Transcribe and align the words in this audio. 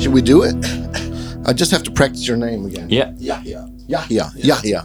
Should 0.00 0.14
we 0.14 0.22
do 0.22 0.42
it? 0.42 0.54
I 1.46 1.52
just 1.52 1.70
have 1.70 1.82
to 1.82 1.90
practice 1.90 2.26
your 2.26 2.36
name 2.36 2.64
again. 2.64 2.88
Yeah. 2.88 3.12
Yahya. 3.18 3.68
Yahya. 3.86 4.30
Yahya. 4.36 4.84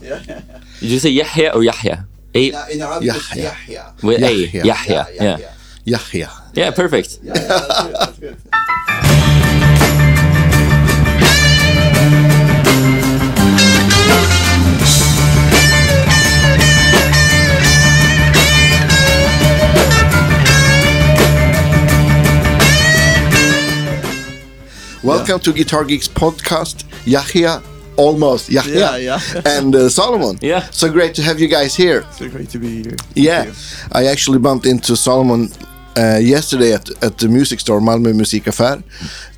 Did 0.82 0.90
you 0.92 1.00
say 1.00 1.10
Yahya 1.10 1.52
or 1.56 1.64
Yahya? 1.64 2.06
A 2.34 2.52
Yeah, 2.52 2.68
in 2.70 2.82
Arabic 2.82 3.08
Yahya. 3.08 3.44
Yahya. 3.44 3.94
with 4.04 4.22
A. 4.24 4.34
Yahya. 4.34 4.66
Yahya. 4.66 5.08
Yeah. 5.14 5.38
Yahya. 5.86 6.30
Yeah, 6.54 6.72
perfect. 6.72 7.20
Yeah, 7.24 7.34
yeah, 7.34 7.48
that's 7.48 7.84
good, 7.84 7.96
that's 7.96 8.20
good. 8.20 9.12
Welcome 25.06 25.40
to 25.42 25.54
Guitar 25.54 25.84
Geeks 25.86 26.08
podcast. 26.08 26.84
Yahya, 27.06 27.62
almost 27.96 28.50
Yahya, 28.50 28.74
Yeah, 28.80 28.98
yeah. 28.98 29.42
and 29.58 29.76
uh, 29.76 29.90
Solomon. 29.90 30.38
Yeah. 30.42 30.68
So 30.72 30.92
great 30.92 31.14
to 31.16 31.22
have 31.22 31.40
you 31.40 31.48
guys 31.48 31.76
here. 31.76 32.04
So 32.12 32.28
great 32.30 32.50
to 32.50 32.58
be 32.60 32.82
here. 32.84 32.96
Yeah, 33.14 33.54
I 33.92 34.08
actually 34.08 34.40
bumped 34.40 34.66
into 34.66 34.96
Solomon 34.96 35.50
uh, 35.96 36.18
yesterday 36.22 36.74
at 36.74 36.90
at 37.04 37.18
the 37.20 37.28
music 37.28 37.60
store 37.60 37.80
Malmö 37.82 38.14
Musikaffär, 38.14 38.82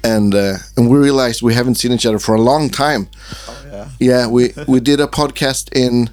and 0.03 0.33
uh, 0.33 0.55
and 0.77 0.89
we 0.89 0.97
realized 0.97 1.41
we 1.41 1.53
haven't 1.53 1.75
seen 1.75 1.91
each 1.91 2.05
other 2.05 2.19
for 2.19 2.35
a 2.35 2.41
long 2.41 2.69
time. 2.69 3.07
Oh, 3.47 3.65
yeah. 3.71 3.87
Yeah, 3.99 4.27
we 4.31 4.53
we 4.67 4.79
did 4.79 4.99
a 5.01 5.07
podcast 5.07 5.69
in, 5.75 6.09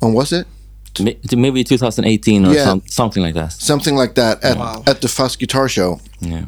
when 0.00 0.14
was 0.14 0.32
it? 0.32 0.46
Maybe 1.36 1.62
2018 1.62 2.46
or 2.46 2.54
Yeah. 2.54 2.64
some, 2.64 2.82
something 2.86 3.22
like 3.22 3.34
that. 3.34 3.52
Something 3.52 3.98
like 4.00 4.14
that 4.14 4.42
at 4.42 4.56
Wow. 4.56 4.82
at 4.86 5.00
the 5.02 5.08
Fuzz 5.08 5.36
Guitar 5.36 5.68
Show, 5.68 6.00
Yeah. 6.20 6.46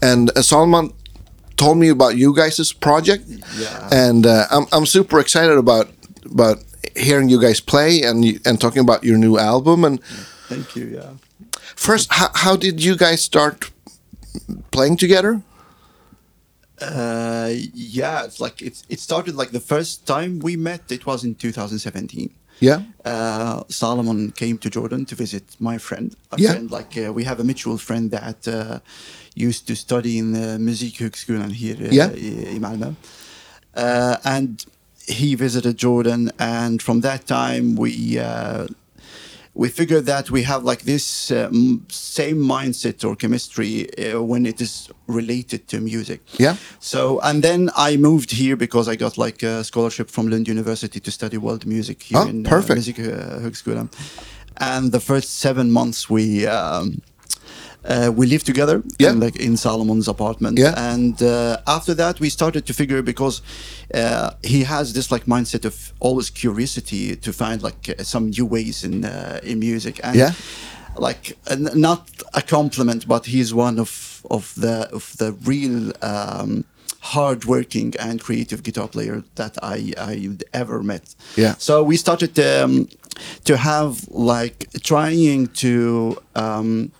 and 0.00 0.30
uh, 0.36 0.42
Solomon 0.42 0.92
told 1.56 1.78
me 1.78 1.88
about 1.90 2.16
you 2.16 2.34
guys' 2.34 2.72
project, 2.72 3.24
Yeah. 3.58 3.88
and 3.92 4.26
uh, 4.26 4.44
I'm 4.50 4.66
I'm 4.72 4.86
super 4.86 5.18
excited 5.20 5.56
about 5.58 5.86
about 6.24 6.58
hearing 6.96 7.28
you 7.30 7.40
guys 7.40 7.60
play 7.60 8.02
and 8.02 8.24
and 8.46 8.60
talking 8.60 8.82
about 8.82 9.02
your 9.04 9.18
new 9.18 9.38
album. 9.38 9.84
And 9.84 10.00
Thank 10.48 10.76
you. 10.76 10.86
Yeah. 10.94 11.10
first, 11.76 12.08
how, 12.12 12.28
how 12.34 12.56
did 12.56 12.82
you 12.84 12.96
guys 12.96 13.20
start 13.22 13.70
playing 14.70 14.96
together? 14.98 15.42
Uh, 16.80 17.50
yeah, 17.74 18.24
it's 18.24 18.38
like 18.38 18.60
it's 18.60 18.84
it 18.88 19.00
started 19.00 19.34
like 19.34 19.50
the 19.50 19.60
first 19.60 20.06
time 20.06 20.38
we 20.40 20.56
met. 20.56 20.80
It 20.92 21.06
was 21.06 21.24
in 21.24 21.34
2017. 21.34 22.30
Yeah. 22.60 22.82
Uh, 23.04 23.62
Solomon 23.68 24.30
came 24.32 24.58
to 24.58 24.68
Jordan 24.70 25.04
to 25.06 25.14
visit 25.14 25.42
my 25.58 25.78
friend. 25.78 26.14
A 26.32 26.36
Yeah. 26.38 26.50
friend 26.52 26.70
like 26.70 26.96
uh, 26.96 27.12
we 27.12 27.24
have 27.24 27.40
a 27.40 27.44
mutual 27.44 27.78
friend 27.78 28.10
that 28.10 28.46
uh, 28.48 28.78
used 29.36 29.66
to 29.66 29.74
study 29.74 30.16
in 30.18 30.32
the 30.32 30.58
Musikhögskolan 30.58 31.52
here 31.52 31.76
uh, 31.86 31.92
Yeah. 31.92 32.10
in 32.16 32.60
Malmö. 32.62 32.94
Uh, 33.76 34.16
and 34.24 34.64
he 35.06 35.36
visited 35.36 35.76
Jordan, 35.76 36.30
and 36.38 36.82
from 36.82 37.00
that 37.02 37.26
time 37.26 37.76
we 37.76 38.18
uh, 38.18 38.66
we 39.54 39.68
figured 39.68 40.04
that 40.06 40.30
we 40.30 40.42
have 40.44 40.64
like 40.64 40.84
this 40.84 41.30
uh, 41.30 41.48
same 41.88 42.36
mindset 42.38 43.04
or 43.04 43.14
chemistry 43.16 43.86
uh, 43.98 44.22
when 44.22 44.46
it 44.46 44.60
is 44.60 44.88
related 45.06 45.66
to 45.68 45.80
music. 45.80 46.20
Yeah. 46.38 46.56
So 46.80 47.20
and 47.22 47.42
then 47.42 47.70
I 47.76 47.96
moved 47.98 48.30
here 48.32 48.56
because 48.56 48.88
I 48.92 48.96
got 48.96 49.16
like 49.18 49.42
a 49.46 49.62
scholarship 49.64 50.10
from 50.10 50.28
Lund 50.28 50.48
University 50.48 51.00
to 51.00 51.10
study 51.10 51.36
world 51.36 51.64
music 51.66 52.02
here 52.02 52.18
Oh, 52.20 52.28
in 52.28 52.42
perfect. 52.44 52.78
Uh, 52.78 52.92
Musikhögskolan. 52.92 53.88
And 54.58 54.90
the 54.92 55.00
first 55.00 55.38
seven 55.38 55.70
months 55.70 56.08
we. 56.10 56.46
Um, 56.46 57.02
uh, 57.88 58.10
we 58.18 58.26
lived 58.26 58.44
together 58.46 58.82
Yeah. 58.98 59.12
in, 59.12 59.20
like 59.20 59.36
in 59.40 59.56
Solomon's 59.56 60.08
apartment, 60.08 60.58
Yeah. 60.58 60.94
and 60.94 61.20
uh, 61.22 61.56
after 61.66 61.94
that 61.94 62.20
we 62.20 62.30
started 62.30 62.64
to 62.66 62.72
figure 62.74 63.02
because 63.02 63.42
uh, 63.94 64.30
he 64.42 64.64
has 64.64 64.92
this 64.92 65.10
like 65.10 65.26
mindset 65.26 65.64
of 65.64 65.92
always 66.00 66.30
curiosity 66.30 67.16
to 67.16 67.32
find 67.32 67.62
like 67.62 67.94
uh, 67.98 68.02
some 68.04 68.30
new 68.30 68.46
ways 68.46 68.82
in 68.84 69.04
uh, 69.04 69.38
in 69.42 69.58
music, 69.58 70.00
and 70.02 70.16
Yeah. 70.16 70.32
like 70.98 71.36
uh, 71.50 71.56
not 71.74 72.00
a 72.34 72.42
compliment, 72.42 73.06
but 73.06 73.26
he's 73.26 73.52
one 73.52 73.80
of 73.80 74.20
of 74.30 74.52
the 74.56 74.88
of 74.92 75.16
the 75.18 75.32
real. 75.44 75.92
Um, 76.02 76.64
hardworking 77.14 77.94
and 78.00 78.20
creative 78.20 78.62
guitar 78.62 78.88
player 78.88 79.22
that 79.34 79.56
I 79.62 79.92
I 80.12 80.30
ever 80.52 80.82
met. 80.82 81.14
Yeah. 81.36 81.54
So 81.58 81.82
we 81.90 81.96
started 81.96 82.38
um, 82.38 82.88
to 83.44 83.56
have 83.56 83.92
like 84.10 84.66
trying 84.82 85.46
to 85.62 86.16
um, 86.34 86.90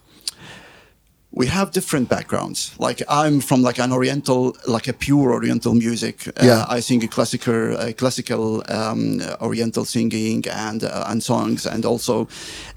we 1.36 1.46
have 1.48 1.70
different 1.70 2.08
backgrounds. 2.08 2.72
Like 2.78 3.02
I'm 3.08 3.40
from 3.40 3.60
like 3.62 3.78
an 3.78 3.92
Oriental, 3.92 4.56
like 4.66 4.88
a 4.88 4.92
pure 4.94 5.32
Oriental 5.32 5.74
music. 5.74 6.16
Yeah. 6.42 6.60
Uh, 6.62 6.76
I 6.76 6.80
sing 6.80 7.04
a 7.04 7.08
classical, 7.08 7.76
uh, 7.76 7.92
classical 7.92 8.62
um, 8.68 9.20
Oriental 9.42 9.84
singing 9.84 10.44
and 10.48 10.82
uh, 10.82 11.04
and 11.10 11.22
songs, 11.22 11.66
and 11.66 11.84
also 11.84 12.26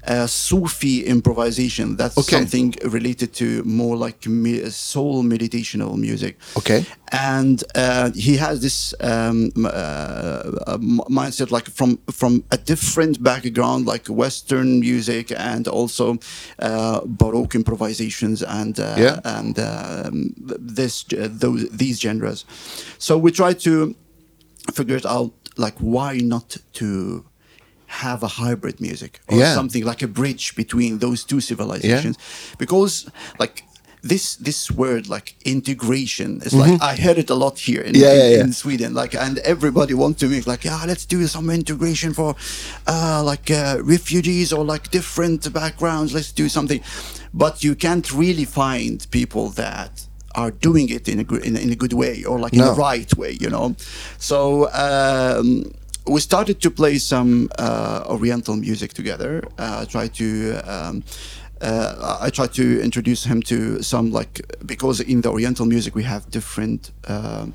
uh, 0.06 0.26
Sufi 0.26 1.04
improvisation. 1.06 1.96
That's 1.96 2.18
Okay. 2.18 2.36
something 2.36 2.74
related 2.84 3.32
to 3.40 3.62
more 3.64 3.96
like 3.96 4.26
me- 4.28 4.68
soul 4.70 5.22
meditational 5.24 5.96
music. 5.96 6.36
Okay. 6.56 6.84
And 7.12 7.64
uh, 7.74 8.10
he 8.14 8.36
has 8.36 8.60
this 8.60 8.94
um, 9.00 9.50
uh, 9.64 10.78
mindset, 11.08 11.50
like 11.50 11.68
from 11.70 11.98
from 12.12 12.44
a 12.50 12.56
different 12.56 13.22
background, 13.22 13.86
like 13.86 14.04
Western 14.08 14.80
music, 14.80 15.32
and 15.32 15.66
also 15.66 16.18
uh, 16.58 17.00
Baroque 17.06 17.54
improvisations, 17.56 18.42
and 18.50 18.78
uh, 18.78 18.94
Yeah. 18.98 19.20
and 19.38 19.58
um, 19.58 20.34
this 20.76 21.04
uh, 21.12 21.28
those 21.40 21.68
these 21.78 21.96
genres. 22.00 22.44
So 22.98 23.12
we 23.24 23.30
try 23.32 23.52
to 23.54 23.94
figure 24.74 24.96
it 24.96 25.06
out, 25.06 25.32
like 25.56 25.76
why 25.78 26.18
not 26.22 26.56
to 26.72 27.24
have 28.04 28.22
a 28.22 28.28
hybrid 28.28 28.80
music 28.80 29.12
or 29.28 29.38
Yeah. 29.38 29.54
something 29.54 29.84
like 29.90 30.04
a 30.04 30.08
bridge 30.08 30.54
between 30.56 30.98
those 30.98 31.24
two 31.26 31.40
civilizations, 31.40 32.16
because 32.58 33.06
like. 33.38 33.62
This 34.02 34.36
this 34.36 34.70
word 34.70 35.08
like 35.08 35.34
integration 35.44 36.40
is 36.42 36.52
like 36.54 36.80
I 36.82 36.96
heard 36.96 37.18
it 37.18 37.30
a 37.30 37.34
lot 37.34 37.58
here 37.58 37.82
in. 37.82 37.94
Yeah, 37.94 38.12
in, 38.12 38.18
yeah, 38.20 38.28
yeah. 38.36 38.44
in 38.44 38.52
Sweden 38.52 38.94
like 38.94 39.14
and 39.14 39.38
everybody 39.40 39.94
wants 39.94 40.20
to 40.20 40.28
make 40.28 40.46
like 40.46 40.64
yeah 40.64 40.82
let's 40.86 41.04
do 41.06 41.26
some 41.26 41.50
integration 41.52 42.14
for 42.14 42.34
uh, 42.86 43.22
like 43.32 43.50
uh, 43.50 43.76
refugees 43.82 44.52
or 44.52 44.64
like 44.64 44.90
different 44.90 45.52
backgrounds 45.52 46.12
let's 46.14 46.32
do 46.32 46.48
something 46.48 46.80
but 47.34 47.62
you 47.62 47.74
can't 47.74 48.10
really 48.12 48.44
find 48.46 49.06
people 49.10 49.50
that 49.50 50.06
are 50.34 50.50
doing 50.50 50.88
it 50.90 51.08
in 51.08 51.18
a 51.20 51.34
in, 51.48 51.56
a- 51.56 51.60
in 51.60 51.70
a 51.70 51.76
good 51.76 51.92
way 51.92 52.24
or 52.24 52.38
like 52.38 52.52
in 52.54 52.60
No. 52.60 52.72
the 52.74 52.80
right 52.80 53.14
way 53.16 53.32
you 53.40 53.50
know 53.50 53.74
so 54.18 54.70
um, 54.72 55.64
we 56.06 56.20
started 56.20 56.60
to 56.62 56.70
play 56.70 56.98
some 56.98 57.50
uh, 57.58 58.04
oriental 58.08 58.56
music 58.56 58.92
together 58.94 59.42
uh, 59.58 59.84
try 59.84 60.08
to 60.08 60.26
um, 60.64 61.02
uh, 61.60 62.18
I 62.26 62.30
tried 62.30 62.52
to 62.54 62.80
introduce 62.82 63.24
him 63.24 63.42
to 63.42 63.82
some 63.82 64.10
like 64.10 64.40
because 64.66 65.00
in 65.00 65.20
the 65.20 65.28
Oriental 65.30 65.66
music 65.66 65.94
we 65.94 66.02
have 66.04 66.30
different 66.30 66.90
um, 67.08 67.52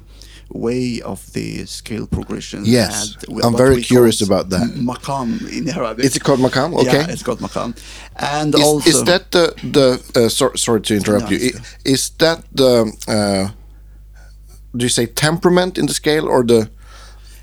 way 0.49 1.01
of 1.01 1.19
the 1.33 1.65
scale 1.65 2.05
progression. 2.07 2.61
Yes. 2.65 3.15
we- 3.27 3.41
I'm 3.43 3.55
very 3.57 3.81
curious 3.81 4.21
about 4.21 4.49
that. 4.49 4.61
m- 4.61 4.85
Maqam 4.87 5.39
in 5.51 5.67
Arabic. 5.69 6.05
Is 6.05 6.15
it 6.15 6.23
called 6.23 6.39
Makam? 6.39 6.73
Okay. 6.81 6.99
Yeah, 6.99 7.07
it's 7.13 7.23
called 7.23 7.39
Maqam. 7.39 7.73
And 8.15 8.53
Is, 8.55 8.61
also, 8.61 8.89
is 8.89 9.03
that 9.05 9.31
the 9.31 9.53
the 9.71 10.25
uh, 10.25 10.29
so, 10.29 10.51
sorry 10.55 10.81
to 10.81 10.93
interrupt 10.95 11.31
No, 11.31 11.37
you? 11.37 11.51
Is 11.83 12.09
that 12.17 12.43
the 12.53 12.71
uh, 13.07 13.49
do 14.77 14.83
you 14.85 14.89
say 14.89 15.05
temperament 15.07 15.77
in 15.77 15.85
the 15.87 15.93
scale 15.93 16.27
or 16.27 16.43
the 16.43 16.69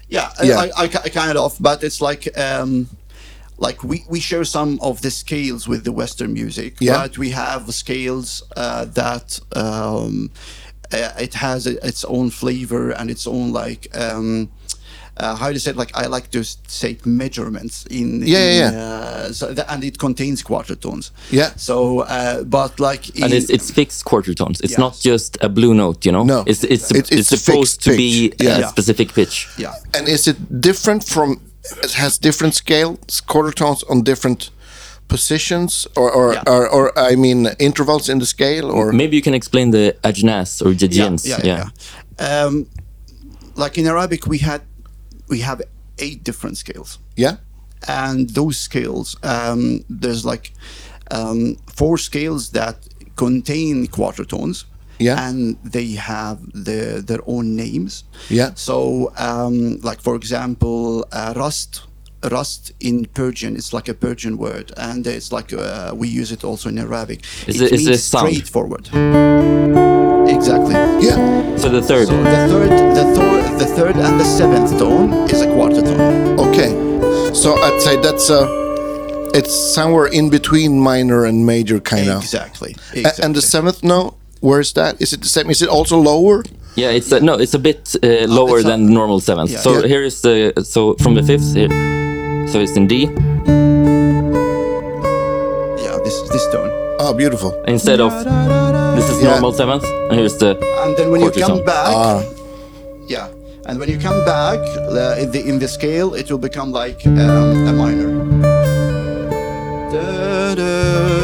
Yeah, 0.09 0.29
Yeah. 0.43 0.61
I, 0.61 0.85
I, 0.85 0.85
I 1.07 1.09
kind 1.11 1.39
of, 1.39 1.57
but 1.59 1.83
it's 1.83 2.01
like 2.01 2.29
um, 2.37 2.87
like 3.67 3.79
we, 3.91 3.97
we 4.15 4.21
share 4.21 4.45
some 4.45 4.71
of 4.81 4.95
the 5.05 5.11
scales 5.11 5.63
with 5.71 5.83
the 5.85 5.93
Western 6.03 6.33
music, 6.41 6.73
Yeah. 6.81 6.99
but 7.03 7.13
we 7.25 7.29
have 7.31 7.63
scales 7.85 8.43
uh, 8.57 8.85
that 9.03 9.27
um, 9.65 10.31
uh, 10.93 11.27
it 11.27 11.35
has 11.35 11.67
its 11.67 12.05
own 12.17 12.31
flavor 12.31 12.91
and 12.99 13.07
its 13.11 13.27
own 13.27 13.47
like. 13.63 13.83
Um, 14.05 14.49
uh, 15.19 15.37
how 15.41 15.49
do 15.49 15.53
you 15.53 15.59
say 15.59 15.71
it? 15.73 15.77
Like 15.77 15.93
I 15.95 16.07
like 16.17 16.27
to 16.31 16.43
say 16.81 16.97
measurements 17.05 17.85
in 17.91 18.09
Yeah, 18.35 18.39
yeah, 18.61 18.69
in, 18.69 18.75
Uh, 18.75 19.33
so 19.39 19.45
that, 19.57 19.67
and 19.73 19.85
it 19.85 19.97
contains 19.99 20.43
quadrotones. 20.43 21.11
Yeah. 21.31 21.51
So, 21.57 22.01
uh, 22.01 22.45
but 22.45 22.81
like 22.81 23.03
in, 23.17 23.25
And 23.25 23.33
it's, 23.35 23.51
it's 23.51 23.71
fixed 23.71 24.05
quarter 24.05 24.35
tones. 24.35 24.61
It's 24.65 24.71
Yes. 24.73 24.79
not 24.79 24.95
just 25.11 25.37
a 25.43 25.49
blue 25.49 25.75
note, 25.75 25.99
you 26.07 26.13
know. 26.13 26.25
No. 26.25 26.45
it's 26.47 26.65
it's 26.65 26.91
It- 26.91 26.97
it's 26.99 27.11
it's, 27.13 27.29
supposed 27.29 27.75
fixed 27.83 27.83
to 27.85 27.97
be 27.97 28.33
Yeah. 28.41 28.57
a 28.57 28.61
Yeah. 28.61 28.69
specific 28.71 29.09
pitch. 29.13 29.49
yeah. 29.59 29.75
and 29.95 30.09
is 30.09 30.27
it 30.27 30.37
different 30.61 31.05
from 31.05 31.29
it 31.83 31.93
has 31.93 32.19
different 32.19 32.55
scales 32.55 33.21
quarter 33.27 33.53
tones 33.53 33.83
on 33.85 34.03
different 34.03 34.51
positions 35.09 35.87
or 35.97 36.11
or, 36.11 36.33
Yeah. 36.35 36.43
or, 36.47 36.69
or 36.69 36.93
I 37.13 37.17
mean 37.17 37.47
intervals 37.59 38.09
in 38.09 38.19
the 38.19 38.27
scale 38.27 38.71
or 38.71 38.93
Maybe 38.93 39.17
you 39.17 39.23
can 39.23 39.35
explain 39.35 39.71
the 39.71 39.95
ajnas 40.03 40.61
or 40.65 40.73
jajins. 40.75 41.25
Yeah, 41.27 41.41
yeah, 41.45 41.69
yeah. 42.19 42.45
Um, 42.45 42.67
like 43.57 43.79
in 43.81 43.87
Arabic, 43.87 44.27
we 44.27 44.39
had 44.39 44.61
we 45.29 45.41
have 45.41 45.61
eight 45.99 46.25
different 46.25 46.57
scales, 46.59 46.99
yeah 47.17 47.37
and 47.89 48.31
those 48.31 48.57
scales 48.59 49.17
um, 49.23 49.85
there's 50.03 50.25
like 50.25 50.53
um, 51.11 51.57
four 51.77 51.99
scales 51.99 52.51
that 52.51 52.77
contain 53.17 53.87
quadrotones, 53.89 54.65
Yeah. 54.99 55.29
and 55.29 55.57
they 55.65 55.93
have 55.93 56.39
the, 56.53 57.03
their 57.05 57.21
own 57.27 57.57
names. 57.57 58.05
Yeah. 58.29 58.53
So, 58.55 59.13
um, 59.19 59.79
like 59.83 60.01
for 60.01 60.15
example, 60.17 61.05
uh, 61.13 61.35
rast. 61.37 61.83
Rast 62.31 62.71
in 62.79 63.07
Persian, 63.07 63.57
it's 63.57 63.73
like 63.73 63.89
a 63.89 63.95
Persian 63.95 64.37
word, 64.39 64.71
and 64.77 65.05
it's 65.09 65.33
like 65.33 65.53
uh, 65.53 65.93
we 65.93 66.07
use 66.07 66.31
it 66.31 66.45
also 66.45 66.69
in 66.69 66.79
Arabic. 66.79 67.25
Is 67.49 67.61
it 67.61 67.65
it- 67.65 67.73
is 67.73 67.85
means 67.85 67.99
it 67.99 68.01
straightforward. 68.01 68.87
Exactly. 70.29 70.75
Yeah. 71.07 71.57
So 71.57 71.69
the 71.69 71.83
third. 71.83 72.07
So 72.09 72.17
the 72.23 72.47
third, 72.49 72.71
the 72.71 73.05
third, 73.17 73.59
the 73.59 73.67
third, 73.67 73.97
and 73.97 74.21
the 74.21 74.25
seventh 74.25 74.79
tone 74.79 75.13
is 75.31 75.41
a 75.43 75.47
quarter 75.53 75.83
tone. 75.83 76.39
Okay. 76.49 76.71
So 77.35 77.55
I'd 77.57 77.81
say 77.83 78.01
that's 78.01 78.31
a 78.31 78.47
it's 79.35 79.53
somewhere 79.75 80.07
in 80.07 80.31
between 80.31 80.79
minor 80.79 81.25
and 81.25 81.45
major, 81.45 81.81
kind 81.81 82.09
of. 82.09 82.23
Exactly. 82.23 82.77
A- 82.95 82.99
exactly. 83.01 83.25
And 83.25 83.35
the 83.35 83.43
seventh 83.43 83.83
note, 83.83 84.15
where's 84.43 84.73
that? 84.75 85.01
Is 85.01 85.13
it 85.13 85.21
the 85.23 85.29
same? 85.29 85.49
Is 85.51 85.63
it 85.63 85.69
also 85.71 85.97
lower? 85.99 86.43
Yeah, 86.75 86.91
it's 86.91 87.13
a, 87.13 87.21
no, 87.21 87.35
it's 87.35 87.55
a 87.55 87.59
bit 87.59 87.95
uh, 88.03 88.27
lower 88.29 88.59
it's 88.59 88.67
a- 88.67 88.71
than 88.71 88.87
the 88.87 88.93
normal 88.93 89.21
seventh. 89.21 89.51
Yeah. 89.51 89.61
So 89.65 89.71
Yeah. 89.73 89.87
here 89.93 90.03
is 90.05 90.21
the 90.23 90.53
so 90.65 90.95
from 91.03 91.15
the 91.15 91.23
fifth 91.23 91.55
here. 91.55 91.69
So 92.49 92.61
it's 92.61 92.77
in 92.77 92.87
D 92.87 93.09
yeah, 95.85 95.97
this 96.05 96.17
this 96.33 96.45
tone. 96.53 96.71
Oh, 97.01 97.13
beautiful. 97.13 97.51
instead 97.67 98.01
of 98.01 98.13
this 98.97 99.07
is 99.11 99.19
Yeah. 99.23 99.31
normal 99.33 99.53
seventh, 99.53 99.85
and 100.11 100.15
here's 100.19 100.37
the 100.39 100.51
And 100.85 100.97
then 100.97 101.11
when 101.11 101.21
you 101.21 101.31
come 101.31 101.59
tone. 101.59 101.65
back, 101.65 101.93
Ah. 101.95 102.21
yeah, 103.09 103.27
and 103.67 103.79
when 103.81 103.89
you 103.89 103.99
come 103.99 104.21
back 104.25 104.59
uh, 104.93 105.23
in 105.23 105.31
the 105.35 105.41
in 105.51 105.59
the 105.59 105.69
scale, 105.69 106.15
it 106.15 106.31
will 106.31 106.39
become 106.49 106.73
like 106.73 107.01
um, 107.07 107.69
a 107.69 107.73
minor. 107.83 108.11
Da, 109.93 110.55
da, 110.55 110.73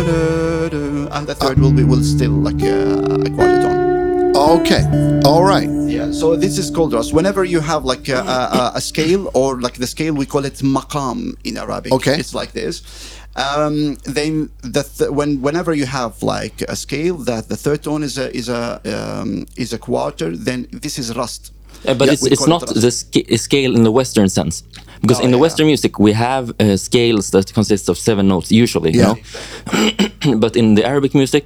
da, 0.08 0.68
da. 0.68 1.16
And 1.16 1.26
the 1.26 1.34
third 1.34 1.58
will 1.58 1.72
be 1.72 1.84
will 1.84 2.02
still 2.04 2.36
like 2.48 2.60
a, 2.62 2.66
a 2.66 2.66
quarter 2.66 2.66
tone. 2.68 2.77
Okay. 4.48 4.82
All 5.24 5.44
right. 5.44 5.68
Yeah, 5.88 6.10
so 6.10 6.34
this 6.36 6.56
is 6.58 6.70
called 6.70 6.92
rast. 6.94 7.12
Whenever 7.12 7.44
you 7.44 7.60
have 7.60 7.84
like 7.84 8.08
a, 8.08 8.18
a, 8.20 8.72
a 8.76 8.80
scale 8.80 9.30
or 9.34 9.60
like 9.60 9.74
the 9.74 9.86
scale, 9.86 10.14
we 10.14 10.24
call 10.26 10.44
it 10.46 10.54
maqam 10.74 11.34
in 11.44 11.58
Arabic. 11.58 11.92
Okay. 11.92 12.16
It's 12.18 12.34
like 12.34 12.52
this. 12.52 12.82
Um, 13.36 13.96
then 14.04 14.50
the 14.62 14.82
th- 14.84 15.10
when 15.10 15.42
whenever 15.42 15.74
you 15.74 15.86
have 15.86 16.22
like 16.22 16.62
a 16.62 16.74
scale 16.76 17.16
that 17.30 17.48
the 17.48 17.56
third 17.56 17.82
tone 17.82 18.02
is 18.02 18.16
a 18.18 18.34
is 18.34 18.48
a 18.48 18.80
um, 18.96 19.46
is 19.56 19.72
a 19.72 19.78
quarter, 19.78 20.34
then 20.34 20.66
this 20.72 20.98
is 20.98 21.14
rast. 21.14 21.52
Yeah, 21.84 21.94
but 21.94 22.06
Yeah, 22.06 22.14
it's 22.14 22.26
it's 22.26 22.44
call 22.44 22.56
it 22.56 22.66
not 22.66 22.74
the 22.74 22.90
sca- 22.90 23.36
scale 23.38 23.76
in 23.76 23.82
the 23.84 23.92
Western 23.92 24.28
sense, 24.28 24.62
because 25.02 25.20
Oh, 25.20 25.24
in 25.24 25.30
the 25.30 25.36
yeah. 25.36 25.42
Western 25.46 25.66
music 25.66 25.98
we 25.98 26.12
have 26.12 26.44
uh, 26.58 26.76
scales 26.76 27.30
that 27.30 27.52
consist 27.52 27.88
of 27.88 27.96
seven 27.98 28.26
notes 28.28 28.50
usually, 28.50 28.90
Yeah. 28.92 29.14
you 29.14 29.92
know. 30.32 30.36
but 30.44 30.56
in 30.56 30.74
the 30.74 30.84
Arabic 30.84 31.14
music, 31.14 31.44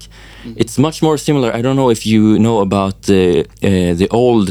it's 0.57 0.79
much 0.79 1.03
more 1.03 1.19
similar. 1.19 1.51
I 1.59 1.63
don't 1.63 1.77
know 1.77 1.91
if 1.91 2.05
you 2.07 2.39
know 2.39 2.61
about 2.61 3.03
the 3.03 3.41
uh, 3.63 3.95
the 3.99 4.09
old 4.11 4.49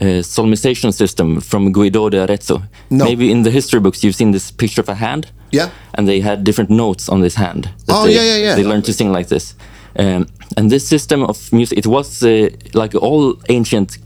uh, 0.00 0.22
solmization 0.22 0.92
system 0.92 1.40
from 1.40 1.72
Guido 1.72 2.08
de 2.10 2.18
Arezzo. 2.18 2.62
No. 2.90 3.04
Maybe 3.04 3.30
in 3.30 3.42
the 3.42 3.50
history 3.50 3.80
books 3.80 4.02
you've 4.02 4.16
seen 4.16 4.32
this 4.32 4.50
picture 4.50 4.80
of 4.82 4.88
a 4.88 4.94
hand. 4.94 5.26
Yeah. 5.52 5.70
And 5.94 6.06
they 6.08 6.20
had 6.20 6.44
different 6.44 6.70
notes 6.70 7.08
on 7.08 7.20
this 7.20 7.36
hand. 7.36 7.68
Oh, 7.88 8.04
they, 8.06 8.14
yeah, 8.14 8.22
yeah, 8.24 8.36
yeah. 8.44 8.54
They 8.56 8.64
learned 8.64 8.84
to 8.86 8.92
sing 8.92 9.12
like 9.12 9.28
this. 9.28 9.54
Um, 9.96 10.26
and 10.56 10.70
this 10.70 10.88
system 10.88 11.22
of 11.22 11.52
music, 11.52 11.78
it 11.78 11.86
was 11.86 12.22
uh, 12.22 12.48
like 12.72 12.94
all 12.96 13.36
ancient 13.48 13.98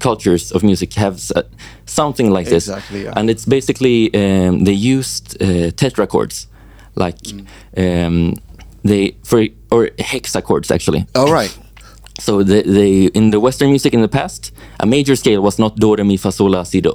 cultures 0.00 0.52
of 0.52 0.62
music 0.62 0.94
have 0.94 1.20
something 1.86 2.30
like 2.30 2.48
this. 2.48 2.68
Exactly, 2.68 3.02
yeah. 3.04 3.12
And 3.16 3.28
it's 3.30 3.44
basically 3.44 4.10
um, 4.14 4.64
they 4.64 4.72
used 4.72 5.36
uh, 5.42 5.70
tetrachords, 5.76 6.46
like 6.94 7.16
Mm. 7.22 7.46
um, 8.06 8.34
they 8.84 9.14
for 9.24 9.46
or 9.72 9.88
hexachords 9.98 10.70
actually. 10.70 11.06
All 11.14 11.32
right. 11.32 11.52
So 12.20 12.42
they, 12.44 12.62
they 12.62 13.06
in 13.14 13.30
the 13.30 13.40
Western 13.40 13.70
music 13.70 13.94
in 13.94 14.02
the 14.02 14.08
past, 14.08 14.52
a 14.78 14.86
major 14.86 15.16
scale 15.16 15.40
was 15.42 15.58
not 15.58 15.76
do 15.76 15.94
re 15.96 16.04
mi 16.04 16.16
fa 16.18 16.30
sol 16.30 16.50
la 16.50 16.62
si 16.64 16.80
do. 16.80 16.92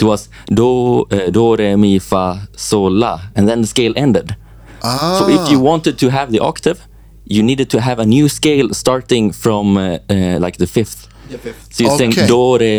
It 0.00 0.02
was 0.02 0.28
do 0.52 1.06
uh, 1.10 1.30
do 1.30 1.54
re 1.56 1.76
mi 1.76 1.98
fa 2.00 2.48
sol 2.56 2.90
la, 2.90 3.20
and 3.36 3.46
then 3.48 3.60
the 3.62 3.66
scale 3.68 3.92
ended. 3.96 4.34
Ah. 4.82 5.16
So 5.18 5.28
if 5.28 5.48
you 5.50 5.60
wanted 5.60 5.96
to 5.98 6.10
have 6.10 6.32
the 6.32 6.40
octave, 6.40 6.78
you 7.24 7.42
needed 7.42 7.70
to 7.70 7.80
have 7.80 7.98
a 8.02 8.04
new 8.04 8.28
scale 8.28 8.74
starting 8.74 9.32
from 9.32 9.76
uh, 9.76 9.98
uh, 10.10 10.38
like 10.44 10.56
the 10.58 10.66
fifth. 10.66 11.06
The 11.30 11.38
fifth. 11.38 11.72
So 11.74 11.84
you 11.84 11.90
Okay. 11.90 12.10
sing 12.12 12.26
do 12.26 12.58
re 12.58 12.72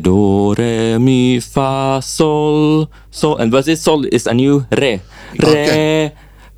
do 0.00 0.54
re 0.54 0.98
mi 0.98 1.40
fa 1.40 2.00
sol 2.02 2.86
sol, 3.10 3.36
and 3.40 3.50
but 3.50 3.64
this 3.64 3.80
sol 3.82 4.04
is 4.12 4.26
a 4.26 4.34
new 4.34 4.66
re 4.70 5.00
re 5.40 6.12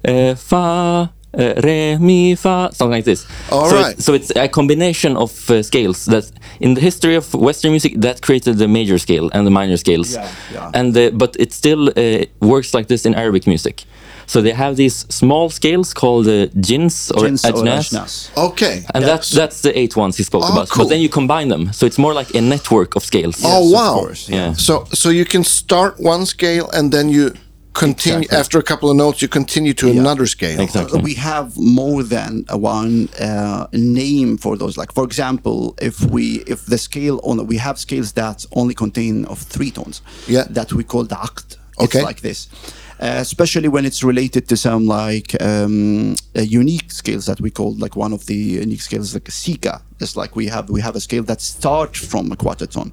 uh, 0.05 0.35
fa. 0.35 1.13
Uh, 1.39 1.53
re 1.63 1.99
mi 1.99 2.35
fa 2.35 2.71
something 2.73 2.97
like 2.97 3.05
this. 3.05 3.27
All 3.51 3.69
so, 3.69 3.77
right. 3.77 3.93
it- 3.99 4.03
so 4.03 4.15
it's 4.15 4.31
a 4.37 4.49
combination 4.49 5.17
of 5.17 5.51
uh, 5.51 5.63
scales 5.63 6.05
that 6.07 6.25
in 6.61 6.75
the 6.75 6.81
history 6.81 7.15
of 7.17 7.35
Western 7.35 7.71
music 7.73 7.93
that 8.01 8.21
created 8.23 8.57
the 8.59 8.67
major 8.69 8.99
scale 8.99 9.29
and 9.35 9.47
the 9.47 9.51
minor 9.51 9.77
scales. 9.77 10.15
Yeah, 10.15 10.29
yeah. 10.55 10.71
And 10.79 10.95
the, 10.95 11.11
but 11.13 11.37
it 11.39 11.53
still 11.53 11.89
uh, 11.91 12.25
works 12.41 12.73
like 12.73 12.87
this 12.87 13.05
in 13.05 13.15
Arabic 13.15 13.47
music. 13.47 13.85
So 14.29 14.41
they 14.43 14.53
have 14.55 14.75
these 14.77 15.07
small 15.09 15.51
scales 15.51 15.95
called 15.95 16.27
uh, 16.27 16.47
jins 16.61 17.13
or 17.15 17.23
Jins 17.25 17.45
or 17.45 17.53
ajnas. 17.53 17.91
ajnas. 17.93 18.31
Okay. 18.49 18.85
And 18.95 19.05
that's 19.05 19.31
that's 19.31 19.61
the 19.61 19.71
eight 19.79 19.95
ones 19.97 20.17
he 20.17 20.25
spoke 20.25 20.43
Oh, 20.45 20.53
about. 20.53 20.69
cool. 20.71 20.85
But 20.85 20.89
then 20.89 21.01
you 21.01 21.09
combine 21.09 21.49
them, 21.49 21.73
so 21.73 21.87
it's 21.87 21.99
more 21.99 22.15
like 22.19 22.35
a 22.35 22.41
network 22.41 22.97
of 22.97 23.05
scales. 23.05 23.37
Oh, 23.45 23.49
Yes, 23.49 23.67
of 23.67 23.73
wow. 23.73 23.95
course, 24.01 24.29
yeah. 24.33 24.55
So 24.57 24.85
so 24.93 25.11
you 25.11 25.25
can 25.25 25.45
start 25.45 25.95
one 26.01 26.25
scale 26.27 26.67
and 26.73 26.91
then 26.93 27.09
you 27.09 27.31
continue 27.77 28.21
Exactly. 28.21 28.39
after 28.39 28.59
a 28.59 28.63
couple 28.63 28.91
of 28.91 28.97
notes 28.97 29.21
you 29.23 29.29
continue 29.29 29.75
to 29.75 29.91
another 29.91 30.27
scale. 30.27 30.61
Exactly. 30.61 31.01
We 31.01 31.15
have 31.15 31.57
more 31.57 32.03
than 32.03 32.45
uh, 32.53 32.57
one 32.59 33.09
uh, 33.21 33.67
name 33.73 34.39
for 34.39 34.57
those. 34.57 34.77
Like 34.77 34.93
for 34.93 35.05
example, 35.05 35.75
if 35.81 36.01
we 36.15 36.25
if 36.47 36.67
the 36.67 36.79
scale 36.79 37.21
on 37.23 37.47
we 37.47 37.59
have 37.59 37.79
scales 37.79 38.13
that 38.13 38.45
only 38.53 38.75
contain 38.75 39.25
of 39.27 39.39
three 39.39 39.71
tones. 39.71 40.03
Yeah. 40.27 40.45
That 40.51 40.73
we 40.73 40.85
call 40.85 41.05
the 41.05 41.17
aqd. 41.17 41.57
Okay. 41.79 41.99
It's 41.99 42.07
like 42.07 42.21
this. 42.23 42.49
Uh, 42.99 43.19
especially 43.21 43.69
when 43.69 43.85
it's 43.85 44.03
related 44.03 44.49
to 44.49 44.57
some 44.57 44.87
like 44.87 45.37
um, 45.43 46.15
uh, 46.35 46.41
unique 46.41 46.91
scales 46.91 47.27
that 47.27 47.39
we 47.43 47.51
call 47.51 47.75
like 47.77 47.95
one 47.95 48.15
of 48.15 48.25
the 48.25 48.35
unique 48.35 48.81
scales 48.81 49.13
like 49.13 49.29
a 49.29 49.33
sika. 49.33 49.83
It's 50.01 50.17
like 50.17 50.35
we 50.35 50.47
have 50.47 50.71
we 50.71 50.81
have 50.81 50.97
a 50.97 51.01
scale 51.01 51.23
that 51.25 51.43
starts 51.43 51.99
from 52.07 52.33
a 52.33 52.37
quarter 52.37 52.67
tone. 52.67 52.93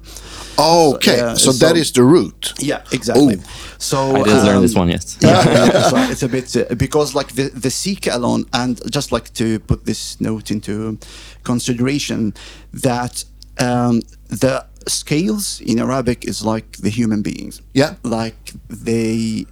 Okay. 0.58 1.16
yeah, 1.16 1.34
so, 1.34 1.52
so- 1.52 1.66
that 1.66 1.76
is 1.76 1.90
the 1.92 2.02
root. 2.02 2.52
Yeah, 2.58 2.82
exactly. 2.92 3.36
Ooh. 3.36 3.42
So 3.78 3.98
I 4.16 4.22
didn't 4.24 4.44
learn 4.44 4.56
um, 4.56 4.62
this 4.62 4.74
one 4.74 4.88
yet. 4.90 5.16
yeah, 5.20 5.44
yeah, 5.72 5.88
so 5.88 5.96
it's 6.12 6.22
a 6.22 6.28
bit 6.28 6.54
uh, 6.56 6.74
because 6.74 7.14
like 7.14 7.32
the 7.34 7.48
the 7.48 7.70
sika 7.70 8.14
alone, 8.14 8.44
and 8.52 8.80
just 8.92 9.10
like 9.10 9.32
to 9.34 9.58
put 9.60 9.84
this 9.86 10.20
note 10.20 10.50
into 10.50 10.98
consideration 11.44 12.34
that 12.72 13.24
um, 13.58 14.02
the 14.28 14.66
scales 14.86 15.60
in 15.60 15.78
Arabic 15.78 16.24
is 16.26 16.44
like 16.44 16.76
the 16.78 16.90
human 16.90 17.22
beings. 17.22 17.62
Yeah. 17.72 17.94
like 18.02 18.52
they 18.68 19.46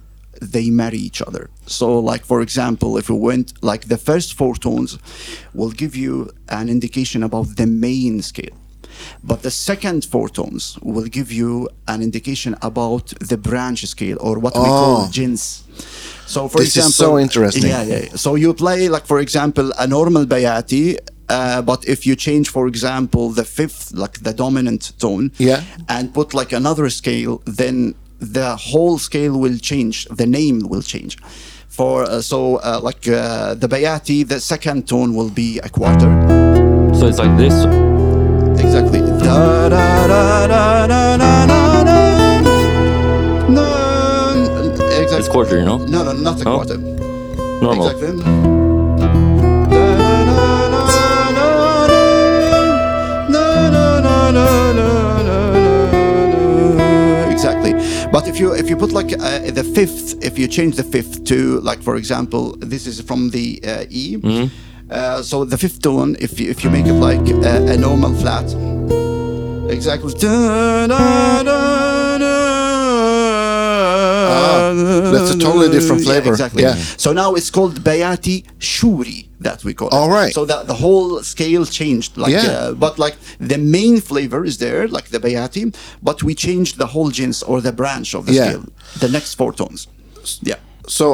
they 0.51 0.69
marry 0.69 0.97
each 0.97 1.21
other. 1.21 1.49
So, 1.65 1.87
like 2.11 2.23
for 2.25 2.41
example, 2.41 2.97
if 2.97 3.09
we 3.09 3.17
went 3.17 3.53
like 3.61 3.83
the 3.87 3.97
first 3.97 4.33
four 4.39 4.55
tones, 4.55 4.97
will 5.53 5.71
give 5.71 5.95
you 5.95 6.13
an 6.49 6.69
indication 6.69 7.23
about 7.23 7.55
the 7.55 7.65
main 7.67 8.21
scale. 8.21 8.55
But 9.23 9.41
the 9.41 9.51
second 9.51 10.05
four 10.05 10.29
tones 10.29 10.77
will 10.81 11.07
give 11.17 11.31
you 11.31 11.67
an 11.87 12.01
indication 12.01 12.55
about 12.61 13.05
the 13.19 13.37
branch 13.37 13.85
scale 13.85 14.17
or 14.21 14.37
what 14.39 14.53
we 14.55 14.61
call 14.61 15.09
Oh. 15.09 15.09
So, 16.25 16.47
for 16.47 16.59
This 16.59 16.77
is 16.77 16.95
so 16.95 17.17
interesting. 17.19 17.69
Yeah, 17.69 17.83
yeah. 17.83 17.99
yeah. 18.03 18.15
So 18.15 18.35
you 18.35 18.53
play 18.53 18.87
like, 18.89 19.05
for 19.05 19.19
example, 19.19 19.71
a 19.77 19.87
normal 19.87 20.25
bayati. 20.25 20.97
Uh, 21.29 21.61
but 21.61 21.85
if 21.87 22.05
you 22.05 22.15
change, 22.15 22.49
for 22.49 22.67
example, 22.67 23.29
the 23.29 23.43
fifth, 23.45 23.91
like 23.93 24.19
the 24.27 24.33
dominant 24.33 24.91
tone, 24.99 25.31
Yeah. 25.37 25.61
and 25.87 26.13
put 26.13 26.33
like 26.33 26.51
another 26.55 26.89
scale, 26.89 27.41
then 27.45 27.95
the 28.23 28.55
whole 28.55 28.97
scale 28.97 29.37
will 29.39 29.57
change. 29.57 30.05
The 30.05 30.25
name 30.25 30.59
will 30.67 30.81
change. 30.81 31.17
For 31.67 32.03
uh, 32.03 32.21
so 32.21 32.57
uh, 32.57 32.79
like 32.83 33.07
uh, 33.07 33.55
the 33.55 33.67
bayati, 33.67 34.27
the 34.27 34.39
second 34.39 34.87
tone 34.87 35.13
will 35.15 35.29
be 35.29 35.59
a 35.59 35.69
quarter. 35.69 36.09
So 36.95 37.07
it's 37.07 37.17
like 37.19 37.35
this. 37.37 37.53
Exactly. 38.63 38.99
Da, 39.01 39.69
da, 39.69 40.07
da, 40.07 40.47
da, 40.47 40.87
da, 40.87 41.17
da, 41.17 41.45
da, 41.47 41.83
da. 41.83 43.47
No, 43.49 43.65
exactly. 45.01 45.17
It's 45.17 45.27
quarter, 45.27 45.57
you 45.59 45.65
know? 45.65 45.77
No, 45.77 46.03
no, 46.03 46.13
not 46.13 46.41
a 46.41 46.49
Oh. 46.49 46.55
quarter. 46.55 46.77
Normal. 46.77 47.87
Exactly. 47.87 48.09
Exactly, 48.09 48.62
if 58.33 58.39
you 58.39 58.53
if 58.53 58.67
you 58.67 58.75
put 58.75 58.91
like 58.91 59.13
uh, 59.13 59.51
the 59.51 59.63
fifth, 59.63 60.23
if 60.23 60.39
you 60.39 60.47
change 60.47 60.75
the 60.75 60.83
fifth 60.83 61.23
to 61.25 61.59
like 61.61 61.83
for 61.83 61.95
example, 61.95 62.55
this 62.59 62.87
is 62.87 62.99
from 63.01 63.29
the 63.29 63.61
uh, 63.63 63.85
E. 63.89 64.17
Uh, 64.89 65.21
so 65.21 65.45
the 65.45 65.57
fifth 65.57 65.81
tone, 65.81 66.15
if 66.19 66.39
you, 66.39 66.49
if 66.49 66.63
you 66.63 66.69
make 66.69 66.85
it 66.87 66.93
like 66.93 67.27
a, 67.29 67.73
a 67.73 67.77
normal 67.77 68.13
flat, 68.15 68.45
exactly. 69.71 70.13
Da, 70.15 70.87
da, 70.87 71.43
da. 71.43 71.82
Ah, 74.43 75.11
that's 75.13 75.31
a 75.35 75.39
totally 75.39 75.69
different 75.69 76.01
Yeah, 76.01 76.09
flavor. 76.11 76.31
exactly. 76.31 76.63
Yeah. 76.63 76.75
So 76.97 77.13
now 77.13 77.29
it's 77.35 77.49
called 77.49 77.73
Bayati 77.83 78.37
Shuri 78.59 79.19
that 79.39 79.63
we 79.63 79.73
call 79.73 79.87
it. 79.89 79.93
All 79.93 80.09
right. 80.09 80.33
So 80.33 80.45
that 80.45 80.67
the 80.67 80.73
whole 80.85 81.21
scale 81.23 81.65
changed. 81.79 82.11
Like, 82.17 82.31
Yeah. 82.33 82.51
uh, 82.51 82.71
but 82.85 82.93
like 83.05 83.15
the 83.51 83.57
main 83.57 84.01
flavor 84.01 84.45
is 84.45 84.57
there, 84.57 84.87
like 84.87 85.07
the 85.09 85.19
Bayati, 85.19 85.63
but 86.01 86.17
we 86.23 86.33
changed 86.35 86.77
the 86.77 86.87
whole 86.93 87.09
jins 87.17 87.43
or 87.43 87.61
the 87.61 87.71
branch 87.71 88.13
of 88.15 88.25
the 88.25 88.33
Yeah. 88.33 88.49
scale, 88.49 88.65
the 88.99 89.09
next 89.09 89.35
four 89.39 89.51
tones. 89.53 89.87
Yeah. 90.41 90.59
So 90.87 91.05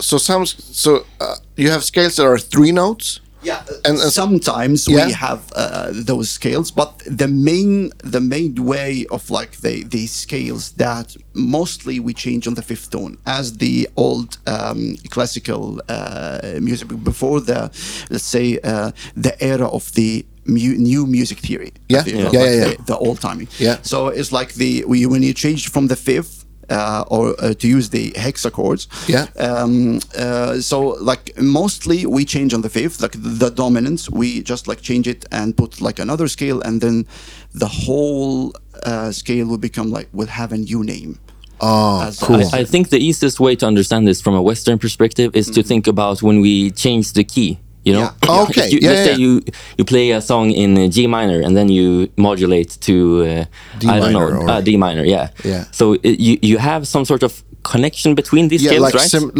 so 0.00 0.16
some 0.18 0.44
so 0.46 0.90
uh, 1.20 1.36
you 1.56 1.70
have 1.70 1.82
scales 1.82 2.14
that 2.16 2.26
are 2.26 2.38
three 2.38 2.72
notes. 2.72 3.20
Yeah, 3.42 3.60
And- 3.84 3.98
and- 4.00 4.12
sometimes 4.12 4.86
Yeah. 4.88 5.06
we 5.06 5.12
have 5.12 5.40
uh, 5.54 5.90
those 5.92 6.28
scales, 6.30 6.70
but 6.72 6.90
the 7.18 7.28
main 7.28 7.92
the 8.12 8.20
main 8.20 8.54
way 8.64 9.06
of 9.10 9.30
like 9.30 9.52
the 9.60 9.84
the 9.84 10.06
scales 10.08 10.72
that 10.76 11.16
mostly 11.34 12.00
we 12.00 12.12
change 12.14 12.46
on 12.48 12.54
the 12.54 12.62
fifth 12.62 12.90
tone 12.90 13.16
as 13.24 13.52
the 13.58 13.88
old 13.96 14.38
um, 14.46 14.96
classical 15.10 15.80
uh, 15.88 16.58
music 16.60 16.88
before 17.04 17.40
the 17.40 17.70
let's 18.10 18.24
say 18.36 18.58
uh, 18.64 18.90
the 19.24 19.32
era 19.40 19.68
of 19.68 19.92
the 19.92 20.24
mu- 20.44 20.76
new 20.90 21.06
music 21.06 21.38
theory. 21.38 21.72
Yeah. 21.88 22.02
the, 22.04 22.10
Yeah. 22.10 22.24
like 22.24 22.32
Yeah, 22.34 22.44
yeah, 22.44 22.64
the, 22.64 22.70
yeah. 22.70 22.84
the 22.86 22.96
old 22.98 23.20
timing. 23.20 23.48
Yeah. 23.58 23.76
So 23.82 24.08
it's 24.08 24.32
like 24.32 24.54
the 24.54 24.84
we, 24.90 25.06
when 25.06 25.22
you 25.22 25.32
change 25.34 25.70
from 25.70 25.86
the 25.88 25.96
fifth. 25.96 26.37
Uh, 26.70 27.02
or 27.08 27.34
uh, 27.38 27.54
to 27.54 27.66
use 27.66 27.88
the 27.88 28.10
hexachords. 28.12 28.86
Yeah. 29.08 29.26
Um, 29.42 30.00
uh, 30.16 30.60
so 30.60 30.96
like 31.00 31.32
mostly 31.40 32.04
we 32.04 32.24
change 32.26 32.52
on 32.52 32.60
the 32.60 32.68
fifth, 32.68 33.00
like 33.00 33.16
the 33.16 33.50
dominance, 33.50 34.10
we 34.10 34.42
just 34.42 34.68
like 34.68 34.82
change 34.82 35.08
it 35.08 35.24
and 35.32 35.56
put 35.56 35.80
like 35.80 35.98
another 35.98 36.28
scale, 36.28 36.60
and 36.60 36.80
then 36.82 37.06
the 37.54 37.68
whole 37.68 38.52
uh, 38.84 39.10
scale 39.12 39.46
will 39.46 39.58
become 39.58 39.90
like 39.90 40.08
will 40.12 40.26
have 40.40 40.52
a 40.52 40.58
new 40.58 40.84
name. 40.84 41.18
Oh, 41.60 42.02
As- 42.02 42.18
cool. 42.20 42.36
as- 42.40 42.52
I 42.52 42.64
think 42.64 42.90
the 42.90 42.98
easiest 42.98 43.40
way 43.40 43.56
to 43.56 43.66
understand 43.66 44.06
this 44.06 44.20
from 44.20 44.34
a 44.34 44.42
Western 44.42 44.78
perspective 44.78 45.34
is 45.34 45.48
to 45.50 45.62
think 45.62 45.86
about 45.86 46.22
when 46.22 46.40
we 46.40 46.70
change 46.70 47.12
the 47.14 47.24
key. 47.24 47.58
You 47.84 47.92
know. 47.94 48.00
Yeah. 48.00 48.12
Okay, 48.48 48.68
you, 48.70 48.78
yeah, 48.82 48.90
let's 48.90 49.06
yeah, 49.08 49.14
say 49.14 49.20
you 49.20 49.40
you 49.78 49.84
play 49.84 50.10
a 50.12 50.20
song 50.20 50.50
in 50.50 50.76
uh, 50.78 50.86
G 50.88 51.06
minor 51.06 51.40
and 51.46 51.56
then 51.56 51.68
you 51.68 52.08
modulate 52.16 52.70
to 52.80 52.94
uh, 53.22 53.44
D 53.80 53.88
I 53.88 54.00
don't 54.00 54.12
minor 54.12 54.30
know 54.30 54.40
or- 54.42 54.50
uh, 54.50 54.60
D 54.60 54.76
minor. 54.76 55.04
Yeah. 55.04 55.28
Yeah. 55.44 55.64
So 55.72 55.84
it, 56.02 56.18
you 56.20 56.38
you 56.42 56.58
have 56.58 56.86
some 56.86 57.04
sort 57.04 57.22
of 57.22 57.42
connection 57.72 58.14
between 58.14 58.48
these 58.48 58.62
yeah, 58.62 58.70
scales, 58.70 58.84
like 58.86 58.94
right? 58.94 59.10
sim- 59.10 59.32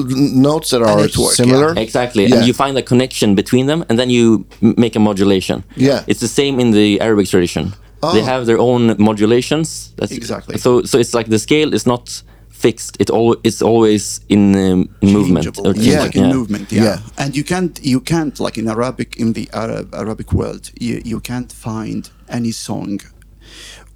notes 0.43 0.71
that 0.71 0.83
are 0.83 0.97
network, 1.01 1.33
similar. 1.35 1.73
Exactly, 1.77 2.23
Yeah. 2.27 2.37
and 2.39 2.47
you 2.47 2.53
find 2.55 2.77
a 2.79 2.83
connection 2.83 3.35
between 3.35 3.67
them, 3.67 3.85
and 3.89 3.99
then 3.99 4.11
you 4.11 4.45
m- 4.63 4.75
make 4.77 4.97
a 4.97 5.01
modulation. 5.01 5.63
Yeah. 5.77 6.03
it's 6.07 6.21
the 6.21 6.29
same 6.29 6.61
in 6.63 6.73
the 6.73 7.01
Arabic 7.01 7.29
tradition. 7.29 7.65
They 8.13 8.23
Oh. 8.23 8.25
have 8.33 8.45
their 8.47 8.59
own 8.59 8.95
modulations. 8.99 9.93
That's, 9.97 10.13
Exactly. 10.13 10.57
So, 10.59 10.83
so 10.85 10.99
it's 10.99 11.15
like 11.15 11.29
the 11.31 11.39
scale 11.39 11.75
is 11.75 11.85
not 11.87 12.23
fixed. 12.65 12.93
It 13.03 13.09
all 13.17 13.31
it's 13.49 13.63
always 13.71 14.03
in, 14.29 14.43
um, 14.67 14.81
movement. 15.03 15.45
changeable. 15.45 15.69
or 15.69 15.75
Yeah. 15.77 16.03
like 16.05 16.17
in 16.21 16.27
movement. 16.39 16.67
Yeah. 16.73 16.85
Yeah. 16.89 16.99
and 17.23 17.31
you 17.39 17.45
can't 17.53 17.75
you 17.93 18.01
can't 18.13 18.37
like 18.47 18.57
in 18.63 18.67
Arabic 18.77 19.11
in 19.23 19.29
the 19.39 19.47
Arab 19.63 19.87
Arabic 20.03 20.29
world 20.41 20.65
you, 20.87 20.95
you 21.13 21.21
can't 21.31 21.53
find 21.69 22.03
any 22.39 22.53
song 22.69 23.01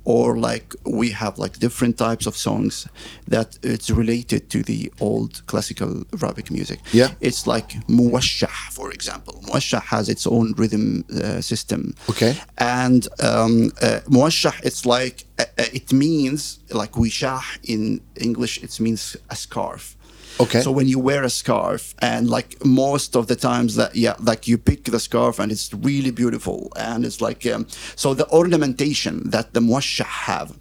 or 0.04 0.36
like 0.36 0.74
we 0.84 1.10
have 1.10 1.38
like 1.38 1.58
different 1.58 1.96
types 1.98 2.26
of 2.26 2.36
songs 2.36 2.88
that 3.28 3.58
it's 3.62 3.90
related 3.90 4.50
to 4.50 4.62
the 4.62 4.92
old 5.00 5.44
classical 5.46 6.04
Arabic 6.20 6.50
music. 6.50 6.80
Yeah. 6.92 7.10
it's 7.20 7.46
like 7.46 7.70
muwashah, 7.86 8.72
for 8.72 8.90
example. 8.92 9.34
Muwashah 9.46 9.82
has 9.82 10.08
its 10.08 10.26
own 10.26 10.54
rhythm 10.56 11.04
uh, 11.10 11.40
system. 11.40 11.94
Okay. 12.10 12.36
and 12.58 13.06
um, 13.20 13.72
uh, 13.80 14.00
muwashah, 14.06 14.54
it's 14.64 14.84
like 14.86 15.26
uh, 15.38 15.44
uh, 15.58 15.64
it 15.72 15.92
means 15.92 16.58
like 16.70 16.92
wishah 16.92 17.42
in 17.62 18.00
English. 18.16 18.62
It 18.62 18.78
means 18.80 19.16
a 19.30 19.36
scarf. 19.36 19.96
Okay. 20.40 20.60
So 20.60 20.70
when 20.72 20.86
you 20.88 20.98
wear 20.98 21.22
a 21.24 21.30
scarf, 21.30 21.94
and 22.00 22.28
like 22.28 22.64
most 22.64 23.16
of 23.16 23.26
the 23.26 23.36
times 23.36 23.76
that 23.76 23.94
yeah, 23.94 24.14
like 24.20 24.48
you 24.48 24.58
pick 24.58 24.84
the 24.84 25.00
scarf 25.00 25.38
and 25.38 25.52
it's 25.52 25.72
really 25.74 26.10
beautiful, 26.10 26.72
and 26.76 27.04
it's 27.04 27.20
like 27.20 27.46
um, 27.46 27.66
so 27.96 28.14
the 28.14 28.28
ornamentation 28.30 29.30
that 29.30 29.52
the 29.54 29.60
muwashah 29.60 30.04
have 30.04 30.58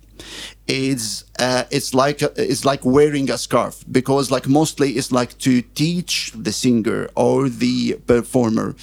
is 0.67 1.23
uh, 1.39 1.63
it's 1.71 1.93
like 1.93 2.21
a, 2.21 2.31
it's 2.37 2.63
like 2.65 2.85
wearing 2.85 3.29
a 3.31 3.37
scarf 3.37 3.83
because 3.91 4.29
like 4.31 4.47
mostly 4.47 4.91
it's 4.91 5.11
like 5.11 5.37
to 5.39 5.61
teach 5.61 6.31
the 6.35 6.51
singer 6.51 7.09
or 7.15 7.49
the 7.49 7.93
performer 8.05 8.75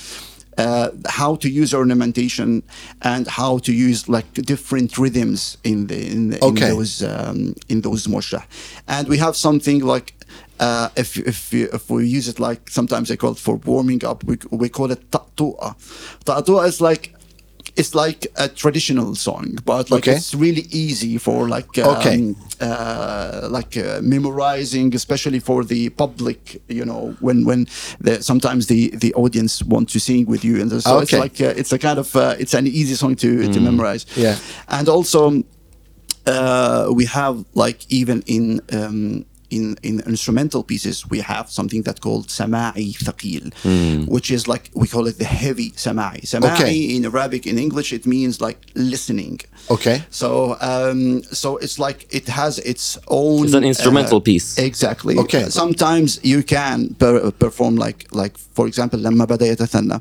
uh, 0.58 0.90
how 1.08 1.36
to 1.36 1.48
use 1.48 1.72
ornamentation 1.72 2.62
and 3.02 3.28
how 3.28 3.58
to 3.58 3.72
use 3.72 4.08
like 4.08 4.32
different 4.34 4.98
rhythms 4.98 5.56
in 5.62 5.86
the 5.86 6.10
in, 6.10 6.30
the, 6.30 6.44
Okay. 6.44 6.70
in 6.70 6.76
those 6.76 7.02
um, 7.02 7.54
in 7.68 7.80
those 7.82 8.06
muwashah. 8.08 8.44
And 8.88 9.06
we 9.08 9.18
have 9.18 9.36
something 9.36 9.80
like 9.84 10.14
uh, 10.60 10.88
if 10.96 11.16
if 11.16 11.52
you- 11.52 11.68
if 11.72 11.88
we 11.90 12.06
use 12.18 12.28
it 12.28 12.38
like 12.40 12.62
sometimes 12.70 13.08
they 13.08 13.16
call 13.16 13.32
it 13.32 13.38
for 13.38 13.56
warming 13.64 14.04
up. 14.04 14.24
We 14.24 14.36
we 14.50 14.68
call 14.68 14.90
it 14.90 15.10
ta'tu'a. 15.10 15.74
Ta'tu'a 16.24 16.66
is 16.66 16.80
like. 16.80 17.14
It's 17.76 17.94
like 17.94 18.26
a 18.34 18.48
traditional 18.48 19.14
song, 19.14 19.58
but 19.64 19.88
like 19.90 20.08
Okay. 20.08 20.16
it's 20.16 20.34
really 20.34 20.66
easy 20.72 21.16
for 21.16 21.46
like 21.48 21.78
um, 21.78 21.96
Okay. 21.96 22.34
uh, 22.60 23.46
like 23.58 23.76
uh, 23.76 24.00
memorizing, 24.02 24.94
especially 24.96 25.38
for 25.38 25.62
the 25.64 25.88
public. 25.90 26.60
You 26.68 26.84
know, 26.84 27.14
when 27.20 27.44
when 27.44 27.68
the, 28.00 28.20
sometimes 28.22 28.66
the 28.66 28.90
the 28.96 29.14
audience 29.14 29.62
want 29.62 29.88
to 29.90 30.00
sing 30.00 30.26
with 30.26 30.42
you, 30.44 30.60
and 30.60 30.70
so 30.82 30.98
it's 30.98 31.12
like 31.12 31.40
uh, 31.40 31.54
it's 31.60 31.72
a 31.72 31.78
kind 31.78 31.98
of 32.00 32.16
uh, 32.16 32.34
it's 32.42 32.54
an 32.54 32.66
easy 32.66 32.96
song 32.96 33.14
to 33.16 33.46
to 33.52 33.60
memorize. 33.60 34.06
Yeah. 34.16 34.36
and 34.68 34.88
also 34.88 35.44
uh, 36.26 36.90
we 36.92 37.04
have 37.06 37.44
like 37.54 37.80
even 37.90 38.22
in 38.26 38.60
um, 38.72 39.24
in, 39.50 39.76
in 39.82 40.00
instrumental 40.00 40.62
pieces, 40.62 41.08
we 41.08 41.20
have 41.20 41.50
something 41.50 41.82
that's 41.82 42.00
called 42.00 42.28
sama'i 42.28 42.96
thaqil, 42.96 43.52
mm. 43.62 44.08
which 44.08 44.30
is 44.30 44.46
like 44.48 44.70
we 44.74 44.86
call 44.86 45.06
it 45.06 45.18
the 45.18 45.24
heavy 45.24 45.70
sama'i. 45.72 46.22
Sama'i 46.22 46.54
okay. 46.54 46.74
in 46.96 47.04
Arabic, 47.04 47.46
in 47.46 47.58
English, 47.58 47.92
it 47.92 48.06
means 48.06 48.40
like 48.40 48.58
listening. 48.74 49.40
Okay. 49.70 50.02
So 50.10 50.56
um, 50.60 51.22
so 51.24 51.56
it's 51.58 51.78
like 51.78 52.06
it 52.14 52.28
has 52.28 52.58
its 52.60 52.98
own. 53.08 53.44
It's 53.44 53.54
an 53.54 53.64
instrumental 53.64 54.18
uh, 54.18 54.20
piece. 54.20 54.58
Exactly. 54.58 55.16
Okay. 55.18 55.44
Uh, 55.44 55.48
sometimes 55.48 56.20
you 56.22 56.42
can 56.42 56.94
per 56.94 57.16
uh, 57.16 57.30
perform 57.30 57.76
like 57.76 58.06
like 58.12 58.36
for 58.58 58.66
example, 58.66 58.98
لما 58.98 59.24
بدا 59.24 60.00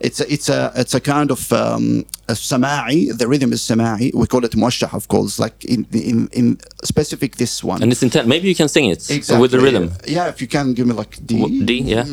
It's 0.00 0.20
a, 0.20 0.32
it's 0.32 0.48
a 0.48 0.72
it's 0.76 0.94
a 0.94 1.00
kind 1.00 1.30
of 1.30 1.52
um, 1.52 2.06
a 2.28 2.32
sama'i. 2.32 3.16
The 3.16 3.26
rhythm 3.26 3.52
is 3.52 3.62
sama'i. 3.62 4.14
We 4.14 4.26
call 4.26 4.44
it 4.44 4.52
muwashah, 4.52 4.94
of 4.94 5.08
course, 5.08 5.38
like 5.38 5.64
in 5.64 5.86
in 5.92 6.28
in 6.32 6.58
specific 6.84 7.36
this 7.36 7.64
one. 7.64 7.82
And 7.82 7.92
it's 7.92 8.02
intent. 8.02 8.28
Maybe 8.28 8.48
you 8.48 8.54
can 8.54 8.68
sing 8.68 8.85
it 8.85 9.09
exactly 9.09 9.41
with 9.41 9.51
the 9.51 9.59
rhythm. 9.59 9.91
yeah 10.07 10.27
if 10.33 10.41
you 10.41 10.47
can 10.47 10.73
give 10.73 10.85
me 10.87 10.93
like 10.93 11.13
D 11.25 11.39
W- 11.39 11.65
D, 11.65 11.71
yeah. 11.95 12.05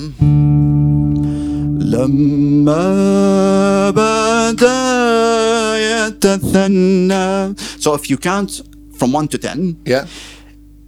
لما 2.58 3.90
بدا 3.90 5.76
يتثنى 5.78 7.54
so 7.80 7.94
if 7.94 8.10
you 8.10 8.16
count 8.16 8.60
from 8.98 9.12
1 9.12 9.28
to 9.28 9.38
10 9.38 9.76
Yeah. 9.86 10.06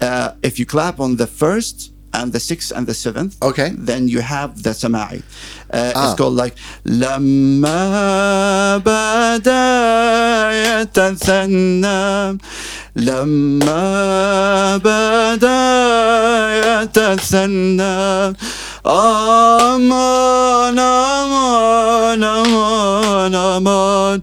uh, 0.01 0.31
if 0.43 0.59
you 0.59 0.67
clap 0.67 0.99
on 1.01 1.17
the 1.17 1.27
first 1.27 1.93
and 2.15 2.33
the 2.33 2.41
sixth 2.41 2.73
and 2.77 2.87
the 2.91 2.95
seventh, 2.95 3.37
Okay. 3.43 3.69
then 3.79 4.09
you 4.09 4.21
have 4.21 4.51
the 4.67 4.71
sama'i. 4.83 5.23
Uh, 5.73 5.93
Ah. 5.95 6.03
It's 6.11 6.15
called 6.19 6.35
like 6.35 6.55
لما 6.85 7.79
بدا 8.83 9.71
يتثنى 10.83 12.39
لما 12.97 14.77
بدا 14.77 15.63
يتثنى 16.83 18.35
أمان 18.87 20.79
أمان 20.79 22.25
أمان 22.25 23.35
أمان 23.35 24.23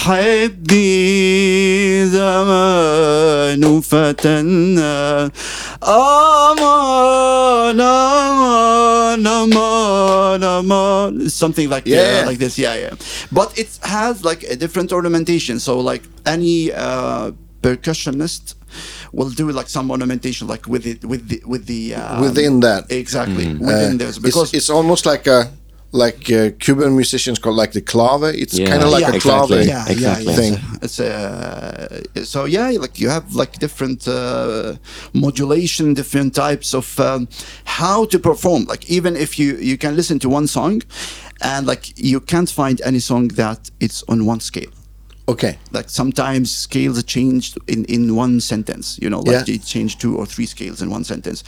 حبي 0.00 2.06
زمان 2.10 3.80
فتنا 3.80 5.30
أمان 5.82 7.80
أمان 7.80 9.26
أمان 9.26 10.42
أمان 10.44 11.28
something 11.28 11.68
like 11.68 11.86
Yeah. 11.86 12.22
uh, 12.22 12.26
like 12.26 12.38
this 12.38 12.58
yeah 12.58 12.74
yeah 12.74 12.94
but 13.32 13.48
it 13.62 13.68
has 13.82 14.24
like 14.24 14.42
a 14.44 14.56
different 14.56 14.92
ornamentation 14.92 15.58
so 15.60 15.72
like 15.80 16.02
any 16.34 16.72
uh, 16.72 17.30
percussionist 17.62 18.54
will 19.12 19.30
do 19.30 19.46
like 19.58 19.68
some 19.76 19.90
ornamentation 19.90 20.44
like 20.52 20.64
with 20.72 20.84
it 20.92 21.00
with 21.12 21.22
the 21.30 21.38
with 21.52 21.64
the 21.72 21.82
um, 21.94 22.20
Within 22.26 22.54
that. 22.66 22.82
exactly 23.02 23.46
Uh, 23.48 23.66
within 23.68 23.94
this 24.02 24.14
because 24.28 24.48
it's, 24.50 24.58
it's 24.58 24.70
almost 24.78 25.04
like 25.12 25.26
a 25.26 25.40
like 25.93 26.31
uh, 26.31 26.51
Cuban 26.59 26.95
musicians 26.95 27.37
call 27.39 27.53
like 27.53 27.71
the 27.73 27.81
clave. 27.81 28.23
It's 28.43 28.57
Yeah. 28.57 28.69
kind 28.71 28.83
of 28.83 28.89
like 28.91 29.01
Yeah, 29.01 29.15
a 29.15 29.19
clave 29.19 29.49
yeah, 29.67 29.85
exactly. 29.87 30.25
yeah, 30.25 30.35
thing. 30.39 30.53
yeah. 30.53 30.81
It's, 30.85 30.99
uh, 30.99 32.01
so 32.23 32.45
yeah, 32.45 32.69
like 32.79 32.99
you 33.01 33.09
have 33.09 33.35
like 33.35 33.59
different 33.59 34.07
uh, 34.07 34.75
modulation, 35.13 35.93
different 35.93 36.33
types 36.35 36.73
of 36.73 36.99
um, 36.99 37.27
how 37.65 38.05
to 38.05 38.19
perform. 38.19 38.65
Like 38.65 38.89
even 38.89 39.15
if 39.15 39.37
you 39.39 39.57
you 39.57 39.77
can 39.77 39.95
listen 39.95 40.19
to 40.19 40.29
one 40.29 40.47
song, 40.47 40.81
and 41.41 41.67
like 41.67 41.83
you 41.97 42.19
can't 42.21 42.49
find 42.49 42.81
any 42.81 42.99
song 42.99 43.27
that 43.35 43.69
it's 43.79 44.03
on 44.07 44.25
one 44.25 44.39
scale. 44.39 44.71
Okay. 45.33 45.53
Like 45.77 45.89
sometimes 45.89 46.51
scales 46.67 46.97
are 47.01 47.07
changed 47.17 47.57
in, 47.67 47.85
in 47.85 48.15
one 48.15 48.39
sentence, 48.41 48.85
you 49.03 49.09
know, 49.09 49.19
like 49.27 49.35
Yeah. 49.35 49.43
they 49.49 49.57
change 49.73 49.91
two 50.03 50.13
or 50.19 50.25
three 50.33 50.45
scales 50.55 50.81
in 50.83 50.89
one 50.97 51.03
sentence, 51.03 51.39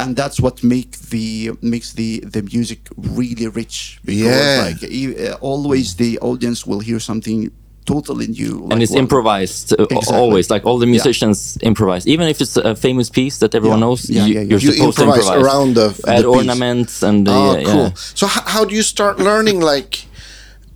and 0.00 0.16
that's 0.20 0.38
what 0.44 0.54
make 0.74 0.90
the 1.12 1.50
makes 1.72 1.88
the 2.00 2.10
the 2.34 2.42
music 2.54 2.80
really 3.18 3.48
rich. 3.60 3.76
Because 4.04 4.46
Yeah. 4.46 4.64
like 4.68 4.80
e- 5.00 5.16
uh, 5.28 5.36
always 5.50 5.86
the 5.96 6.18
audience 6.30 6.60
will 6.68 6.80
hear 6.88 7.00
something 7.10 7.50
totally 7.94 8.26
new, 8.40 8.54
and 8.70 8.82
it's 8.82 8.90
what- 8.92 9.02
improvised 9.04 9.66
uh, 9.72 9.82
Exactly. 9.84 10.16
always. 10.22 10.46
Like 10.54 10.64
all 10.68 10.78
the 10.78 10.86
Yeah. 10.86 10.96
musicians 10.98 11.38
improvise, 11.70 12.04
even 12.14 12.26
if 12.32 12.40
it's 12.40 12.56
a 12.56 12.74
famous 12.74 13.08
piece 13.18 13.36
that 13.42 13.54
everyone 13.58 13.78
Yeah. 13.80 13.86
knows. 13.86 14.00
Yeah, 14.10 14.26
you, 14.26 14.34
yeah, 14.34 14.40
yeah. 14.40 14.48
You're 14.50 14.64
You 14.66 14.72
supposed 14.72 14.98
improvise 14.98 15.26
to 15.26 15.32
improvise 15.34 15.44
around 15.44 15.70
the- 15.80 15.94
add 16.12 16.18
the 16.24 16.28
piece. 16.30 16.36
ornaments 16.38 16.94
and 17.08 17.22
uh, 17.28 17.32
Oh, 17.32 17.56
yeah, 17.56 17.64
cool. 17.72 17.86
yeah. 17.94 18.14
So 18.20 18.24
h- 18.26 18.46
how 18.54 18.62
do 18.68 18.72
you 18.78 18.82
start 18.94 19.14
learning 19.28 19.58
like 19.74 19.92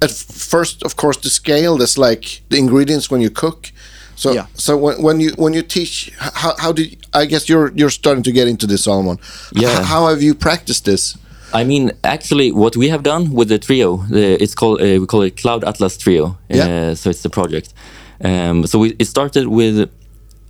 at 0.02 0.11
first 0.11 0.83
of 0.83 0.95
course 0.97 1.19
the 1.21 1.30
scale 1.30 1.76
that's 1.78 1.97
like 1.99 2.42
the 2.49 2.57
ingredients 2.59 3.11
when 3.11 3.21
you 3.21 3.30
cook. 3.30 3.71
So 4.16 4.33
Yeah. 4.33 4.47
so 4.54 4.76
when, 4.76 5.02
when 5.02 5.21
you 5.21 5.30
when 5.37 5.54
you 5.54 5.62
teach 5.62 6.11
how 6.19 6.52
how 6.59 6.73
did 6.73 6.88
I 7.23 7.26
guess 7.26 7.49
you're 7.49 7.73
you're 7.75 7.90
starting 7.90 8.23
to 8.25 8.33
get 8.33 8.47
into 8.49 8.66
this 8.66 8.83
Solomon. 8.85 9.16
H- 9.57 9.62
Yeah. 9.62 9.83
how 9.85 10.09
have 10.09 10.23
you 10.23 10.35
practiced 10.35 10.85
this? 10.85 11.16
I 11.52 11.64
mean, 11.64 11.90
actually, 12.04 12.52
what 12.52 12.76
we 12.76 12.90
have 12.90 13.02
done 13.02 13.33
with 13.35 13.49
the 13.49 13.59
trio, 13.59 13.97
the, 14.09 14.40
it's 14.42 14.54
called 14.54 14.80
uh, 14.80 15.00
we 15.00 15.07
call 15.07 15.23
it 15.23 15.37
Cloud 15.37 15.64
Atlas 15.64 15.97
Trio. 15.99 16.37
Yeah. 16.49 16.69
Uh, 16.90 16.95
so 16.95 17.11
it's 17.11 17.23
the 17.23 17.30
project. 17.30 17.75
Um, 18.23 18.66
so 18.66 18.78
we, 18.78 18.88
it 18.99 19.07
started 19.07 19.47
with 19.49 19.90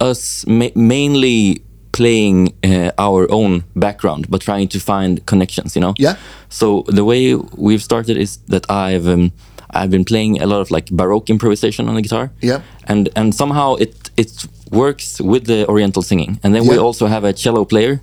us 0.00 0.44
ma- 0.46 0.74
mainly 0.74 1.62
playing 1.92 2.54
uh, 2.64 2.90
our 2.98 3.26
own 3.30 3.64
background, 3.74 4.26
but 4.30 4.40
trying 4.40 4.68
to 4.68 4.78
find 4.80 5.24
connections. 5.26 5.74
You 5.76 5.82
know. 5.82 5.94
Yeah. 5.98 6.16
So 6.48 6.84
the 6.86 7.04
way 7.04 7.34
we've 7.34 7.82
started 7.82 8.16
is 8.16 8.38
that 8.48 8.70
I've 8.70 9.06
um, 9.08 9.32
I've 9.70 9.90
been 9.90 10.04
playing 10.04 10.42
a 10.42 10.46
lot 10.46 10.60
of 10.60 10.70
like 10.70 10.90
baroque 10.90 11.30
improvisation 11.30 11.88
on 11.88 11.94
the 11.94 12.02
guitar. 12.02 12.30
Yeah. 12.40 12.60
And 12.84 13.08
and 13.16 13.34
somehow 13.34 13.74
it 13.74 14.10
it 14.16 14.46
works 14.70 15.20
with 15.20 15.46
the 15.46 15.66
Oriental 15.68 16.02
singing, 16.02 16.38
and 16.42 16.54
then 16.54 16.66
we 16.66 16.78
also 16.78 17.06
have 17.06 17.24
a 17.24 17.32
cello 17.32 17.64
player 17.64 18.00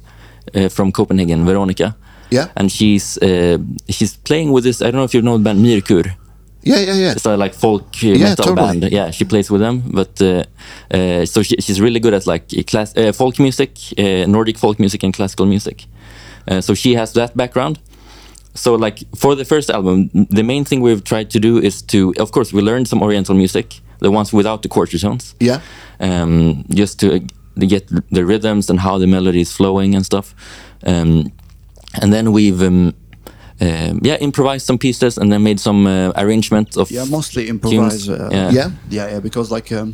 uh, 0.55 0.69
from 0.69 0.91
Copenhagen, 0.91 1.45
Veronica. 1.45 1.95
Yeah. 2.29 2.47
And 2.55 2.71
she's 2.71 3.17
uh, 3.17 3.57
she's 3.89 4.17
playing 4.17 4.51
with 4.51 4.63
this. 4.63 4.81
I 4.81 4.85
don't 4.85 4.95
know 4.95 5.03
if 5.03 5.13
you 5.13 5.21
know 5.21 5.37
the 5.37 5.43
band 5.43 5.59
Myrkur. 5.65 6.15
Yeah, 6.67 6.79
yeah, 6.79 6.93
yeah. 6.93 7.11
It's 7.11 7.25
a 7.25 7.37
like 7.37 7.53
folk 7.53 7.87
uh, 8.03 8.07
metal 8.07 8.45
totally. 8.45 8.79
band. 8.79 8.91
Yeah, 8.91 9.11
she 9.11 9.25
plays 9.25 9.49
with 9.49 9.61
them. 9.61 9.83
But 9.91 10.21
uh, 10.21 10.43
uh, 10.91 11.25
so 11.25 11.43
she, 11.43 11.55
she's 11.59 11.79
really 11.79 11.99
good 11.99 12.13
at 12.13 12.27
like 12.27 12.47
class 12.67 12.95
uh, 12.97 13.11
folk 13.11 13.39
music, 13.39 13.77
uh, 13.97 14.25
Nordic 14.27 14.57
folk 14.57 14.79
music, 14.79 15.03
and 15.03 15.13
classical 15.13 15.45
music. 15.45 15.85
Uh, 16.47 16.61
so 16.61 16.73
she 16.73 16.95
has 16.95 17.13
that 17.13 17.35
background. 17.35 17.79
So 18.53 18.75
like 18.75 19.03
for 19.15 19.35
the 19.35 19.45
first 19.45 19.69
album, 19.69 20.09
the 20.13 20.43
main 20.43 20.65
thing 20.65 20.81
we've 20.81 21.03
tried 21.03 21.29
to 21.31 21.39
do 21.39 21.59
is 21.59 21.81
to, 21.83 22.13
of 22.17 22.31
course, 22.31 22.51
we 22.51 22.61
learned 22.61 22.87
some 22.87 23.03
Oriental 23.03 23.35
music, 23.35 23.81
the 23.99 24.09
ones 24.09 24.33
without 24.33 24.61
the 24.63 24.67
quarter 24.67 24.97
tones. 24.97 25.35
Yeah. 25.39 25.61
Um, 25.99 26.65
just 26.69 26.99
to, 27.01 27.19
to 27.59 27.67
get 27.67 27.87
the 28.11 28.25
rhythms 28.25 28.69
and 28.69 28.79
how 28.79 28.97
the 28.97 29.07
melody 29.07 29.41
is 29.41 29.51
flowing 29.51 29.95
and 29.95 30.05
stuff. 30.05 30.33
Um, 30.85 31.31
and 32.01 32.11
then 32.11 32.31
we've 32.31 32.61
um, 32.61 32.93
um, 33.61 33.99
yeah 34.03 34.17
improvised 34.19 34.65
some 34.65 34.77
pieces 34.77 35.17
and 35.17 35.31
then 35.31 35.41
made 35.43 35.59
some 35.59 35.87
uh, 35.87 36.11
arrangement 36.15 36.77
of 36.77 36.89
yeah 36.91 37.05
mostly 37.09 37.45
tunes. 37.45 37.49
improvise 37.49 38.09
uh, 38.09 38.29
yeah. 38.31 38.51
Yeah. 38.51 38.71
yeah 38.89 39.11
yeah 39.13 39.19
because 39.19 39.51
like 39.51 39.71
um 39.71 39.93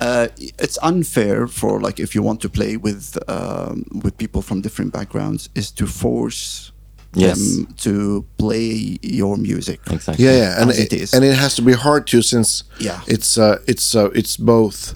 uh, 0.00 0.26
it's 0.58 0.78
unfair 0.82 1.46
for 1.46 1.80
like 1.80 1.98
if 2.02 2.14
you 2.14 2.22
want 2.22 2.40
to 2.40 2.48
play 2.50 2.76
with 2.76 3.16
um, 3.28 3.82
with 4.02 4.14
people 4.18 4.42
from 4.42 4.60
different 4.60 4.92
backgrounds 4.92 5.48
is 5.54 5.70
to 5.72 5.86
force 5.86 6.72
Yes. 7.18 7.38
them 7.38 7.66
to 7.76 8.24
play 8.36 8.98
your 9.02 9.38
music 9.38 9.80
exactly 9.90 10.24
Yeah, 10.26 10.36
yeah, 10.36 10.60
and 10.62 10.70
it, 10.70 10.92
it 10.92 11.02
is. 11.02 11.14
and 11.14 11.24
it 11.24 11.34
has 11.38 11.54
to 11.54 11.62
be 11.62 11.72
hard 11.72 12.06
too, 12.06 12.20
since 12.20 12.64
Yeah. 12.78 13.00
it's 13.06 13.38
uh, 13.38 13.56
it's 13.66 13.94
uh, 13.94 14.10
it's 14.14 14.36
both 14.36 14.94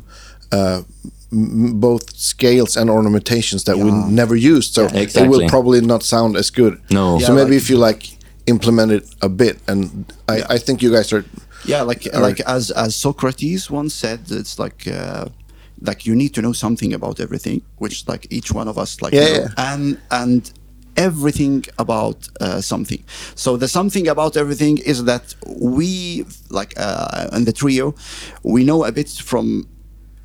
uh, 0.53 0.83
m- 1.05 1.13
both 1.33 2.17
scales 2.17 2.77
and 2.77 2.91
ornamentations 2.91 3.65
that 3.65 3.77
we 3.79 3.91
never 3.91 4.35
used, 4.37 4.75
so 4.75 4.87
it 4.93 5.15
will 5.29 5.49
probably 5.49 5.81
not 5.81 6.03
sound 6.03 6.37
as 6.37 6.51
good. 6.51 6.81
No. 6.91 7.19
so 7.19 7.33
maybe 7.35 7.51
like- 7.51 7.63
if 7.63 7.71
you 7.71 7.77
like 7.79 8.03
implement 8.47 8.93
it 8.93 9.05
a 9.23 9.29
bit, 9.29 9.59
and 9.69 10.13
I, 10.29 10.37
Yeah. 10.39 10.47
I 10.55 10.59
think 10.59 10.83
you 10.83 10.91
guys 10.93 11.13
are. 11.13 11.25
yeah 11.67 11.83
like 11.83 12.03
All 12.15 12.23
like 12.29 12.41
as 12.47 12.71
as 12.71 12.97
socrates 12.97 13.71
once 13.71 13.95
said 13.95 14.21
it's 14.41 14.59
like 14.65 14.81
uh, 14.89 15.25
like 15.89 16.01
you 16.09 16.15
need 16.23 16.33
to 16.35 16.41
know 16.41 16.55
something 16.55 16.95
about 16.95 17.21
everything 17.21 17.61
which 17.83 17.97
like 18.13 18.27
each 18.31 18.51
one 18.61 18.67
of 18.71 18.77
us 18.79 18.91
like 19.03 19.13
Yeah, 19.15 19.29
yeah. 19.39 19.71
and 19.73 19.99
and 20.11 20.43
everything 20.97 21.65
about 21.79 22.19
uh, 22.41 22.61
something 22.73 23.03
so 23.35 23.57
the 23.63 23.69
something 23.69 24.09
about 24.09 24.33
everything 24.37 24.79
is 24.93 24.99
that 25.05 25.25
we 25.77 26.25
like 26.59 26.73
uh, 26.87 27.37
in 27.37 27.45
the 27.45 27.53
trio 27.61 27.95
we 28.55 28.61
know 28.65 28.85
a 28.85 28.93
bit 28.93 29.11
from 29.31 29.47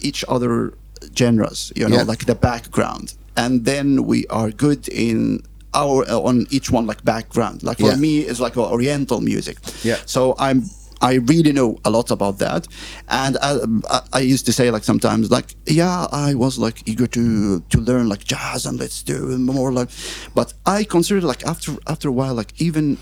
each 0.07 0.21
other 0.35 0.73
genres 1.17 1.71
you 1.75 1.87
know 1.87 1.97
Yeah. 1.97 2.03
like 2.11 2.25
the 2.25 2.35
background 2.35 3.13
and 3.37 3.65
then 3.65 4.05
we 4.05 4.25
are 4.27 4.49
good 4.51 4.87
in 4.89 5.41
our 5.73 6.05
uh, 6.09 6.19
on 6.29 6.45
each 6.51 6.71
one 6.71 6.85
like 6.87 7.03
background 7.03 7.63
like 7.63 7.79
for 7.79 7.89
Yeah. 7.91 7.95
me 8.05 8.19
it's 8.29 8.39
like 8.39 8.55
oriental 8.57 9.21
music 9.21 9.57
Yeah. 9.83 9.97
so 10.05 10.35
i'm 10.39 10.63
i 11.01 11.15
really 11.33 11.51
know 11.51 11.77
a 11.83 11.89
lot 11.89 12.09
about 12.11 12.37
that 12.39 12.67
and 13.09 13.35
I, 13.41 13.57
I, 13.95 13.99
I 14.13 14.19
used 14.33 14.45
to 14.45 14.53
say 14.53 14.71
like 14.71 14.85
sometimes 14.85 15.29
like 15.29 15.55
yeah 15.67 16.07
i 16.11 16.33
was 16.33 16.57
like 16.57 16.77
eager 16.87 17.07
to 17.07 17.59
to 17.73 17.77
learn 17.89 18.07
like 18.07 18.23
jazz 18.23 18.65
and 18.65 18.79
let's 18.79 19.03
do 19.03 19.37
more 19.37 19.71
like 19.79 19.89
but 20.33 20.53
i 20.65 20.85
considered 20.85 21.25
like 21.25 21.45
after 21.45 21.71
after 21.87 22.07
a 22.07 22.13
while 22.13 22.33
like 22.33 22.53
even 22.61 22.97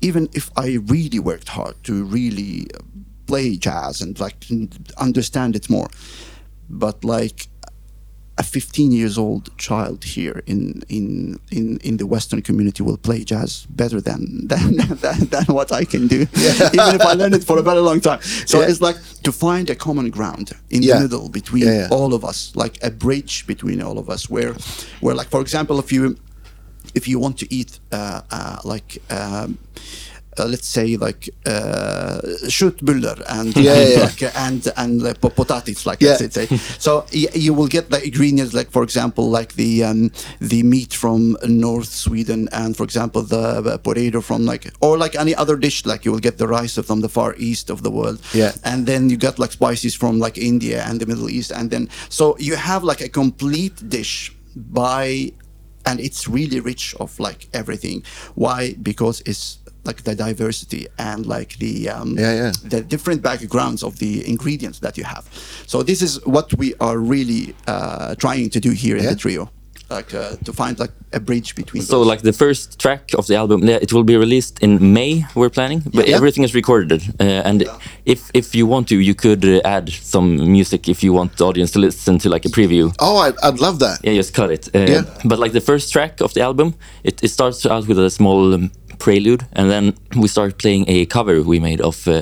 even 0.00 0.28
if 0.32 0.50
i 0.56 0.78
really 0.94 1.18
worked 1.18 1.48
hard 1.50 1.74
to 1.84 1.92
really 2.16 2.66
play 3.26 3.56
jazz 3.66 4.00
and 4.00 4.18
like 4.20 4.36
understand 4.96 5.54
it 5.56 5.68
more 5.68 5.88
but 6.70 7.04
like 7.04 7.48
a 8.36 8.42
15 8.42 8.90
years 8.92 9.16
old 9.16 9.56
child 9.58 10.02
here 10.04 10.42
in 10.46 10.82
in 10.88 11.38
in 11.52 11.78
in 11.84 11.96
the 11.98 12.04
western 12.06 12.42
community 12.42 12.82
will 12.82 12.96
play 12.96 13.22
jazz 13.24 13.66
better 13.70 14.00
than 14.00 14.20
than 14.48 14.76
than, 15.02 15.18
than 15.30 15.44
what 15.46 15.70
i 15.70 15.84
can 15.84 16.08
do 16.08 16.20
even 16.78 16.94
if 16.98 17.02
i 17.02 17.12
learn 17.14 17.32
it 17.34 17.44
for 17.44 17.58
a 17.58 17.62
very 17.62 17.80
long 17.80 18.00
time 18.00 18.20
so 18.46 18.58
Yeah. 18.60 18.68
it's 18.70 18.80
like 18.80 18.98
to 19.22 19.32
find 19.32 19.70
a 19.70 19.74
common 19.76 20.10
ground 20.10 20.50
in 20.70 20.82
Yeah. 20.82 20.94
the 20.96 21.00
middle 21.02 21.28
between 21.28 21.62
Yeah, 21.66 21.78
yeah. 21.88 21.88
all 21.96 22.12
of 22.12 22.24
us 22.24 22.52
like 22.56 22.74
a 22.82 22.90
bridge 22.90 23.46
between 23.46 23.80
all 23.80 23.98
of 23.98 24.08
us 24.08 24.28
where 24.28 24.54
where 25.00 25.14
like 25.14 25.28
for 25.30 25.40
example 25.40 25.78
if 25.78 25.92
you 25.92 26.16
if 26.94 27.06
you 27.08 27.18
want 27.20 27.38
to 27.38 27.46
eat 27.58 27.80
uh, 27.92 28.20
uh, 28.30 28.58
like 28.64 28.98
um, 29.10 29.58
uh, 30.38 30.46
let's 30.46 30.68
say 30.68 30.96
like 30.96 31.28
uh, 31.46 32.20
köttbullar 32.48 33.16
and 33.28 33.56
Yeah, 33.64 33.74
and, 33.74 33.90
yeah. 33.92 34.00
like, 34.04 34.22
uh, 34.22 34.30
and 34.46 34.72
and 34.76 35.02
uh, 35.02 35.14
po- 35.14 35.30
potatis 35.30 35.86
like 35.86 36.00
Yeah. 36.00 36.16
let's 36.20 36.34
say. 36.34 36.46
so 36.78 37.04
y- 37.12 37.28
you 37.34 37.52
will 37.54 37.68
get 37.68 37.90
the 37.90 38.00
ingredients 38.04 38.52
like 38.54 38.70
for 38.70 38.82
example 38.82 39.30
like 39.30 39.54
the 39.54 39.84
um, 39.84 40.10
the 40.40 40.62
meat 40.62 40.92
from 40.94 41.36
North 41.46 41.88
Sweden 41.88 42.48
and 42.52 42.76
for 42.76 42.84
example 42.84 43.22
the, 43.22 43.60
the 43.60 43.78
potato 43.78 44.20
from 44.20 44.44
like 44.44 44.64
or 44.80 44.98
like 44.98 45.14
any 45.16 45.34
other 45.34 45.56
dish 45.56 45.84
like 45.86 46.04
you 46.04 46.12
will 46.12 46.24
get 46.28 46.38
the 46.38 46.46
rice 46.48 46.74
from 46.88 47.00
the 47.00 47.08
far 47.08 47.34
east 47.38 47.70
of 47.70 47.82
the 47.82 47.90
world 47.90 48.18
Yeah. 48.32 48.52
and 48.64 48.86
then 48.86 49.10
you 49.10 49.16
got 49.16 49.38
like 49.38 49.52
spices 49.52 49.94
from 49.94 50.18
like 50.18 50.36
India 50.38 50.82
and 50.88 51.00
the 51.00 51.06
Middle 51.06 51.28
East 51.30 51.50
and 51.52 51.70
then 51.70 51.88
so 52.08 52.36
you 52.38 52.56
have 52.56 52.82
like 52.84 53.00
a 53.00 53.08
complete 53.08 53.76
dish 53.88 54.32
by 54.56 55.32
and 55.86 56.00
it's 56.00 56.26
really 56.28 56.60
rich 56.60 56.94
of 57.00 57.18
like 57.20 57.48
everything 57.52 58.02
why 58.34 58.74
because 58.82 59.22
it's 59.26 59.58
like 59.84 60.02
the 60.04 60.14
diversity 60.14 60.86
and 60.98 61.26
like 61.26 61.50
the 61.58 61.88
um, 61.90 62.16
Yeah, 62.18 62.34
yeah. 62.34 62.52
the 62.64 62.80
different 62.80 63.20
backgrounds 63.22 63.82
of 63.82 63.98
the 63.98 64.12
ingredients 64.28 64.78
that 64.80 64.96
you 64.98 65.04
have 65.04 65.24
so 65.66 65.82
this 65.82 66.00
is 66.02 66.12
what 66.26 66.52
we 66.58 66.68
are 66.80 66.98
really 66.98 67.54
uh, 67.66 68.14
trying 68.16 68.50
to 68.50 68.60
do 68.60 68.70
here 68.70 68.96
in 68.96 69.04
the 69.04 69.16
trio 69.16 69.48
like 69.90 70.14
uh, 70.14 70.34
to 70.46 70.52
find 70.52 70.78
like 70.78 70.92
a 71.12 71.20
bridge 71.20 71.54
between 71.54 71.82
So 71.82 71.98
those. 71.98 72.06
like 72.06 72.22
the 72.22 72.32
first 72.32 72.78
track 72.80 73.02
of 73.18 73.26
the 73.26 73.36
album, 73.36 73.62
yeah, 73.68 73.78
it 73.82 73.92
will 73.92 74.02
be 74.02 74.16
released 74.16 74.58
in 74.62 74.92
May. 74.94 75.24
We're 75.34 75.50
planning, 75.50 75.82
but 75.92 76.08
Yeah. 76.08 76.16
everything 76.16 76.42
is 76.44 76.54
recorded. 76.54 77.02
Uh, 77.20 77.48
and 77.48 77.62
if 78.06 78.30
if 78.32 78.54
you 78.54 78.66
want 78.66 78.88
to, 78.88 78.96
you 78.96 79.14
could 79.14 79.44
uh, 79.44 79.60
add 79.76 79.90
some 79.90 80.28
music 80.56 80.88
if 80.88 81.02
you 81.04 81.12
want 81.12 81.36
the 81.36 81.44
audience 81.44 81.70
to 81.72 81.78
listen 81.80 82.18
to 82.18 82.28
like 82.30 82.44
a 82.48 82.50
preview. 82.58 82.92
Oh, 82.98 83.16
I, 83.26 83.28
I'd 83.46 83.60
love 83.60 83.78
that. 83.80 83.98
Yeah, 84.02 84.16
just 84.16 84.32
cut 84.34 84.50
it. 84.50 84.68
Uh, 84.74 84.78
Yeah. 84.92 85.02
But 85.24 85.38
like 85.38 85.52
the 85.52 85.60
first 85.70 85.92
track 85.92 86.20
of 86.22 86.32
the 86.32 86.40
album, 86.40 86.74
it, 87.04 87.22
it 87.22 87.28
starts 87.30 87.66
out 87.66 87.86
with 87.86 87.98
a 87.98 88.08
small 88.10 88.54
um, 88.54 88.70
prelude, 88.98 89.46
and 89.52 89.70
then 89.70 89.94
we 90.16 90.28
start 90.28 90.58
playing 90.58 90.84
a 90.88 91.06
cover 91.06 91.42
we 91.42 91.58
made 91.60 91.80
of 91.80 92.06
uh, 92.08 92.12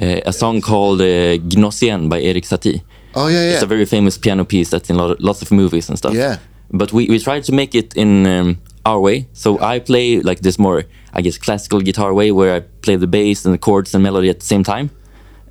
uh, 0.00 0.20
a 0.26 0.32
song 0.32 0.60
called 0.60 1.00
uh, 1.00 1.38
Gnossienne 1.48 2.08
by 2.08 2.20
Erik 2.20 2.44
Satie. 2.44 2.82
Oh 3.14 3.28
yeah, 3.28 3.42
yeah. 3.44 3.52
It's 3.54 3.62
a 3.62 3.66
very 3.66 3.84
famous 3.86 4.18
piano 4.18 4.44
piece 4.44 4.70
that's 4.70 4.90
in 4.90 4.96
lot, 4.96 5.20
lots 5.20 5.42
of 5.42 5.50
movies 5.50 5.88
and 5.88 5.98
stuff. 5.98 6.14
Yeah. 6.14 6.36
But 6.70 6.92
we, 6.92 7.06
we 7.08 7.18
tried 7.18 7.44
to 7.44 7.52
make 7.52 7.74
it 7.74 7.94
in 7.96 8.26
um, 8.26 8.56
our 8.84 9.00
way. 9.00 9.26
So 9.32 9.58
I 9.60 9.78
play 9.80 10.20
like 10.20 10.40
this 10.40 10.58
more, 10.58 10.84
I 11.14 11.22
guess, 11.22 11.38
classical 11.38 11.80
guitar 11.80 12.12
way 12.12 12.30
where 12.32 12.54
I 12.56 12.60
play 12.82 12.96
the 12.96 13.06
bass 13.06 13.44
and 13.44 13.54
the 13.54 13.58
chords 13.58 13.94
and 13.94 14.02
melody 14.02 14.28
at 14.30 14.38
the 14.40 14.46
same 14.46 14.62
time. 14.64 14.90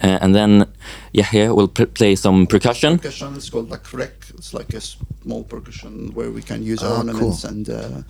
Uh, 0.03 0.19
and 0.21 0.35
then 0.35 0.65
Yahya 1.13 1.55
will 1.55 1.67
p- 1.67 1.85
play 1.87 2.15
some 2.15 2.45
percussion. 2.45 2.97
percussion 2.99 3.35
is 3.35 3.49
called 3.49 3.71
like 3.71 3.83
riq 3.91 4.11
it's 4.37 4.53
like 4.53 4.71
a 4.75 4.79
small 4.81 5.43
percussion 5.43 6.13
where 6.13 6.29
we 6.29 6.43
can 6.43 6.61
use 6.61 6.83
Ah, 6.83 6.97
ornaments 6.97 7.41
cool. 7.41 7.49
and 7.49 7.69
uh, 7.69 8.01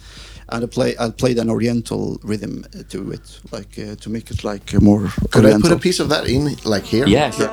and 0.49 0.63
I 0.63 0.67
play 0.67 0.95
I 0.99 1.09
played 1.09 1.37
an 1.39 1.49
oriental 1.49 2.19
rhythm 2.23 2.65
to 2.89 3.11
it 3.11 3.39
like 3.51 3.77
uh, 3.79 3.95
to 3.95 4.09
make 4.09 4.31
it 4.31 4.43
like 4.43 4.73
more 4.81 5.09
Could 5.31 5.45
I 5.45 5.59
put 5.59 5.71
a 5.71 5.79
piece 5.79 5.99
of 5.99 6.09
that 6.09 6.27
in, 6.27 6.55
like 6.63 6.83
here? 6.83 7.07
Yeah, 7.07 7.31
sure. 7.31 7.49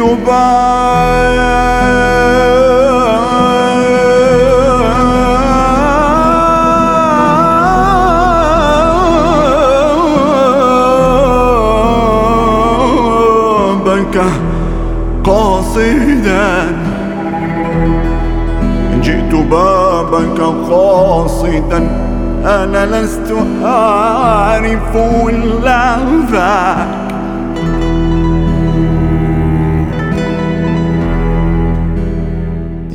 بابك 0.00 0.30
قاصدا. 15.24 16.76
جئت 19.02 19.34
بابك 19.34 20.40
قاصدا 20.70 21.78
أنا 22.44 22.86
لست 22.86 23.34
أعرف 23.64 24.96
اللذة 25.28 26.95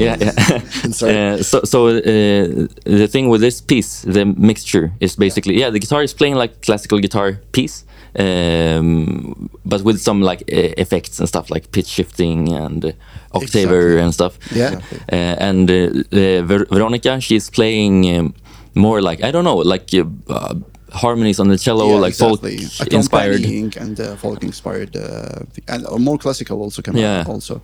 Yeah, 0.02 0.18
yeah. 0.20 0.32
Uh, 1.12 1.38
so, 1.44 1.62
so 1.64 1.88
uh, 1.88 2.02
the 2.86 3.08
thing 3.08 3.30
with 3.30 3.42
this 3.42 3.62
piece, 3.62 4.02
the 4.02 4.26
mixture, 4.26 4.92
is 5.00 5.16
basically 5.16 5.60
yeah, 5.60 5.70
the 5.72 5.80
guitar 5.80 6.04
is 6.04 6.14
playing 6.14 6.36
like 6.36 6.62
classical 6.62 7.00
guitar 7.00 7.40
piece, 7.52 7.86
um, 8.20 9.50
but 9.66 9.82
with 9.84 10.00
some 10.00 10.22
like 10.22 10.42
uh, 10.52 10.74
effects 10.78 11.20
and 11.20 11.28
stuff 11.28 11.50
like 11.50 11.72
pitch 11.72 11.88
shifting 11.88 12.50
and 12.54 12.86
uh, 12.86 12.92
octaver 13.34 13.82
Exactly. 13.82 14.00
and 14.02 14.14
stuff. 14.14 14.38
Yeah. 14.56 14.80
Uh, 15.12 15.50
and 15.50 15.70
uh, 15.70 16.44
Ver- 16.44 16.66
Veronica, 16.72 17.20
she's 17.22 17.50
playing 17.50 18.16
um, 18.18 18.34
more 18.76 19.02
like 19.02 19.24
I 19.24 19.32
don't 19.32 19.44
know, 19.44 19.58
like 19.58 19.94
uh, 19.94 20.04
uh, 20.30 20.56
harmonies 20.91 21.39
on 21.39 21.47
the 21.47 21.58
cello, 21.58 21.86
Yeah, 21.88 21.99
like 21.99 22.10
exactly. 22.13 22.58
folk 22.58 22.93
inspired. 22.93 23.45
And 23.77 23.99
uh, 23.99 24.15
folk 24.17 24.43
inspired, 24.43 24.95
uh, 24.95 25.45
and 25.67 25.86
or 25.88 25.99
more 25.99 26.17
classical 26.17 26.62
also 26.62 26.82
come 26.82 26.97
Yeah. 26.97 27.19
out 27.21 27.27
also. 27.27 27.62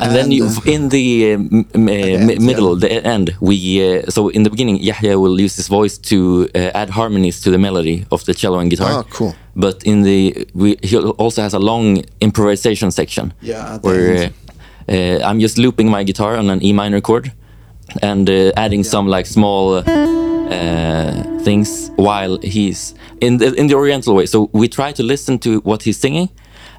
And, 0.00 0.14
then 0.14 0.30
you, 0.32 0.44
uh, 0.46 0.60
in 0.64 0.88
the 0.88 1.34
um, 1.34 1.66
uh, 1.74 1.90
end, 1.90 2.40
middle, 2.40 2.72
yeah. 2.82 2.88
the 2.88 3.06
end, 3.06 3.36
we 3.40 3.54
uh, 3.82 4.10
so 4.10 4.28
in 4.28 4.42
the 4.42 4.50
beginning, 4.50 4.78
Yahya 4.78 5.18
will 5.18 5.40
use 5.40 5.56
his 5.56 5.68
voice 5.68 5.98
to 6.10 6.48
uh, 6.54 6.58
add 6.74 6.90
harmonies 6.90 7.40
to 7.42 7.50
the 7.50 7.58
melody 7.58 8.06
of 8.10 8.24
the 8.24 8.34
cello 8.34 8.58
and 8.58 8.70
guitar. 8.70 8.92
Ah, 8.92 9.02
cool. 9.10 9.34
But 9.54 9.82
in 9.84 10.02
the 10.02 10.46
we, 10.54 10.76
he 10.82 10.96
also 10.96 11.42
has 11.42 11.54
a 11.54 11.58
long 11.58 12.02
improvisation 12.20 12.90
section. 12.90 13.32
Yeah, 13.42 13.78
where 13.82 14.16
uh, 14.16 14.92
uh, 14.92 15.18
I'm 15.28 15.40
just 15.40 15.58
looping 15.58 15.90
my 15.90 16.04
guitar 16.04 16.36
on 16.36 16.50
an 16.50 16.62
E 16.64 16.72
minor 16.72 17.00
chord 17.00 17.32
and 18.02 18.28
uh, 18.30 18.52
adding 18.56 18.84
some 18.84 19.06
like 19.06 19.26
small 19.26 19.82
uh, 20.52 21.22
things 21.44 21.90
while 21.96 22.38
he's 22.42 22.94
in 23.20 23.38
the 23.38 23.54
in 23.54 23.66
the 23.66 23.74
Oriental 23.74 24.14
way. 24.14 24.26
So 24.26 24.50
we 24.52 24.68
try 24.68 24.92
to 24.92 25.02
listen 25.02 25.38
to 25.40 25.60
what 25.60 25.82
he's 25.82 25.98
singing, 25.98 26.28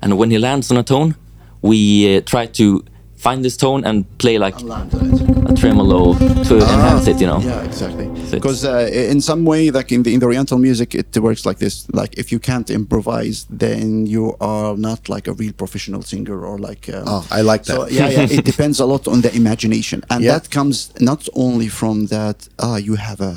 and 0.01 0.17
when 0.17 0.31
he 0.31 0.37
lands 0.37 0.71
on 0.71 0.77
a 0.77 0.83
tone, 0.83 1.15
we 1.61 2.17
uh, 2.17 2.21
try 2.21 2.45
to 2.45 2.83
find 3.23 3.43
this 3.43 3.57
tone 3.57 3.81
and 3.89 4.05
play 4.17 4.37
like 4.45 4.57
land 4.61 4.93
on 4.93 5.05
it. 5.13 5.51
a 5.51 5.53
tremolo 5.61 6.13
to 6.47 6.55
enhance 6.57 7.07
it. 7.11 7.17
You 7.21 7.27
know. 7.31 7.39
Yeah, 7.41 7.63
exactly. 7.69 8.05
it's- 8.05 8.31
Because 8.31 8.59
uh, 8.65 8.89
in 9.13 9.21
some 9.21 9.41
way, 9.51 9.71
like 9.71 9.89
in 9.95 10.03
the 10.03 10.11
in 10.13 10.19
the 10.19 10.25
Oriental 10.25 10.57
music, 10.59 10.93
it 10.95 11.17
works 11.17 11.43
like 11.45 11.57
this. 11.59 11.85
Like 12.01 12.11
if 12.21 12.31
you 12.31 12.39
can't 12.39 12.69
improvise, 12.69 13.45
then 13.59 14.05
you 14.13 14.35
are 14.39 14.75
not 14.77 14.99
like 15.15 15.25
a 15.31 15.33
real 15.41 15.53
professional 15.53 16.01
singer 16.03 16.37
or 16.49 16.57
like. 16.69 16.83
Um, 16.95 17.03
Oh, 17.13 17.23
I 17.39 17.41
like 17.51 17.63
that. 17.67 17.75
So 17.75 17.87
yeah, 17.89 18.09
yeah, 18.15 18.37
it 18.37 18.45
depends 18.51 18.79
a 18.79 18.85
lot 18.85 19.07
on 19.07 19.21
the 19.21 19.29
imagination, 19.35 20.01
and 20.09 20.23
Yeah. 20.23 20.33
that 20.39 20.49
comes 20.49 20.91
not 20.99 21.27
only 21.33 21.69
from 21.69 22.07
that. 22.07 22.37
Ah, 22.59 22.77
you 22.87 22.95
have 22.97 23.19
a, 23.23 23.35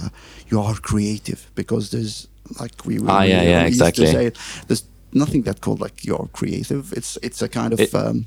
you 0.51 0.61
are 0.66 0.75
creative 0.90 1.40
because 1.55 1.85
there's 1.90 2.27
like 2.61 2.75
we. 2.87 2.94
we 2.99 3.09
Ah, 3.09 3.22
yeah, 3.25 3.42
yeah, 3.42 3.66
used 3.68 3.81
to 3.81 3.87
exactly. 3.87 4.07
say 4.07 4.27
it, 4.27 4.37
there's 4.68 4.85
nothing 5.12 5.44
that 5.44 5.61
called 5.61 5.81
like 5.81 5.96
you're 6.09 6.29
creative. 6.33 6.83
It's 6.99 7.18
it's 7.22 7.42
a 7.42 7.49
kind 7.49 7.72
of. 7.72 7.79
It- 7.81 7.94
um, 7.94 8.25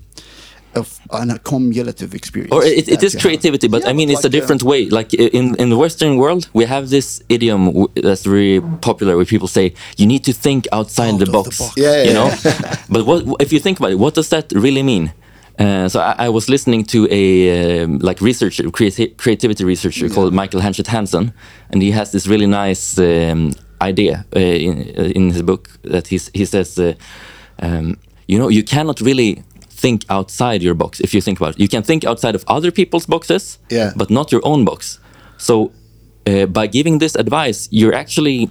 of 0.76 1.00
an 1.12 1.32
accumulative 1.32 2.14
experience. 2.14 2.52
Or 2.54 2.64
it, 2.64 2.88
it 2.88 3.04
is 3.04 3.14
you 3.14 3.18
have. 3.18 3.22
creativity, 3.22 3.68
but 3.68 3.82
Yeah, 3.84 3.90
I 3.90 3.94
mean 3.94 4.10
it's 4.10 4.24
like, 4.24 4.34
a 4.34 4.38
different 4.38 4.64
way. 4.64 4.90
Like 4.90 5.14
in 5.14 5.56
in 5.56 5.70
the 5.70 5.78
Western 5.78 6.18
world, 6.18 6.48
we 6.54 6.66
have 6.66 6.90
this 6.90 7.22
idiom 7.28 7.66
w- 7.66 7.88
that's 7.96 8.24
very 8.26 8.62
popular, 8.82 9.16
where 9.16 9.26
people 9.26 9.48
say 9.48 9.74
you 9.98 10.06
need 10.08 10.24
to 10.26 10.34
think 10.34 10.68
outside 10.72 11.14
Out 11.14 11.20
the 11.20 11.24
of 11.26 11.32
the 11.32 11.38
box. 11.44 11.58
box. 11.60 11.74
Yeah, 11.78 11.96
yeah, 11.96 12.08
you 12.08 12.14
know. 12.14 12.30
but 12.90 13.06
what 13.06 13.42
if 13.42 13.52
you 13.54 13.60
think 13.60 13.80
about 13.80 13.92
it? 13.92 14.00
What 14.00 14.14
does 14.16 14.30
that 14.30 14.52
really 14.52 14.84
mean? 14.84 15.12
Uh, 15.60 15.90
so 15.90 16.00
I, 16.00 16.26
I 16.26 16.30
was 16.30 16.48
listening 16.48 16.86
to 16.86 17.08
a 17.12 17.84
um, 17.84 18.00
like 18.00 18.22
researcher, 18.22 18.64
creati- 18.72 19.14
creativity 19.18 19.66
researcher 19.66 20.08
called 20.10 20.34
Michael 20.34 20.62
Hanchett 20.62 20.88
Hanson, 20.88 21.32
and 21.72 21.82
he 21.82 21.92
has 21.92 22.12
this 22.12 22.28
really 22.28 22.48
nice 22.48 22.98
um, 22.98 23.52
idea 23.82 24.26
uh, 24.36 24.40
in, 24.40 24.74
uh, 24.98 25.12
in 25.16 25.32
his 25.32 25.42
book 25.42 25.68
that 25.84 26.08
he's, 26.08 26.30
he 26.34 26.46
says, 26.46 26.78
uh, 26.80 26.94
um, 27.62 27.98
you 28.28 28.38
know, 28.40 28.48
you 28.50 28.64
cannot 28.64 29.02
really 29.02 29.44
think 29.82 30.00
outside 30.10 30.60
your 30.68 30.76
box 30.76 31.00
if 31.00 31.14
you 31.14 31.22
think 31.22 31.40
about 31.42 31.54
it. 31.56 31.60
You 31.64 31.68
can 31.76 31.84
think 31.84 32.04
outside 32.06 32.36
of 32.36 32.44
other 32.48 32.72
people's 32.72 33.06
boxes, 33.08 33.58
Yeah. 33.70 33.92
but 33.96 34.10
not 34.10 34.32
your 34.32 34.42
own 34.44 34.66
box. 34.66 35.00
So 35.38 35.54
uh, 36.28 36.46
by 36.60 36.68
giving 36.68 37.00
this 37.00 37.16
advice, 37.16 37.68
you're 37.72 37.96
actually 38.04 38.50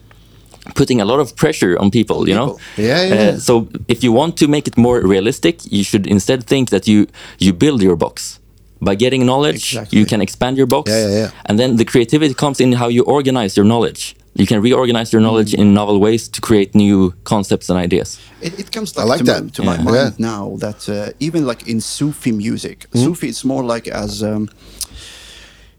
putting 0.74 1.00
a 1.00 1.04
lot 1.04 1.20
of 1.20 1.34
pressure 1.36 1.76
on 1.82 1.90
people, 1.90 2.28
you 2.28 2.34
know. 2.34 2.46
people. 2.46 2.84
Yeah, 2.84 3.02
yeah, 3.02 3.14
yeah. 3.14 3.34
Uh, 3.34 3.38
so 3.38 3.68
if 3.88 4.02
you 4.04 4.12
want 4.14 4.36
to 4.38 4.46
make 4.48 4.66
it 4.70 4.76
more 4.76 5.00
realistic, 5.00 5.54
you 5.70 5.82
should 5.84 6.06
instead 6.06 6.40
think 6.44 6.68
that 6.70 6.86
you 6.86 7.06
you 7.38 7.52
build 7.52 7.80
your 7.82 7.96
box. 7.96 8.38
By 8.80 8.94
getting 8.96 9.26
knowledge, 9.26 9.64
Exactly. 9.74 9.98
you 9.98 10.06
can 10.06 10.20
expand 10.20 10.56
your 10.56 10.66
box, 10.68 10.90
Yeah, 10.90 11.08
yeah, 11.08 11.18
yeah. 11.20 11.30
and 11.48 11.58
then 11.58 11.76
the 11.76 11.84
creativity 11.84 12.34
comes 12.34 12.60
in 12.60 12.72
how 12.72 12.88
you 12.90 13.02
organize 13.06 13.56
your 13.60 13.66
knowledge. 13.66 14.14
You 14.34 14.46
can 14.46 14.62
reorganize 14.62 15.12
your 15.12 15.22
knowledge 15.22 15.52
Mm. 15.52 15.58
in 15.60 15.74
novel 15.74 15.98
ways 16.00 16.28
to 16.28 16.40
create 16.40 16.74
new 16.74 17.12
concepts 17.24 17.68
and 17.70 17.78
ideas. 17.84 18.18
It, 18.40 18.58
it 18.58 18.70
comes 18.72 18.96
I 18.96 19.02
like, 19.02 19.08
like 19.08 19.18
to, 19.18 19.24
that. 19.24 19.42
My, 19.44 19.50
to 19.50 19.62
my 19.62 19.76
mind 19.82 19.96
Yeah. 19.96 20.10
now 20.32 20.56
that 20.58 20.88
uh, 20.88 21.10
even 21.18 21.44
like 21.46 21.66
in 21.68 21.80
Sufi 21.80 22.32
music, 22.32 22.86
Hmm? 22.92 22.98
Sufi 23.04 23.28
is 23.28 23.44
more 23.44 23.64
like 23.64 23.88
as 23.90 24.22
um, 24.22 24.48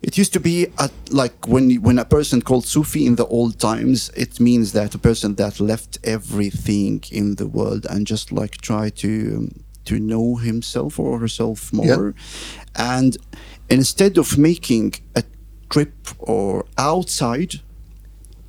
it 0.02 0.18
used 0.18 0.34
to 0.34 0.40
be 0.40 0.68
at, 0.78 0.92
like 1.12 1.36
when 1.48 1.82
when 1.82 2.00
a 2.00 2.06
person 2.06 2.42
called 2.42 2.66
Sufi 2.66 3.06
in 3.06 3.16
the 3.16 3.26
old 3.26 3.60
times, 3.60 4.10
it 4.16 4.40
means 4.40 4.72
that 4.72 4.96
a 4.96 4.98
person 4.98 5.36
that 5.36 5.60
left 5.60 5.98
everything 6.04 7.04
in 7.12 7.36
the 7.36 7.46
world 7.48 7.86
and 7.90 8.08
just 8.10 8.32
like 8.32 8.58
try 8.62 8.90
to 8.90 9.08
um, 9.38 9.50
to 9.86 9.96
know 10.00 10.36
himself 10.38 11.00
or 11.00 11.20
herself 11.20 11.72
more, 11.74 12.14
and 12.76 13.18
instead 13.70 14.18
of 14.18 14.38
making 14.38 14.94
a 15.16 15.24
trip 15.70 15.94
or 16.20 16.66
outside 16.78 17.60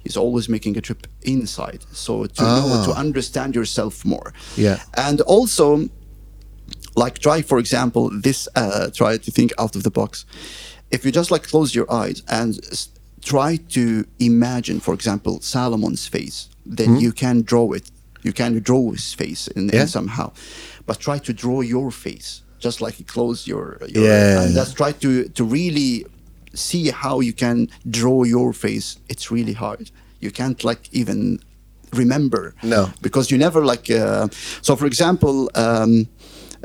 he's 0.04 0.16
always 0.16 0.48
making 0.48 0.76
a 0.78 0.80
trip 0.80 1.06
inside. 1.22 1.84
So 1.92 2.26
to 2.26 2.42
know 2.42 2.66
Ah. 2.72 2.84
to 2.86 2.92
understand 3.04 3.54
yourself 3.54 4.04
more. 4.04 4.32
Yeah. 4.56 4.78
and 4.96 5.20
also 5.22 5.88
like 6.96 7.18
try 7.18 7.42
for 7.42 7.58
example 7.58 8.10
this 8.22 8.48
uh, 8.56 8.90
try 9.00 9.16
to 9.18 9.30
think 9.30 9.50
out 9.58 9.76
of 9.76 9.82
the 9.82 9.90
box. 9.90 10.24
If 10.90 11.04
you 11.04 11.12
just 11.12 11.30
like 11.30 11.44
close 11.44 11.74
your 11.74 11.88
eyes 12.02 12.22
and 12.28 12.58
s- 12.72 12.88
try 13.22 13.56
to 13.76 14.04
imagine 14.18 14.80
for 14.80 14.94
example 14.94 15.40
Solomon's 15.40 16.06
face 16.08 16.48
then 16.66 16.90
you 17.00 17.12
can 17.12 17.42
draw 17.42 17.72
it. 17.72 17.90
You 18.22 18.32
can 18.32 18.60
draw 18.60 18.90
his 18.92 19.14
face 19.14 19.48
in, 19.56 19.70
in 19.70 19.86
somehow. 19.88 20.32
But 20.86 21.00
try 21.00 21.18
to 21.18 21.32
draw 21.32 21.62
your 21.62 21.90
face. 21.90 22.42
Just 22.58 22.80
like 22.82 22.98
you 23.00 23.06
close 23.06 23.46
your, 23.46 23.78
your 23.88 24.04
Yeah. 24.04 24.42
and 24.42 24.54
just 24.54 24.76
try 24.76 24.92
to 24.92 25.10
to 25.36 25.42
really 25.44 26.04
see 26.54 26.90
how 26.90 27.20
you 27.20 27.32
can 27.32 27.68
draw 27.88 28.24
your 28.24 28.52
face 28.52 28.98
it's 29.08 29.30
really 29.30 29.52
hard 29.54 29.90
you 30.20 30.30
can't 30.30 30.64
like 30.64 30.88
even 30.92 31.38
remember 31.92 32.54
No. 32.62 32.90
because 33.02 33.30
you 33.30 33.38
never 33.38 33.64
like 33.64 33.90
uh, 33.90 34.28
so 34.62 34.76
for 34.76 34.86
example 34.86 35.50
um, 35.54 36.06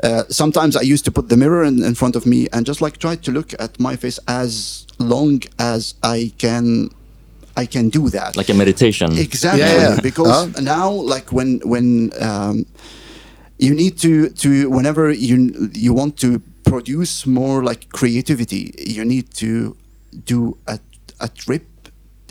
uh, 0.02 0.24
sometimes 0.28 0.76
i 0.76 0.82
used 0.82 1.04
to 1.04 1.10
put 1.10 1.28
the 1.28 1.36
mirror 1.36 1.64
in, 1.64 1.82
in 1.82 1.94
front 1.94 2.16
of 2.16 2.26
me 2.26 2.46
and 2.52 2.66
just 2.66 2.80
like 2.80 2.98
try 2.98 3.16
to 3.16 3.30
look 3.32 3.52
at 3.58 3.78
my 3.80 3.96
face 3.96 4.18
as 4.28 4.86
long 4.98 5.40
as 5.58 5.94
i 6.02 6.32
can 6.38 6.88
i 7.56 7.64
can 7.66 7.88
do 7.88 8.08
that 8.10 8.36
Like 8.36 8.50
a 8.50 8.54
meditation. 8.54 9.12
exactly 9.18 9.60
Yeah, 9.62 9.94
yeah. 9.94 10.00
because 10.00 10.52
Huh? 10.54 10.60
now 10.60 10.90
like 10.90 11.32
when 11.32 11.60
when 11.64 12.12
um, 12.20 12.66
you 13.58 13.74
need 13.74 13.98
to 13.98 14.28
to 14.42 14.48
whenever 14.70 15.10
you 15.10 15.36
you 15.72 15.92
want 15.94 16.16
to 16.24 16.40
produce 16.70 17.26
more 17.40 17.58
like 17.70 17.82
creativity 18.00 18.62
you 18.96 19.04
need 19.04 19.26
to 19.34 19.76
do 20.32 20.38
a, 20.66 20.76
a 21.20 21.28
trip 21.42 21.66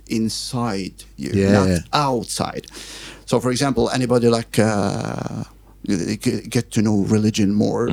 inside 0.08 0.96
you 1.24 1.32
Yeah. 1.34 1.52
not 1.60 1.70
outside 2.08 2.66
so 3.30 3.40
for 3.40 3.52
example 3.52 3.84
anybody 4.00 4.28
like 4.40 4.54
uh, 4.60 5.44
get 6.56 6.72
to 6.72 6.82
know 6.82 6.98
religion 7.18 7.54
more. 7.54 7.90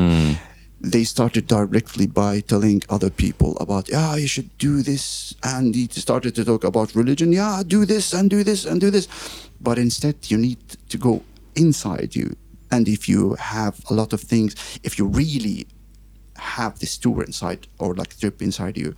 They 0.93 1.05
started 1.05 1.47
directly 1.47 2.07
by 2.09 2.41
telling 2.41 2.83
other 2.89 3.09
people 3.11 3.57
about, 3.61 3.89
yeah, 3.89 4.17
you 4.17 4.27
should 4.27 4.51
do 4.59 4.83
this, 4.83 5.33
and 5.45 5.75
he 5.77 5.87
started 5.93 6.35
to 6.35 6.45
talk 6.45 6.65
about 6.65 6.97
religion. 6.97 7.31
Yeah, 7.33 7.63
do 7.65 7.85
this 7.87 8.13
and 8.13 8.29
do 8.29 8.43
this 8.43 8.65
and 8.67 8.81
do 8.81 8.91
this, 8.91 9.07
but 9.61 9.79
instead 9.79 10.17
you 10.31 10.39
need 10.39 10.59
to 10.89 10.99
go 10.99 11.23
inside 11.55 12.17
you, 12.17 12.35
and 12.73 12.89
if 12.89 13.09
you 13.09 13.37
have 13.39 13.75
a 13.91 13.95
lot 13.95 14.13
of 14.13 14.21
things, 14.23 14.57
if 14.83 14.99
you 14.99 15.07
really 15.07 15.67
have 16.57 16.79
this 16.79 16.99
tour 16.99 17.23
inside 17.23 17.67
or 17.79 17.95
like 17.95 18.19
trip 18.19 18.43
inside 18.43 18.77
you, 18.77 18.95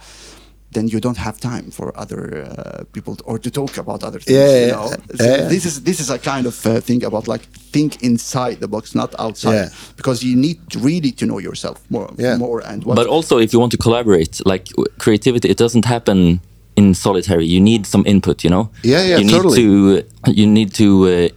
then 0.72 0.88
you 0.88 1.00
don't 1.00 1.18
have 1.18 1.38
time 1.38 1.70
for 1.70 1.92
other 1.96 2.22
uh, 2.44 2.84
people 2.92 3.14
to, 3.16 3.24
or 3.24 3.38
to 3.38 3.50
talk 3.50 3.78
about 3.78 4.02
other 4.02 4.20
things. 4.20 4.36
Yeah, 4.36 4.60
you 4.60 4.66
yeah, 4.66 4.76
know? 4.76 4.88
So 5.18 5.24
Yeah. 5.24 5.48
This 5.48 5.64
is 5.64 5.82
this 5.82 5.98
is 6.00 6.10
a 6.10 6.18
kind 6.18 6.46
of 6.46 6.66
uh, 6.66 6.80
thing 6.80 7.04
about 7.04 7.28
like 7.28 7.44
think 7.72 8.02
inside 8.02 8.56
the 8.60 8.68
box, 8.68 8.94
not 8.94 9.14
outside, 9.18 9.54
Yeah. 9.54 9.68
because 9.96 10.26
you 10.26 10.36
need 10.36 10.58
really 10.88 11.12
to 11.12 11.24
know 11.26 11.40
yourself 11.40 11.78
more, 11.90 12.08
Yeah. 12.18 12.38
more 12.38 12.60
and 12.70 12.82
what. 12.84 12.96
But 12.96 13.06
also, 13.06 13.38
if 13.38 13.52
you 13.52 13.60
want 13.60 13.72
to 13.72 13.78
collaborate, 13.78 14.40
like 14.52 14.64
creativity, 14.98 15.48
it 15.48 15.58
doesn't 15.58 15.84
happen 15.84 16.40
in 16.76 16.94
solitary. 16.94 17.46
You 17.46 17.60
need 17.60 17.86
some 17.86 18.02
input, 18.06 18.42
you 18.44 18.50
know. 18.50 18.68
Yeah, 18.82 19.04
yeah, 19.08 19.18
you 19.20 19.30
totally. 19.30 19.62
Need 19.64 20.04
to, 20.26 20.32
you 20.40 20.46
need 20.46 20.70
to 20.74 20.86
uh, 21.06 21.28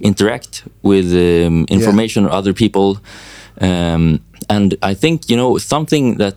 interact 0.00 0.64
with 0.82 1.06
um, 1.12 1.64
information 1.68 2.26
or 2.26 2.30
other 2.30 2.52
people, 2.52 2.98
um, 3.60 4.20
and 4.48 4.74
I 4.82 4.94
think 4.94 5.28
you 5.30 5.36
know 5.36 5.58
something 5.58 6.18
that. 6.18 6.36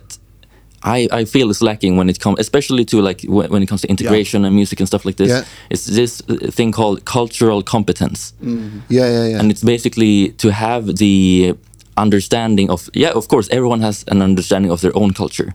I, 0.84 1.08
I 1.10 1.24
feel 1.24 1.50
is 1.50 1.60
lacking 1.60 1.96
when 1.98 2.08
it 2.08 2.20
comes, 2.20 2.38
especially 2.38 2.84
to 2.84 3.02
like 3.02 3.22
wh- 3.22 3.50
when 3.50 3.62
it 3.64 3.66
comes 3.68 3.80
to 3.80 3.88
integration 3.88 4.44
and 4.44 4.54
music 4.54 4.78
and 4.80 4.86
stuff 4.86 5.04
like 5.04 5.16
this. 5.16 5.28
Yeah. 5.28 5.44
It's 5.70 5.86
this 5.86 6.22
thing 6.54 6.70
called 6.70 7.04
cultural 7.04 7.62
competence 7.64 8.32
Yeah, 8.40 9.08
yeah, 9.08 9.24
yeah. 9.26 9.40
and 9.40 9.50
it's 9.50 9.64
basically 9.64 10.28
to 10.38 10.52
have 10.52 10.96
the 10.96 11.54
understanding 11.96 12.70
of 12.70 12.88
yeah 12.94 13.10
of 13.16 13.26
course 13.26 13.48
everyone 13.50 13.80
has 13.80 14.04
an 14.08 14.22
understanding 14.22 14.70
of 14.70 14.80
their 14.80 14.92
own 14.96 15.12
culture 15.12 15.52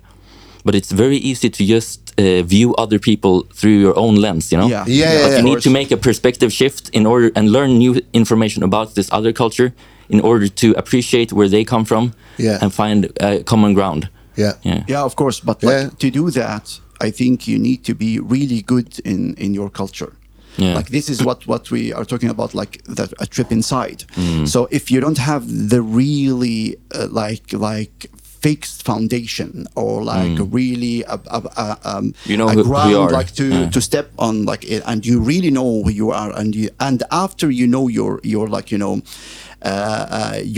but 0.65 0.75
it's 0.75 0.91
very 0.91 1.17
easy 1.17 1.49
to 1.49 1.63
just 1.65 1.99
uh, 2.19 2.43
view 2.43 2.75
other 2.75 2.99
people 2.99 3.43
through 3.53 3.79
your 3.79 3.97
own 3.97 4.15
lens 4.15 4.51
you 4.51 4.57
know 4.57 4.67
Yeah. 4.67 4.83
Yeah, 4.87 4.95
Yeah, 4.95 5.13
yeah, 5.13 5.21
But 5.23 5.31
yeah. 5.31 5.37
you 5.37 5.43
need 5.43 5.61
to 5.63 5.69
make 5.69 5.89
a 5.93 5.97
perspective 5.97 6.51
shift 6.51 6.89
in 6.91 7.05
order 7.05 7.31
and 7.35 7.49
learn 7.49 7.77
new 7.77 7.93
information 8.11 8.61
about 8.63 8.93
this 8.95 9.07
other 9.11 9.31
culture 9.33 9.71
in 10.09 10.19
order 10.21 10.47
to 10.49 10.73
appreciate 10.77 11.31
where 11.33 11.49
they 11.49 11.63
come 11.65 11.85
from 11.85 12.11
Yeah. 12.37 12.57
and 12.61 12.71
find 12.73 13.05
uh, 13.21 13.43
common 13.45 13.73
ground 13.73 14.07
yeah. 14.37 14.53
yeah 14.63 14.83
yeah, 14.87 15.05
of 15.05 15.15
course. 15.15 15.39
But 15.45 15.61
Yeah. 15.63 15.89
to 15.99 16.09
do 16.09 16.31
that, 16.31 16.79
I 17.07 17.11
think 17.11 17.47
you 17.47 17.59
need 17.59 17.83
to 17.83 17.93
be 17.93 18.19
really 18.19 18.61
good 18.65 18.87
in 19.05 19.33
in 19.37 19.53
your 19.55 19.69
culture. 19.71 20.11
Yeah. 20.57 20.77
Like 20.77 20.89
this 20.89 21.07
is 21.09 21.19
what 21.23 21.45
what 21.47 21.69
we 21.71 21.93
are 21.93 22.05
talking 22.05 22.29
about, 22.31 22.53
like 22.53 22.77
the, 22.95 23.03
a 23.19 23.25
trip 23.25 23.51
inside. 23.51 24.05
Mm. 24.15 24.47
So 24.47 24.67
if 24.71 24.89
you 24.91 25.01
don't 25.01 25.19
have 25.19 25.43
the 25.69 25.81
really 25.81 26.75
uh, 26.95 27.07
like 27.23 27.53
like 27.53 28.09
fixed 28.43 28.83
foundation 28.85 29.67
or 29.75 30.03
like 30.03 30.37
really 30.53 31.03
a, 31.07 31.19
a, 31.27 31.39
a, 31.57 31.77
um, 31.85 32.03
Mm. 32.03 32.13
You 32.29 32.37
know 32.37 32.47
a 32.49 32.53
who- 32.53 32.63
who 32.63 32.69
ground 32.69 33.11
like 33.19 33.31
to 33.35 33.43
Yeah. 33.43 33.69
to 33.71 33.79
step 33.81 34.07
on 34.17 34.45
like 34.51 34.63
it, 34.75 34.83
and 34.85 35.05
you 35.05 35.25
really 35.27 35.49
know 35.51 35.83
who 35.83 35.91
you 35.91 36.11
are 36.11 36.31
and 36.39 36.55
you 36.55 36.69
and 36.79 37.03
after 37.09 37.51
you 37.51 37.67
know 37.67 37.89
your 37.89 38.19
your 38.23 38.47
like 38.57 38.71
you 38.75 38.79
know 38.79 39.01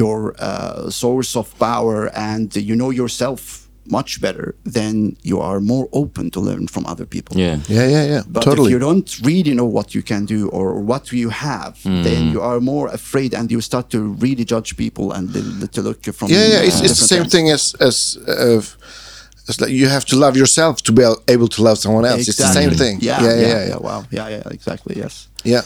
your 0.01 0.35
uh, 0.39 0.89
source 0.89 1.35
of 1.35 1.47
power 1.59 2.09
and 2.15 2.55
you 2.55 2.75
know 2.75 2.89
yourself 2.91 3.61
much 3.87 4.19
better 4.19 4.55
then 4.63 5.15
you 5.21 5.39
are 5.39 5.59
more 5.61 5.87
open 5.91 6.31
to 6.31 6.39
learn 6.39 6.67
from 6.67 6.83
other 6.87 7.05
people 7.05 7.37
yeah 7.37 7.57
Yeah, 7.67 7.87
yeah, 7.87 8.05
yeah. 8.13 8.21
but 8.27 8.41
totally. 8.43 8.67
if 8.69 8.71
you 8.73 8.79
don't 8.79 9.09
really 9.23 9.53
know 9.53 9.69
what 9.77 9.93
you 9.95 10.01
can 10.01 10.25
do 10.25 10.49
or 10.49 10.67
what 10.91 11.11
you 11.11 11.29
have, 11.29 11.73
Hmm. 11.83 12.01
then 12.03 12.21
you 12.33 12.41
are 12.41 12.59
more 12.59 12.87
afraid 12.93 13.33
and 13.35 13.51
you 13.51 13.61
start 13.61 13.85
to 13.89 13.99
really 14.25 14.43
judge 14.53 14.75
people 14.75 15.05
and 15.15 15.23
to- 15.33 15.67
to 15.75 15.81
look 15.87 16.01
from. 16.17 16.27
yeah, 16.31 16.47
yeah. 16.53 16.67
It's, 16.67 16.79
uh, 16.81 16.85
it's 16.85 16.99
the 16.99 17.07
same 17.07 17.23
different 17.23 17.31
thing 17.31 17.47
as 17.57 17.63
as 17.79 18.17
uh, 18.27 18.61
as 19.49 19.61
like 19.61 19.71
you 19.81 19.87
have 19.89 20.05
to 20.05 20.15
love 20.15 20.35
yourself 20.39 20.75
to 20.87 20.91
be 20.91 21.03
able 21.33 21.47
to 21.55 21.61
love 21.67 21.77
someone 21.77 22.05
else. 22.11 22.27
It's 22.29 22.37
the 22.37 22.53
same 22.59 22.69
Exactly. 22.69 22.77
thing. 22.83 22.95
Yeah, 23.09 23.21
yeah, 23.25 23.35
yeah, 23.41 23.47
yeah, 23.53 23.67
yeah, 23.71 23.77
Wow. 23.87 24.01
Yeah, 24.17 24.29
yeah. 24.33 24.53
Exactly. 24.57 24.93
Yes. 25.03 25.27
yeah. 25.43 25.61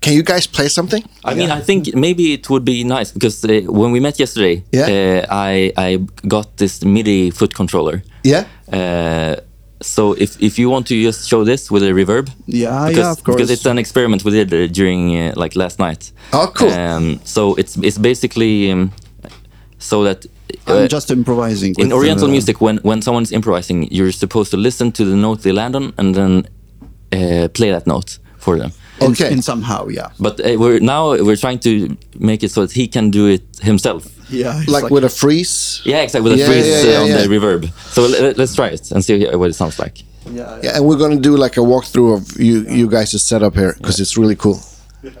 Can 0.00 0.12
you 0.12 0.22
guys 0.22 0.46
play 0.46 0.68
something? 0.68 1.02
I 1.24 1.34
mean, 1.34 1.50
I 1.50 1.60
think 1.60 1.94
maybe 1.94 2.22
it 2.32 2.48
would 2.48 2.64
be 2.64 2.84
nice 2.84 3.10
because 3.12 3.44
uh, 3.44 3.60
when 3.72 3.92
we 3.92 4.00
met 4.00 4.18
yesterday, 4.18 4.62
Yeah. 4.72 4.86
uh, 4.88 5.26
I 5.30 5.72
I 5.76 5.98
got 6.28 6.56
this 6.56 6.84
MIDI 6.84 7.30
foot 7.30 7.54
controller. 7.54 8.02
Yeah. 8.24 8.44
Uh, 8.72 9.34
so 9.82 10.12
if 10.14 10.36
if 10.40 10.58
you 10.58 10.70
want 10.70 10.86
to 10.88 10.94
just 10.94 11.28
show 11.28 11.44
this 11.44 11.70
with 11.70 11.82
a 11.82 11.92
reverb, 11.92 12.28
Yeah, 12.46 12.88
because, 12.88 12.96
yeah, 13.04 13.10
of 13.12 13.22
course. 13.24 13.36
because 13.36 13.50
it's 13.52 13.66
an 13.66 13.78
experiment 13.78 14.24
we 14.24 14.30
did 14.30 14.52
uh, 14.52 14.66
during 14.72 15.16
uh, 15.16 15.32
like 15.42 15.56
last 15.58 15.78
night. 15.78 16.12
Oh, 16.32 16.50
cool. 16.54 16.70
Um, 16.70 17.20
so 17.24 17.54
it's 17.58 17.76
it's 17.82 17.98
basically 17.98 18.70
um, 18.72 18.90
so 19.78 20.04
that. 20.04 20.26
uh, 20.68 20.82
I'm 20.82 20.88
just 20.88 21.10
improvising. 21.10 21.74
in 21.78 21.88
with, 21.88 21.92
Oriental 21.98 22.26
uh, 22.28 22.30
music, 22.30 22.60
when 22.60 22.78
when 22.82 23.02
someone's 23.02 23.32
improvising, 23.32 23.88
you're 23.92 24.12
supposed 24.12 24.50
to 24.50 24.56
listen 24.56 24.92
to 24.92 25.04
the 25.04 25.16
note 25.16 25.42
they 25.42 25.52
land 25.52 25.74
on 25.76 25.92
and 25.96 26.14
then 26.14 26.46
uh, 27.12 27.48
play 27.52 27.70
that 27.72 27.86
note 27.86 28.18
for 28.38 28.58
them 28.58 28.70
in, 29.00 29.12
okay. 29.12 29.32
in 29.32 29.42
somehow 29.42 29.88
yeah. 29.88 30.10
But 30.18 30.40
uh, 30.40 30.56
we're 30.58 30.80
now 30.80 31.10
we're 31.10 31.36
trying 31.36 31.60
to 31.60 31.96
make 32.18 32.42
it 32.42 32.50
so 32.50 32.62
that 32.62 32.72
he 32.72 32.88
can 32.88 33.10
do 33.10 33.26
it 33.26 33.42
himself. 33.60 34.06
Yeah 34.30 34.62
like, 34.66 34.84
like, 34.84 34.92
with 34.92 35.04
a 35.04 35.08
freeze? 35.08 35.80
Yeah 35.84 36.02
exactly 36.02 36.30
with 36.30 36.38
a 36.38 36.40
yeah, 36.40 36.46
freeze 36.46 36.68
yeah, 36.68 36.78
uh, 36.78 37.04
yeah, 37.04 37.14
uh, 37.14 37.22
on 37.22 37.30
the 37.30 37.36
reverb. 37.36 37.72
So 37.94 38.06
let, 38.06 38.38
us 38.38 38.54
try 38.54 38.68
it 38.68 38.90
and 38.92 39.04
see 39.04 39.26
what 39.36 39.50
it 39.50 39.54
sounds 39.54 39.78
like. 39.78 40.02
Yeah, 40.30 40.60
yeah. 40.62 40.76
and 40.76 40.86
we're 40.86 40.98
gonna 40.98 41.20
do 41.20 41.36
like 41.36 41.56
a 41.56 41.60
walkthrough 41.60 42.16
of 42.16 42.40
you 42.40 42.60
you 42.68 42.88
guys' 42.88 43.22
setup 43.22 43.54
here 43.54 43.74
because 43.78 43.98
it's 44.00 44.16
really 44.16 44.36
cool. 44.36 44.60
Yeah. 45.02 45.12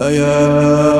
Uh, 0.00 0.93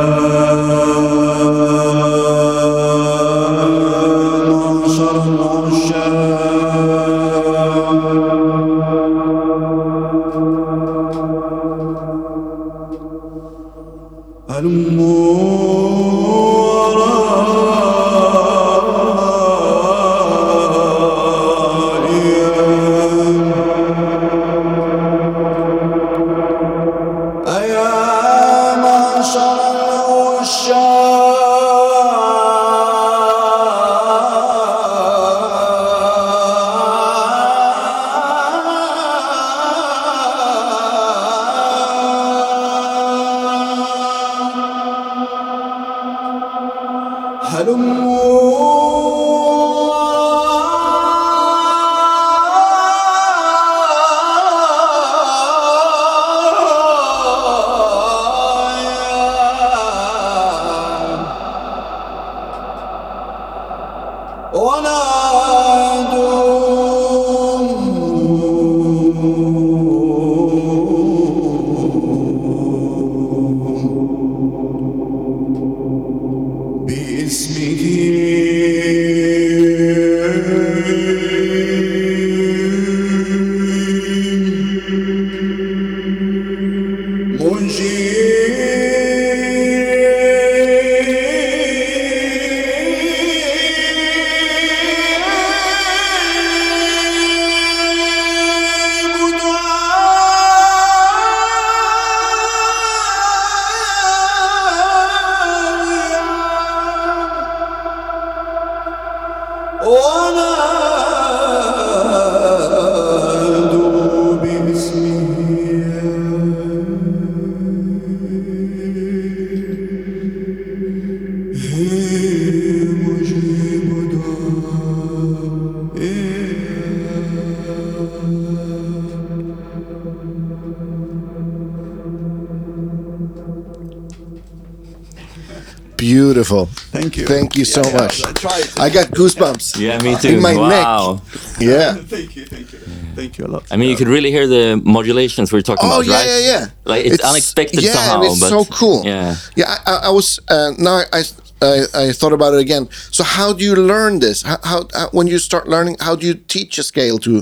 so 137.74 137.82
Yeah, 137.82 137.90
yeah, 137.90 138.00
much. 138.02 138.16
I 138.24 138.32
tried. 138.32 138.66
I 138.78 138.88
got 138.90 139.06
goosebumps. 139.18 139.66
Yeah, 139.78 140.02
me 140.02 140.16
too. 140.22 140.36
In 140.36 140.42
my 140.42 140.54
wow. 140.56 141.14
neck. 141.14 141.32
Yeah. 141.60 141.94
Thank 142.14 142.36
you, 142.36 142.44
thank 142.46 142.72
you, 142.72 142.78
thank 143.18 143.38
you 143.38 143.44
a 143.46 143.50
lot. 143.54 143.62
I 143.72 143.76
mean, 143.76 143.88
you 143.90 143.96
could 143.96 144.08
really 144.16 144.30
hear 144.30 144.46
the 144.46 144.80
modulations 144.84 145.52
we're 145.52 145.62
talking 145.62 145.86
about. 145.86 145.98
Oh 145.98 146.00
about, 146.02 146.10
yeah, 146.10 146.34
right? 146.34 146.42
yeah, 146.42 146.52
yeah. 146.52 146.92
Like 146.92 147.04
it's, 147.06 147.22
unexpected 147.30 147.82
yeah, 147.82 147.92
somehow, 147.92 148.22
it's 148.22 148.40
but 148.40 148.48
so 148.48 148.64
cool. 148.80 149.02
Yeah. 149.04 149.36
yeah. 149.56 149.76
I, 149.86 149.92
I, 149.92 149.94
I 150.08 150.10
was 150.10 150.38
uh, 150.48 150.72
now 150.78 151.02
I, 151.12 151.22
I 151.62 151.84
I 151.94 152.12
thought 152.12 152.32
about 152.32 152.54
it 152.54 152.60
again. 152.60 152.88
So 153.10 153.22
how 153.24 153.52
do 153.52 153.64
you 153.64 153.74
learn 153.74 154.20
this? 154.20 154.42
How, 154.42 154.58
how, 154.70 154.88
how 154.92 155.08
when 155.12 155.26
you 155.26 155.38
start 155.38 155.68
learning, 155.68 155.96
how 156.00 156.14
do 156.16 156.26
you 156.26 156.34
teach 156.34 156.78
a 156.78 156.82
scale 156.82 157.18
to 157.26 157.32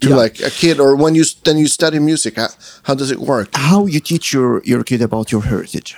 to 0.00 0.08
Yeah. 0.08 0.22
like 0.22 0.40
a 0.40 0.50
kid, 0.50 0.80
or 0.80 0.96
when 0.96 1.14
you 1.14 1.24
then 1.44 1.56
you 1.58 1.68
study 1.68 1.98
music? 1.98 2.36
How, 2.36 2.48
how 2.84 2.94
does 2.94 3.10
it 3.10 3.18
work? 3.18 3.48
How 3.54 3.86
you 3.86 4.00
teach 4.00 4.32
your 4.32 4.62
your 4.64 4.82
kid 4.84 5.02
about 5.02 5.30
your 5.32 5.42
heritage? 5.42 5.96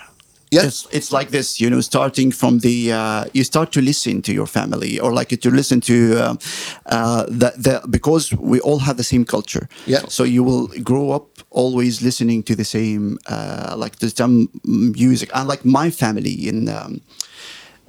Yeah. 0.51 0.67
It's, 0.67 0.89
it's 0.91 1.13
like 1.13 1.31
this, 1.31 1.61
you 1.61 1.71
know, 1.71 1.81
starting 1.81 2.33
from 2.33 2.59
the, 2.59 2.93
uh, 2.93 3.25
you 3.33 3.45
start 3.45 3.71
to 3.73 3.81
listen 3.81 4.21
to 4.23 4.33
your 4.33 4.47
family 4.47 4.99
or 4.99 5.13
like 5.13 5.29
to 5.29 5.51
listen 5.51 5.81
to, 5.83 6.17
um, 6.17 6.39
uh, 6.87 7.25
the, 7.27 7.53
the, 7.57 7.83
because 7.89 8.33
we 8.35 8.59
all 8.61 8.81
have 8.81 8.97
the 8.97 9.05
same 9.05 9.25
culture. 9.25 9.69
Yeah. 9.87 10.01
So 10.09 10.25
you 10.25 10.43
will 10.43 10.67
grow 10.83 11.13
up 11.13 11.27
always 11.51 12.03
listening 12.03 12.43
to 12.45 12.57
the 12.57 12.65
same, 12.65 13.19
uh, 13.27 13.75
like 13.79 14.01
the 14.01 14.11
same 14.11 14.49
music. 14.65 15.31
And 15.35 15.49
like 15.49 15.65
my 15.65 15.89
family 15.91 16.49
in, 16.49 16.69
um, 16.69 17.01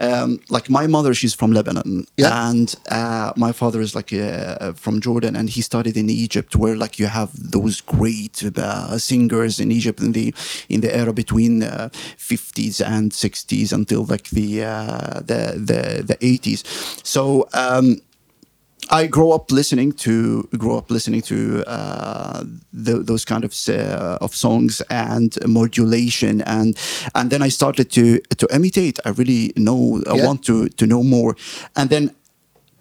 um, 0.01 0.39
like 0.49 0.69
my 0.69 0.87
mother, 0.87 1.13
she's 1.13 1.33
from 1.35 1.51
Lebanon, 1.53 2.05
Yeah. 2.17 2.49
and 2.49 2.75
uh, 2.89 3.31
my 3.35 3.51
father 3.53 3.81
is 3.81 3.93
like 3.95 4.11
uh, 4.13 4.73
from 4.73 4.99
Jordan, 4.99 5.35
and 5.35 5.49
he 5.49 5.61
studied 5.61 5.95
in 5.97 6.09
Egypt, 6.09 6.55
where 6.55 6.75
like 6.75 6.99
you 6.99 7.07
have 7.07 7.29
those 7.51 7.81
great 7.81 8.43
uh, 8.57 8.97
singers 8.97 9.59
in 9.59 9.71
Egypt 9.71 9.99
in 10.01 10.11
the 10.13 10.33
in 10.69 10.81
the 10.81 10.91
era 11.01 11.13
between 11.13 11.63
uh, 11.63 11.89
50s 12.17 12.81
and 12.85 13.11
60s 13.11 13.71
until 13.73 14.03
like 14.05 14.29
the 14.31 14.63
uh, 14.63 15.19
the 15.29 15.41
the 15.69 16.03
the 16.09 16.17
80s. 16.21 16.63
So. 17.05 17.47
Um, 17.53 18.01
I 18.91 19.07
grow 19.07 19.31
up 19.31 19.51
listening 19.51 19.93
to 20.05 20.47
grow 20.57 20.77
up 20.77 20.91
listening 20.91 21.21
to 21.23 21.63
uh, 21.65 22.43
the, 22.73 22.95
those 22.99 23.23
kind 23.25 23.43
of 23.45 23.53
uh, 23.69 24.17
of 24.25 24.35
songs 24.35 24.81
and 24.89 25.37
modulation 25.47 26.41
and 26.41 26.77
and 27.15 27.29
then 27.31 27.41
I 27.41 27.49
started 27.49 27.89
to 27.91 28.19
to 28.37 28.47
imitate. 28.55 28.99
I 29.05 29.09
really 29.09 29.53
know 29.55 30.01
I 30.07 30.15
Yeah. 30.15 30.25
want 30.27 30.43
to 30.45 30.67
to 30.79 30.85
know 30.85 31.03
more, 31.03 31.35
and 31.75 31.89
then 31.89 32.11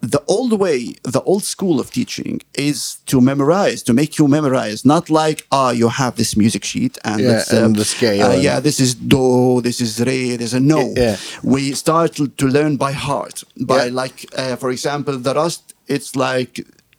the 0.02 0.22
old 0.26 0.52
way, 0.58 0.94
the 1.02 1.20
old 1.26 1.44
school 1.44 1.78
of 1.78 1.90
teaching 1.90 2.40
is 2.54 2.96
to 3.04 3.20
memorize, 3.20 3.82
to 3.82 3.92
make 3.92 4.18
you 4.18 4.26
memorize, 4.28 4.84
not 4.84 5.10
like 5.10 5.46
ah 5.52 5.70
you 5.80 5.88
have 5.90 6.12
this 6.16 6.34
music 6.36 6.64
sheet 6.64 6.98
and 7.04 7.20
Yeah, 7.20 7.28
let's, 7.32 7.52
and 7.52 7.76
the 7.76 7.84
scale 7.84 8.26
uh, 8.26 8.32
and- 8.32 8.42
yeah, 8.42 8.60
this 8.60 8.80
is 8.80 8.94
do, 8.94 9.60
this 9.62 9.80
is 9.80 10.00
re, 10.00 10.36
this 10.36 10.52
is 10.54 10.60
no. 10.60 10.92
Yeah. 10.96 11.16
We 11.42 11.74
start 11.74 12.14
to 12.16 12.24
to 12.40 12.46
learn 12.46 12.76
by 12.78 12.92
heart, 12.92 13.44
by 13.70 13.74
Yeah. 13.84 14.02
like 14.02 14.18
uh, 14.42 14.56
for 14.56 14.70
example 14.70 15.14
the 15.18 15.34
rast. 15.34 15.62
It's 15.90 16.14
like 16.14 16.52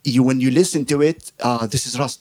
you 0.03 0.23
when 0.23 0.39
you 0.41 0.51
listen 0.51 0.85
to 0.85 1.01
it, 1.01 1.31
uh, 1.39 1.65
this 1.67 1.87
is 1.87 1.97
rast. 1.97 2.19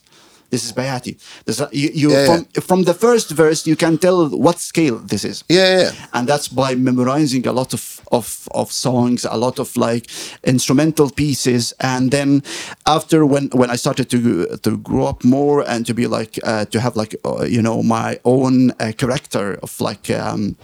This 0.50 0.64
is 0.64 0.72
Bayati. 0.72 1.14
This, 1.44 1.62
you, 1.72 1.90
you 1.94 2.11
Yeah, 2.11 2.26
from 2.26 2.44
from 2.68 2.83
the 2.85 2.94
first 2.94 3.30
verse 3.30 3.61
you 3.70 3.76
can 3.76 3.98
tell 3.98 4.28
what 4.46 4.59
scale 4.59 4.98
this 4.98 5.24
is 5.24 5.44
Yeah, 5.48 5.59
yeah, 5.59 5.83
yeah. 5.83 5.92
and 6.12 6.28
that's 6.28 6.48
by 6.48 6.74
memorizing 6.74 7.46
a 7.46 7.52
lot 7.52 7.72
of, 7.72 8.00
of, 8.11 8.48
of 8.50 8.72
songs 8.72 9.24
a 9.24 9.37
lot 9.37 9.59
of 9.61 9.76
like 9.76 10.11
instrumental 10.42 11.09
pieces 11.11 11.72
and 11.78 12.11
then 12.11 12.42
after 12.85 13.24
when, 13.24 13.48
when 13.61 13.70
i 13.70 13.76
started 13.76 14.11
to 14.11 14.18
to 14.64 14.76
grow 14.78 15.06
up 15.06 15.22
more 15.24 15.59
and 15.72 15.87
to 15.87 15.94
be 15.94 16.06
like 16.18 16.35
uh, 16.42 16.64
to 16.72 16.80
have 16.80 16.96
like 16.96 17.14
uh, 17.24 17.44
you 17.44 17.62
know 17.62 17.83
my 17.83 18.18
own 18.24 18.72
uh, 18.80 18.92
character 18.96 19.46
of 19.62 19.80
like 19.80 20.11
um, 20.11 20.56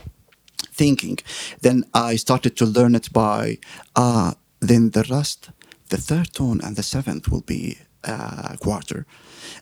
thinking 0.81 1.16
then 1.62 1.85
i 1.95 2.16
started 2.16 2.57
to 2.57 2.66
learn 2.66 2.95
it 2.97 3.12
by 3.12 3.57
uh, 3.95 4.33
then 4.61 4.90
the 4.90 5.05
rast 5.11 5.51
the 5.88 5.99
third 5.99 6.33
tone 6.33 6.61
and 6.64 6.77
the 6.77 6.83
seventh 6.83 7.29
will 7.31 7.42
be 7.42 7.79
uh, 8.05 8.57
quarter. 8.61 9.07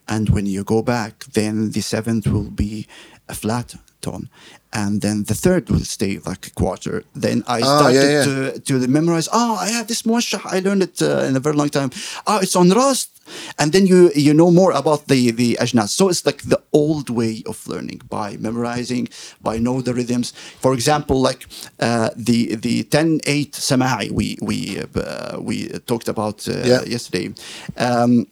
And 0.07 0.29
when 0.31 0.47
you 0.47 0.65
go 0.65 0.83
back 0.83 1.25
then 1.33 1.71
the 1.73 1.81
seventh 1.83 2.27
will 2.27 2.51
be 2.51 2.87
a 3.29 3.35
flat 3.35 3.75
tone. 4.01 4.29
And 4.73 5.01
then 5.01 5.25
the 5.25 5.35
third 5.35 5.71
will 5.71 5.85
stay 5.85 6.19
like 6.27 6.47
a 6.47 6.51
quarter. 6.51 7.05
Then 7.15 7.43
i 7.47 7.61
Ah, 7.63 7.79
started 7.79 8.03
yeah, 8.03 8.13
yeah. 8.13 8.51
to 8.51 8.81
to 8.81 8.89
memorize 8.89 9.29
oh 9.33 9.55
i 9.67 9.69
have 9.77 9.87
this 9.87 10.03
muwashah 10.03 10.43
i 10.57 10.61
learned 10.61 10.83
it 10.83 11.01
uh, 11.03 11.29
in 11.29 11.37
a 11.37 11.41
very 11.41 11.57
long 11.57 11.71
time. 11.71 11.91
Oh 12.27 12.39
it's 12.45 12.57
on 12.57 12.69
rast 12.71 13.09
and 13.59 13.73
then 13.73 13.87
you 13.87 14.11
you 14.15 14.33
know 14.35 14.51
more 14.51 14.73
about 14.73 15.07
the 15.09 15.31
the 15.31 15.57
ajnas. 15.61 15.89
So 15.91 16.09
it's 16.11 16.25
like 16.27 16.43
the 16.43 16.61
old 16.73 17.09
way 17.11 17.43
of 17.47 17.67
learning 17.67 18.01
by 18.09 18.37
memorizing 18.39 19.09
by 19.43 19.59
know 19.59 19.81
the 19.83 19.93
rhythms. 19.95 20.33
For 20.61 20.73
example 20.75 21.21
like 21.21 21.47
uh, 21.81 22.11
the 22.17 22.57
the 22.57 22.85
10 22.85 23.21
8 23.27 23.53
sama'i 23.53 24.11
we 24.11 24.37
we 24.43 24.59
uh, 24.97 25.39
we 25.41 25.69
talked 25.87 26.09
about 26.09 26.47
uh, 26.49 26.53
Yeah. 26.65 26.83
yesterday. 26.87 27.33
Um, 27.77 28.27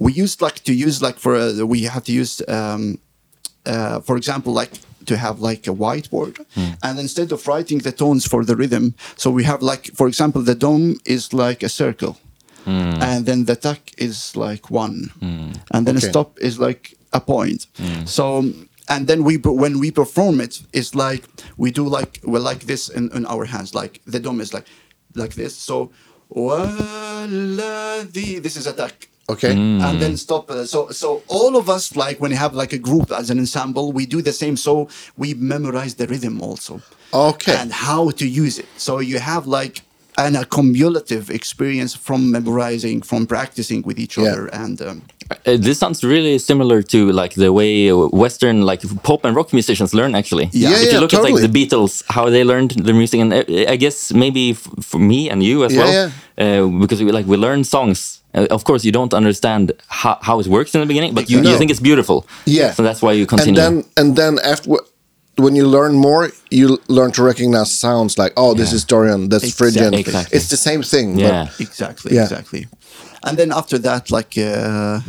we 0.00 0.12
used 0.24 0.40
like 0.42 0.60
to 0.64 0.72
use 0.72 1.02
like 1.06 1.18
for 1.18 1.34
uh, 1.36 1.64
we 1.66 1.82
have 1.88 2.04
to 2.04 2.12
use 2.12 2.42
um, 2.48 2.98
uh, 3.66 4.00
for 4.00 4.16
example, 4.16 4.52
like 4.52 4.70
to 5.06 5.16
have 5.16 5.40
like 5.40 5.66
a 5.70 5.74
whiteboard, 5.74 6.34
and 6.82 6.98
instead 6.98 7.32
of 7.32 7.46
writing 7.46 7.78
the 7.82 7.92
tones 7.92 8.26
for 8.26 8.44
the 8.44 8.54
rhythm, 8.56 8.94
so 9.16 9.30
we 9.30 9.44
have 9.44 9.62
like, 9.62 9.90
for 9.94 10.06
example, 10.08 10.42
the 10.42 10.54
dom 10.54 10.96
is 11.04 11.32
like 11.32 11.62
a 11.62 11.68
circle, 11.68 12.16
mm. 12.66 13.02
and 13.02 13.26
then 13.26 13.44
the 13.44 13.52
attack 13.52 13.92
is 13.96 14.36
like 14.36 14.70
one, 14.70 15.10
mm. 15.20 15.56
and 15.70 15.86
then 15.86 15.96
okay. 15.96 16.06
a 16.06 16.10
stop 16.10 16.38
is 16.38 16.58
like 16.58 16.94
a 17.12 17.20
point. 17.20 17.66
Mm. 17.78 18.06
So 18.08 18.52
and 18.88 19.06
then 19.06 19.24
we 19.24 19.36
when 19.36 19.78
we 19.78 19.90
perform 19.90 20.40
it, 20.40 20.62
it's 20.72 20.94
like 20.94 21.24
we 21.56 21.70
do 21.70 21.88
like 21.88 22.20
we 22.24 22.38
like 22.38 22.60
this 22.66 22.88
in, 22.88 23.10
in 23.12 23.26
our 23.26 23.44
hands, 23.44 23.74
like 23.74 24.00
the 24.06 24.20
dom 24.20 24.40
is 24.40 24.52
like 24.52 24.66
like 25.14 25.34
this. 25.34 25.56
So 25.56 25.90
this 28.42 28.56
is 28.56 28.66
attack 28.66 29.08
okay 29.28 29.54
mm. 29.54 29.82
and 29.82 30.00
then 30.00 30.12
mm. 30.12 30.18
stop 30.18 30.50
uh, 30.50 30.64
so 30.64 30.88
so 30.90 31.22
all 31.28 31.56
of 31.56 31.68
us 31.68 31.96
like 31.96 32.20
when 32.20 32.30
you 32.30 32.36
have 32.36 32.54
like 32.54 32.72
a 32.72 32.78
group 32.78 33.10
as 33.10 33.30
an 33.30 33.38
ensemble 33.38 33.92
we 33.92 34.06
do 34.06 34.22
the 34.22 34.32
same 34.32 34.56
so 34.56 34.88
we 35.16 35.34
memorize 35.34 35.94
the 35.96 36.06
rhythm 36.06 36.40
also 36.40 36.80
okay 37.12 37.56
and 37.56 37.72
how 37.72 38.10
to 38.10 38.26
use 38.26 38.58
it 38.58 38.66
so 38.76 39.00
you 39.00 39.18
have 39.18 39.46
like 39.46 39.82
an, 40.18 40.36
a 40.36 40.44
cumulative 40.44 41.30
experience 41.30 41.94
from 41.98 42.30
memorizing, 42.30 43.02
from 43.02 43.26
practicing 43.26 43.82
with 43.86 43.98
each 43.98 44.16
Yeah. 44.16 44.32
other, 44.32 44.46
and 44.62 44.80
um, 44.82 45.02
Uh, 45.30 45.56
this 45.66 45.78
sounds 45.78 46.02
really 46.04 46.38
similar 46.38 46.82
to 46.82 46.98
like 47.22 47.34
the 47.34 47.50
way 47.50 47.90
uh, 47.90 47.96
Western 48.24 48.56
like 48.70 48.80
pop 49.02 49.24
and 49.24 49.34
rock 49.36 49.52
musicians 49.52 49.92
learn. 49.92 50.14
Actually, 50.14 50.46
Yeah, 50.52 50.70
if 50.70 50.82
you 50.82 50.90
yeah, 50.92 51.00
look 51.00 51.14
at 51.14 51.22
like 51.28 51.40
the 51.46 51.48
Beatles, 51.58 52.02
how 52.16 52.30
they 52.30 52.44
learned 52.44 52.70
the 52.88 52.92
music, 52.92 53.20
and 53.20 53.32
uh, 53.32 53.72
I 53.74 53.76
guess 53.76 54.12
maybe 54.12 54.50
f- 54.50 54.68
for 54.90 55.00
me 55.00 55.28
and 55.30 55.42
you 55.42 55.64
as 55.64 55.72
Yeah, 55.72 55.82
well, 55.84 56.10
Uh, 56.38 56.80
because 56.82 57.02
we 57.04 57.10
like 57.18 57.26
we 57.32 57.36
learn 57.36 57.64
songs. 57.64 58.20
Uh, 58.34 58.46
of 58.56 58.62
course, 58.64 58.82
you 58.86 58.92
don't 58.92 59.14
understand 59.14 59.72
how, 59.88 60.14
how 60.28 60.40
it 60.42 60.46
works 60.46 60.74
in 60.74 60.80
the 60.80 60.86
beginning, 60.86 61.14
but 61.14 61.24
you, 61.30 61.38
you 61.50 61.56
think 61.58 61.70
it's 61.70 61.80
beautiful. 61.90 62.18
Yeah. 62.44 62.74
so 62.76 62.82
that's 62.82 63.00
why 63.04 63.12
you 63.18 63.26
continue. 63.26 63.60
and 63.62 63.82
continue. 63.82 63.82
then 63.96 64.06
and 64.06 64.16
then 64.16 64.32
after 64.52 64.70
when 65.38 65.54
you 65.56 65.66
learn 65.68 65.94
more 65.94 66.30
you 66.50 66.78
learn 66.88 67.10
to 67.12 67.22
recognize 67.22 67.70
sounds 67.80 68.16
like 68.18 68.32
oh 68.36 68.54
this 68.54 68.70
Yeah. 68.70 68.76
is 68.76 68.84
dorian 68.84 69.28
that's 69.28 69.44
Exactly. 69.44 69.58
phrygian 69.70 69.94
Exactly. 69.94 70.36
it's 70.36 70.48
the 70.48 70.56
same 70.56 70.82
thing 70.82 71.18
Yeah. 71.18 71.48
exactly, 71.58 72.14
Yeah. 72.14 72.22
exactly. 72.24 72.66
And 73.22 73.36
then 73.38 73.52
after 73.52 73.78
that, 73.78 74.10
like. 74.10 74.36
Uh, 74.38 75.00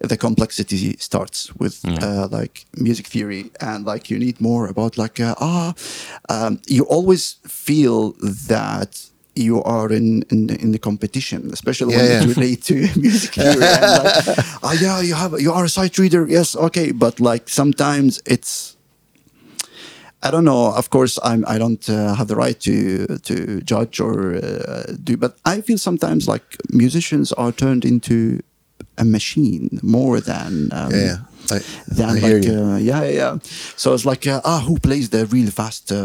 the 0.00 0.16
complexity 0.16 0.94
starts 1.00 1.52
with 1.58 1.84
uh, 2.02 2.28
like 2.30 2.66
music 2.76 3.06
theory 3.08 3.50
and 3.60 3.84
like 3.84 4.08
you 4.12 4.16
need 4.18 4.40
more 4.40 4.68
about 4.70 4.96
like 4.96 5.18
uh, 5.18 5.34
ah 5.40 5.74
um, 6.28 6.60
you 6.68 6.84
always 6.84 7.36
feel 7.48 8.12
that 8.48 9.10
you 9.34 9.60
are 9.64 9.90
in 9.92 10.22
in, 10.30 10.50
in 10.64 10.70
the 10.72 10.78
competition 10.78 11.50
especially 11.52 11.96
when 11.96 12.04
Yeah, 12.06 12.20
it 12.20 12.24
yeah. 12.24 12.34
relate 12.34 12.62
to 12.70 12.74
music 13.04 13.34
theory 13.34 13.66
and 13.66 14.04
like, 14.04 14.14
ah 14.62 14.72
yeah 14.80 15.00
you 15.02 15.14
have 15.16 15.32
you 15.40 15.52
are 15.52 15.64
a 15.64 15.68
sight 15.68 15.98
reader 15.98 16.26
yes 16.28 16.54
okay 16.56 16.92
but 16.92 17.18
like 17.18 17.48
sometimes 17.48 18.20
it's 18.24 18.76
I 20.22 20.30
don't 20.30 20.44
know. 20.44 20.74
Of 20.74 20.90
course, 20.90 21.18
I'm. 21.22 21.44
I 21.46 21.58
don't 21.58 21.88
uh, 21.88 22.14
have 22.14 22.26
the 22.26 22.34
right 22.34 22.58
to 22.60 23.06
to 23.18 23.60
judge 23.62 24.00
or 24.00 24.34
uh, 24.34 24.92
do. 25.02 25.16
But 25.16 25.36
I 25.44 25.60
feel 25.60 25.78
sometimes 25.78 26.26
like 26.26 26.42
musicians 26.72 27.32
are 27.32 27.52
turned 27.52 27.84
into 27.84 28.40
a 28.96 29.04
machine 29.04 29.78
more 29.82 30.20
than 30.20 30.70
um, 30.72 30.90
Yeah. 30.92 31.16
I- 31.50 31.62
than 31.96 32.08
I 32.10 32.18
hear 32.18 32.36
like 32.38 32.46
you. 32.48 32.54
uh, 32.60 32.76
yeah 32.78 33.02
yeah 33.04 33.14
yeah. 33.20 33.38
So 33.76 33.94
it's 33.94 34.04
like 34.04 34.26
uh, 34.26 34.40
ah 34.44 34.60
who 34.66 34.78
plays 34.78 35.08
the 35.08 35.22
real 35.26 35.50
fast 35.50 35.90
uh, 35.92 35.96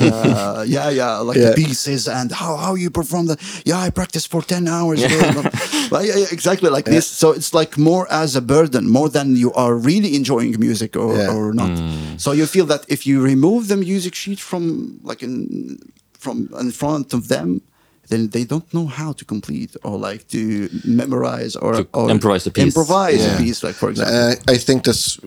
uh, 0.00 0.64
yeah 0.66 0.88
yeah 0.90 1.18
like 1.28 1.36
Yeah. 1.38 1.50
the 1.50 1.54
pieces 1.64 2.08
and 2.08 2.30
how 2.32 2.56
how 2.56 2.74
you 2.76 2.90
perform 2.90 3.26
that 3.26 3.38
yeah 3.64 3.86
I 3.86 3.90
practice 3.90 4.26
for 4.26 4.42
ten 4.42 4.66
hours 4.68 5.00
yeah, 5.02 5.50
Well, 5.90 6.04
yeah, 6.04 6.16
yeah, 6.22 6.30
exactly 6.32 6.70
like 6.70 6.84
this. 6.90 7.06
So 7.06 7.26
it's 7.38 7.52
like 7.60 7.72
more 7.78 8.06
as 8.10 8.36
a 8.36 8.40
burden 8.40 8.88
more 8.88 9.08
than 9.08 9.36
you 9.36 9.52
are 9.54 9.74
really 9.74 10.14
enjoying 10.16 10.58
music 10.58 10.96
or, 10.96 11.14
Yeah. 11.16 11.34
or 11.34 11.52
not. 11.54 11.72
So 12.16 12.32
you 12.32 12.46
feel 12.46 12.66
that 12.66 12.82
if 12.88 13.00
you 13.06 13.16
remove 13.22 13.68
the 13.68 13.76
music 13.76 14.14
sheet 14.14 14.40
from 14.40 14.98
like 15.10 15.22
in 15.26 15.78
from 16.18 16.36
in 16.60 16.70
front 16.72 17.12
of 17.14 17.28
them, 17.28 17.60
then 18.08 18.28
they 18.30 18.44
don't 18.44 18.72
know 18.72 18.86
how 18.86 19.12
to 19.12 19.24
complete 19.24 19.76
or 19.82 19.98
like 20.10 20.26
to 20.28 20.68
memorize 20.84 21.56
or, 21.56 21.72
To 21.74 21.88
or 21.92 22.10
improvise 22.10 22.46
a 22.46 22.50
piece. 22.50 22.64
Improvise 22.64 23.20
Yeah. 23.20 23.34
a 23.34 23.38
piece, 23.38 23.62
like 23.66 23.74
for 23.76 23.90
example. 23.90 24.14
Uh, 24.16 24.34
I 24.54 24.58
think 24.58 24.84
that's 24.84 25.18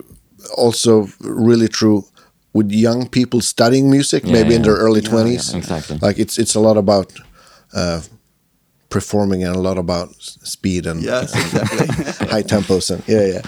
also 0.57 1.07
really 1.21 1.67
true 1.67 2.03
with 2.53 2.71
young 2.71 3.07
people 3.09 3.41
studying 3.41 3.89
music, 3.91 4.23
Yeah, 4.23 4.33
maybe 4.33 4.53
in 4.55 4.61
their 4.61 4.75
early 4.85 5.01
twenties. 5.01 5.51
yeah, 5.51 5.57
exactly. 5.59 5.97
Like 6.01 6.17
it's 6.21 6.37
it's 6.37 6.55
a 6.55 6.59
lot 6.59 6.77
about 6.77 7.13
uh, 7.73 8.01
performing 8.89 9.43
and 9.43 9.55
a 9.55 9.59
lot 9.59 9.77
about 9.77 10.09
speed 10.43 10.85
and 10.87 11.01
Yes, 11.03 11.33
exactly. 11.35 12.27
high 12.33 12.43
tempos 12.43 12.89
and 12.91 13.03
yeah, 13.07 13.25
yeah. 13.33 13.41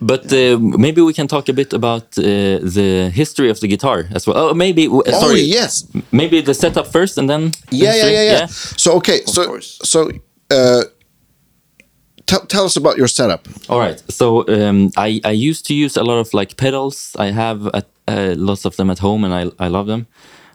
But 0.00 0.32
uh, 0.32 0.58
maybe 0.78 1.00
we 1.02 1.12
can 1.12 1.26
talk 1.28 1.48
a 1.48 1.52
bit 1.52 1.72
about 1.72 2.02
uh, 2.18 2.22
the 2.74 3.10
history 3.14 3.50
of 3.50 3.58
the 3.60 3.68
guitar 3.68 4.08
as 4.14 4.26
well. 4.26 4.36
Oh, 4.50 4.54
maybe. 4.54 4.86
Uh, 4.86 5.02
Oh 5.06 5.20
sorry. 5.20 5.40
yes, 5.42 5.84
Maybe 6.10 6.42
the 6.42 6.54
setup 6.54 6.86
first, 6.86 7.18
and 7.18 7.28
then. 7.28 7.42
yeah, 7.70 7.84
yeah, 7.84 7.92
history? 7.92 8.12
yeah, 8.12 8.38
yeah. 8.38 8.46
So 8.76 8.92
okay, 8.96 9.20
so 9.26 9.44
course. 9.46 9.78
so 9.82 10.10
uh, 10.50 10.82
tell 12.26 12.46
tell 12.46 12.64
us 12.64 12.76
about 12.76 12.96
your 12.96 13.08
setup. 13.08 13.46
All 13.68 13.78
right. 13.78 14.02
So 14.08 14.44
um, 14.48 14.90
I 14.96 15.20
I 15.24 15.32
used 15.50 15.66
to 15.66 15.74
use 15.74 16.00
a 16.00 16.02
lot 16.02 16.18
of 16.20 16.32
like 16.34 16.54
pedals. 16.56 17.16
I 17.18 17.32
have 17.32 17.66
at, 17.74 17.86
uh, 18.08 18.34
lots 18.36 18.64
of 18.64 18.74
them 18.76 18.90
at 18.90 18.98
home, 19.00 19.24
and 19.26 19.34
I 19.34 19.64
I 19.66 19.68
love 19.68 19.86
them. 19.86 20.06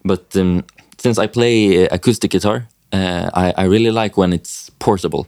But 0.03 0.35
um, 0.35 0.63
since 0.97 1.23
I 1.23 1.27
play 1.27 1.83
uh, 1.85 1.95
acoustic 1.95 2.31
guitar, 2.31 2.67
uh, 2.93 3.29
I 3.33 3.53
I 3.63 3.67
really 3.67 3.91
like 3.91 4.17
when 4.21 4.33
it's 4.33 4.71
portable. 4.79 5.25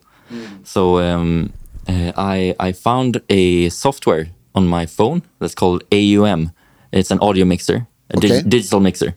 So 0.63 0.97
um, 0.99 1.51
uh, 1.89 2.11
I 2.17 2.55
I 2.59 2.71
found 2.73 3.21
a 3.29 3.69
software 3.69 4.27
on 4.53 4.67
my 4.67 4.85
phone 4.87 5.21
that's 5.39 5.55
called 5.55 5.83
AUM. 5.91 6.51
It's 6.91 7.11
an 7.11 7.19
audio 7.19 7.45
mixer, 7.45 7.87
a 8.09 8.19
dig- 8.19 8.31
Okay. 8.31 8.49
digital 8.49 8.79
mixer. 8.79 9.13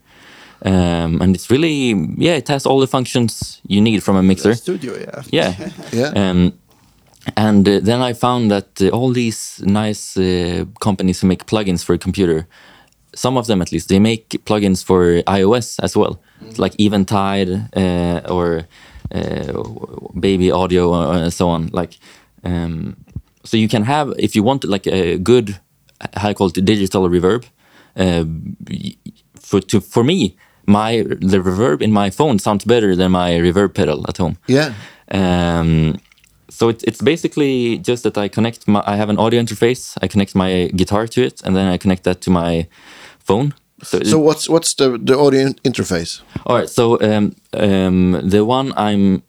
Um, 0.62 1.22
and 1.22 1.34
it's 1.34 1.50
really 1.50 1.94
yeah, 2.18 2.36
it 2.36 2.48
has 2.48 2.66
all 2.66 2.80
the 2.80 2.86
functions 2.86 3.60
you 3.68 3.80
need 3.80 4.02
from 4.02 4.16
a 4.16 4.22
mixer. 4.22 4.54
Studio, 4.54 4.92
yeah. 4.94 5.22
Yeah. 5.32 5.54
Yeah. 5.92 6.30
Um, 6.30 6.52
and 7.36 7.68
uh, 7.68 7.80
then 7.82 8.00
I 8.10 8.14
found 8.14 8.50
that 8.50 8.80
uh, 8.80 8.88
all 8.96 9.12
these 9.12 9.62
nice 9.64 10.16
uh, 10.16 10.64
companies 10.80 11.20
who 11.20 11.28
make 11.28 11.44
plugins 11.46 11.84
for 11.84 11.94
a 11.94 11.98
computer, 11.98 12.46
some 13.14 13.38
of 13.38 13.46
them 13.46 13.60
at 13.62 13.72
least, 13.72 13.88
they 13.88 13.98
make 13.98 14.28
plugins 14.44 14.84
for 14.84 15.22
iOS 15.26 15.78
as 15.82 15.96
well, 15.96 16.18
like 16.58 16.74
Eventide 16.78 17.68
uh, 17.76 18.20
or 18.34 18.62
uh, 19.14 19.52
Baby 20.18 20.50
Audio 20.50 20.92
uh, 20.94 21.22
and 21.24 21.32
so 21.32 21.48
on. 21.48 21.68
Like, 21.72 21.98
um, 22.44 22.96
so 23.44 23.56
you 23.56 23.68
can 23.68 23.84
have 23.84 24.12
if 24.18 24.34
you 24.36 24.42
want 24.42 24.64
like 24.64 24.86
a 24.86 25.18
good 25.18 25.58
high 26.16 26.34
quality 26.34 26.60
digital 26.62 27.08
reverb. 27.08 27.44
Uh, 27.96 28.24
for 29.40 29.60
to 29.60 29.80
for 29.80 30.04
me, 30.04 30.36
my 30.66 31.02
the 31.02 31.38
reverb 31.38 31.82
in 31.82 31.92
my 31.92 32.10
phone 32.10 32.38
sounds 32.38 32.64
better 32.64 32.94
than 32.96 33.10
my 33.12 33.30
reverb 33.32 33.74
pedal 33.74 34.04
at 34.08 34.16
home. 34.18 34.36
Yeah. 34.48 34.72
Um, 35.10 35.98
so 36.48 36.68
it, 36.68 36.82
it's 36.84 37.02
basically 37.02 37.78
just 37.78 38.02
that 38.02 38.16
I 38.18 38.28
connect 38.28 38.66
my, 38.68 38.82
I 38.86 38.96
have 38.96 39.08
an 39.10 39.18
audio 39.18 39.40
interface, 39.40 39.96
I 40.02 40.08
connect 40.08 40.34
my 40.34 40.70
guitar 40.76 41.06
to 41.08 41.22
it, 41.22 41.42
and 41.44 41.56
then 41.56 41.66
I 41.66 41.78
connect 41.78 42.04
that 42.04 42.20
to 42.22 42.30
my 42.30 42.66
phone. 43.18 43.54
So, 43.82 43.96
it- 43.98 44.06
So 44.06 44.18
what's 44.18 44.48
what's 44.48 44.74
the 44.74 44.98
the 44.98 45.16
audio 45.18 45.48
interface? 45.64 46.20
all 46.46 46.56
right, 46.58 46.68
so 46.68 47.00
um, 47.00 47.34
um, 47.54 48.20
the 48.30 48.44
one 48.44 48.72
I'm, 48.76 49.22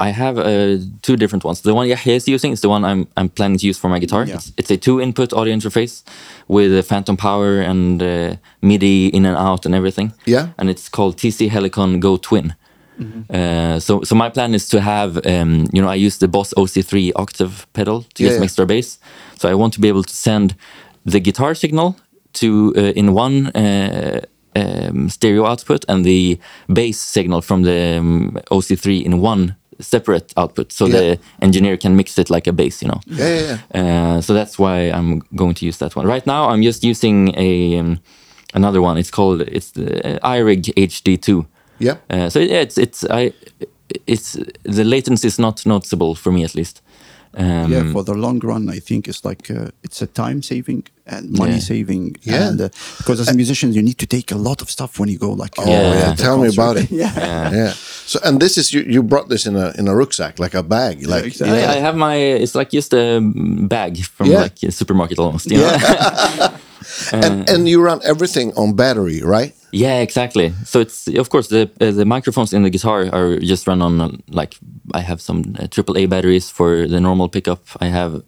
I 0.00 0.10
have 0.10 0.38
uh, 0.38 0.78
two 1.02 1.16
different 1.16 1.44
ones. 1.44 1.60
The 1.60 1.72
one 1.74 1.86
Yahya 1.88 2.14
is 2.16 2.26
using 2.28 2.52
is 2.52 2.60
the 2.60 2.68
one 2.68 2.84
I'm 2.84 3.06
I'm 3.16 3.28
planning 3.28 3.58
to 3.58 3.66
use 3.66 3.78
for 3.80 3.88
my 3.88 3.98
guitar. 4.00 4.24
Yeah. 4.26 4.34
It's, 4.36 4.52
it's 4.56 4.70
a 4.70 4.76
two-input 4.76 5.32
audio 5.32 5.54
interface 5.54 6.02
with 6.48 6.72
a 6.78 6.82
phantom 6.82 7.16
power 7.16 7.60
and 7.60 8.02
uh, 8.02 8.36
MIDI 8.62 9.06
in 9.08 9.24
and 9.26 9.36
out 9.36 9.66
and 9.66 9.74
everything. 9.74 10.12
Yeah. 10.26 10.46
and 10.58 10.68
it's 10.70 10.88
called 10.88 11.16
TC 11.16 11.48
Helicon 11.48 12.00
Go 12.00 12.16
Twin. 12.16 12.54
Uh, 13.30 13.80
so, 13.80 14.02
so 14.02 14.14
my 14.14 14.28
plan 14.30 14.54
is 14.54 14.68
to 14.68 14.80
have, 14.80 15.16
um, 15.26 15.66
you 15.72 15.82
know, 15.82 15.88
I 15.88 15.96
use 16.06 16.18
the 16.18 16.28
Boss 16.28 16.54
OC3 16.54 17.12
octave 17.16 17.66
pedal 17.72 18.02
to 18.14 18.22
Yeah, 18.22 18.30
some 18.30 18.38
yeah. 18.42 18.44
extra 18.44 18.66
bass. 18.66 18.98
So 19.36 19.48
I 19.48 19.54
want 19.54 19.72
to 19.74 19.80
be 19.80 19.88
able 19.88 20.04
to 20.04 20.14
send 20.14 20.54
the 21.04 21.20
guitar 21.20 21.54
signal 21.54 21.96
to 22.34 22.72
uh, 22.76 22.80
in 22.94 23.12
one 23.14 23.48
uh, 23.48 24.20
um, 24.56 25.08
stereo 25.08 25.44
output 25.44 25.84
and 25.88 26.04
the 26.04 26.38
bass 26.72 26.98
signal 26.98 27.40
from 27.42 27.62
the 27.64 27.96
um, 27.98 28.38
OC3 28.52 29.04
in 29.04 29.20
one 29.20 29.56
separate 29.80 30.32
output, 30.36 30.72
so 30.72 30.86
Yeah. 30.86 30.98
the 31.00 31.18
engineer 31.42 31.76
can 31.76 31.96
mix 31.96 32.18
it 32.18 32.30
like 32.30 32.46
a 32.46 32.52
bass, 32.52 32.82
you 32.82 32.88
know. 32.88 33.00
Yeah, 33.06 33.28
yeah, 33.40 33.58
yeah. 33.74 33.82
Uh, 34.16 34.20
so 34.20 34.34
that's 34.34 34.58
why 34.58 34.90
I'm 34.90 35.22
going 35.34 35.54
to 35.54 35.66
use 35.66 35.78
that 35.78 35.96
one. 35.96 36.06
Right 36.06 36.26
now, 36.26 36.48
I'm 36.50 36.62
just 36.62 36.84
using 36.84 37.34
a 37.38 37.78
um, 37.78 37.98
another 38.54 38.80
one. 38.80 38.98
It's 39.00 39.10
called 39.10 39.40
it's 39.42 39.72
the 39.72 40.16
uh, 40.22 40.28
iRig 40.34 40.72
HD2. 40.76 41.46
Yeah. 41.78 41.96
Uh, 42.10 42.30
so 42.30 42.38
yeah, 42.38 42.60
it's 42.62 42.78
it's 42.78 43.04
I 43.10 43.32
it's 44.06 44.36
the 44.62 44.84
latency 44.84 45.26
is 45.26 45.38
not 45.38 45.66
noticeable 45.66 46.14
for 46.14 46.32
me 46.32 46.44
at 46.44 46.54
least. 46.54 46.80
Um, 47.36 47.72
yeah, 47.72 47.92
for 47.92 48.02
the 48.04 48.14
long 48.14 48.38
run, 48.40 48.68
I 48.68 48.78
think 48.80 49.08
it's 49.08 49.24
like 49.24 49.50
uh, 49.50 49.70
it's 49.82 50.00
a 50.02 50.06
time 50.06 50.40
saving 50.42 50.84
and 51.06 51.30
money 51.38 51.52
Yeah. 51.54 51.58
saving. 51.72 52.16
Yeah. 52.22 52.48
and, 52.48 52.60
uh, 52.60 52.68
because 52.98 53.20
as 53.20 53.28
a 53.28 53.34
musician, 53.34 53.72
you 53.72 53.82
need 53.82 53.98
to 53.98 54.06
take 54.06 54.30
a 54.32 54.36
lot 54.38 54.62
of 54.62 54.68
stuff 54.70 54.98
when 54.98 55.08
you 55.08 55.18
go 55.18 55.32
like. 55.32 55.54
Oh, 55.58 55.62
uh, 55.64 55.68
Yeah. 55.68 55.82
yeah. 55.98 56.10
the 56.14 56.22
Tell 56.22 56.38
me 56.38 56.48
about 56.48 56.76
it. 56.76 56.90
yeah. 57.02 57.50
Yeah. 57.52 57.72
So 58.06 58.18
and 58.24 58.40
this 58.40 58.56
is 58.56 58.72
you 58.74 58.82
you 58.94 59.02
brought 59.02 59.28
this 59.28 59.46
in 59.46 59.56
a 59.56 59.72
in 59.78 59.88
a 59.88 59.94
rucksack 59.94 60.38
like 60.38 60.54
a 60.54 60.62
bag 60.62 61.06
like 61.06 61.24
exactly. 61.26 61.62
I, 61.64 61.72
I 61.76 61.80
have 61.86 61.96
my 61.96 62.16
it's 62.16 62.54
like 62.54 62.70
just 62.70 62.92
a 62.94 63.20
bag 63.68 63.92
from 64.16 64.26
Yeah. 64.30 64.42
like 64.42 64.62
a 64.62 64.70
supermarket 64.70 65.18
almost. 65.18 65.50
You 65.50 65.58
know? 65.58 65.76
and 67.12 67.48
and 67.50 67.68
you 67.68 67.80
run 67.82 68.00
everything 68.04 68.52
on 68.56 68.74
battery, 68.76 69.20
right? 69.22 69.54
Yeah, 69.74 70.00
exactly. 70.02 70.52
So 70.64 70.80
it's 70.80 71.08
of 71.08 71.28
course 71.28 71.48
the 71.48 71.62
uh, 71.80 71.90
the 71.90 72.04
microphones 72.04 72.52
in 72.52 72.62
the 72.62 72.70
guitar 72.70 73.08
are 73.12 73.38
just 73.40 73.66
run 73.66 73.82
on 73.82 74.00
uh, 74.00 74.08
like 74.40 74.56
I 74.94 75.00
have 75.00 75.20
some 75.20 75.40
uh, 75.58 75.66
AAA 75.66 76.08
batteries 76.08 76.50
for 76.50 76.86
the 76.88 77.00
normal 77.00 77.28
pickup. 77.28 77.60
I 77.80 77.86
have 77.90 78.22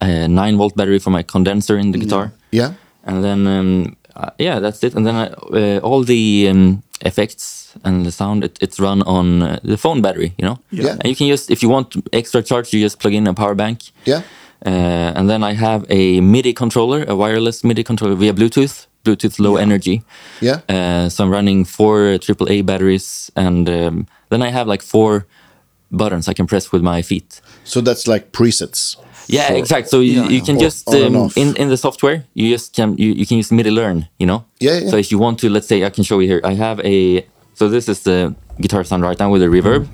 a 0.00 0.28
nine 0.28 0.56
volt 0.58 0.74
battery 0.76 0.98
for 0.98 1.10
my 1.10 1.22
condenser 1.22 1.78
in 1.78 1.92
the 1.92 1.98
guitar, 1.98 2.30
Yeah. 2.50 2.72
and 3.04 3.22
then 3.24 3.46
um, 3.46 3.96
uh, 4.16 4.30
yeah, 4.38 4.60
that's 4.60 4.82
it. 4.84 4.94
And 4.94 5.06
then 5.06 5.14
I, 5.14 5.26
uh, 5.28 5.80
all 5.82 6.04
the 6.04 6.48
um, 6.50 6.82
effects 7.00 7.74
and 7.84 8.04
the 8.04 8.10
sound 8.10 8.44
it, 8.44 8.58
it's 8.60 8.78
run 8.78 9.02
on 9.02 9.42
uh, 9.42 9.58
the 9.64 9.76
phone 9.76 10.02
battery. 10.02 10.32
You 10.38 10.44
know. 10.48 10.58
Yeah. 10.70 10.96
And 11.00 11.04
you 11.08 11.16
can 11.16 11.28
just 11.28 11.50
if 11.50 11.62
you 11.62 11.70
want 11.72 11.94
extra 12.12 12.42
charge, 12.42 12.72
you 12.76 12.80
just 12.84 12.98
plug 12.98 13.14
in 13.14 13.26
a 13.26 13.32
power 13.34 13.54
bank. 13.54 13.78
Yeah. 14.04 14.22
Uh, 14.66 15.16
and 15.18 15.28
then 15.30 15.42
I 15.42 15.54
have 15.54 15.84
a 15.88 16.20
MIDI 16.20 16.52
controller, 16.52 17.04
a 17.08 17.14
wireless 17.16 17.64
MIDI 17.64 17.82
controller 17.82 18.14
via 18.14 18.32
Bluetooth, 18.32 18.86
Bluetooth 19.04 19.38
low 19.38 19.56
energy. 19.56 20.02
Yeah. 20.40 20.60
Uh, 20.68 21.08
so 21.08 21.24
I'm 21.24 21.30
running 21.30 21.64
four 21.64 22.18
AAA 22.18 22.64
batteries, 22.64 23.30
and 23.36 23.68
um, 23.68 24.06
then 24.30 24.42
I 24.42 24.50
have 24.50 24.66
like 24.66 24.82
four 24.82 25.26
buttons 25.90 26.28
I 26.28 26.32
can 26.32 26.46
press 26.46 26.72
with 26.72 26.82
my 26.82 27.02
feet. 27.02 27.40
So 27.64 27.80
that's 27.80 28.06
like 28.06 28.32
presets. 28.32 28.96
Yeah, 29.28 29.48
for- 29.48 29.56
exact. 29.56 29.88
So 29.88 30.00
you, 30.00 30.22
yeah, 30.22 30.28
you 30.28 30.40
can 30.42 30.56
on- 30.56 30.62
just 30.62 30.88
um, 30.88 31.30
in 31.36 31.54
in 31.56 31.68
the 31.68 31.76
software 31.76 32.24
you 32.34 32.48
just 32.50 32.74
can 32.74 32.96
you, 32.98 33.12
you 33.12 33.26
can 33.26 33.36
use 33.38 33.52
MIDI 33.54 33.70
learn. 33.70 34.08
You 34.18 34.26
know. 34.26 34.44
Yeah, 34.60 34.78
yeah. 34.78 34.90
So 34.90 34.96
if 34.96 35.10
you 35.12 35.18
want 35.18 35.38
to, 35.40 35.48
let's 35.48 35.66
say 35.66 35.84
I 35.84 35.90
can 35.90 36.04
show 36.04 36.20
you 36.20 36.28
here. 36.28 36.40
I 36.44 36.54
have 36.54 36.80
a 36.84 37.26
so 37.54 37.68
this 37.68 37.88
is 37.88 38.00
the 38.02 38.34
guitar 38.60 38.84
sound 38.84 39.02
right 39.02 39.18
now 39.18 39.30
with 39.30 39.42
a 39.42 39.46
reverb. 39.46 39.86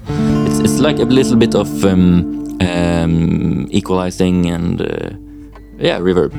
It's 0.46 0.59
it's 0.61 0.78
like 0.80 0.98
a 0.98 1.04
little 1.04 1.36
bit 1.36 1.54
of 1.54 1.68
um, 1.84 2.56
um, 2.61 3.66
equalizing 3.70 4.46
and 4.50 4.80
uh, 4.80 5.11
yeah 5.78 5.98
reverb. 6.00 6.32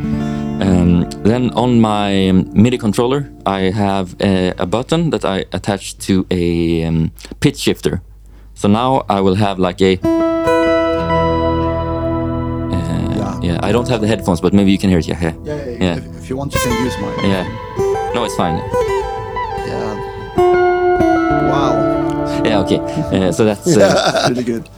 Um, 0.62 1.10
then 1.24 1.52
on 1.52 1.80
my 1.80 2.32
MIDI 2.54 2.78
controller, 2.78 3.30
I 3.46 3.72
have 3.72 4.16
a, 4.20 4.54
a 4.58 4.66
button 4.66 5.10
that 5.12 5.24
I 5.24 5.46
attach 5.54 5.98
to 6.00 6.26
a 6.32 6.84
um, 6.84 7.12
pitch 7.40 7.58
shifter. 7.60 8.02
So 8.56 8.68
now 8.68 9.06
I 9.10 9.22
will 9.22 9.36
have 9.36 9.58
like 9.60 9.80
a 9.82 9.98
Yeah. 12.72 13.40
yeah. 13.42 13.60
I 13.64 13.72
don't 13.72 13.88
have 13.88 14.02
the 14.02 14.08
headphones, 14.08 14.42
but 14.42 14.54
maybe 14.54 14.72
you 14.72 14.78
can 14.78 14.90
hear 14.90 15.00
it. 15.00 15.08
Yeah, 15.08 15.22
yeah, 15.22 15.34
Yeah, 15.44 15.56
yeah, 15.56 15.78
Yeah. 15.86 15.96
If, 15.98 16.18
if 16.24 16.30
you 16.30 16.36
want, 16.38 16.54
you 16.54 16.60
can 16.62 16.86
use 16.86 16.98
mine. 17.00 17.20
yeah. 17.24 17.46
No, 18.14 18.24
it's 18.26 18.36
fine. 18.36 18.58
Yeah. 19.68 19.96
Wow. 21.52 22.42
Yeah, 22.44 22.60
okay. 22.64 22.80
Uh, 23.28 23.32
so 23.32 23.46
that's 23.46 23.78
uh, 23.78 24.26
really 24.30 24.44
good. 24.44 24.70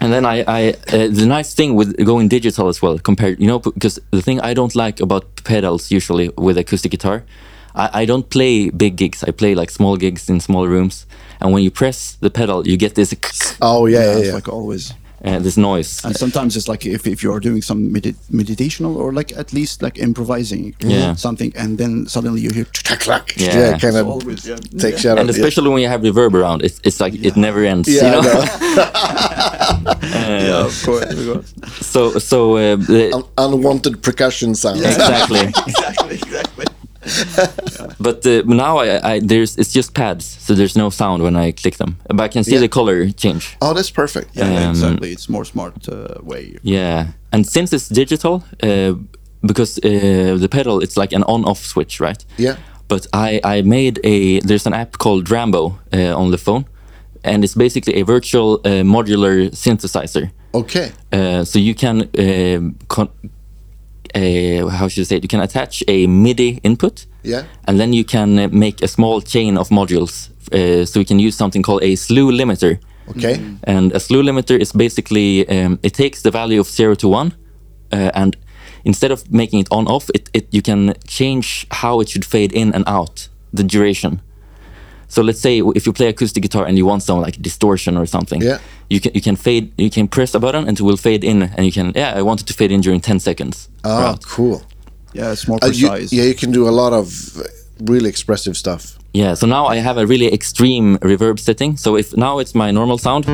And 0.00 0.12
then 0.12 0.24
I, 0.24 0.44
I 0.46 0.70
uh, 0.92 1.08
the 1.08 1.26
nice 1.26 1.54
thing 1.54 1.74
with 1.74 1.96
going 2.04 2.28
digital 2.28 2.68
as 2.68 2.80
well 2.82 2.98
compared, 2.98 3.40
you 3.40 3.46
know, 3.46 3.58
because 3.58 3.98
the 4.10 4.22
thing 4.22 4.40
I 4.40 4.54
don't 4.54 4.74
like 4.74 5.00
about 5.00 5.24
pedals 5.44 5.90
usually 5.90 6.30
with 6.36 6.56
acoustic 6.58 6.90
guitar, 6.90 7.24
I, 7.74 8.02
I 8.02 8.04
don't 8.06 8.28
play 8.30 8.70
big 8.70 8.96
gigs. 8.96 9.22
I 9.22 9.30
play 9.30 9.54
like 9.54 9.70
small 9.70 9.96
gigs 9.96 10.28
in 10.28 10.40
small 10.40 10.66
rooms, 10.66 11.06
and 11.40 11.52
when 11.52 11.62
you 11.62 11.70
press 11.70 12.16
the 12.20 12.30
pedal, 12.30 12.66
you 12.66 12.76
get 12.76 12.94
this 12.94 13.14
Oh 13.60 13.86
yeah, 13.86 14.00
yeah, 14.00 14.18
it's 14.18 14.26
yeah. 14.28 14.34
like 14.34 14.48
always. 14.48 14.94
Uh, 15.24 15.38
this 15.38 15.56
noise. 15.56 16.04
And 16.04 16.16
sometimes 16.16 16.56
it's 16.56 16.68
like 16.68 16.86
if, 16.86 17.06
if 17.06 17.22
you 17.22 17.32
are 17.32 17.40
doing 17.40 17.62
some 17.62 17.92
medi- 17.92 18.14
meditational 18.30 18.96
or 18.96 19.12
like 19.12 19.32
at 19.36 19.52
least 19.52 19.82
like 19.82 19.98
improvising 19.98 20.74
Yeah. 20.80 21.14
something, 21.16 21.52
and 21.56 21.76
then 21.78 22.06
suddenly 22.06 22.40
you 22.40 22.50
hear. 22.50 22.66
Clack, 22.84 23.00
clack. 23.00 23.36
Yeah. 23.36 23.58
Yeah, 23.58 23.78
kind 23.78 23.96
of 23.96 24.06
always, 24.08 24.46
yeah. 24.46 24.56
takes 24.78 25.04
you 25.04 25.10
out 25.10 25.18
and 25.18 25.28
of 25.30 25.36
especially 25.36 25.68
when 25.70 25.82
you 25.82 25.88
have 25.88 26.00
reverb 26.02 26.34
around, 26.34 26.62
it's, 26.62 26.80
it's 26.84 27.00
like 27.00 27.14
it 27.14 27.36
never 27.36 27.64
ends. 27.64 27.88
Yeah, 27.88 28.16
you 28.16 28.22
know? 28.22 28.30
I 28.30 29.80
know. 29.84 29.96
Yeah, 30.40 30.66
of 30.66 30.82
course. 30.84 31.54
So 31.86 32.18
so 32.18 32.56
uh, 32.56 32.76
the, 32.76 33.12
Un- 33.14 33.24
unwanted 33.52 34.02
percussion 34.02 34.54
sounds. 34.54 34.80
exactly. 34.82 35.40
exactly. 35.66 36.14
Exactly. 36.16 36.64
But 37.98 38.26
uh, 38.26 38.42
now 38.46 38.78
I, 38.78 39.14
I 39.14 39.20
there's 39.20 39.56
it's 39.58 39.72
just 39.72 39.94
pads, 39.94 40.24
so 40.46 40.54
there's 40.54 40.76
no 40.76 40.90
sound 40.90 41.22
when 41.22 41.36
I 41.36 41.52
click 41.52 41.76
them. 41.76 41.96
But 42.08 42.20
I 42.20 42.28
can 42.28 42.44
see 42.44 42.52
Yeah. 42.54 42.60
the 42.60 42.68
color 42.68 43.10
change. 43.10 43.56
Oh, 43.60 43.74
that's 43.74 43.90
perfect. 43.92 44.28
Yeah, 44.36 44.64
Um, 44.64 44.70
exactly. 44.70 45.10
It's 45.12 45.28
more 45.28 45.44
smart 45.44 45.88
uh, 45.88 46.14
way. 46.22 46.56
Yeah, 46.62 47.06
and 47.32 47.46
since 47.46 47.72
it's 47.76 47.88
digital, 47.88 48.42
uh, 48.62 48.92
because 49.46 49.78
uh, 49.84 50.38
the 50.40 50.48
pedal 50.48 50.82
it's 50.82 50.96
like 50.96 51.16
an 51.16 51.22
on-off 51.26 51.58
switch, 51.64 52.00
right? 52.00 52.24
Yeah. 52.38 52.56
But 52.88 53.06
I 53.12 53.40
I 53.58 53.62
made 53.62 53.98
a 54.04 54.40
there's 54.40 54.66
an 54.66 54.72
app 54.74 54.98
called 54.98 55.24
Drambo 55.28 55.72
uh, 55.92 56.20
on 56.22 56.30
the 56.30 56.38
phone, 56.38 56.64
and 57.24 57.44
it's 57.44 57.54
basically 57.56 58.00
a 58.00 58.04
virtual 58.04 58.60
uh, 58.64 58.82
modular 58.84 59.50
synthesizer. 59.52 60.30
Okay. 60.52 60.90
Uh, 61.12 61.44
so 61.44 61.58
you 61.58 61.74
can 61.74 62.08
uh, 64.14 64.68
how 64.68 64.88
should 64.88 65.02
I 65.02 65.04
say 65.04 65.16
it? 65.16 65.22
You 65.22 65.28
can 65.28 65.40
attach 65.40 65.82
a 65.88 66.06
MIDI 66.06 66.60
input, 66.62 67.06
Yeah. 67.22 67.42
and 67.66 67.78
then 67.78 67.92
you 67.92 68.04
can 68.04 68.38
uh, 68.38 68.48
make 68.52 68.82
a 68.82 68.88
small 68.88 69.20
chain 69.22 69.56
of 69.58 69.68
modules. 69.70 70.30
Uh, 70.52 70.84
so 70.84 71.00
we 71.00 71.04
can 71.04 71.18
use 71.20 71.36
something 71.36 71.62
called 71.62 71.82
a 71.82 71.94
slew 71.96 72.30
limiter. 72.32 72.78
Okay. 73.08 73.40
And 73.64 73.92
a 73.92 73.98
slew 74.00 74.22
limiter 74.22 74.58
is 74.60 74.72
basically 74.72 75.48
um, 75.48 75.78
it 75.82 75.94
takes 75.94 76.22
the 76.22 76.30
value 76.30 76.60
of 76.60 76.66
zero 76.68 76.94
to 76.96 77.08
one, 77.08 77.32
uh, 77.92 78.10
and 78.14 78.36
instead 78.84 79.10
of 79.12 79.30
making 79.30 79.60
it 79.60 79.68
on 79.70 79.86
off, 79.86 80.10
it, 80.14 80.28
it 80.32 80.46
you 80.50 80.62
can 80.62 80.94
change 81.06 81.66
how 81.70 82.00
it 82.00 82.08
should 82.08 82.24
fade 82.24 82.52
in 82.52 82.72
and 82.74 82.84
out 82.86 83.28
the 83.52 83.62
duration. 83.64 84.20
So 85.10 85.22
let's 85.22 85.40
say 85.40 85.60
if 85.74 85.84
you 85.86 85.92
play 85.92 86.08
acoustic 86.08 86.42
guitar 86.42 86.64
and 86.68 86.76
you 86.78 86.86
want 86.86 87.02
some 87.02 87.20
like 87.26 87.36
distortion 87.42 87.96
or 87.96 88.06
something, 88.06 88.40
Yeah. 88.42 88.58
you 88.88 89.00
can 89.00 89.10
you 89.14 89.20
can 89.20 89.36
fade 89.36 89.64
you 89.76 89.90
can 89.90 90.06
press 90.08 90.34
a 90.34 90.38
button 90.38 90.68
and 90.68 90.78
it 90.78 90.82
will 90.82 90.96
fade 90.96 91.24
in, 91.24 91.42
and 91.42 91.62
you 91.66 91.72
can 91.72 91.92
yeah 91.96 92.18
I 92.18 92.22
want 92.22 92.40
it 92.40 92.46
to 92.46 92.54
fade 92.54 92.70
in 92.74 92.80
during 92.80 93.00
ten 93.00 93.18
seconds. 93.20 93.68
Oh, 93.84 94.02
Right. 94.02 94.22
cool. 94.36 94.62
Yeah, 95.12 95.32
it's 95.32 95.46
more 95.48 95.58
Uh, 95.62 95.66
you- 95.72 95.88
precise. 95.88 96.12
yeah, 96.16 96.24
you 96.30 96.34
can 96.34 96.52
do 96.52 96.68
a 96.68 96.74
lot 96.82 96.92
of 96.92 97.06
uh, 97.36 97.42
really 97.92 98.08
expressive 98.08 98.54
stuff. 98.56 98.82
Yeah, 99.12 99.34
so 99.34 99.46
now 99.46 99.66
I 99.74 99.80
have 99.82 99.98
a 100.00 100.06
really 100.06 100.32
extreme 100.32 100.96
reverb 101.02 101.38
setting. 101.38 101.76
So 101.76 101.96
if 101.96 102.12
now 102.16 102.38
it's 102.40 102.54
my 102.54 102.70
normal 102.72 102.98
sound, 102.98 103.24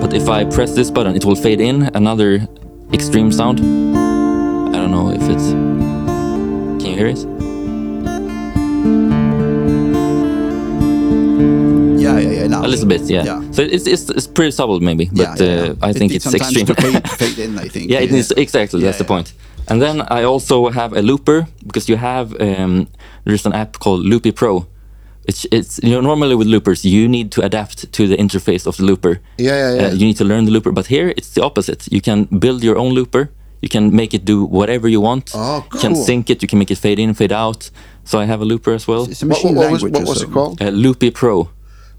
but 0.00 0.12
if 0.14 0.28
I 0.28 0.44
press 0.44 0.74
this 0.74 0.90
button, 0.90 1.16
it 1.16 1.24
will 1.24 1.36
fade 1.36 1.60
in 1.60 1.90
another 1.94 2.46
extreme 2.92 3.32
sound. 3.32 3.58
I 3.58 4.78
don't 4.80 4.90
know 4.92 5.10
if 5.10 5.22
it's. 5.28 5.48
Can 6.80 6.86
you 6.90 6.96
hear 6.96 7.08
it? 7.08 7.37
Yeah, 12.14 12.18
yeah, 12.20 12.40
yeah. 12.40 12.46
Now. 12.48 12.64
A 12.64 12.68
little 12.68 12.86
bit, 12.88 13.02
yeah. 13.02 13.24
Yeah. 13.24 13.40
So 13.52 13.62
it's, 13.62 13.86
it's 13.86 14.10
it's 14.10 14.26
pretty 14.26 14.50
subtle 14.52 14.80
maybe, 14.80 15.06
but 15.12 15.40
yeah, 15.40 15.46
yeah. 15.46 15.62
Uh, 15.72 15.86
I 15.86 15.90
It 15.90 15.96
think 15.98 16.12
needs 16.12 16.14
it's 16.14 16.24
sometimes 16.24 16.56
extreme. 16.56 16.66
to 16.66 16.74
fade, 16.74 17.10
fade 17.20 17.38
in. 17.44 17.58
I 17.58 17.68
think. 17.68 17.90
yeah, 17.90 18.00
it 18.04 18.10
needs 18.10 18.30
exactly. 18.32 18.80
Yeah, 18.80 18.86
that's 18.86 18.98
the 18.98 19.04
point. 19.14 19.32
And 19.70 19.80
then 19.82 20.00
I 20.18 20.22
also 20.24 20.70
have 20.70 20.92
a 20.96 21.02
looper 21.02 21.46
because 21.66 21.88
you 21.90 21.96
have 21.98 22.34
um, 22.40 22.86
there's 23.24 23.46
an 23.46 23.52
app 23.52 23.78
called 23.78 24.00
Loopy 24.06 24.32
Pro. 24.32 24.66
It's 25.28 25.44
it's 25.50 25.78
you 25.82 25.90
know 25.90 26.00
normally 26.00 26.34
with 26.36 26.46
loopers 26.48 26.84
you 26.84 27.06
need 27.08 27.30
to 27.32 27.42
adapt 27.42 27.92
to 27.92 28.06
the 28.08 28.16
interface 28.16 28.66
of 28.66 28.76
the 28.76 28.84
looper. 28.84 29.20
Yeah, 29.36 29.56
yeah, 29.56 29.74
yeah. 29.74 29.86
Uh, 29.88 29.92
you 29.92 30.06
need 30.06 30.16
to 30.16 30.24
learn 30.24 30.44
the 30.46 30.50
looper, 30.52 30.72
but 30.72 30.86
here 30.86 31.12
it's 31.16 31.30
the 31.34 31.42
opposite. 31.42 31.86
You 31.92 32.00
can 32.00 32.24
build 32.38 32.62
your 32.64 32.76
own 32.78 32.94
looper. 32.94 33.28
You 33.60 33.68
can 33.68 33.94
make 33.94 34.14
it 34.14 34.24
do 34.24 34.44
whatever 34.44 34.88
you 34.88 35.02
want. 35.02 35.32
Oh, 35.34 35.64
cool. 35.68 35.80
You 35.80 35.88
can 35.88 35.96
sync 35.96 36.30
it. 36.30 36.42
You 36.42 36.48
can 36.48 36.58
make 36.58 36.70
it 36.70 36.78
fade 36.78 36.98
in, 36.98 37.12
fade 37.14 37.32
out. 37.32 37.70
So 38.04 38.18
I 38.20 38.24
have 38.24 38.40
a 38.40 38.44
looper 38.44 38.72
as 38.72 38.86
well. 38.88 39.02
It's 39.10 39.22
a 39.22 39.26
What, 39.26 39.36
machine 39.36 39.54
what 39.56 39.70
was, 39.72 39.82
language. 39.82 39.92
what 39.92 40.08
was 40.08 40.22
also. 40.22 40.30
it 40.30 40.32
called? 40.32 40.62
Uh, 40.62 40.70
Loopy 40.70 41.10
Pro. 41.10 41.48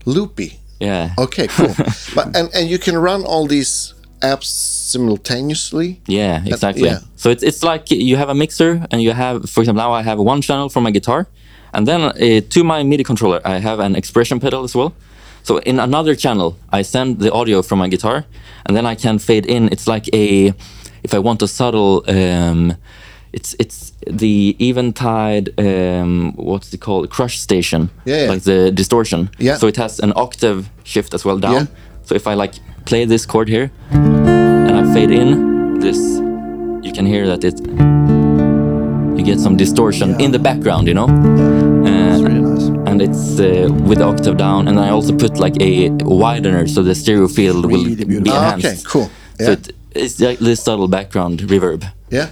Loopy. 0.05 0.59
Yeah. 0.79 1.13
Okay, 1.17 1.47
cool. 1.47 1.75
but 2.15 2.35
and 2.35 2.49
and 2.53 2.69
you 2.69 2.79
can 2.79 2.97
run 2.97 3.23
all 3.25 3.47
these 3.47 3.93
apps 4.21 4.45
simultaneously. 4.45 6.01
Yeah, 6.07 6.43
exactly. 6.45 6.85
yeah. 6.85 6.99
So 7.15 7.29
it's 7.29 7.43
it's 7.43 7.63
like 7.63 7.91
you 7.91 8.17
have 8.17 8.29
a 8.29 8.35
mixer, 8.35 8.85
and 8.91 9.01
you 9.01 9.11
have, 9.11 9.49
for 9.49 9.61
example, 9.61 9.83
now 9.83 9.91
I 9.93 10.01
have 10.03 10.19
one 10.19 10.41
channel 10.41 10.69
for 10.69 10.81
my 10.81 10.91
guitar, 10.91 11.27
and 11.73 11.87
then 11.87 12.01
uh, 12.01 12.41
to 12.49 12.63
my 12.63 12.83
MIDI 12.83 13.03
controller 13.03 13.41
I 13.45 13.59
have 13.59 13.79
an 13.79 13.95
expression 13.95 14.39
pedal 14.39 14.63
as 14.63 14.75
well. 14.75 14.93
So 15.43 15.57
in 15.59 15.79
another 15.79 16.15
channel 16.15 16.57
I 16.71 16.83
send 16.83 17.19
the 17.19 17.31
audio 17.31 17.61
from 17.61 17.79
my 17.79 17.89
guitar, 17.89 18.25
and 18.65 18.75
then 18.75 18.85
I 18.85 18.95
can 18.95 19.19
fade 19.19 19.45
in. 19.45 19.69
It's 19.71 19.87
like 19.87 20.07
a, 20.13 20.53
if 21.03 21.13
I 21.13 21.19
want 21.19 21.41
a 21.41 21.47
subtle, 21.47 22.03
um, 22.07 22.75
it's 23.34 23.55
it's 23.59 23.93
the 24.07 24.55
eventide, 24.59 25.49
um, 25.59 26.34
what's 26.36 26.73
it 26.73 26.80
called, 26.82 27.09
CrushStation, 27.09 27.89
Yeah, 28.05 28.23
yeah. 28.23 28.30
like 28.32 28.41
the 28.43 28.71
distortion. 28.71 29.30
Yeah. 29.39 29.57
So 29.57 29.67
it 29.67 29.77
has 29.77 29.99
an 29.99 30.13
octave 30.15 30.69
shift 30.84 31.13
as 31.13 31.23
well 31.25 31.38
down. 31.39 31.53
Yeah. 31.53 31.65
So 32.03 32.15
if 32.15 32.25
I 32.27 32.34
like 32.34 32.53
play 32.86 33.05
this 33.05 33.25
chord 33.25 33.47
here, 33.49 33.69
and 33.91 34.71
I 34.82 34.93
fade 34.93 35.11
in 35.11 35.80
this, 35.80 35.97
you 36.86 36.91
can 36.93 37.05
hear 37.05 37.27
that 37.27 37.43
it, 37.43 37.59
you 39.17 39.23
get 39.25 39.39
some 39.39 39.57
distortion 39.57 40.19
in 40.19 40.32
the 40.32 40.39
background, 40.39 40.88
you 40.88 40.93
know, 40.93 41.07
It's 41.86 42.21
really 42.21 42.39
nice. 42.41 42.67
and 42.89 43.01
it's 43.01 43.39
uh, 43.39 43.67
with 43.88 43.97
the 43.99 44.05
octave 44.05 44.38
down, 44.38 44.67
and 44.67 44.80
I 44.80 44.89
also 44.89 45.13
put 45.15 45.38
like 45.39 45.57
a 45.61 45.89
widener 46.03 46.67
so 46.67 46.82
the 46.84 46.95
stereo 46.95 47.27
field 47.27 47.65
will 47.65 47.84
Really 47.84 47.95
be 47.95 48.05
beautiful. 48.05 48.34
Ah, 48.39 48.53
enhanced. 48.55 48.65
okay, 48.88 48.91
cool. 48.91 49.09
So 49.39 49.43
Yeah. 49.51 49.51
it, 49.53 49.71
it's 49.95 50.19
like 50.19 50.39
this 50.39 50.63
subtle 50.63 50.88
background 50.88 51.39
reverb. 51.41 51.84
Yeah. 52.09 52.27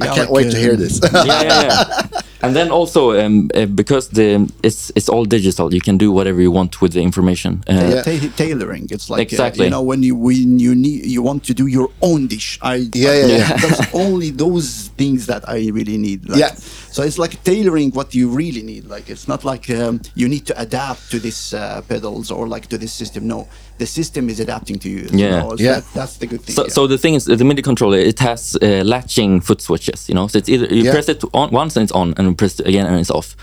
I 0.00 0.06
Yeah, 0.06 0.14
can't 0.14 0.30
like, 0.30 0.44
wait 0.44 0.50
to 0.52 0.56
uh, 0.56 0.60
hear 0.60 0.76
this. 0.76 1.00
yeah, 1.02 1.24
yeah, 1.24 1.62
yeah. 1.62 2.20
And 2.44 2.56
then 2.56 2.70
also 2.72 3.12
um, 3.24 3.50
uh, 3.54 3.66
because 3.66 4.08
the 4.08 4.50
it's 4.64 4.90
it's 4.96 5.08
all 5.08 5.24
digital, 5.24 5.72
you 5.72 5.80
can 5.80 5.96
do 5.96 6.10
whatever 6.10 6.40
you 6.40 6.50
want 6.50 6.80
with 6.80 6.92
the 6.92 7.00
information. 7.00 7.62
Uh, 7.68 7.74
Yeah. 7.74 8.02
Ta- 8.02 8.32
tailoring. 8.36 8.86
It's 8.90 9.08
like 9.10 9.20
uh, 9.20 9.22
Exactly. 9.36 9.64
you 9.66 9.70
know 9.70 9.82
when 9.82 10.02
you 10.02 10.16
when 10.16 10.58
you 10.58 10.74
need 10.74 11.06
you 11.06 11.22
want 11.22 11.44
to 11.44 11.54
do 11.54 11.66
your 11.66 11.88
own 12.00 12.26
dish. 12.26 12.58
I 12.62 12.88
Yeah, 12.94 13.14
yeah, 13.20 13.26
yeah. 13.38 13.56
That's 13.62 13.94
only 14.06 14.30
those 14.30 14.90
things 14.96 15.26
that 15.26 15.42
I 15.48 15.70
really 15.70 15.98
need. 15.98 16.28
Like, 16.28 16.40
Yeah. 16.40 16.54
So 16.90 17.02
it's 17.04 17.18
like 17.18 17.34
tailoring 17.44 17.92
what 17.94 18.12
you 18.14 18.28
really 18.28 18.62
need. 18.62 18.84
Like 18.90 19.08
it's 19.12 19.28
not 19.28 19.44
like 19.44 19.70
um, 19.70 20.00
you 20.16 20.28
need 20.28 20.44
to 20.46 20.54
adapt 20.60 21.10
to 21.12 21.18
these 21.20 21.54
uh, 21.56 21.80
pedals 21.88 22.30
or 22.30 22.48
like 22.48 22.66
to 22.68 22.76
this 22.78 22.92
system. 22.92 23.26
No, 23.28 23.46
the 23.78 23.86
system 23.86 24.28
is 24.28 24.40
adapting 24.40 24.78
to 24.78 24.88
you. 24.88 25.08
Yeah. 25.12 25.40
know, 25.40 25.50
so 25.56 25.62
Yeah. 25.64 25.74
That, 25.80 25.84
that's 25.94 26.16
the 26.18 26.26
good 26.26 26.40
thing. 26.42 26.54
So, 26.54 26.62
yeah. 26.64 26.72
so 26.72 26.86
the 26.86 26.98
thing 26.98 27.14
is, 27.14 27.24
the 27.24 27.44
MIDI 27.44 27.62
controller 27.62 27.98
it 27.98 28.18
has 28.20 28.56
uh, 28.62 28.82
latching 28.84 29.40
foot 29.40 29.60
switches. 29.60 30.08
You 30.08 30.14
know, 30.14 30.28
so 30.28 30.38
it's 30.38 30.48
either 30.48 30.66
you 30.66 30.84
Yeah. 30.84 30.92
press 30.92 31.08
it 31.08 31.22
on 31.32 31.50
once 31.50 31.76
and 31.76 31.82
it's 31.84 31.92
on, 31.92 32.14
and 32.16 32.28
you 32.28 32.34
press 32.34 32.60
it 32.60 32.66
again 32.66 32.86
and 32.86 32.98
it's 33.00 33.10
off. 33.10 33.36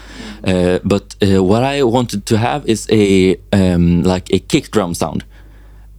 Uh, 0.44 0.80
but 0.84 1.16
uh, 1.22 1.44
what 1.44 1.64
I 1.64 1.84
wanted 1.84 2.26
to 2.26 2.38
have 2.38 2.66
is 2.68 2.88
a 2.92 3.36
um, 3.54 4.04
like 4.04 4.34
a 4.34 4.40
kick 4.40 4.72
drum 4.72 4.94
sound. 4.94 5.24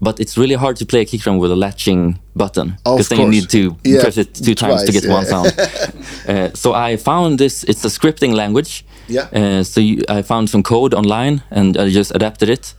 But 0.02 0.18
it's 0.18 0.38
really 0.38 0.54
hard 0.54 0.76
to 0.76 0.86
play 0.86 1.02
a 1.02 1.04
kick 1.04 1.20
drum 1.20 1.36
with 1.38 1.52
a 1.52 1.56
latching 1.56 2.18
button 2.34 2.78
because 2.84 3.08
then 3.10 3.18
you 3.20 3.28
need 3.28 3.50
to 3.50 3.76
Yeah, 3.84 4.00
press 4.00 4.16
it 4.16 4.34
two 4.34 4.54
times 4.54 4.84
to 4.84 4.92
twice, 4.92 5.00
get 5.02 5.10
one 5.10 5.26
sound. 5.26 5.46
uh, 6.28 6.54
so 6.54 6.72
I 6.72 6.96
found 6.96 7.38
this. 7.38 7.64
It's 7.64 7.84
a 7.84 7.88
scripting 7.88 8.32
language. 8.34 8.84
Yeah. 9.08 9.28
Uh, 9.32 9.62
so 9.62 9.80
you, 9.80 10.02
I 10.08 10.22
found 10.22 10.48
some 10.48 10.62
code 10.62 10.94
online 10.94 11.42
and 11.50 11.76
I 11.76 11.90
just 11.90 12.14
adapted 12.14 12.48
it. 12.48 12.74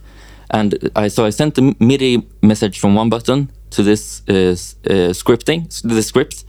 And 0.51 0.89
I 0.95 1.09
so 1.09 1.25
I 1.25 1.31
sent 1.31 1.55
the 1.55 1.75
MIDI 1.79 2.23
message 2.41 2.79
from 2.79 2.95
one 2.95 3.09
button 3.09 3.49
to 3.71 3.83
this 3.83 4.21
uh, 4.27 4.33
uh, 4.33 5.13
scripting, 5.13 5.67
the 5.81 6.03
script, 6.03 6.43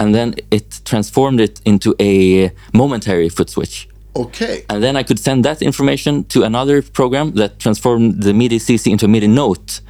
and 0.00 0.14
then 0.14 0.34
it 0.50 0.80
transformed 0.84 1.40
it 1.40 1.60
into 1.64 1.94
a 2.00 2.50
momentary 2.72 3.28
foot 3.28 3.50
switch. 3.50 3.88
okay. 4.16 4.64
And 4.68 4.82
then 4.82 4.96
I 4.96 5.02
could 5.04 5.18
send 5.18 5.44
that 5.44 5.62
information 5.62 6.24
to 6.24 6.42
another 6.44 6.82
program 6.82 7.32
that 7.34 7.58
transformed 7.58 8.22
the 8.22 8.32
MIDI 8.32 8.58
CC 8.58 8.90
into 8.90 9.04
a 9.04 9.08
MIDI 9.08 9.28
note. 9.28 9.80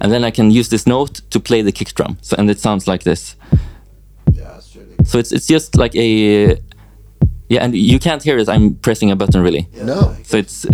And 0.00 0.10
then 0.12 0.24
I 0.24 0.30
can 0.30 0.50
use 0.50 0.68
this 0.68 0.86
note 0.86 1.20
to 1.30 1.38
play 1.40 1.62
the 1.62 1.72
kick 1.72 1.94
drum. 1.94 2.16
So 2.22 2.34
and 2.38 2.50
it 2.50 2.58
sounds 2.58 2.86
like 2.86 3.02
this. 3.04 3.36
yeah, 4.32 4.60
really 4.74 4.96
So 5.04 5.18
it's 5.18 5.32
it's 5.32 5.46
just 5.46 5.76
like 5.76 5.94
a 5.94 6.58
yeah, 7.48 7.64
and 7.64 7.74
you 7.74 7.98
can't 7.98 8.22
hear 8.24 8.38
it. 8.38 8.48
I'm 8.48 8.74
pressing 8.74 9.10
a 9.10 9.16
button 9.16 9.42
really. 9.42 9.68
No. 9.82 10.16
So 10.24 10.36
it's 10.38 10.64
uh, 10.64 10.70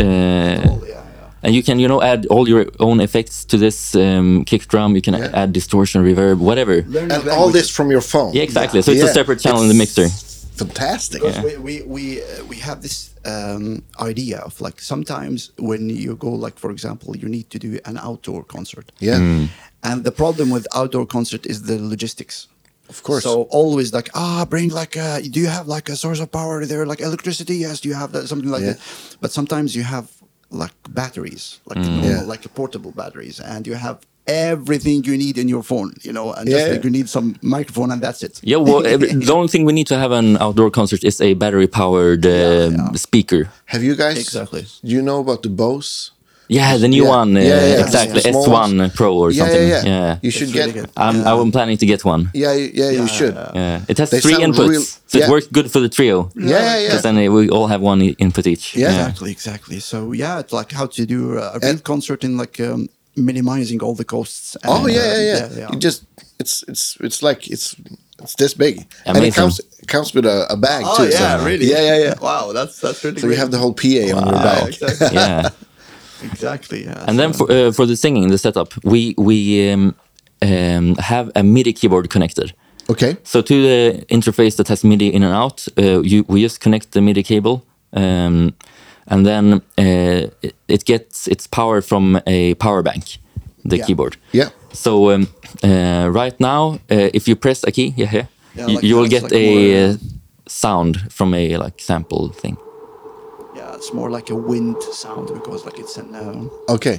cool. 0.64 0.82
Yeah, 0.86 0.94
yeah. 0.94 1.01
And 1.42 1.54
you 1.54 1.62
can 1.62 1.78
you 1.78 1.88
know 1.88 2.00
add 2.02 2.26
all 2.26 2.48
your 2.48 2.66
own 2.78 3.00
effects 3.00 3.44
to 3.46 3.56
this 3.56 3.94
um, 3.94 4.44
kick 4.44 4.62
drum. 4.68 4.94
You 4.94 5.02
can 5.02 5.14
Yeah. 5.14 5.40
add 5.42 5.52
distortion, 5.52 6.04
reverb, 6.04 6.38
whatever. 6.38 6.82
Learning 6.82 7.12
And 7.12 7.28
all 7.28 7.50
this 7.50 7.68
from 7.76 7.90
your 7.90 8.00
phone. 8.02 8.32
Yeah, 8.34 8.42
exactly. 8.44 8.82
So 8.82 8.92
it's 8.92 9.02
a 9.02 9.12
separate 9.20 9.40
channel 9.40 9.62
in 9.62 9.68
the 9.68 9.74
mixer. 9.74 10.08
Fantastic. 10.56 11.22
Because 11.22 11.42
we 11.44 11.56
we 11.56 11.74
we, 11.96 12.02
uh, 12.22 12.44
we 12.50 12.56
have 12.68 12.78
this 12.82 13.10
um, 13.24 13.82
idea 14.10 14.38
of 14.38 14.60
like 14.60 14.80
sometimes 14.80 15.50
when 15.58 15.88
you 16.04 16.14
go 16.16 16.30
like 16.30 16.56
for 16.58 16.70
example 16.70 17.16
you 17.16 17.28
need 17.28 17.48
to 17.50 17.58
do 17.58 17.78
an 17.84 17.96
outdoor 17.98 18.44
concert. 18.44 18.92
Yeah. 19.00 19.18
Mm. 19.18 19.48
And 19.82 20.04
the 20.04 20.12
problem 20.12 20.50
with 20.50 20.66
outdoor 20.74 21.06
concert 21.06 21.46
is 21.46 21.62
the 21.62 21.78
logistics. 21.94 22.48
Of 22.88 23.02
course. 23.02 23.22
So 23.24 23.42
always 23.60 23.92
like 23.92 24.10
ah 24.14 24.44
bring 24.44 24.68
like 24.70 24.96
uh 24.96 25.20
do 25.34 25.40
you 25.40 25.48
have 25.48 25.66
like 25.76 25.88
a 25.88 25.96
source 25.96 26.20
of 26.20 26.28
power 26.30 26.66
there 26.66 26.84
like 26.92 27.00
electricity 27.00 27.56
yes 27.64 27.80
do 27.80 27.88
you 27.88 27.94
have 28.02 28.12
that 28.12 28.28
something 28.28 28.50
like 28.50 28.62
Yeah. 28.64 28.72
that 28.74 29.16
but 29.22 29.30
sometimes 29.32 29.74
you 29.74 29.84
have 29.84 30.06
like 30.52 30.74
batteries 30.90 31.60
like 31.66 31.78
normal, 31.78 32.04
Yeah. 32.04 32.22
like 32.22 32.42
portable 32.54 32.92
batteries 32.92 33.40
and 33.40 33.66
you 33.66 33.74
have 33.74 33.98
everything 34.26 35.02
you 35.04 35.16
need 35.16 35.36
in 35.36 35.48
your 35.48 35.62
phone 35.64 35.90
you 36.02 36.12
know 36.12 36.32
and 36.32 36.48
Yeah, 36.48 36.56
just 36.58 36.70
like 36.72 36.84
you 36.84 36.90
need 36.90 37.08
some 37.08 37.34
microphone 37.42 37.90
and 37.90 38.00
that's 38.00 38.22
it 38.22 38.40
Yeah, 38.42 38.58
well, 38.58 38.86
every, 38.94 39.08
the 39.12 39.32
only 39.32 39.48
thing 39.48 39.64
we 39.64 39.72
need 39.72 39.88
to 39.88 39.98
have 39.98 40.12
an 40.12 40.36
outdoor 40.38 40.70
concert 40.70 41.02
is 41.04 41.20
a 41.20 41.34
battery-powered 41.34 42.24
uh, 42.26 42.70
yeah. 42.72 42.92
speaker. 42.92 43.48
Have 43.66 43.82
you 43.82 43.96
guys? 43.96 44.18
Exactly. 44.18 44.62
Do 44.84 44.90
you 44.96 45.02
know 45.02 45.18
about 45.20 45.42
the 45.42 45.48
Bose? 45.48 46.12
Yeah, 46.48 46.76
the 46.76 46.88
new 46.88 47.04
Yeah. 47.04 47.08
one, 47.18 47.36
uh, 47.36 47.40
Yeah, 47.40 47.66
yeah, 47.66 47.84
exactly, 47.84 48.20
small 48.20 48.46
S1 48.46 48.94
Pro 48.94 49.14
or 49.16 49.30
Yeah, 49.30 49.44
something. 49.44 49.68
yeah, 49.68 49.84
yeah. 49.84 50.18
You 50.22 50.30
should 50.30 50.48
It's 50.48 50.56
really 50.56 50.72
get. 50.72 50.82
good. 50.82 50.90
I'm, 50.96 51.24
I'm 51.26 51.50
planning 51.52 51.78
to 51.78 51.86
get 51.86 52.04
one. 52.04 52.30
Yeah, 52.34 52.52
you- 52.52 52.72
yeah, 52.74 52.90
you 52.90 53.06
should. 53.08 53.34
Yeah, 53.54 53.80
it 53.88 53.98
has 53.98 54.10
They 54.10 54.20
three 54.20 54.34
inputs, 54.34 54.68
real- 54.68 54.82
so 55.06 55.18
yeah. 55.18 55.24
it 55.26 55.30
works 55.30 55.46
good 55.52 55.70
for 55.70 55.80
the 55.80 55.88
trio. 55.88 56.30
Yeah, 56.36 56.48
yeah, 56.48 56.76
yeah. 56.78 56.86
Because 56.88 57.02
then 57.02 57.16
we 57.32 57.48
all 57.48 57.68
have 57.68 57.80
one 57.80 58.02
input 58.02 58.46
each. 58.46 58.74
Yeah. 58.76 58.88
Exactly, 58.90 59.30
exactly. 59.30 59.80
So 59.80 60.12
yeah, 60.12 60.40
it's 60.40 60.52
like 60.52 60.72
how 60.72 60.86
to 60.86 61.06
do 61.06 61.38
uh, 61.38 61.52
a 61.56 61.58
real 61.66 61.78
concert 61.78 62.22
in 62.24 62.36
like 62.36 62.60
um, 62.60 62.88
minimizing 63.16 63.80
all 63.82 63.94
the 63.94 64.04
costs. 64.04 64.56
Oh 64.64 64.84
and, 64.84 64.94
yeah, 64.94 65.00
uh, 65.00 65.04
yeah, 65.30 65.48
yeah. 65.60 65.68
You 65.72 65.78
just 65.78 66.04
it's 66.38 66.64
it's 66.68 66.96
it's 67.00 67.22
like 67.22 67.48
it's 67.50 67.74
It's 68.22 68.36
this 68.36 68.54
big, 68.54 68.76
and 69.06 69.16
it 69.18 69.34
comes 69.34 69.60
comes 69.88 70.14
with 70.14 70.26
a, 70.26 70.46
a 70.52 70.56
bag 70.56 70.84
Oh 70.86 70.96
too. 70.96 71.08
yeah, 71.10 71.38
so- 71.38 71.44
really? 71.46 71.66
Yeah, 71.66 71.82
yeah, 71.90 71.98
yeah. 72.04 72.14
Wow, 72.20 72.52
that's 72.52 72.78
that's 72.80 73.02
really. 73.04 73.20
So 73.20 73.26
you 73.26 73.30
great. 73.34 73.38
have 73.42 73.50
the 73.50 73.58
whole 73.58 73.74
PA 73.74 73.88
on 74.18 74.26
your 74.26 74.36
Yeah, 74.38 74.42
back. 74.50 74.68
exactly. 74.68 75.16
yeah. 75.18 75.48
exactly. 76.24 76.84
Yeah. 76.84 77.04
And 77.08 77.18
then 77.18 77.32
for, 77.32 77.50
uh, 77.50 77.72
for 77.72 77.86
the 77.86 77.96
singing, 77.96 78.28
the 78.30 78.38
setup, 78.38 78.72
we 78.84 79.14
we 79.18 79.70
um, 79.72 79.94
um, 80.42 80.94
have 80.96 81.30
a 81.34 81.42
MIDI 81.42 81.72
keyboard 81.72 82.08
connected. 82.08 82.52
Okay. 82.90 83.16
So 83.24 83.42
to 83.42 83.54
the 83.62 84.04
interface 84.08 84.56
that 84.56 84.68
has 84.68 84.82
MIDI 84.84 85.06
in 85.08 85.22
and 85.22 85.32
out, 85.34 85.68
uh, 85.78 86.00
you, 86.02 86.24
we 86.28 86.42
just 86.42 86.60
connect 86.60 86.90
the 86.92 87.00
MIDI 87.00 87.22
cable, 87.22 87.62
um, 87.92 88.52
and 89.06 89.24
then 89.26 89.52
uh, 89.78 90.30
it, 90.42 90.54
it 90.68 90.84
gets 90.84 91.26
its 91.28 91.46
power 91.46 91.80
from 91.82 92.20
a 92.26 92.54
power 92.54 92.82
bank, 92.82 93.18
the 93.64 93.76
Yeah. 93.76 93.86
keyboard. 93.86 94.16
Yeah. 94.32 94.48
So 94.72 95.10
um, 95.10 95.26
uh, 95.62 96.08
right 96.10 96.38
now, 96.40 96.78
uh, 96.90 97.10
if 97.14 97.28
you 97.28 97.36
press 97.36 97.64
a 97.64 97.70
key, 97.70 97.94
yeah, 97.96 98.10
here, 98.10 98.28
Yeah, 98.56 98.66
you, 98.68 98.74
like 98.74 98.84
you 98.86 98.96
will 98.96 99.08
get 99.08 99.22
like 99.22 99.32
a 99.32 99.98
sound 100.48 100.96
from 101.12 101.34
a 101.34 101.56
like 101.56 101.80
sample 101.80 102.28
thing. 102.40 102.56
Yeah, 103.82 103.88
it's 103.88 103.92
more 103.92 104.10
like 104.10 104.30
a 104.32 104.34
wind 104.34 104.82
sound 104.82 105.28
because 105.28 105.64
like 105.66 105.78
it's 105.80 105.98
an. 105.98 106.14
Um, 106.14 106.50
Okay. 106.68 106.98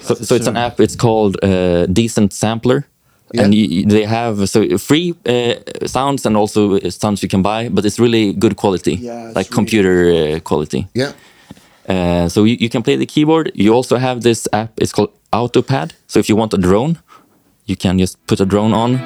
So, 0.00 0.14
so 0.14 0.34
it's 0.36 0.46
an 0.48 0.56
app. 0.56 0.80
It's 0.80 0.96
called 0.96 1.36
uh, 1.42 1.86
Decent 1.92 2.32
Sampler, 2.32 2.84
and 3.34 3.52
you, 3.54 3.84
they 3.84 4.04
have 4.06 4.48
so 4.48 4.78
free 4.78 5.14
uh, 5.26 5.54
sounds 5.86 6.26
and 6.26 6.36
also 6.36 6.76
uh, 6.76 6.90
sounds 6.90 7.20
you 7.22 7.28
can 7.28 7.42
buy, 7.42 7.68
but 7.68 7.84
it's 7.84 7.98
really 7.98 8.32
good 8.32 8.54
quality, 8.56 8.94
Yeah, 8.94 9.32
like 9.34 9.46
really- 9.50 9.54
computer 9.54 10.12
uh, 10.36 10.40
quality. 10.40 10.86
Yeah. 10.94 11.12
Uh, 11.88 12.28
so 12.28 12.44
you, 12.44 12.56
you 12.60 12.68
can 12.68 12.82
play 12.82 12.96
the 12.96 13.06
keyboard. 13.06 13.50
You 13.54 13.74
also 13.74 13.96
have 13.96 14.20
this 14.20 14.46
app. 14.52 14.70
It's 14.80 14.92
called 14.92 15.10
AutoPad. 15.32 15.92
So 16.06 16.20
if 16.20 16.28
you 16.28 16.36
want 16.36 16.54
a 16.54 16.58
drone, 16.58 16.98
you 17.66 17.76
can 17.76 17.98
just 17.98 18.24
put 18.26 18.40
a 18.40 18.44
drone 18.46 18.72
on, 18.74 18.98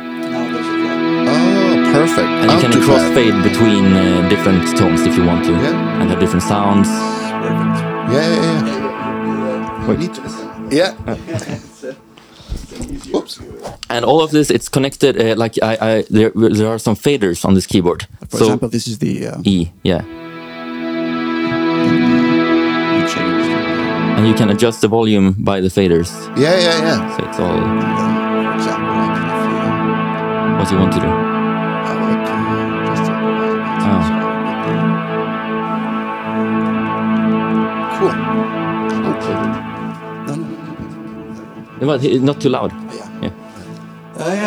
perfect. 2.02 2.28
and 2.42 2.50
you 2.52 2.58
can 2.60 2.70
Autopad. 2.72 2.86
crossfade 2.88 3.42
between 3.42 3.84
uh, 3.92 4.28
different 4.28 4.62
tones 4.76 5.00
if 5.06 5.16
you 5.16 5.24
want 5.24 5.44
to, 5.44 5.52
Yeah. 5.52 6.00
and 6.00 6.10
have 6.10 6.18
different 6.20 6.42
sounds. 6.42 6.88
Perfect. 6.88 7.78
Yeah, 8.12 8.28
yeah, 8.34 8.66
yeah. 8.66 9.86
We 9.88 9.96
need 9.96 10.14
to. 10.14 10.20
Yeah. 10.70 10.92
It's, 11.06 11.84
it's 11.84 12.90
easier 12.90 13.16
Oops. 13.16 13.40
And 13.90 14.04
all 14.04 14.20
of 14.22 14.30
this, 14.30 14.50
it's 14.50 14.68
connected. 14.68 15.20
Uh, 15.20 15.34
like 15.36 15.54
I, 15.62 15.72
I, 15.80 16.04
there, 16.10 16.30
there 16.34 16.68
are 16.68 16.78
some 16.78 16.96
faders 16.96 17.44
on 17.44 17.54
this 17.54 17.66
keyboard. 17.66 18.06
For 18.30 18.38
so 18.38 18.44
example, 18.44 18.68
this 18.68 18.86
is 18.88 18.98
the. 18.98 19.26
Uh, 19.28 19.42
E, 19.44 19.68
yeah. 19.82 20.02
and 24.18 24.26
you 24.28 24.34
can 24.34 24.50
adjust 24.50 24.80
the 24.80 24.88
volume 24.88 25.34
by 25.38 25.60
the 25.60 25.68
faders. 25.68 26.10
Yeah, 26.36 26.56
yeah, 26.58 26.78
yeah. 26.86 27.16
So 27.16 27.24
it's 27.28 27.38
all 27.40 27.56
And 27.58 27.82
then, 27.82 27.94
for 28.44 28.54
example, 28.54 28.94
like 28.94 29.18
if 30.62 30.70
you 30.70 30.72
what 30.72 30.72
you 30.72 30.78
want 30.78 30.92
to 30.94 31.00
do. 31.00 31.31
But 41.82 42.04
it's 42.04 42.22
not 42.22 42.40
too 42.40 42.48
loud. 42.48 42.70
Yeah. 42.94 43.08
Yeah. 43.22 44.42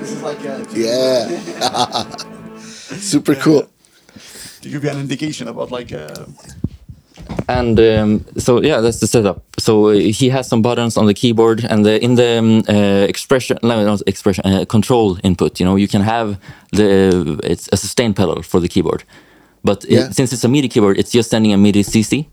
This 0.00 0.12
is 0.12 0.22
like 0.22 0.44
a, 0.44 0.64
Yeah. 0.74 1.28
Super 2.58 3.34
cool. 3.36 3.68
to 4.62 4.68
give 4.68 4.82
you 4.84 4.90
an 4.90 4.98
indication 4.98 5.48
about 5.48 5.70
like 5.70 5.92
uh, 5.92 6.26
And 7.48 7.78
um, 7.80 8.24
so 8.36 8.60
yeah, 8.62 8.80
that's 8.82 9.00
the 9.00 9.06
setup. 9.06 9.42
So 9.58 9.88
uh, 9.88 9.92
he 9.92 10.28
has 10.28 10.46
some 10.48 10.60
buttons 10.62 10.96
on 10.96 11.06
the 11.06 11.14
keyboard, 11.14 11.64
and 11.64 11.84
the, 11.84 11.98
in 12.04 12.14
the 12.16 12.38
um, 12.38 12.62
uh, 12.68 13.06
expression, 13.08 13.58
no, 13.62 13.84
not 13.84 14.02
expression, 14.06 14.44
uh, 14.46 14.64
control 14.66 15.18
input. 15.22 15.58
You 15.58 15.64
know, 15.66 15.76
you 15.76 15.88
can 15.88 16.02
have 16.02 16.36
the 16.72 17.40
it's 17.42 17.68
a 17.72 17.76
sustain 17.76 18.12
pedal 18.14 18.42
for 18.42 18.60
the 18.60 18.68
keyboard, 18.68 19.02
but 19.64 19.84
it- 19.84 19.90
Yeah. 19.90 20.10
since 20.12 20.34
it's 20.34 20.44
a 20.44 20.48
MIDI 20.48 20.68
keyboard, 20.68 20.98
it's 20.98 21.10
just 21.10 21.30
sending 21.30 21.52
a 21.52 21.56
MIDI 21.56 21.82
CC. 21.82 22.26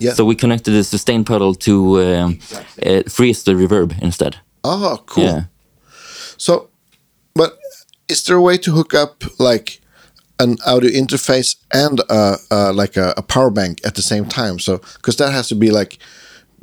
Yeah. 0.00 0.14
So 0.14 0.24
we 0.24 0.34
connected 0.34 0.72
the 0.72 0.84
sustain 0.84 1.24
pedal 1.24 1.54
to 1.54 1.72
um, 2.00 2.38
uh, 2.86 3.02
freeze 3.08 3.42
the 3.44 3.52
reverb 3.52 3.92
instead. 4.02 4.36
Oh, 4.64 4.98
cool. 5.06 5.24
Yeah. 5.24 5.42
So, 6.38 6.68
but 7.34 7.58
is 8.08 8.24
there 8.24 8.36
a 8.36 8.42
way 8.42 8.56
to 8.58 8.72
hook 8.72 8.94
up 8.94 9.22
like 9.38 9.81
an 10.38 10.56
audio 10.66 10.90
interface 10.90 11.56
and 11.72 12.00
uh, 12.08 12.36
uh, 12.50 12.72
like 12.72 12.96
a, 12.96 13.14
a 13.16 13.22
power 13.22 13.50
bank 13.50 13.80
at 13.84 13.94
the 13.94 14.02
same 14.02 14.24
time? 14.26 14.58
So, 14.58 14.78
because 14.96 15.16
that 15.16 15.32
has 15.32 15.48
to 15.48 15.54
be 15.54 15.70
like 15.70 15.98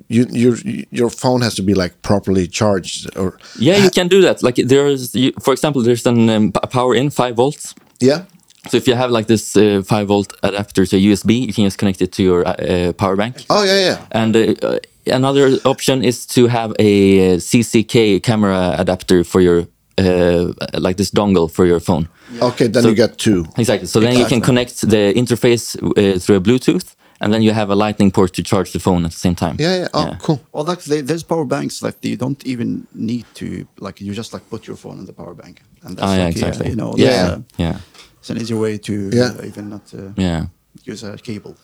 you, 0.08 0.26
your 0.32 0.56
your 0.92 1.10
phone 1.10 1.42
has 1.42 1.56
to 1.56 1.62
be 1.62 1.74
like 1.74 2.02
properly 2.02 2.48
charged, 2.48 3.16
or 3.18 3.38
Yeah, 3.58 3.78
you 3.78 3.90
can 3.92 4.08
do 4.08 4.22
that. 4.22 4.42
Like 4.44 4.56
there's, 4.56 5.14
you, 5.16 5.32
for 5.42 5.54
example, 5.54 5.82
there's 5.84 6.06
an 6.06 6.30
um, 6.30 6.52
power 6.52 6.96
in 6.96 7.10
five 7.10 7.36
volts. 7.36 7.76
yeah, 8.02 8.24
So 8.70 8.78
if 8.78 8.88
you 8.88 8.96
have 8.96 9.12
like 9.12 9.28
this 9.28 9.56
uh, 9.56 9.82
five 9.86 10.08
volt 10.08 10.34
adapter 10.42 10.86
to 10.86 10.96
USB, 10.98 11.48
you 11.48 11.54
can 11.54 11.64
just 11.66 11.78
connect 11.78 12.02
it 12.02 12.12
to 12.14 12.24
your 12.24 12.48
uh, 12.48 12.52
uh, 12.54 12.94
power 12.94 13.16
bank. 13.16 13.36
oh 13.50 13.64
yeah, 13.64 13.80
yeah, 13.80 13.98
And 14.12 14.36
uh, 14.36 14.40
uh, 14.68 14.80
another 15.06 15.58
option 15.66 16.04
is 16.04 16.26
to 16.28 16.48
have 16.48 16.72
a 16.80 16.92
uh, 17.36 17.40
CCK 17.40 18.22
camera 18.24 18.76
adapter 18.78 19.24
for 19.24 19.42
your 19.42 19.66
uh, 20.00 20.80
like 20.80 20.96
this 20.98 21.12
dongle 21.12 21.48
for 21.50 21.66
your 21.66 21.80
phone. 21.80 22.08
okay. 22.42 22.68
Then 22.68 22.84
So- 22.84 22.90
you 22.90 22.96
get 22.96 23.18
two. 23.18 23.46
Exactly. 23.58 23.88
So 23.88 24.00
then 24.00 24.16
you 24.18 24.26
can 24.26 24.42
connect 24.42 24.82
the 24.90 25.14
interface 25.16 25.76
uh, 25.78 26.20
through 26.20 26.38
a 26.38 26.42
Bluetooth, 26.42 26.96
and 27.22 27.34
then 27.34 27.42
you 27.42 27.54
have 27.54 27.70
a 27.72 27.76
lightning 27.76 28.12
port 28.12 28.34
to 28.34 28.42
charge 28.44 28.72
the 28.72 28.80
phone 28.80 29.06
at 29.06 29.12
the 29.12 29.18
same 29.18 29.36
time. 29.36 29.56
Yeah, 29.60 29.76
yeah. 29.82 29.88
Oh, 29.94 30.16
cool. 30.22 30.40
well, 30.54 30.64
like 30.64 30.84
there's 30.84 31.24
power 31.24 31.46
banks 31.46 31.82
like 31.82 31.96
you 32.02 32.18
don't 32.18 32.42
even 32.46 32.88
need 32.94 33.26
to 33.34 33.46
like 33.80 34.00
you 34.06 34.14
just 34.14 34.34
like 34.34 34.44
put 34.50 34.68
your 34.68 34.78
phone 34.78 35.00
in 35.00 35.06
the 35.06 35.14
power 35.14 35.34
bank 35.34 35.62
and 35.84 35.98
that's 35.98 36.12
Oh, 36.12 36.16
yeah, 36.16 36.26
like, 36.26 36.36
exactly. 36.38 36.70
you 36.70 36.76
know 36.76 36.94
Yeah. 36.98 37.28
uh, 37.28 37.40
Yeah. 37.58 37.78
it's 38.20 38.30
an 38.30 38.38
easier 38.38 38.58
way 38.60 38.78
to 38.78 38.94
Yeah. 39.14 39.46
even 39.50 39.70
not 39.70 39.94
uh, 39.94 40.00
Yeah. 40.18 40.46
use 40.92 41.04
a 41.04 41.18
cable. 41.18 41.56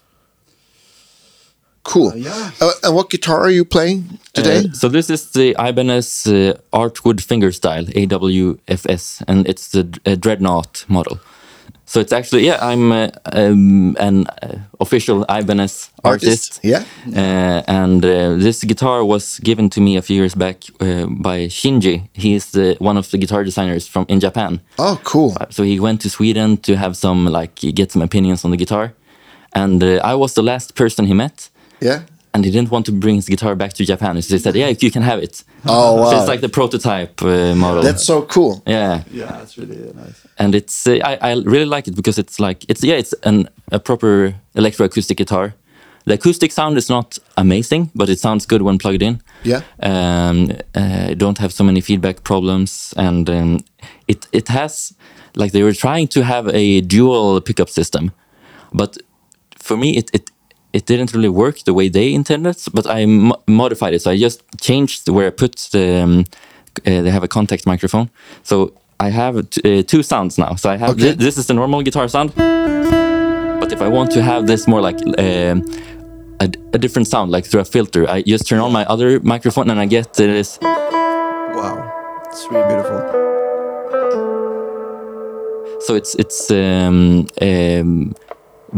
Cool. 1.85 2.09
Uh, 2.09 2.15
yeah. 2.15 2.51
Uh, 2.59 2.71
and 2.83 2.95
what 2.95 3.09
guitar 3.09 3.39
are 3.39 3.51
you 3.51 3.63
playing 3.63 4.19
today? 4.33 4.65
Uh, 4.65 4.73
so 4.73 4.89
this 4.89 5.09
is 5.09 5.31
the 5.31 5.55
Ibanez 5.59 6.25
uh, 6.27 6.53
Artwood 6.73 7.21
fingerstyle 7.21 7.85
AWFS, 7.93 9.23
and 9.27 9.47
it's 9.47 9.69
the 9.69 9.99
uh, 10.05 10.15
Dreadnought 10.15 10.85
model. 10.87 11.19
So 11.85 11.99
it's 11.99 12.11
actually 12.11 12.47
yeah, 12.47 12.57
I'm 12.61 12.91
uh, 12.91 13.09
um, 13.25 13.95
an 13.99 14.25
uh, 14.41 14.57
official 14.79 15.23
Ibanez 15.29 15.91
artist. 16.03 16.59
Yeah. 16.63 16.83
Uh, 17.15 17.61
and 17.67 18.03
uh, 18.03 18.33
this 18.35 18.63
guitar 18.63 19.05
was 19.05 19.39
given 19.39 19.69
to 19.69 19.81
me 19.81 19.95
a 19.95 20.01
few 20.01 20.15
years 20.15 20.33
back 20.33 20.63
uh, 20.81 21.05
by 21.05 21.47
Shinji. 21.47 22.09
He 22.13 22.33
is 22.33 22.51
the, 22.51 22.75
one 22.79 22.97
of 22.97 23.11
the 23.11 23.19
guitar 23.19 23.43
designers 23.43 23.87
from 23.87 24.05
in 24.09 24.19
Japan. 24.19 24.61
Oh, 24.79 24.99
cool. 25.03 25.37
So 25.51 25.63
he 25.63 25.79
went 25.79 26.01
to 26.01 26.09
Sweden 26.09 26.57
to 26.57 26.75
have 26.75 26.97
some 26.97 27.25
like 27.27 27.55
get 27.75 27.91
some 27.91 28.01
opinions 28.01 28.43
on 28.43 28.51
the 28.51 28.57
guitar, 28.57 28.93
and 29.53 29.83
uh, 29.83 30.01
I 30.03 30.15
was 30.15 30.33
the 30.33 30.43
last 30.43 30.75
person 30.75 31.05
he 31.05 31.13
met. 31.13 31.49
Yeah. 31.81 32.01
And 32.33 32.43
he 32.43 32.51
didn't 32.51 32.69
want 32.69 32.85
to 32.87 32.91
bring 32.91 33.15
his 33.15 33.29
guitar 33.29 33.55
back 33.55 33.71
to 33.73 33.85
Japan, 33.85 34.21
so 34.21 34.35
he 34.35 34.39
said, 34.39 34.55
"Yeah, 34.55 34.67
you 34.81 34.91
can 34.91 35.03
have 35.03 35.23
it." 35.23 35.43
Oh, 35.65 36.09
So 36.11 36.17
it's 36.19 36.27
like 36.27 36.41
the 36.41 36.49
prototype 36.49 37.21
uh, 37.21 37.55
model. 37.55 37.81
That's 37.81 38.03
so 38.05 38.23
cool. 38.23 38.61
yeah, 38.67 39.03
Yeah, 39.11 39.41
it's 39.41 39.57
really 39.57 39.77
nice. 39.93 40.27
and 40.37 40.53
it's 40.53 40.85
uh, 40.85 40.99
I, 41.03 41.31
I 41.31 41.33
really 41.45 41.65
like 41.75 41.87
it 41.87 41.95
because 41.95 42.17
it's 42.21 42.37
like 42.39 42.65
it's 42.67 42.83
yeah 42.83 42.97
it's 42.99 43.13
an 43.23 43.47
a 43.71 43.79
proper 43.79 44.33
electroacoustic 44.53 45.15
guitar. 45.17 45.53
The 46.07 46.13
acoustic 46.13 46.51
sound 46.51 46.77
is 46.77 46.89
not 46.89 47.17
amazing, 47.35 47.89
but 47.95 48.09
it 48.09 48.19
sounds 48.19 48.45
good 48.45 48.61
when 48.61 48.77
plugged 48.77 49.01
in. 49.01 49.21
Yeah. 49.43 49.61
Um, 49.81 50.49
uh, 50.75 51.13
don't 51.17 51.37
have 51.39 51.51
so 51.53 51.63
many 51.63 51.81
feedback 51.81 52.23
problems, 52.23 52.93
and 52.97 53.29
um, 53.29 53.59
it 54.07 54.27
it 54.31 54.47
has 54.49 54.93
like 55.35 55.51
they 55.51 55.63
were 55.63 55.73
trying 55.73 56.09
to 56.09 56.21
have 56.23 56.49
a 56.53 56.81
dual 56.81 57.39
pickup 57.41 57.69
system, 57.69 58.11
but 58.73 58.97
for 59.57 59.77
me 59.77 59.87
it 59.97 60.09
it 60.13 60.29
it 60.77 60.85
didn't 60.85 61.11
really 61.15 61.29
work 61.43 61.55
the 61.63 61.73
way 61.73 61.89
they 61.89 62.13
intended. 62.13 62.57
But 62.73 62.85
I 62.87 63.05
mo- 63.05 63.41
modified 63.47 63.93
it, 63.95 64.01
so 64.01 64.11
I 64.11 64.17
just 64.27 64.41
changed 64.67 65.09
where 65.15 65.27
I 65.27 65.31
put 65.31 65.53
the. 65.71 65.85
Um, 66.03 66.25
uh, 66.87 67.01
they 67.03 67.11
have 67.11 67.23
a 67.23 67.27
contact 67.37 67.65
microphone, 67.65 68.07
so 68.43 68.55
I 68.99 69.09
have 69.21 69.35
t- 69.49 69.61
uh, 69.79 69.83
two 69.91 70.03
sounds 70.03 70.37
now. 70.37 70.55
So 70.55 70.69
I 70.69 70.77
have 70.77 70.89
Okay. 70.91 71.11
thi- 71.11 71.25
this 71.25 71.37
is 71.37 71.45
the 71.47 71.53
normal 71.53 71.81
guitar 71.83 72.07
sound, 72.09 72.29
but 73.61 73.71
if 73.71 73.81
I 73.81 73.87
want 73.97 74.11
to 74.11 74.21
have 74.21 74.45
this 74.47 74.67
more 74.67 74.81
like. 74.87 74.99
a, 76.41 76.47
a 76.73 76.77
different 76.77 77.07
sound, 77.07 77.31
like 77.31 77.45
through 77.49 77.61
a 77.61 77.65
filter. 77.75 78.03
I 78.17 78.21
just 78.21 78.45
turn 78.49 78.59
on 78.59 78.71
my 78.73 78.83
other 78.93 79.19
microphone 79.21 79.69
and 79.71 79.79
I 79.79 79.85
get 79.85 80.13
this. 80.15 80.59
Wow, 80.61 81.75
it's 82.27 82.45
really 82.51 82.67
beautiful. 82.67 82.99
So 85.85 85.95
it's 85.95 86.15
it's 86.15 86.51
um, 86.51 87.27
um, 87.41 88.15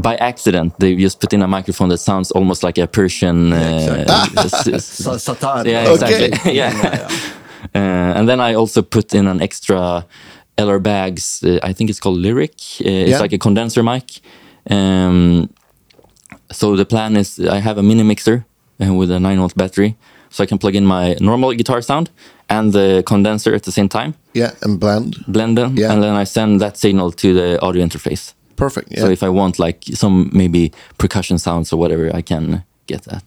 by 0.02 0.16
accident 0.18 0.74
they 0.80 0.96
just 0.96 1.20
put 1.20 1.34
in 1.34 1.42
a 1.42 1.48
microphone 1.48 1.90
that 1.90 1.98
sounds 2.00 2.32
almost 2.32 2.64
like 2.64 2.78
a 2.78 2.88
Persian. 2.88 3.52
Uh, 3.54 4.06
s- 4.38 4.68
s- 4.68 4.86
Sa- 5.04 5.18
Setar. 5.18 5.66
yeah, 5.66 5.90
Okay. 5.90 6.26
exactly. 6.28 6.54
yeah. 6.58 7.08
Uh, 7.76 8.18
and 8.18 8.28
then 8.30 8.40
I 8.40 8.56
also 8.56 8.82
put 8.82 9.14
in 9.14 9.28
an 9.28 9.42
extra 9.42 10.06
LR 10.58 10.80
Baggs. 10.80 11.44
Uh, 11.44 11.60
I 11.70 11.74
think 11.74 11.90
it's 11.90 12.00
called 12.00 12.18
Lyric. 12.18 12.52
Uh, 12.82 12.90
it's 12.90 13.10
Yeah. 13.12 13.20
like 13.22 13.34
a 13.36 13.38
condenser 13.38 13.84
mic. 13.84 14.22
Um, 14.70 15.50
so 16.52 16.76
the 16.76 16.86
plan 16.86 17.16
is 17.18 17.40
I 17.40 17.60
have 17.60 17.78
a 17.80 17.84
mini 17.84 18.04
mixer 18.04 18.46
uh, 18.82 18.94
with 18.94 19.12
a 19.12 19.20
nine 19.20 19.38
volt 19.40 19.56
battery, 19.56 19.96
so 20.30 20.44
I 20.44 20.48
can 20.48 20.58
plug 20.58 20.76
in 20.76 20.86
my 20.86 21.16
normal 21.20 21.54
guitar 21.54 21.82
sound 21.82 22.10
and 22.50 22.72
the 22.74 23.04
condenser 23.06 23.54
at 23.56 23.64
the 23.64 23.72
same 23.72 23.90
time, 23.90 24.14
Yeah, 24.34 24.52
and 24.62 24.80
blend. 24.80 25.16
blend 25.28 25.58
them, 25.58 25.76
Yeah. 25.78 25.92
and 25.92 26.02
then 26.02 26.16
I 26.22 26.26
send 26.26 26.62
that 26.62 26.78
signal 26.78 27.12
to 27.12 27.34
the 27.34 27.60
audio 27.62 27.84
interface. 27.86 28.34
Perfect. 28.58 28.88
Yeah. 28.92 29.02
So 29.02 29.10
if 29.10 29.22
I 29.24 29.30
want 29.30 29.60
like 29.60 29.84
some 29.94 30.30
maybe 30.34 30.72
percussion 30.98 31.38
sounds 31.40 31.72
or 31.74 31.78
whatever, 31.80 32.10
I 32.18 32.22
can 32.22 32.64
get 32.88 33.04
that. 33.04 33.24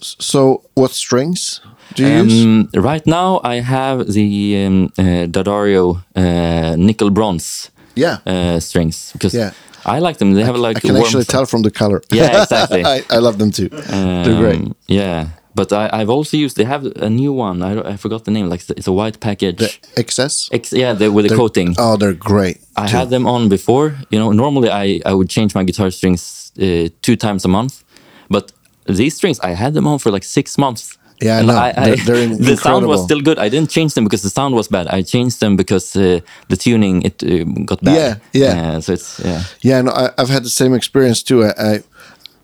so 0.00 0.62
what 0.74 0.90
strings 0.90 1.60
do 1.94 2.02
you 2.02 2.22
use? 2.24 2.44
Um, 2.44 2.68
right 2.74 3.06
now, 3.06 3.40
I 3.44 3.60
have 3.60 4.06
the 4.12 4.66
um, 4.66 4.84
uh, 4.98 5.26
D'Addario 5.26 6.02
uh, 6.16 6.76
nickel 6.76 7.10
bronze 7.10 7.70
Yeah. 7.94 8.18
uh, 8.26 8.60
strings 8.60 9.12
because 9.12 9.34
Yeah. 9.34 9.50
I 9.84 9.98
like 9.98 10.18
them. 10.18 10.34
They 10.34 10.44
have 10.44 10.56
like 10.56 10.76
I 10.76 10.80
can 10.80 10.96
actually 10.96 11.24
tell 11.24 11.44
from 11.46 11.62
the 11.62 11.70
color. 11.70 12.02
Yeah, 12.12 12.42
exactly. 12.42 12.84
I, 12.84 13.02
I 13.10 13.18
love 13.18 13.38
them 13.38 13.50
too. 13.50 13.68
They're 13.68 14.38
great. 14.40 14.60
Um, 14.60 14.74
Yeah, 14.88 15.26
but 15.54 15.72
I, 15.72 15.88
I've 15.92 16.10
also 16.10 16.36
used. 16.36 16.56
They 16.56 16.64
have 16.64 16.84
a 16.96 17.08
new 17.10 17.32
one. 17.32 17.62
I, 17.62 17.92
I 17.92 17.96
forgot 17.96 18.24
the 18.24 18.30
name. 18.30 18.48
Like 18.48 18.62
it's 18.70 18.86
a 18.86 18.92
white 18.92 19.20
package. 19.20 19.56
The 19.58 20.02
XS. 20.02 20.72
Yeah, 20.72 20.92
the, 20.94 21.10
with 21.10 21.24
the 21.24 21.28
They're- 21.30 21.38
coating. 21.38 21.74
Oh, 21.78 21.96
they're 21.96 22.14
great. 22.14 22.58
I 22.76 22.86
too. 22.86 22.96
had 22.96 23.10
them 23.10 23.26
on 23.26 23.48
before. 23.48 23.94
You 24.10 24.18
know, 24.18 24.32
normally 24.32 24.70
I, 24.70 25.00
I 25.04 25.12
would 25.14 25.28
change 25.28 25.54
my 25.54 25.64
guitar 25.64 25.90
strings 25.90 26.52
uh, 26.60 26.88
two 27.02 27.16
times 27.16 27.44
a 27.44 27.48
month, 27.48 27.82
but 28.28 28.52
these 28.86 29.14
strings 29.16 29.38
I 29.40 29.50
had 29.50 29.74
them 29.74 29.86
on 29.86 29.98
for 29.98 30.10
like 30.10 30.24
six 30.24 30.56
months. 30.58 30.98
Yeah, 31.20 31.36
I 31.36 31.38
And 31.38 31.46
know. 31.46 31.54
They're- 31.84 32.04
they're 32.26 32.36
the 32.50 32.56
sound 32.56 32.86
was 32.86 33.04
still 33.04 33.20
good. 33.20 33.38
I 33.38 33.48
didn't 33.48 33.70
change 33.70 33.94
them 33.94 34.04
because 34.04 34.22
the 34.22 34.30
sound 34.30 34.54
was 34.54 34.68
bad. 34.68 34.86
I 34.88 35.02
changed 35.02 35.38
them 35.40 35.56
because 35.56 35.94
uh, 35.96 36.18
the 36.48 36.56
tuning 36.56 37.02
it 37.02 37.22
uh, 37.22 37.44
got 37.64 37.80
bad. 37.84 38.20
Yeah, 38.32 38.42
yeah. 38.54 38.76
Uh, 38.76 38.80
so 38.80 38.92
it's 38.94 39.20
yeah, 39.20 39.42
Yeah, 39.60 39.82
no, 39.82 39.92
I, 39.92 40.10
I've 40.18 40.30
had 40.30 40.42
the 40.44 40.50
same 40.50 40.74
experience 40.74 41.22
too. 41.22 41.44
I, 41.44 41.52
I, 41.58 41.82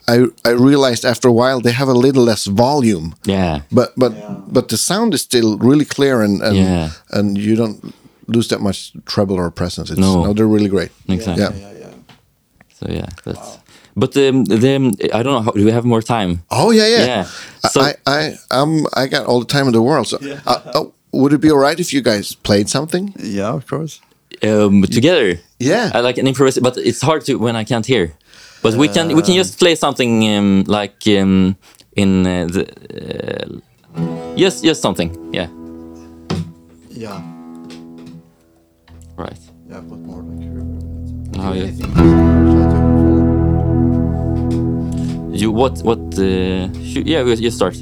I, 0.08 0.16
I 0.48 0.52
realized 0.52 1.04
after 1.04 1.28
a 1.28 1.32
while 1.32 1.60
they 1.60 1.72
have 1.72 1.88
a 1.90 1.98
little 2.06 2.24
less 2.24 2.46
volume, 2.46 3.14
yeah, 3.26 3.60
but 3.70 3.92
but 3.96 4.12
but 4.52 4.68
the 4.68 4.76
sound 4.76 5.12
is 5.14 5.20
still 5.22 5.58
really 5.58 5.84
clear 5.84 6.22
and 6.22 6.42
and, 6.42 6.56
Yeah. 6.56 6.90
and 7.10 7.36
you 7.38 7.56
don't 7.56 7.78
lose 8.26 8.48
that 8.48 8.60
much 8.60 8.92
treble 9.04 9.36
or 9.36 9.50
presence. 9.50 9.90
It's, 9.92 10.00
No. 10.00 10.32
they're 10.34 10.46
really 10.54 10.68
great. 10.68 10.90
exactly. 11.08 11.42
Yeah. 11.44 11.52
yeah, 11.54 11.78
yeah. 11.80 11.92
So 12.78 12.86
yeah, 12.90 13.06
that's. 13.24 13.58
But 13.96 14.16
um, 14.16 14.44
the 14.44 14.56
I 15.14 15.22
don't 15.22 15.32
know. 15.32 15.42
How, 15.42 15.50
do 15.50 15.64
we 15.64 15.72
have 15.72 15.84
more 15.84 16.02
time? 16.02 16.38
Oh 16.50 16.70
yeah, 16.72 16.86
yeah. 16.88 17.06
Yeah. 17.06 17.24
I- 17.64 17.68
So- 17.68 17.80
I, 17.80 17.94
I, 18.06 18.34
um, 18.60 18.86
I 19.02 19.08
got 19.08 19.26
all 19.26 19.40
the 19.40 19.46
time 19.52 19.66
in 19.66 19.72
the 19.72 19.82
world. 19.82 20.06
So, 20.06 20.16
uh, 20.46 20.60
oh, 20.74 20.92
would 21.12 21.32
it 21.32 21.40
be 21.40 21.50
all 21.50 21.58
right 21.62 21.80
if 21.80 21.92
you 21.92 22.00
guys 22.02 22.36
played 22.42 22.68
something? 22.68 23.12
Yeah, 23.18 23.54
of 23.56 23.64
course. 23.66 24.00
Um, 24.42 24.82
together. 24.82 25.40
Yeah. 25.58 25.90
I 25.94 26.00
like 26.00 26.20
an 26.20 26.26
improvisation, 26.28 26.62
but 26.62 26.76
it's 26.76 27.00
hard 27.02 27.24
to 27.24 27.34
when 27.38 27.56
I 27.56 27.64
can't 27.64 27.86
hear. 27.86 28.12
But 28.62 28.74
we 28.74 28.88
can 28.88 29.14
we 29.14 29.22
can 29.22 29.34
just 29.34 29.58
play 29.58 29.74
something 29.76 30.28
um, 30.36 30.64
like 30.66 31.02
um, 31.06 31.56
in 31.96 32.26
uh, 32.26 32.46
the 32.46 32.64
uh, 32.66 33.46
just 34.36 34.64
just 34.64 34.82
something. 34.82 35.10
Yeah. 35.32 35.48
Yeah, 36.90 37.22
Right. 39.16 39.38
yeah. 39.70 39.80
Put 39.88 40.00
more 40.00 40.22
like 40.22 40.40
reverb. 40.40 41.36
Now 41.36 41.52
you, 41.52 41.62
Anything. 41.62 41.92
Try 41.94 42.02
to 42.02 42.78
follow. 44.50 45.32
you 45.32 45.52
what 45.52 45.78
what? 45.84 46.18
Uh, 46.18 46.68
yeah, 47.06 47.22
we 47.22 47.36
just 47.36 47.56
start. 47.58 47.76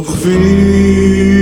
nog 0.00 0.16
veel. 0.18 1.39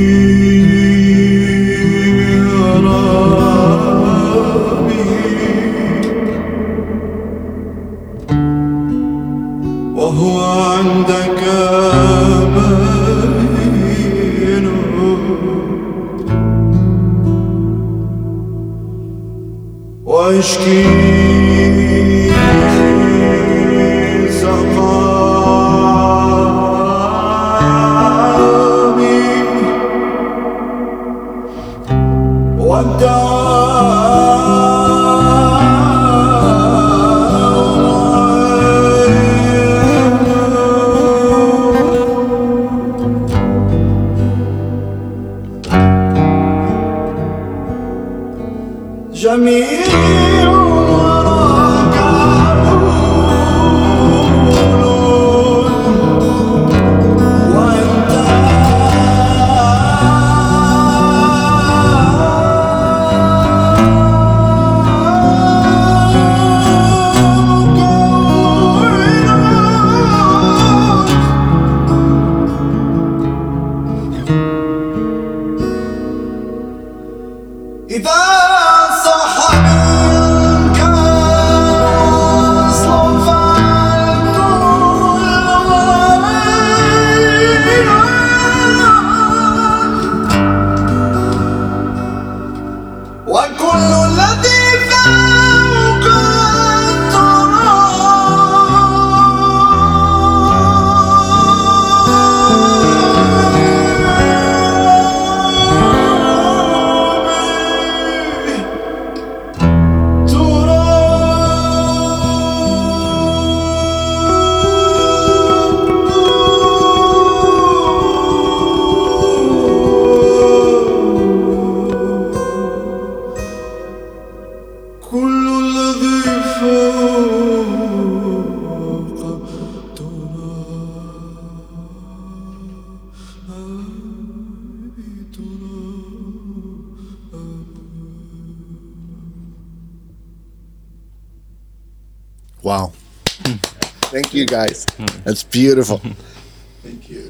Beautiful. 145.69 145.99
Thank 146.83 147.11
you. 147.11 147.25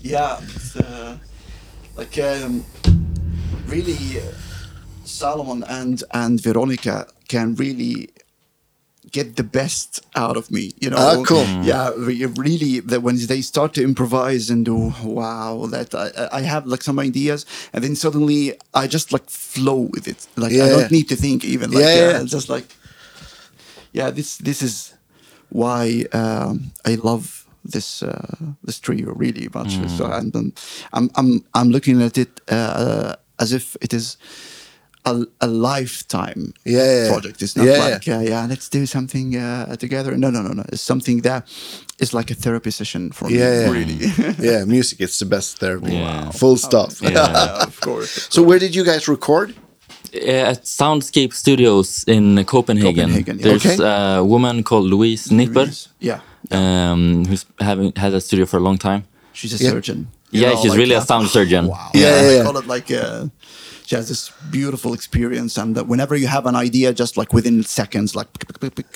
Yeah, 0.00 0.38
it's, 0.42 0.76
uh, 0.76 1.16
like 1.96 2.18
um, 2.18 2.64
really, 3.66 4.18
uh, 4.18 4.32
Solomon 5.04 5.64
and 5.68 6.02
and 6.12 6.40
Veronica 6.42 7.06
can 7.28 7.54
really 7.56 8.08
get 9.12 9.36
the 9.36 9.42
best 9.44 10.04
out 10.14 10.36
of 10.36 10.50
me. 10.50 10.72
You 10.80 10.90
know, 10.90 10.96
Ah, 10.98 11.22
cool. 11.24 11.46
Yeah, 11.64 11.90
re- 11.96 12.26
really. 12.26 12.80
That 12.80 13.02
when 13.02 13.16
they 13.26 13.40
start 13.42 13.72
to 13.74 13.82
improvise 13.82 14.50
and 14.50 14.64
do, 14.64 14.92
wow, 15.04 15.66
that 15.70 15.94
I, 15.94 16.08
I 16.40 16.42
have 16.42 16.66
like 16.66 16.82
some 16.82 16.98
ideas, 16.98 17.46
and 17.72 17.82
then 17.84 17.94
suddenly 17.96 18.54
I 18.74 18.86
just 18.86 19.12
like 19.12 19.30
flow 19.30 19.88
with 19.94 20.06
it. 20.08 20.26
Like 20.36 20.52
I 20.52 20.68
don't 20.68 20.90
need 20.90 21.08
to 21.08 21.16
think 21.16 21.44
even. 21.44 21.70
Like 21.70 21.84
Yeah, 21.84 22.02
uh, 22.02 22.18
yeah. 22.20 22.24
just 22.24 22.48
like 22.48 22.68
yeah. 23.92 24.10
This 24.10 24.36
this 24.38 24.60
is 24.62 24.95
why 25.50 26.04
um, 26.12 26.72
I 26.84 26.96
love 26.96 27.44
this 27.64 28.02
uh, 28.02 28.36
this 28.64 28.78
trio 28.80 29.12
really 29.14 29.48
much. 29.54 29.78
So 29.88 30.06
I'm 30.06 30.30
I'm 30.34 30.52
I'm 30.92 31.10
I'm, 31.16 31.44
I'm 31.54 31.70
looking 31.70 32.02
at 32.02 32.16
it 32.18 32.40
uh, 32.48 33.14
as 33.38 33.52
if 33.52 33.76
it 33.80 33.92
is. 33.92 34.16
A, 35.08 35.24
a 35.40 35.46
lifetime 35.46 36.52
Yeah, 36.64 37.06
project. 37.08 37.40
It's 37.40 37.54
not 37.54 37.64
Yeah, 37.66 37.78
like 37.78 38.06
yeah, 38.08 38.22
yeah, 38.22 38.46
let's 38.48 38.68
do 38.68 38.86
something 38.86 39.36
uh, 39.36 39.76
together. 39.76 40.16
No, 40.16 40.30
no, 40.30 40.42
no, 40.42 40.52
no. 40.52 40.64
It's 40.72 40.82
something 40.82 41.22
that 41.22 41.46
is 42.00 42.12
like 42.12 42.32
a 42.32 42.34
therapy 42.34 42.72
session 42.72 43.12
for 43.12 43.28
me. 43.28 43.38
yeah. 43.38 43.70
Really. 43.70 43.98
yeah, 44.40 44.64
music 44.64 45.00
it's 45.00 45.20
the 45.20 45.24
best 45.26 45.58
therapy. 45.60 45.92
Yeah. 45.94 46.32
Full 46.32 46.56
stop. 46.56 46.90
yeah, 47.00 47.62
of 47.62 47.80
course. 47.80 48.26
so 48.34 48.42
where 48.42 48.58
did 48.58 48.74
you 48.74 48.82
guys 48.84 49.06
record? 49.06 49.54
Uh, 50.16 50.50
at 50.52 50.64
Soundscape 50.64 51.32
Studios 51.32 52.04
in 52.06 52.44
Copenhagen. 52.44 52.94
Copenhagen, 53.10 53.38
yeah. 53.38 53.44
There's 53.44 53.66
Okay. 53.66 54.18
a 54.18 54.24
woman 54.24 54.62
called 54.62 54.84
Louise 54.90 55.30
Nipper, 55.30 55.68
Yeah, 56.00 56.20
um, 56.50 57.24
who's 57.28 57.44
having 57.60 57.92
had 57.96 58.14
a 58.14 58.20
studio 58.20 58.46
for 58.46 58.56
a 58.58 58.60
long 58.68 58.78
time. 58.78 59.02
she's 59.32 59.52
a 59.60 59.62
Yeah. 59.64 59.70
surgeon. 59.70 60.06
Yeah, 60.30 60.50
know, 60.50 60.56
she's 60.62 60.70
like, 60.70 60.78
really 60.78 60.94
a 60.94 61.00
sound 61.02 61.28
surgeon. 61.28 61.66
Wow. 61.66 61.90
Yeah, 61.94 62.00
yeah, 62.02 62.28
I 62.30 62.34
yeah. 62.36 62.42
call 62.44 62.56
it 62.56 62.66
like 62.66 62.90
uh, 62.90 63.26
she 63.86 63.94
has 63.96 64.06
this 64.08 64.30
beautiful 64.50 64.92
experience, 64.94 65.56
and 65.60 65.76
that 65.76 65.86
whenever 65.86 66.16
you 66.16 66.26
have 66.28 66.46
an 66.46 66.56
idea, 66.56 66.92
just 66.92 67.16
like 67.16 67.32
within 67.32 67.62
seconds, 67.62 68.14
like 68.16 68.28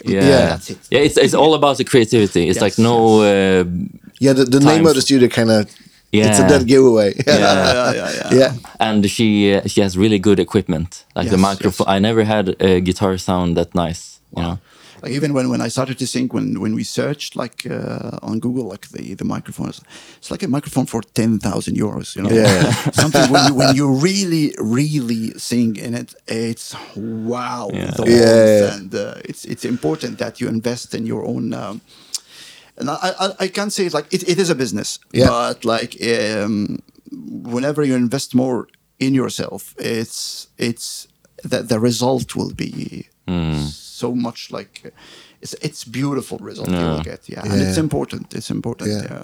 Yeah. 0.05 0.21
Yeah. 0.33 0.47
that's 0.53 0.71
it. 0.71 0.79
Yeah, 0.91 1.01
it's, 1.07 1.17
it's 1.17 1.35
all 1.35 1.55
about 1.55 1.77
the 1.77 1.85
creativity. 1.85 2.49
It's 2.49 2.57
Yes, 2.57 2.63
like 2.63 2.79
no. 2.79 3.21
Uh, 3.23 3.65
Yeah, 4.27 4.35
the, 4.35 4.45
the 4.45 4.61
name 4.61 4.87
of 4.87 4.95
the 4.95 5.01
studio 5.03 5.29
kind 5.29 5.51
of 5.51 5.67
it's 6.13 6.39
a 6.41 6.49
dead 6.49 6.67
giveaway. 6.67 7.15
Yeah. 7.27 7.39
Yeah, 7.39 7.93
yeah, 7.93 8.11
yeah. 8.21 8.39
yeah. 8.41 8.53
and 8.79 9.09
she 9.11 9.55
uh, 9.55 9.61
she 9.67 9.81
has 9.83 9.97
really 9.97 10.19
good 10.19 10.39
equipment. 10.39 11.05
Like 11.15 11.29
the 11.31 11.37
Yes, 11.37 11.49
microphone. 11.51 11.87
I 11.97 11.99
never 11.99 12.25
had 12.25 12.57
a 12.61 12.81
guitar 12.81 13.17
sound 13.19 13.57
that 13.57 13.75
nice. 13.75 14.21
You 14.37 14.43
know. 14.43 14.59
Like 15.03 15.13
even 15.17 15.33
when, 15.33 15.49
when 15.49 15.63
I 15.67 15.69
started 15.71 15.97
to 15.99 16.07
sing, 16.07 16.29
when 16.29 16.61
when 16.61 16.75
we 16.75 16.85
searched 16.85 17.35
like 17.35 17.65
uh, 17.71 18.19
on 18.31 18.39
Google, 18.39 18.69
like 18.73 18.87
the 18.89 19.15
the 19.15 19.25
microphone, 19.25 19.69
it's 20.19 20.31
like 20.31 20.43
a 20.43 20.49
microphone 20.49 20.87
for 20.87 21.01
ten 21.15 21.39
thousand 21.39 21.77
euros. 21.79 22.15
You 22.17 22.23
know, 22.25 22.31
Yeah. 22.35 22.73
something 23.03 23.31
when 23.33 23.47
you 23.49 23.55
when 23.55 23.75
you 23.77 23.87
really 24.09 24.53
really 24.59 25.33
sing 25.39 25.77
in 25.77 25.95
it, 25.95 26.15
it's 26.27 26.75
wow, 26.97 27.71
Yeah. 27.73 27.93
the 27.97 28.05
Yeah, 28.05 28.47
yeah. 28.61 28.75
and 28.77 28.95
uh, 28.95 29.29
it's 29.31 29.45
it's 29.47 29.65
important 29.65 30.19
that 30.19 30.39
you 30.41 30.49
invest 30.49 30.95
in 30.95 31.07
your 31.07 31.25
own. 31.25 31.55
Um, 31.55 31.81
and 32.81 32.91
I, 32.91 33.13
I, 33.25 33.27
I 33.45 33.49
can't 33.49 33.73
say 33.73 33.87
it 33.87 33.95
like 33.95 34.07
it, 34.15 34.23
it 34.29 34.39
is 34.39 34.51
a 34.51 34.55
business, 34.55 34.99
Yeah. 35.13 35.29
but 35.29 35.65
like 35.65 35.97
um, 36.03 36.79
whenever 37.53 37.85
you 37.85 37.95
invest 37.97 38.35
more 38.35 38.67
in 38.99 39.15
yourself, 39.15 39.75
it's 39.79 40.49
it's 40.59 41.09
the, 41.51 41.63
the 41.63 41.79
result 41.79 42.35
will 42.37 42.53
be 42.55 43.07
so 43.71 44.15
much 44.15 44.51
like 44.51 44.93
it's 45.43 45.55
it's 45.63 45.85
beautiful 45.85 46.39
result 46.39 46.69
you 46.69 46.77
will 46.77 47.03
get, 47.03 47.29
yeah, 47.29 47.43
and 47.45 47.61
it's 47.63 47.79
important. 47.79 48.35
It's 48.35 48.51
important, 48.51 48.91
Yeah. 48.91 49.03
yeah. 49.11 49.23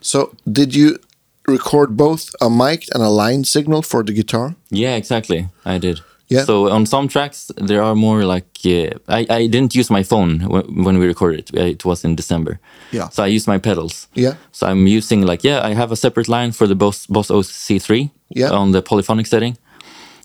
So 0.00 0.18
did 0.46 0.74
you 0.74 0.98
record 1.48 1.96
both 1.96 2.24
a 2.40 2.48
mic 2.48 2.80
and 2.94 3.02
a 3.02 3.08
line 3.08 3.44
signal 3.44 3.82
for 3.82 4.02
the 4.04 4.12
guitar? 4.12 4.54
Yeah, 4.70 4.96
exactly. 4.96 5.48
I 5.64 5.78
did. 5.78 6.00
Yeah. 6.30 6.44
So 6.44 6.70
on 6.70 6.86
some 6.86 7.08
tracks 7.08 7.50
there 7.66 7.82
are 7.82 7.94
more 7.94 8.24
like 8.34 8.46
uh, 8.64 8.90
I 9.08 9.26
I 9.44 9.46
didn't 9.48 9.74
use 9.74 9.90
my 9.94 10.02
phone 10.04 10.38
w- 10.38 10.84
when 10.84 10.98
we 10.98 11.06
recorded 11.06 11.38
it. 11.40 11.50
Uh, 11.58 11.70
It 11.70 11.84
was 11.84 12.04
in 12.04 12.16
December. 12.16 12.58
Yeah. 12.92 13.10
So 13.10 13.22
I 13.24 13.36
used 13.36 13.46
my 13.48 13.58
pedals. 13.58 14.08
Yeah. 14.14 14.34
So 14.52 14.66
I'm 14.66 14.86
using 14.96 15.26
like 15.30 15.48
yeah 15.48 15.70
I 15.70 15.74
have 15.74 15.92
a 15.92 15.96
separate 15.96 16.28
line 16.30 16.52
for 16.52 16.66
the 16.66 16.74
Boss 16.74 17.06
Boss 17.06 17.30
OC3 17.30 18.10
Yeah. 18.36 18.52
on 18.60 18.72
the 18.72 18.80
polyphonic 18.82 19.26
setting, 19.26 19.56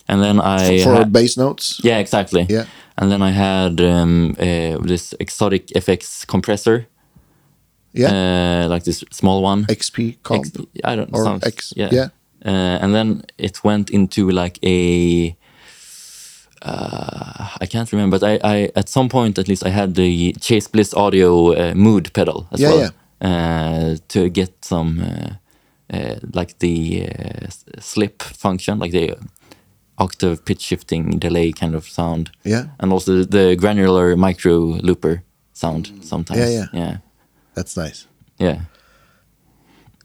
and 0.08 0.20
then 0.22 0.40
I 0.40 0.82
for 0.84 1.04
bass 1.04 1.36
notes? 1.36 1.80
yeah 1.84 2.00
exactly 2.00 2.46
Yeah. 2.50 2.64
and 2.96 3.10
then 3.10 3.22
I 3.22 3.32
had 3.32 3.80
um, 3.80 4.30
uh, 4.38 4.86
this 4.86 5.14
Xotic 5.20 5.70
FX 5.76 6.24
compressor. 6.26 6.86
Yeah. 7.92 8.12
Uh, 8.64 8.72
like 8.72 8.84
this 8.84 9.04
small 9.10 9.42
one. 9.44 9.64
XP 9.68 10.16
comp. 10.22 10.44
X, 10.46 10.50
I 10.84 10.96
don't 10.96 11.10
or 11.12 11.24
sounds- 11.24 11.46
X, 11.46 11.72
Yeah. 11.76 11.92
yeah. 11.94 12.08
Uh, 12.46 12.78
and 12.84 12.94
then 12.94 13.22
it 13.38 13.64
went 13.64 13.90
into 13.90 14.30
like 14.30 14.58
a. 14.62 15.36
Uh, 16.62 17.48
I 17.60 17.66
can't 17.66 17.90
remember, 17.92 18.18
but 18.18 18.26
I, 18.44 18.54
I 18.56 18.70
at 18.76 18.88
some 18.88 19.08
point 19.08 19.38
at 19.38 19.48
least 19.48 19.64
I 19.66 19.70
had 19.70 19.94
the 19.94 20.32
Chase 20.40 20.68
Bliss 20.68 20.94
Audio 20.94 21.52
uh, 21.52 21.74
mood 21.74 22.12
pedal 22.12 22.46
as 22.52 22.60
Yeah, 22.60 22.70
well 22.70 22.90
Uh, 23.22 23.96
to 24.08 24.30
get 24.30 24.64
some 24.64 25.00
uh, 25.00 25.32
uh, 25.96 26.14
like 26.34 26.54
the 26.58 27.06
uh, 27.08 27.46
slip 27.80 28.22
function, 28.22 28.78
like 28.78 28.92
the 28.92 29.16
octave 29.98 30.36
pitch 30.44 30.62
shifting 30.62 31.18
delay 31.18 31.52
kind 31.52 31.74
of 31.74 31.84
sound. 31.84 32.30
Yeah. 32.44 32.64
and 32.78 32.92
also 32.92 33.24
the 33.24 33.56
granular 33.56 34.16
micro 34.16 34.80
looper 34.82 35.22
sound 35.52 35.90
sometimes. 36.02 36.40
Yeah, 36.40 36.48
yeah. 36.48 36.66
yeah. 36.72 36.96
That's 37.54 37.76
nice. 37.76 38.06
Yeah. 38.38 38.60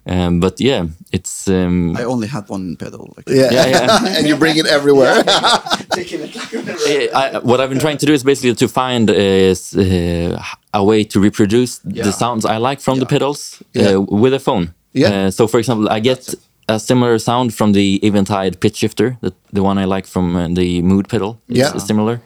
Um, 0.08 0.40
but 0.40 0.60
yeah, 0.62 0.86
it's 1.12 1.48
um, 1.48 1.96
I 1.98 2.04
only 2.04 2.28
had 2.28 2.48
one 2.50 2.76
pedal. 2.76 3.14
Like, 3.18 3.28
Yeah. 3.30 3.52
yeah, 3.52 3.68
yeah. 3.68 4.18
and 4.18 4.28
you 4.28 4.36
bring 4.38 4.58
it 4.58 4.68
everywhere. 4.68 5.24
taking 5.92 6.22
it 6.22 6.36
like 6.36 7.16
I, 7.16 7.38
I, 7.38 7.40
what 7.40 7.60
I've 7.60 7.70
been 7.70 7.80
trying 7.80 7.98
to 7.98 8.06
do 8.06 8.14
is 8.14 8.24
basically 8.24 8.54
to 8.56 8.68
find 8.68 9.10
is 9.10 9.74
uh, 9.76 10.40
a 10.74 10.84
way 10.84 11.04
to 11.06 11.20
reproduce 11.20 11.82
Yeah. 11.86 12.04
the 12.06 12.12
sounds 12.12 12.46
I 12.46 12.58
like 12.58 12.82
from 12.82 13.00
the 13.00 13.06
Yeah. 13.06 13.10
pedals 13.10 13.64
uh, 13.76 14.02
with 14.02 14.34
a 14.34 14.40
phone. 14.40 14.74
Yeah. 14.94 15.10
Uh, 15.28 15.32
so, 15.32 15.48
for 15.48 15.58
example, 15.60 15.90
I 15.90 16.00
get 16.00 16.36
a 16.70 16.80
similar 16.80 17.18
sound 17.20 17.54
from 17.54 17.74
the 17.74 18.00
Eventide 18.04 18.60
pitch 18.60 18.78
shifter, 18.78 19.18
the, 19.22 19.32
the 19.54 19.62
one 19.64 19.78
I 19.78 19.86
like 19.86 20.06
from 20.08 20.36
uh, 20.36 20.48
the 20.50 20.82
Mood 20.82 21.08
pedal. 21.10 21.38
It's 21.50 21.58
Yeah. 21.60 21.78
similar. 21.80 22.20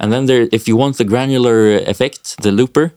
And 0.00 0.12
then 0.12 0.26
there, 0.26 0.48
if 0.52 0.66
you 0.66 0.76
want 0.76 0.96
the 0.96 1.04
granular 1.04 1.76
effect, 1.86 2.42
the 2.42 2.50
looper, 2.50 2.92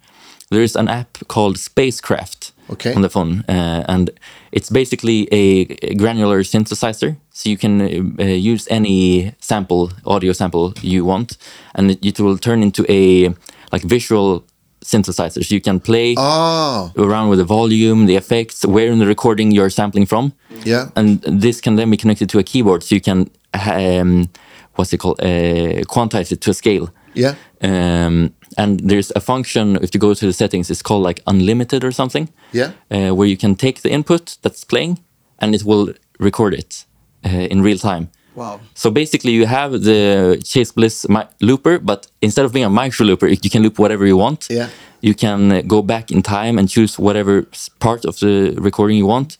there 0.50 0.64
is 0.64 0.76
an 0.76 0.88
app 0.88 1.18
called 1.28 1.58
Spacecraft 1.60 2.52
Okay. 2.70 2.94
on 2.94 3.02
the 3.02 3.10
phone, 3.10 3.44
uh, 3.48 3.86
and 3.88 4.10
it's 4.52 4.70
basically 4.70 5.28
a, 5.32 5.66
granular 5.96 6.42
synthesizer. 6.44 7.16
So 7.32 7.50
you 7.50 7.58
can 7.58 7.82
uh, 7.82 8.24
uh, 8.24 8.26
use 8.26 8.68
any 8.72 9.34
sample, 9.40 9.92
audio 10.06 10.34
sample 10.34 10.74
you 10.82 11.06
want, 11.06 11.38
and 11.76 11.92
it, 11.92 12.04
it 12.04 12.20
will 12.20 12.38
turn 12.38 12.64
into 12.64 12.84
a 12.90 13.34
like 13.72 13.84
visual 13.84 14.46
synthesizer. 14.84 15.44
So 15.46 15.54
you 15.54 15.62
can 15.62 15.80
play 15.80 16.16
oh, 16.18 16.92
around 16.98 17.30
with 17.30 17.40
the 17.40 17.46
volume, 17.46 18.08
the 18.08 18.16
effects, 18.16 18.66
where 18.66 18.92
in 18.92 19.00
the 19.00 19.08
recording 19.08 19.52
you're 19.52 19.70
sampling 19.70 20.06
from. 20.06 20.34
yeah. 20.64 20.90
And 20.96 21.22
this 21.22 21.62
can 21.62 21.76
then 21.76 21.92
be 21.92 21.98
connected 21.98 22.30
to 22.30 22.40
a 22.40 22.44
keyboard, 22.44 22.84
so 22.84 22.96
you 22.96 23.02
can 23.02 23.30
um, 23.54 24.30
what's 24.76 24.94
it 24.94 24.98
called, 24.98 25.20
uh, 25.22 25.84
quantize 25.86 26.32
it 26.32 26.42
to 26.42 26.52
a 26.52 26.54
scale. 26.54 26.90
Yeah. 27.16 27.36
Um, 27.62 28.34
and 28.58 28.80
there's 28.80 29.12
a 29.16 29.20
function 29.20 29.78
if 29.82 29.94
you 29.94 30.00
go 30.00 30.14
to 30.14 30.26
the 30.26 30.34
settings, 30.34 30.70
it's 30.70 30.82
called 30.82 31.04
like 31.04 31.22
unlimited 31.28 31.84
or 31.84 31.92
something. 31.92 32.30
Yeah. 32.52 32.72
Uh, 32.92 33.16
where 33.16 33.28
you 33.28 33.38
can 33.38 33.56
take 33.56 33.82
the 33.82 33.90
input 33.92 34.38
that's 34.42 34.64
playing, 34.64 35.00
and 35.40 35.56
it 35.56 35.64
will 35.64 35.94
record 36.20 36.54
it 36.54 36.86
uh, 37.26 37.30
in 37.30 37.62
real 37.62 37.78
time. 37.78 38.10
Wow. 38.36 38.60
So 38.74 38.92
basically, 38.92 39.32
you 39.32 39.46
have 39.46 39.72
the 39.72 40.42
Chase 40.44 40.72
Bliss 40.72 41.06
looper, 41.40 41.80
but 41.80 42.08
instead 42.22 42.46
of 42.46 42.52
being 42.52 42.66
a 42.66 42.70
micro 42.70 43.06
looper, 43.06 43.28
you 43.28 43.50
can 43.50 43.64
loop 43.64 43.80
whatever 43.80 44.06
you 44.06 44.18
want. 44.18 44.48
Yeah. 44.50 44.70
You 45.02 45.14
can 45.14 45.52
uh, 45.52 45.62
go 45.62 45.82
back 45.82 46.12
in 46.12 46.22
time 46.22 46.60
and 46.60 46.68
choose 46.68 47.00
whatever 47.00 47.46
part 47.80 48.06
of 48.06 48.20
the 48.20 48.56
recording 48.58 48.98
you 48.98 49.06
want, 49.06 49.38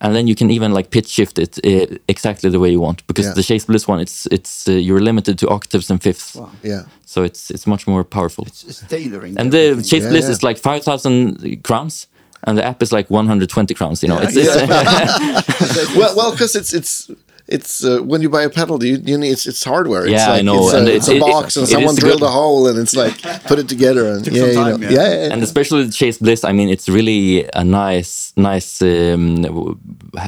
and 0.00 0.14
then 0.14 0.26
you 0.26 0.34
can 0.34 0.50
even 0.50 0.72
like 0.76 0.90
pitch 0.90 1.08
shift 1.08 1.38
it 1.38 1.58
uh, 1.64 1.96
exactly 2.08 2.50
the 2.50 2.58
way 2.58 2.70
you 2.70 2.80
want. 2.80 3.06
Because 3.06 3.26
Yeah. 3.26 3.34
the 3.34 3.42
Chase 3.42 3.64
Bliss 3.66 3.88
one, 3.88 4.00
it's 4.02 4.26
it's 4.30 4.68
uh, 4.68 4.72
you're 4.72 5.00
limited 5.04 5.38
to 5.38 5.48
octaves 5.48 5.90
and 5.90 6.02
fifths, 6.02 6.34
Wow. 6.34 6.50
Yeah. 6.62 6.82
so 7.04 7.22
it's 7.24 7.50
it's 7.50 7.66
much 7.66 7.86
more 7.86 8.04
powerful. 8.04 8.44
It's, 8.46 8.64
it's 8.64 8.80
tailoring. 8.88 9.38
and 9.38 9.50
the 9.52 9.58
everything. 9.58 9.90
Chase 9.90 10.02
Yeah, 10.04 10.10
Bliss 10.10 10.24
yeah. 10.24 10.32
is 10.32 10.42
like 10.42 10.58
five 10.58 10.80
thousand 10.84 11.62
crowns, 11.62 12.06
and 12.46 12.56
the 12.58 12.64
app 12.64 12.82
is 12.82 12.92
like 12.92 13.10
one 13.10 13.26
hundred 13.26 13.48
twenty 13.48 13.74
crowns. 13.74 14.02
You 14.02 14.08
know, 14.10 14.20
Yeah, 14.20 14.28
it's, 14.28 14.36
it's 14.36 15.96
well, 16.00 16.14
well, 16.16 16.30
because 16.32 16.54
it's 16.58 16.72
it's 16.74 17.10
it's 17.48 17.84
uh, 17.84 18.00
when 18.10 18.20
you 18.22 18.28
buy 18.28 18.42
a 18.42 18.50
pedal, 18.50 18.82
you, 18.82 18.96
you 19.04 19.16
need 19.18 19.30
it's, 19.30 19.46
it's 19.46 19.62
hardware. 19.64 20.02
It's 20.04 20.12
Yeah, 20.12 20.32
I 20.32 20.42
know, 20.42 20.64
It's 20.64 20.74
a, 20.74 20.78
and 20.78 20.88
it's 20.88 21.08
a 21.08 21.16
it- 21.16 21.20
box, 21.20 21.56
it- 21.56 21.60
and 21.60 21.68
it 21.68 21.72
someone 21.72 21.94
is 21.94 22.00
drilled 22.00 22.20
good. 22.20 22.26
a 22.26 22.30
hole, 22.30 22.66
and 22.68 22.78
it's 22.78 22.96
like 22.96 23.16
put 23.46 23.58
it 23.58 23.68
together, 23.68 24.04
and 24.12 24.24
Took 24.24 24.34
yeah, 24.34 24.52
some 24.52 24.66
you 24.72 24.78
know, 24.78 24.88
yeah. 24.90 24.90
yeah, 24.98 25.14
yeah, 25.26 25.32
and 25.32 25.42
especially 25.42 25.84
the 25.84 25.92
Chase 25.92 26.18
Bliss. 26.18 26.42
I 26.44 26.52
mean, 26.52 26.68
it's 26.68 26.88
really 26.88 27.48
a 27.54 27.62
nice, 27.64 28.32
nice, 28.36 28.82
um, 28.82 29.42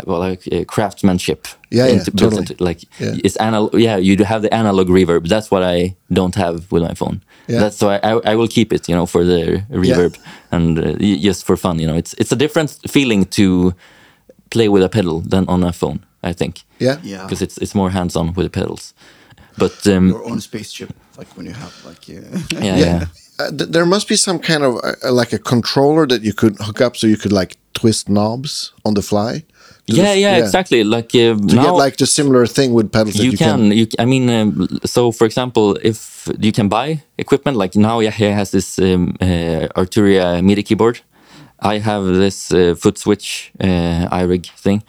well, 0.07 0.21
like 0.29 0.43
uh, 0.53 0.65
craftsmanship. 0.65 1.47
Yeah, 1.71 1.87
yeah, 1.87 1.93
into- 1.95 2.11
built 2.13 2.33
totally. 2.35 2.41
into- 2.53 2.65
like 2.65 2.81
Yeah. 3.01 3.25
it's 3.25 3.37
analog. 3.37 3.75
Yeah, 3.75 3.97
you 3.97 4.17
have 4.25 4.43
the 4.43 4.53
analog 4.55 4.89
reverb. 4.89 5.29
That's 5.29 5.51
what 5.51 5.63
I 5.63 5.97
don't 6.13 6.35
have 6.37 6.71
with 6.73 6.83
my 6.83 6.95
phone. 6.95 7.21
Yeah. 7.49 7.61
That's 7.61 7.81
why 7.83 7.97
I, 8.03 8.33
I 8.33 8.35
will 8.37 8.49
keep 8.49 8.73
it. 8.73 8.89
You 8.89 8.95
know, 8.97 9.07
for 9.07 9.25
the 9.25 9.63
reverb 9.71 10.15
and 10.53 10.79
uh, 10.79 10.95
y- 11.01 11.19
just 11.21 11.45
for 11.47 11.57
fun. 11.57 11.79
You 11.81 11.87
know, 11.89 11.97
it's 11.97 12.15
it's 12.21 12.33
a 12.33 12.37
different 12.37 12.71
feeling 12.89 13.25
to 13.39 13.75
play 14.51 14.69
with 14.69 14.83
a 14.85 14.89
pedal 14.89 15.21
than 15.21 15.45
on 15.49 15.63
a 15.65 15.73
phone. 15.73 15.99
I 16.23 16.33
think. 16.33 16.65
yeah, 16.79 16.99
Yeah. 17.03 17.23
Because 17.23 17.43
it's 17.43 17.59
it's 17.59 17.75
more 17.75 17.91
hands 17.91 18.17
on 18.17 18.33
with 18.35 18.47
the 18.47 18.51
pedals. 18.61 18.95
But 19.59 19.87
um, 19.87 20.09
your 20.09 20.25
own 20.25 20.41
spaceship, 20.41 20.91
like 21.17 21.29
when 21.37 21.47
you 21.47 21.53
have 21.53 21.73
like 21.85 22.09
uh, 22.09 22.61
yeah, 22.61 22.77
yeah. 22.77 23.07
uh, 23.39 23.51
th- 23.51 23.71
there 23.71 23.87
must 23.87 24.09
be 24.09 24.17
some 24.17 24.39
kind 24.39 24.63
of 24.63 24.77
uh, 24.85 25.13
like 25.13 25.33
a 25.33 25.39
controller 25.39 26.07
that 26.07 26.23
you 26.23 26.33
could 26.33 26.57
hook 26.61 26.81
up 26.81 26.97
so 26.97 27.07
you 27.07 27.17
could 27.17 27.33
like 27.33 27.57
twist 27.75 28.09
knobs 28.09 28.73
on 28.85 28.95
the 28.95 29.03
fly. 29.03 29.43
To 29.87 29.95
the 29.95 30.03
Yeah, 30.03 30.13
yeah, 30.15 30.37
exactly. 30.37 30.85
Like 30.85 31.15
uh, 31.15 31.35
To 31.49 31.55
now, 31.57 31.65
get 31.65 31.71
like 31.85 31.97
the 31.97 32.07
similar 32.07 32.47
thing 32.47 32.73
with 32.73 32.93
pedals 32.93 33.15
that 33.15 33.25
you, 33.25 33.31
you, 33.33 33.39
can, 33.39 33.73
you 33.73 33.87
i 33.99 34.05
mean 34.05 34.29
um, 34.31 34.69
so 34.85 35.13
for 35.13 35.25
example 35.27 35.77
if 35.83 36.29
you 36.41 36.53
can 36.53 36.69
buy 36.69 37.01
equipment 37.17 37.57
like 37.57 37.75
now 37.75 38.01
yahya 38.01 38.33
has 38.35 38.51
this 38.51 38.79
um, 38.79 39.17
uh, 39.21 39.81
arturia 39.81 40.43
midi 40.43 40.63
keyboard 40.63 41.01
i 41.61 41.79
have 41.79 42.05
this 42.05 42.53
uh, 42.53 42.75
foot 42.83 42.99
switch 42.99 43.51
uh, 43.61 44.21
irig 44.21 44.47
thing 44.63 44.83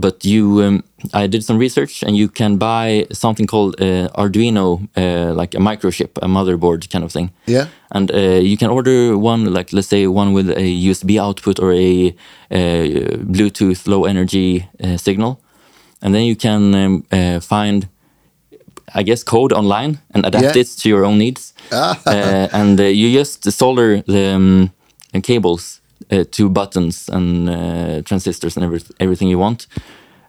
but 0.00 0.24
you 0.24 0.62
um, 0.66 0.82
i 1.22 1.26
did 1.28 1.42
some 1.44 1.58
research 1.60 2.02
and 2.06 2.16
you 2.16 2.28
can 2.28 2.56
buy 2.58 3.06
something 3.12 3.46
called 3.48 3.74
uh, 3.80 4.08
arduino 4.22 4.66
uh, 4.96 5.40
like 5.40 5.56
a 5.56 5.60
microchip 5.60 6.10
a 6.22 6.26
motherboard 6.28 6.88
kind 6.92 7.04
of 7.04 7.12
thing. 7.12 7.30
Yeah. 7.46 7.66
and 7.90 8.10
uh, 8.10 8.40
you 8.50 8.56
can 8.56 8.70
order 8.70 9.16
one 9.18 9.52
like 9.54 9.72
let's 9.76 9.88
say 9.88 10.06
one 10.06 10.32
with 10.36 10.48
a 10.50 10.88
usb 10.90 11.10
output 11.26 11.58
or 11.60 11.72
a 11.72 12.14
uh, 12.50 13.16
bluetooth 13.34 13.86
low 13.86 14.04
energy 14.04 14.68
uh, 14.84 14.96
signal. 14.96 15.38
And 16.02 16.14
then 16.14 16.22
you 16.22 16.36
can 16.36 16.74
um, 16.74 17.04
uh, 17.12 17.40
find 17.40 17.88
i 18.94 19.02
guess 19.04 19.22
code 19.24 19.52
online 19.56 19.98
and 20.14 20.24
adapt 20.26 20.44
Yeah. 20.44 20.60
it 20.62 20.68
to 20.82 20.88
your 20.88 21.04
own 21.04 21.18
needs. 21.18 21.52
Uh, 22.06 22.48
and 22.52 22.80
uh, 22.80 22.84
you 22.84 23.18
just 23.18 23.50
solder 23.52 24.02
the 24.06 24.34
um, 24.36 24.70
cables 25.22 25.80
uh, 26.10 26.24
to 26.30 26.48
buttons 26.48 27.08
and 27.08 27.48
uh, 27.48 28.02
transistors 28.02 28.56
and 28.56 28.64
every, 28.64 28.80
everything 29.00 29.28
you 29.28 29.38
want 29.38 29.66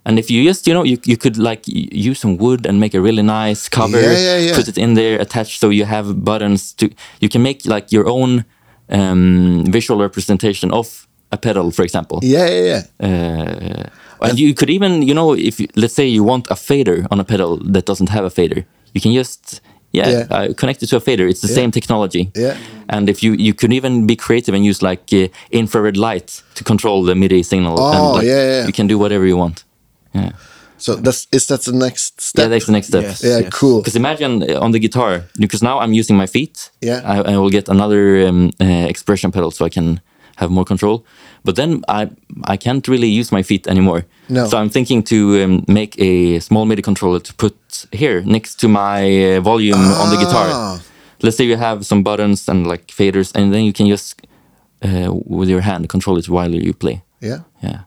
and 0.06 0.18
if 0.20 0.30
you 0.32 0.44
just 0.44 0.68
you 0.68 0.74
know 0.74 0.84
you, 0.84 0.98
you 1.06 1.18
could 1.18 1.38
like 1.38 1.62
use 1.68 2.20
some 2.20 2.38
wood 2.38 2.66
and 2.66 2.80
make 2.80 2.94
a 2.94 3.02
really 3.02 3.22
nice 3.24 3.70
cover 3.70 4.00
Yeah, 4.02 4.18
yeah, 4.18 4.38
yeah. 4.38 4.56
put 4.56 4.68
it 4.68 4.78
in 4.78 4.94
there 4.96 5.20
attached 5.22 5.60
so 5.60 5.70
you 5.70 5.86
have 5.86 6.24
buttons 6.24 6.74
to 6.74 6.90
you 7.20 7.30
can 7.30 7.42
make 7.42 7.66
like 7.66 7.92
your 7.92 8.08
own 8.08 8.46
um, 8.90 9.66
visual 9.72 10.00
representation 10.02 10.72
of 10.72 11.08
a 11.32 11.38
pedal 11.38 11.72
for 11.72 11.84
example 11.84 12.20
Yeah, 12.24 12.48
yeah, 12.50 12.84
yeah. 13.00 13.08
uh, 13.08 13.90
and 14.22 14.38
you 14.40 14.54
could 14.54 14.70
even, 14.70 15.02
you 15.04 15.14
know, 15.14 15.34
if 15.34 15.60
you, 15.62 15.68
let's 15.76 15.94
say 15.94 16.06
you 16.06 16.24
want 16.26 16.48
a 16.50 16.56
fader 16.56 17.08
on 17.10 17.20
a 17.20 17.24
pedal 17.24 17.56
that 17.74 17.86
doesn't 17.86 18.10
have 18.10 18.26
a 18.26 18.30
fader, 18.30 18.66
you 18.94 19.00
can 19.00 19.14
just 19.14 19.62
yeah, 19.92 20.10
Yeah. 20.10 20.28
Uh, 20.30 20.54
connect 20.54 20.84
it 20.84 20.88
to 20.90 20.96
a 20.96 21.00
fader. 21.00 21.28
It's 21.28 21.42
the 21.42 21.48
same 21.48 21.72
technology. 21.72 22.32
Yeah. 22.36 22.58
And 22.88 23.10
if 23.10 23.24
you 23.24 23.34
you 23.34 23.54
could 23.54 23.74
even 23.74 24.06
be 24.06 24.16
creative 24.16 24.56
and 24.56 24.66
use 24.66 24.82
like 24.82 25.04
uh, 25.14 25.28
infrared 25.52 25.98
light 25.98 26.44
to 26.56 26.64
control 26.64 27.04
the 27.06 27.16
MIDI 27.16 27.44
signal. 27.44 27.76
Oh, 27.80 27.92
and, 27.92 28.14
like, 28.18 28.26
yeah, 28.28 28.44
yeah. 28.52 28.66
You 28.68 28.74
can 28.74 28.88
do 28.88 28.98
whatever 29.00 29.26
you 29.26 29.38
want. 29.38 29.64
Yeah. 30.14 30.32
So 30.78 30.96
that's 30.96 31.28
is 31.32 31.46
that 31.48 31.62
the 31.62 31.72
next 31.74 32.22
step? 32.22 32.44
Yeah, 32.44 32.50
that's 32.50 32.66
the 32.66 32.72
next 32.72 32.88
step. 32.88 33.04
Yes. 33.04 33.24
Yeah, 33.24 33.50
cool. 33.50 33.82
Because 33.82 33.96
imagine 33.98 34.44
uh, 34.44 34.66
on 34.66 34.72
the 34.72 34.80
guitar, 34.80 35.24
because 35.38 35.66
now 35.66 35.80
I'm 35.80 35.94
using 35.94 36.18
my 36.18 36.28
feet. 36.28 36.72
Yeah. 36.82 37.02
I, 37.04 37.34
I 37.34 37.38
will 37.38 37.50
get 37.52 37.70
another 37.70 38.28
um, 38.28 38.52
uh, 38.62 38.88
expression 38.90 39.32
pedal 39.32 39.52
so 39.52 39.66
I 39.66 39.70
can 39.70 40.00
have 40.38 40.50
more 40.52 40.66
control. 40.66 41.04
But 41.44 41.56
then 41.56 41.84
I 41.88 42.10
I 42.54 42.58
can't 42.58 42.88
really 42.88 43.20
use 43.20 43.32
my 43.32 43.44
feet 43.44 43.68
anymore. 43.68 44.04
No. 44.28 44.48
So 44.48 44.58
I'm 44.58 44.70
thinking 44.70 45.04
to 45.04 45.44
um, 45.44 45.64
make 45.68 45.96
a 46.00 46.40
small 46.40 46.66
MIDI 46.66 46.82
controller 46.82 47.20
to 47.20 47.34
put 47.34 47.56
here 47.92 48.22
next 48.26 48.60
to 48.60 48.68
my 48.68 49.36
uh, 49.38 49.42
volume 49.42 49.80
on 50.02 50.10
the 50.10 50.18
Ah. 50.18 50.24
guitar. 50.26 50.80
Let's 51.22 51.36
say 51.38 51.46
you 51.46 51.58
have 51.58 51.84
some 51.86 52.02
buttons 52.04 52.48
and 52.50 52.66
like 52.68 52.86
faders, 52.88 53.32
and 53.36 53.54
then 53.54 53.64
you 53.64 53.74
can 53.74 53.88
just 53.88 54.16
uh, 54.86 55.12
with 55.38 55.50
your 55.50 55.62
hand 55.62 55.88
control 55.90 56.18
it 56.18 56.28
while 56.30 56.54
you 56.56 56.74
play. 56.74 57.02
Yeah, 57.22 57.40
Yeah. 57.64 57.80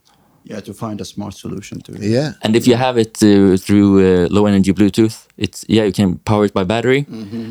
Yeah, 0.44 0.60
to 0.64 0.72
find 0.74 1.00
a 1.00 1.04
smart 1.04 1.34
solution 1.34 1.80
to 1.82 1.92
it. 1.92 2.02
yeah. 2.02 2.32
And 2.42 2.56
if 2.56 2.66
you 2.66 2.76
have 2.76 2.98
it 3.00 3.22
uh, 3.22 3.56
through 3.56 4.00
uh, 4.00 4.26
low 4.30 4.46
energy 4.46 4.72
Bluetooth, 4.72 5.26
it's 5.38 5.64
yeah 5.68 5.84
you 5.86 5.92
can 5.92 6.18
power 6.24 6.44
it 6.44 6.52
by 6.52 6.64
battery, 6.64 7.06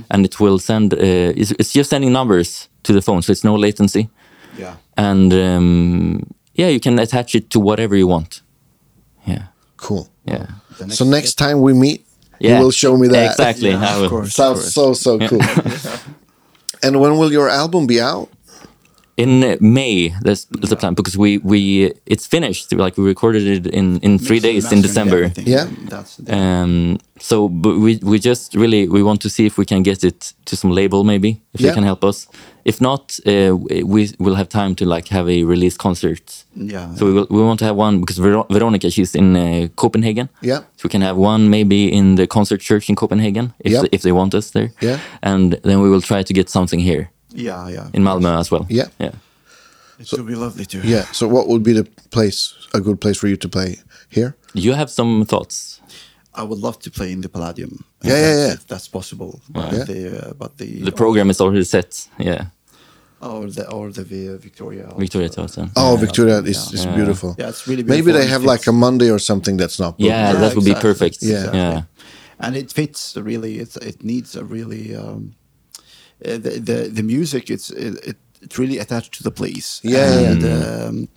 and 0.09 0.25
it 0.25 0.39
will 0.39 0.59
send. 0.59 0.93
Uh, 0.93 0.97
it's, 1.41 1.51
it's 1.57 1.73
just 1.73 1.89
sending 1.89 2.11
numbers 2.11 2.69
to 2.83 2.93
the 2.93 3.01
phone, 3.01 3.21
so 3.21 3.31
it's 3.31 3.43
no 3.43 3.55
latency, 3.57 4.09
Yeah. 4.59 4.75
and 4.97 5.33
um, 5.33 6.19
yeah 6.53 6.69
you 6.73 6.79
can 6.79 6.99
attach 6.99 7.33
it 7.35 7.49
to 7.49 7.59
whatever 7.59 7.95
you 7.97 8.07
want. 8.09 8.41
Yeah, 9.27 9.43
Cool. 9.77 10.07
yeah, 10.27 10.45
The 10.77 10.89
So 10.95 11.05
next 11.05 11.35
time 11.35 11.61
we 11.61 11.73
meet, 11.73 12.01
yeah. 12.41 12.57
you 12.57 12.63
will 12.63 12.71
show 12.71 12.97
me 12.97 13.07
that. 13.07 13.31
exactly. 13.31 13.69
Yeah, 13.69 13.97
I 13.97 14.03
of 14.03 14.09
course. 14.09 14.33
Sounds 14.35 14.73
so 14.73 14.93
so 14.93 15.17
cool. 15.19 15.41
and 16.83 16.99
when 16.99 17.17
will 17.17 17.31
your 17.31 17.49
album 17.49 17.87
be 17.87 17.99
out? 18.01 18.29
In 19.17 19.43
uh, 19.43 19.57
May, 19.59 20.13
that's 20.21 20.45
the 20.69 20.75
plan 20.75 20.93
because 20.95 21.17
we 21.17 21.37
we 21.39 21.91
it's 22.05 22.25
finished. 22.25 22.73
Like 22.73 22.97
we 22.97 23.03
recorded 23.03 23.43
it 23.45 23.67
in 23.73 23.99
in 23.99 24.17
three 24.19 24.39
days 24.39 24.71
in 24.71 24.81
December. 24.81 25.31
Yeah. 25.45 25.67
That's 25.89 26.19
Um, 26.29 26.97
so 27.19 27.47
but 27.49 27.77
we 27.77 27.99
we 28.01 28.17
just 28.19 28.55
really 28.55 28.87
we 28.87 29.03
want 29.03 29.21
to 29.21 29.29
see 29.29 29.45
if 29.45 29.57
we 29.57 29.65
can 29.65 29.83
get 29.83 30.03
it 30.03 30.33
to 30.45 30.55
some 30.55 30.73
label 30.73 31.03
maybe 31.03 31.29
if 31.53 31.61
Yeah. 31.61 31.67
they 31.69 31.75
can 31.75 31.83
help 31.83 32.03
us. 32.03 32.27
If 32.65 32.79
not, 32.79 33.19
uh, 33.25 33.55
we 33.85 34.09
will 34.19 34.35
have 34.35 34.47
time 34.49 34.75
to 34.75 34.85
like 34.85 35.07
have 35.09 35.27
a 35.29 35.43
release 35.43 35.77
concert. 35.77 36.45
yeah. 36.55 36.93
So 36.95 37.05
we 37.05 37.13
will, 37.13 37.27
we 37.29 37.41
want 37.41 37.59
to 37.59 37.65
have 37.65 37.75
one 37.75 37.99
because 37.99 38.17
Ver- 38.19 38.45
Veronica 38.49 38.89
she's 38.89 39.15
in 39.15 39.35
uh, 39.35 39.67
Copenhagen. 39.75 40.29
Yeah. 40.41 40.59
So 40.77 40.83
we 40.83 40.89
can 40.89 41.01
have 41.01 41.17
one 41.17 41.49
maybe 41.49 41.91
in 41.91 42.15
the 42.15 42.27
concert 42.27 42.61
church 42.61 42.89
in 42.89 42.95
Copenhagen 42.95 43.53
if 43.59 43.71
Yeah. 43.71 43.81
they, 43.81 43.89
if 43.91 44.01
they 44.01 44.11
want 44.11 44.33
us 44.35 44.51
there. 44.51 44.69
Yeah. 44.81 44.97
And 45.21 45.53
then 45.63 45.81
we 45.81 45.89
will 45.89 46.01
try 46.01 46.23
to 46.23 46.33
get 46.33 46.49
something 46.49 46.79
here 46.79 47.09
yeah, 47.35 47.67
yeah. 47.69 47.87
in 47.93 48.03
Malmö 48.03 48.39
as 48.39 48.51
well. 48.51 48.65
Yeah. 48.69 48.87
Yeah. 48.99 49.11
It 49.99 50.11
would 50.11 50.27
be 50.27 50.35
lovely 50.35 50.65
to. 50.65 50.77
Yeah. 50.79 51.05
So 51.11 51.27
what 51.27 51.47
would 51.47 51.63
be 51.63 51.73
the 51.73 51.83
place, 52.09 52.53
a 52.73 52.79
good 52.79 52.99
place 52.99 53.17
for 53.19 53.27
you 53.27 53.37
to 53.37 53.49
play 53.49 53.75
here? 54.09 54.35
You 54.53 54.73
have 54.73 54.89
some 54.89 55.25
thoughts? 55.25 55.80
I 56.33 56.43
would 56.43 56.59
love 56.59 56.77
to 56.79 56.89
play 56.91 57.11
in 57.11 57.21
the 57.21 57.29
Palladium. 57.29 57.83
if 58.01 58.07
Yeah, 58.07 58.13
yeah, 58.13 58.21
that's- 58.21 58.47
yeah. 58.47 58.53
If 58.53 58.67
that's 58.67 58.87
possible. 58.87 59.41
But 59.49 59.73
Yeah. 59.73 59.83
the 59.85 59.99
uh, 60.29 60.33
but 60.37 60.57
the 60.57 60.81
The 60.83 60.91
program 60.91 61.29
is 61.29 61.41
already 61.41 61.63
set. 61.65 62.07
Yeah. 62.19 62.45
or 63.21 63.51
the 63.51 63.63
or 63.69 63.91
the 63.91 64.03
Vi- 64.03 64.37
Victoria. 64.37 64.85
also. 64.85 64.97
Victoria 64.99 65.29
Theatre. 65.29 65.69
Oh, 65.75 65.95
Victoria 65.99 66.37
is, 66.41 66.57
yeah. 66.57 66.73
is 66.79 66.85
Yeah. 66.85 66.95
beautiful. 66.95 67.35
Yeah, 67.39 67.49
it's 67.49 67.67
really 67.67 67.83
beautiful. 67.83 68.13
Maybe 68.13 68.19
they 68.19 68.27
have 68.31 68.43
like 68.53 68.65
a 68.69 68.71
Monday 68.71 69.09
or 69.11 69.19
something 69.19 69.59
that's 69.59 69.77
not. 69.79 69.91
booked. 69.97 70.09
Yeah, 70.09 70.33
that 70.41 70.55
would 70.55 70.65
be 70.65 70.73
perfect. 70.89 71.17
Yeah. 71.21 71.53
Yeah. 71.53 71.81
and 72.45 72.55
it 72.55 72.71
fits 72.73 73.15
really. 73.15 73.53
It 73.59 73.75
it 73.77 74.03
needs 74.03 74.35
a 74.35 74.43
really 74.43 74.95
um, 74.95 75.33
uh, 76.25 76.37
the 76.45 76.51
the 76.69 76.77
the 76.97 77.03
music. 77.03 77.49
It's 77.49 77.69
it, 77.69 77.93
it 78.09 78.17
it's 78.43 78.57
really 78.57 78.79
attached 78.79 79.11
to 79.17 79.23
the 79.23 79.31
place. 79.31 79.79
Yeah, 79.83 80.21
yeah, 80.21 80.31
and 80.31 80.43
um, 80.43 81.07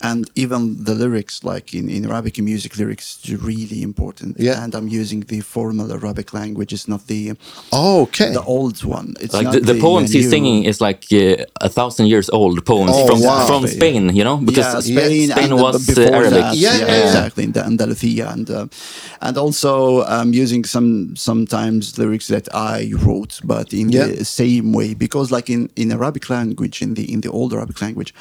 and 0.00 0.30
even 0.34 0.84
the 0.84 0.94
lyrics, 0.94 1.42
like 1.44 1.74
in 1.74 1.88
in 1.88 2.04
Arabic 2.10 2.38
music, 2.38 2.76
lyrics 2.78 3.18
is 3.24 3.34
really 3.42 3.82
important. 3.82 4.36
Yeah. 4.38 4.62
and 4.64 4.74
I'm 4.74 4.88
using 4.88 5.20
the 5.26 5.40
formal 5.40 5.92
Arabic 5.92 6.32
language. 6.32 6.72
It's 6.72 6.86
not 6.88 7.06
the 7.06 7.32
Oh, 7.72 8.02
okay. 8.02 8.32
the 8.32 8.42
old 8.42 8.82
one. 8.84 9.14
It's 9.20 9.34
Like 9.34 9.44
not 9.44 9.54
the, 9.54 9.60
the 9.72 9.80
poems 9.80 10.12
he's 10.12 10.28
singing 10.30 10.64
is 10.64 10.80
like 10.80 11.04
uh, 11.12 11.44
a 11.60 11.68
thousand 11.68 12.06
years 12.06 12.28
old 12.30 12.64
poems 12.64 12.92
Oh, 12.94 13.06
from 13.06 13.20
wow. 13.20 13.46
from 13.46 13.66
Spain, 13.66 14.02
you 14.18 14.24
know, 14.24 14.36
because 14.38 14.88
yeah, 14.88 14.98
Spain, 15.00 15.28
Spain 15.30 15.50
was 15.56 15.86
before 15.86 16.14
Arabic. 16.14 16.30
That, 16.42 16.56
Yeah, 16.56 16.76
yeah, 16.78 16.86
yeah. 16.86 17.04
exactly. 17.06 17.44
In 17.44 17.52
the 17.52 17.64
Andalusia, 17.64 18.26
and 18.34 18.48
uh, 18.50 18.66
and 19.20 19.36
also 19.36 20.02
um, 20.14 20.32
using 20.32 20.64
some 20.66 21.16
sometimes 21.16 21.98
lyrics 21.98 22.26
that 22.28 22.46
I 22.54 22.92
wrote, 23.04 23.40
but 23.44 23.72
in 23.72 23.88
Yeah. 23.90 24.06
the 24.06 24.24
same 24.24 24.72
way, 24.72 24.94
because 24.94 25.34
like 25.36 25.48
in 25.52 25.68
in 25.76 25.92
Arabic 25.92 26.28
language, 26.30 26.82
in 26.84 26.94
the 26.94 27.04
in 27.12 27.20
the 27.20 27.30
old 27.30 27.52
Arabic 27.52 27.80
language. 27.82 28.12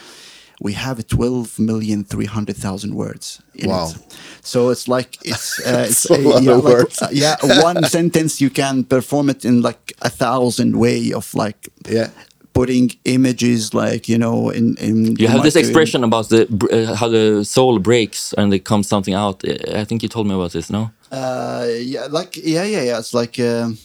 We 0.60 0.74
have 0.74 1.06
twelve 1.08 1.60
million 1.60 2.04
three 2.04 2.26
hundred 2.26 2.58
thousand 2.58 2.94
words 2.96 3.42
in 3.54 3.70
Wow. 3.70 3.90
it, 3.90 3.98
so 4.42 4.70
it's 4.72 4.88
like 4.88 5.18
it's 5.24 5.60
uh, 5.66 5.86
it's 5.90 6.06
a 6.10 6.18
lot 6.18 6.44
yeah, 6.44 6.58
of 6.58 6.64
like, 6.66 6.74
words. 6.78 7.02
uh, 7.02 7.10
yeah, 7.12 7.36
one 7.64 7.84
sentence 7.86 8.42
you 8.42 8.50
can 8.50 8.84
perform 8.84 9.30
it 9.30 9.46
in 9.46 9.62
like 9.62 9.94
a 10.02 10.10
thousand 10.10 10.76
way 10.80 11.14
of 11.14 11.34
like 11.34 11.70
Yeah. 11.90 12.10
putting 12.54 12.90
images 13.04 13.74
like 13.74 14.10
you 14.12 14.18
know 14.18 14.50
in 14.54 14.76
in 14.80 15.16
You 15.20 15.28
have 15.30 15.44
this 15.44 15.56
like, 15.56 15.66
expression 15.66 16.04
about 16.04 16.30
the 16.30 16.42
uh, 16.72 16.96
how 16.96 17.10
the 17.10 17.44
soul 17.44 17.80
breaks 17.80 18.34
and 18.38 18.54
it 18.54 18.64
comes 18.64 18.88
something 18.88 19.16
out. 19.16 19.44
Uh, 19.44 19.82
I 19.82 19.86
think 19.86 20.02
you 20.02 20.10
told 20.10 20.26
me 20.28 20.34
about 20.34 20.52
this, 20.52 20.70
no? 20.70 20.90
Uh, 21.12 21.68
yeah, 21.94 22.08
like 22.20 22.36
yeah, 22.44 22.66
yeah, 22.66 22.84
yeah. 22.90 23.00
It's 23.00 23.14
like 23.14 23.40
um 23.40 23.78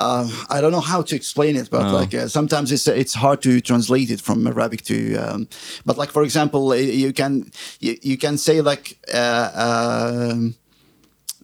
uh, 0.00 0.28
I 0.48 0.60
don't 0.60 0.72
know 0.72 0.80
how 0.80 1.02
to 1.02 1.14
explain 1.14 1.56
it, 1.56 1.68
but 1.70 1.82
Oh. 1.86 1.94
like 2.00 2.14
uh, 2.14 2.28
sometimes 2.28 2.70
it's 2.72 2.86
it's 2.88 3.14
hard 3.14 3.40
to 3.42 3.60
translate 3.60 4.10
it 4.10 4.20
from 4.20 4.46
Arabic 4.46 4.82
to. 4.84 5.16
Um, 5.16 5.48
but 5.84 5.96
like 5.98 6.10
for 6.12 6.22
example, 6.22 6.70
uh, 6.72 6.76
you 6.76 7.12
can 7.12 7.50
you, 7.80 7.96
you 8.02 8.16
can 8.16 8.38
say 8.38 8.60
like 8.62 8.98
uh, 9.12 9.50
um, 10.32 10.54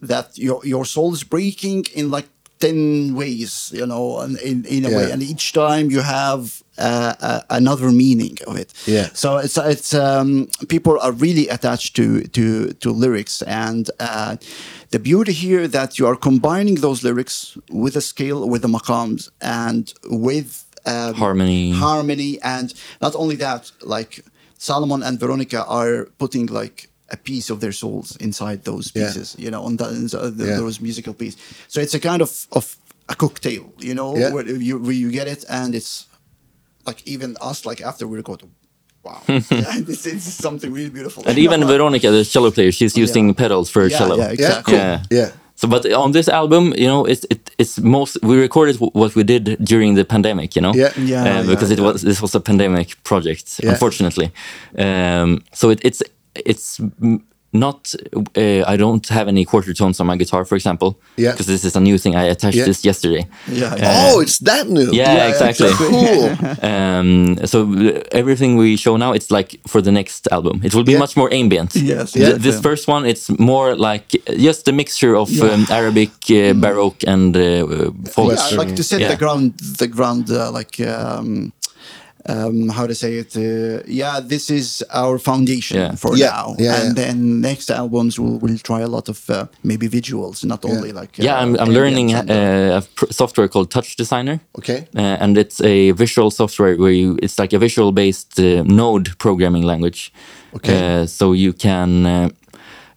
that 0.01 0.37
your 0.37 0.61
your 0.65 0.85
soul 0.85 1.13
is 1.13 1.23
breaking 1.23 1.85
in 1.93 2.09
like 2.11 2.27
10 2.59 3.15
ways 3.15 3.71
you 3.73 3.85
know 3.85 4.19
and 4.19 4.37
in, 4.39 4.65
in 4.65 4.85
a 4.85 4.89
way. 4.89 5.11
And 5.11 5.21
each 5.23 5.53
time 5.53 5.89
you 5.89 6.01
have 6.01 6.61
uh, 6.77 7.13
uh, 7.21 7.41
another 7.49 7.91
meaning 7.91 8.37
of 8.47 8.55
it. 8.57 8.73
Yeah. 8.85 9.07
so 9.13 9.37
it's 9.37 9.57
it's 9.57 9.93
um, 9.93 10.47
people 10.67 10.99
are 10.99 11.11
really 11.11 11.47
attached 11.49 11.95
to 11.97 12.23
to 12.23 12.73
to 12.73 12.91
lyrics. 12.91 13.41
And 13.43 13.89
uh, 13.99 14.37
the 14.91 14.99
beauty 14.99 15.33
here 15.33 15.67
that 15.67 15.97
you 15.99 16.07
are 16.07 16.15
combining 16.15 16.75
those 16.75 17.03
lyrics 17.03 17.57
with 17.69 17.95
a 17.95 18.01
scale 18.01 18.47
with 18.49 18.61
the 18.61 18.67
maqams 18.67 19.29
and 19.41 19.93
with 20.09 20.65
um, 20.85 21.13
Harmony. 21.13 21.71
harmony. 21.71 22.39
And 22.41 22.73
not 23.01 23.15
only 23.15 23.35
that 23.37 23.71
like 23.81 24.23
solomon 24.57 25.01
and 25.03 25.17
veronica 25.19 25.65
are 25.65 26.05
putting 26.17 26.45
like 26.47 26.88
a 27.11 27.17
piece 27.17 27.49
of 27.53 27.59
their 27.59 27.71
souls 27.73 28.15
inside 28.19 28.63
those 28.63 28.91
Yeah. 28.93 29.05
pieces 29.05 29.35
you 29.37 29.49
know 29.51 29.61
on 29.67 29.77
the, 29.77 29.85
in 29.89 30.07
the- 30.07 30.31
the- 30.39 30.45
Yeah. 30.49 30.57
those 30.63 30.79
musical 30.81 31.13
pieces 31.13 31.37
so 31.67 31.81
it's 31.81 31.93
a 31.93 31.99
kind 31.99 32.21
of 32.21 32.31
of 32.51 32.75
a 33.11 33.15
cocktail, 33.15 33.63
you 33.79 33.93
know, 33.95 34.15
Yeah. 34.15 34.31
where 34.33 34.45
you 34.67 34.77
where 34.85 34.93
you 35.03 35.09
get 35.11 35.27
it, 35.27 35.43
and 35.49 35.73
it's 35.73 36.05
like 36.87 36.99
even 37.13 37.29
us, 37.41 37.65
like 37.65 37.81
after 37.83 38.07
we 38.07 38.17
record, 38.17 38.43
wow, 39.03 39.21
yeah, 39.27 39.81
this 39.89 40.05
is 40.05 40.21
something 40.45 40.71
really 40.77 40.91
beautiful. 40.91 41.23
And 41.25 41.37
even 41.37 41.59
Veronica, 41.73 42.11
the 42.11 42.23
cello 42.23 42.51
player, 42.51 42.71
she's 42.71 42.95
using 42.95 43.25
Yeah. 43.27 43.33
pedals 43.41 43.67
for 43.71 43.81
Yeah, 43.87 43.97
cello. 43.97 44.15
yeah, 44.17 44.33
Yeah, 44.39 44.61
cool. 44.61 44.75
Yeah. 44.75 45.03
Yeah. 45.09 45.29
So, 45.55 45.67
but 45.67 45.85
on 45.91 46.11
this 46.11 46.27
album, 46.29 46.63
you 46.77 46.87
know, 46.87 47.05
it's 47.11 47.25
it, 47.33 47.41
it's 47.57 47.79
most 47.79 48.17
we 48.21 48.35
recorded 48.47 48.75
w- 48.75 48.91
what 49.01 49.15
we 49.15 49.23
did 49.23 49.57
during 49.71 49.95
the 49.95 50.05
pandemic, 50.05 50.55
you 50.55 50.61
know, 50.61 50.73
Yeah. 50.75 50.91
Yeah, 50.97 51.21
Uh, 51.21 51.25
yeah, 51.25 51.43
because 51.51 51.71
it 51.73 51.79
yeah. 51.79 51.85
was 51.91 52.01
this 52.01 52.21
was 52.21 52.35
a 52.35 52.39
pandemic 52.39 52.87
project, 53.03 53.47
Yeah. 53.63 53.71
unfortunately. 53.73 54.27
Um, 54.77 55.41
so 55.59 55.69
it, 55.71 55.79
it's 55.83 56.01
it's 56.45 56.79
mm, 56.79 57.21
not. 57.51 57.95
Uh, 58.37 58.63
I 58.73 58.77
don't 58.77 59.07
have 59.09 59.27
any 59.27 59.43
quarter 59.43 59.73
tones 59.73 59.99
on 59.99 60.05
my 60.07 60.17
guitar, 60.17 60.45
for 60.45 60.55
example, 60.55 60.99
Yeah. 61.17 61.31
because 61.31 61.47
this 61.47 61.63
is 61.65 61.75
a 61.75 61.79
new 61.79 61.97
thing. 61.97 62.15
I 62.15 62.23
attached 62.29 62.57
Yeah. 62.57 62.65
this 62.65 62.85
yesterday. 62.85 63.25
Yeah, 63.51 63.75
yeah. 63.75 64.11
oh, 64.13 64.19
it's 64.21 64.37
that 64.39 64.67
new. 64.69 64.91
Yeah, 64.91 65.13
Yeah, 65.15 65.27
exactly. 65.31 65.69
Cool. 65.71 66.29
Um, 66.71 67.37
so 67.45 67.59
uh, 67.61 68.01
everything 68.11 68.57
we 68.57 68.75
show 68.77 68.97
now, 68.97 69.13
it's 69.13 69.31
like 69.31 69.59
for 69.67 69.81
the 69.81 69.91
next 69.91 70.27
album. 70.31 70.61
It 70.63 70.73
will 70.75 70.83
be 70.83 70.91
Yeah. 70.91 70.99
much 70.99 71.15
more 71.17 71.29
ambient. 71.33 71.75
Yes, 71.75 72.11
Th- 72.11 72.25
exactly. 72.25 72.51
This 72.51 72.59
first 72.61 72.87
one, 72.87 73.05
it's 73.09 73.29
more 73.39 73.75
like 73.75 74.07
just 74.37 74.67
a 74.67 74.71
mixture 74.71 75.15
of 75.15 75.29
Yeah. 75.29 75.53
um, 75.53 75.65
Arabic, 75.69 76.09
uh, 76.29 76.53
Baroque, 76.53 77.03
and 77.07 77.35
uh, 77.35 77.41
folk. 78.13 78.31
yeah, 78.33 78.57
like 78.61 78.75
to 78.75 78.83
set 78.83 78.99
Yeah. 79.01 79.09
the 79.11 79.17
ground, 79.17 79.53
the 79.79 79.87
ground, 79.87 80.29
uh, 80.29 80.51
like 80.59 80.79
um, 80.81 81.51
um, 82.27 82.69
how 82.69 82.85
to 82.87 82.93
say 82.93 83.15
it. 83.17 83.35
Uh, 83.35 83.81
yeah, 83.87 84.19
this 84.19 84.49
is 84.49 84.83
our 84.93 85.17
foundation 85.19 85.77
Yeah. 85.77 85.95
for 85.95 86.15
Yeah, 86.17 86.29
now, 86.31 86.55
yeah, 86.59 86.81
and 86.81 86.97
yeah. 86.97 87.05
then 87.05 87.41
next 87.41 87.69
albums 87.71 88.19
we'll, 88.19 88.37
we'll 88.39 88.57
try 88.57 88.81
a 88.81 88.87
lot 88.87 89.09
of 89.09 89.29
uh, 89.29 89.45
maybe 89.63 89.87
visuals, 89.87 90.43
not 90.43 90.65
only 90.65 90.91
like 90.91 91.19
uh, 91.19 91.23
yeah, 91.23 91.39
I'm, 91.41 91.55
I'm 91.59 91.69
learning 91.69 92.13
and, 92.13 92.29
uh, 92.29 92.33
uh, 92.33 92.77
a 92.77 92.81
pr- 92.95 93.11
software 93.11 93.47
called 93.47 93.71
Touch 93.71 93.95
Designer. 93.95 94.39
Okay. 94.57 94.87
Uh, 94.95 95.17
and 95.23 95.37
it's 95.37 95.61
a 95.61 95.91
visual 95.91 96.31
software 96.31 96.75
where 96.75 96.91
you, 96.91 97.17
it's 97.21 97.39
like 97.39 97.53
a 97.53 97.59
visual 97.59 97.91
based 97.91 98.39
uh, 98.39 98.63
node 98.63 99.17
programming 99.17 99.63
language. 99.63 100.11
Okay. 100.55 101.01
Uh, 101.01 101.05
so 101.05 101.33
you 101.33 101.53
can, 101.53 102.05
uh, 102.05 102.29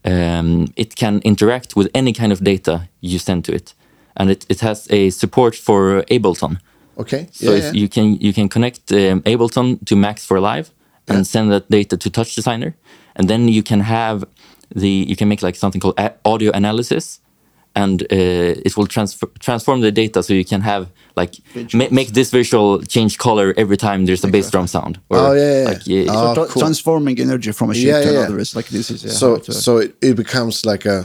um, 0.04 0.72
it 0.76 0.96
can 0.96 1.20
interact 1.24 1.76
with 1.76 1.88
any 1.94 2.12
kind 2.12 2.32
of 2.32 2.42
data 2.42 2.88
you 3.00 3.18
send 3.18 3.44
to 3.44 3.52
it. 3.54 3.74
And 4.16 4.30
it, 4.30 4.44
it 4.48 4.60
has 4.60 4.86
a 4.90 5.10
support 5.10 5.54
for 5.54 6.02
Ableton. 6.10 6.58
Okay. 7.02 7.26
So 7.32 7.50
yeah, 7.50 7.58
if 7.58 7.64
yeah. 7.64 7.80
you 7.82 7.88
can 7.88 8.06
you 8.26 8.32
can 8.32 8.48
connect 8.48 8.92
um, 8.92 9.20
Ableton 9.24 9.78
to 9.86 9.94
Max 9.96 10.24
for 10.26 10.40
Live 10.40 10.66
and 11.08 11.26
send 11.26 11.50
that 11.50 11.64
data 11.70 11.96
to 11.96 12.08
Touch 12.10 12.34
Designer, 12.34 12.70
and 13.16 13.28
then 13.28 13.48
you 13.48 13.62
can 13.62 13.80
have 13.80 14.24
the 14.74 14.88
you 15.10 15.16
can 15.16 15.28
make 15.28 15.42
like 15.46 15.56
something 15.58 15.80
called 15.82 15.98
a- 15.98 16.14
audio 16.24 16.50
analysis, 16.54 17.20
and 17.74 18.02
uh, 18.02 18.66
it 18.66 18.76
will 18.76 18.86
transfer 18.86 19.26
transform 19.38 19.80
the 19.82 19.90
data 19.92 20.22
so 20.22 20.32
you 20.32 20.44
can 20.44 20.60
have 20.62 20.86
like 21.16 21.32
ma- 21.74 21.90
make 21.90 22.08
this 22.12 22.30
visual 22.30 22.80
change 22.94 23.16
color 23.18 23.52
every 23.56 23.76
time 23.76 24.06
there's 24.06 24.24
a 24.24 24.28
bass 24.28 24.50
drum 24.50 24.66
sound. 24.66 24.96
Or 25.08 25.18
Oh, 25.18 25.32
yeah, 25.34 25.58
yeah. 25.62 25.68
Like, 25.70 25.86
yeah, 25.86 26.04
Oh, 26.16 26.34
tra- 26.34 26.46
cool. 26.46 26.62
transforming 26.62 27.20
energy 27.20 27.52
from 27.52 27.70
a 27.70 27.74
shape 27.74 27.86
Yeah, 27.86 28.04
to 28.04 28.12
yeah. 28.12 28.18
another 28.20 28.38
is 28.40 28.54
like 28.56 28.68
this 28.70 28.90
is 28.90 29.00
so 29.18 29.36
to- 29.36 29.52
so 29.52 29.78
it, 29.78 29.94
it 30.00 30.16
becomes 30.16 30.64
like 30.64 30.88
a 30.88 31.04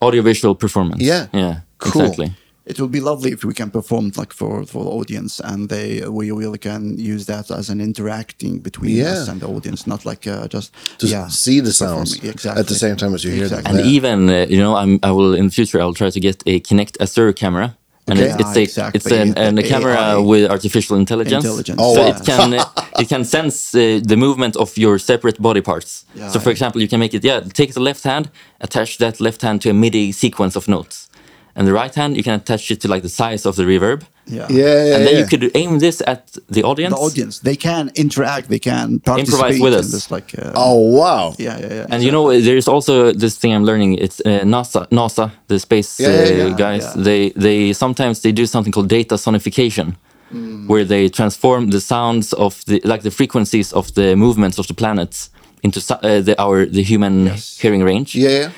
audiovisual 0.00 0.54
performance. 0.54 1.02
Yeah. 1.02 1.26
yeah, 1.32 1.54
Cool. 1.78 2.02
exactly. 2.02 2.32
It 2.64 2.78
will 2.80 2.88
be 2.88 3.00
lovely 3.00 3.30
if 3.32 3.44
we 3.44 3.52
can 3.54 3.70
perform 3.70 4.10
like 4.16 4.32
for 4.32 4.64
for 4.66 4.84
the 4.84 4.90
audience 4.90 5.40
and 5.44 5.68
they 5.68 6.00
we 6.08 6.30
really 6.30 6.58
can 6.58 6.96
use 7.14 7.24
that 7.26 7.50
as 7.50 7.68
an 7.70 7.80
interacting 7.80 8.62
between 8.62 8.96
Yeah. 8.96 9.12
us 9.22 9.28
and 9.28 9.40
the 9.40 9.46
audience 9.48 9.86
not 9.86 10.04
like 10.04 10.26
uh, 10.30 10.46
just 10.54 10.72
to 10.98 11.06
yeah 11.06 11.28
see 11.28 11.60
the 11.62 11.72
sounds 11.72 12.12
exactly 12.22 12.60
at 12.60 12.66
the 12.68 12.74
same 12.74 12.96
time 12.96 13.14
as 13.14 13.22
you 13.24 13.32
hear 13.32 13.48
them. 13.48 13.62
And 13.66 13.78
Yeah. 13.78 13.96
even 13.96 14.28
uh, 14.28 14.46
you 14.52 14.58
know, 14.64 14.74
I'm 14.82 14.98
I 15.02 15.10
will 15.10 15.34
in 15.34 15.44
the 15.46 15.52
future 15.54 15.80
I'll 15.82 15.94
try 16.02 16.10
to 16.10 16.20
get 16.20 16.42
a 16.46 16.60
Kinect 16.60 16.96
Azure 17.00 17.32
camera. 17.34 17.68
And 18.08 18.18
Okay. 18.18 18.30
it, 18.30 18.40
it's 18.40 18.54
Yeah, 18.56 18.60
a 18.60 18.64
exactly. 18.64 18.98
it's 18.98 19.12
an, 19.12 19.28
an, 19.46 19.58
a 19.58 19.60
AI. 19.62 19.68
camera 19.72 20.20
with 20.32 20.50
artificial 20.50 20.96
intelligence. 20.96 21.44
Intelligence. 21.44 21.80
Oh, 21.84 21.94
so 21.94 22.00
wow. 22.02 22.08
it 22.10 22.24
can 22.24 22.52
uh, 22.54 22.64
it 23.02 23.08
can 23.08 23.24
sense 23.24 23.56
uh, 23.74 24.00
the 24.12 24.16
movement 24.16 24.56
of 24.56 24.76
your 24.76 24.98
separate 24.98 25.38
body 25.40 25.60
parts. 25.60 26.04
Yeah. 26.14 26.30
so 26.32 26.40
for 26.40 26.50
example, 26.50 26.80
you 26.82 26.88
can 26.88 26.98
make 26.98 27.14
it 27.16 27.24
yeah, 27.24 27.40
take 27.60 27.72
the 27.74 27.80
left 27.80 28.02
hand, 28.04 28.24
attach 28.60 28.98
that 28.98 29.20
left 29.20 29.42
hand 29.42 29.60
to 29.62 29.70
a 29.70 29.72
MIDI 29.72 30.12
sequence 30.12 30.56
of 30.58 30.66
notes, 30.66 31.08
and 31.56 31.66
the 31.66 31.72
right 31.72 31.94
hand 31.94 32.16
you 32.16 32.22
can 32.22 32.34
attach 32.34 32.70
it 32.70 32.80
to 32.80 32.88
like 32.88 33.02
the 33.02 33.08
size 33.08 33.44
of 33.48 33.54
the 33.56 33.64
reverb, 33.64 34.00
yeah 34.26 34.46
Yeah, 34.50 34.84
yeah, 34.88 34.94
and 34.96 35.00
then 35.06 35.14
yeah. 35.14 35.20
you 35.20 35.26
could 35.26 35.50
aim 35.54 35.78
this 35.78 36.02
at 36.06 36.20
the 36.54 36.62
audience. 36.70 36.94
the 36.94 37.00
audience 37.08 37.34
they 37.42 37.56
can 37.56 37.90
interact 37.94 38.48
they 38.48 38.58
can 38.58 39.00
participate 39.00 39.60
with 39.62 39.74
us. 39.80 39.90
this 39.92 40.10
like 40.10 40.28
uh, 40.38 40.52
Oh 40.66 40.76
wow! 41.00 41.34
yeah 41.38 41.58
yeah 41.62 41.74
yeah 41.78 41.92
And 41.92 42.02
you 42.02 42.10
know, 42.12 42.24
there's 42.48 42.68
also 42.68 43.12
this 43.12 43.34
thing 43.40 43.52
I'm 43.56 43.64
learning. 43.64 43.98
It's 44.04 44.18
uh, 44.24 44.44
NASA, 44.54 44.86
NASA, 44.90 45.30
the 45.48 45.58
space 45.58 45.90
Yeah, 46.00 46.08
yeah, 46.10 46.44
uh, 46.44 46.48
yeah, 46.48 46.56
guys. 46.66 46.84
yeah. 46.84 47.04
They 47.08 47.22
they 47.46 47.72
sometimes 47.74 48.20
they 48.20 48.32
do 48.32 48.46
something 48.46 48.72
called 48.74 48.88
data 48.98 49.16
sonification, 49.16 49.88
Mm. 50.34 50.66
where 50.70 50.86
they 50.86 51.08
transform 51.10 51.70
the 51.70 51.80
sounds 51.80 52.32
of 52.32 52.52
the 52.64 52.80
like 52.92 53.02
the 53.02 53.10
frequencies 53.10 53.72
of 53.72 53.92
the 53.94 54.14
movements 54.16 54.58
of 54.58 54.66
the 54.66 54.74
planets 54.74 55.30
into 55.62 55.78
uh, 55.80 56.24
the 56.28 56.34
our 56.44 56.66
the 56.76 56.82
human 56.82 57.14
Yes. 57.26 57.60
hearing 57.62 57.84
range. 57.84 58.10
Yeah, 58.14 58.30
yeah. 58.40 58.50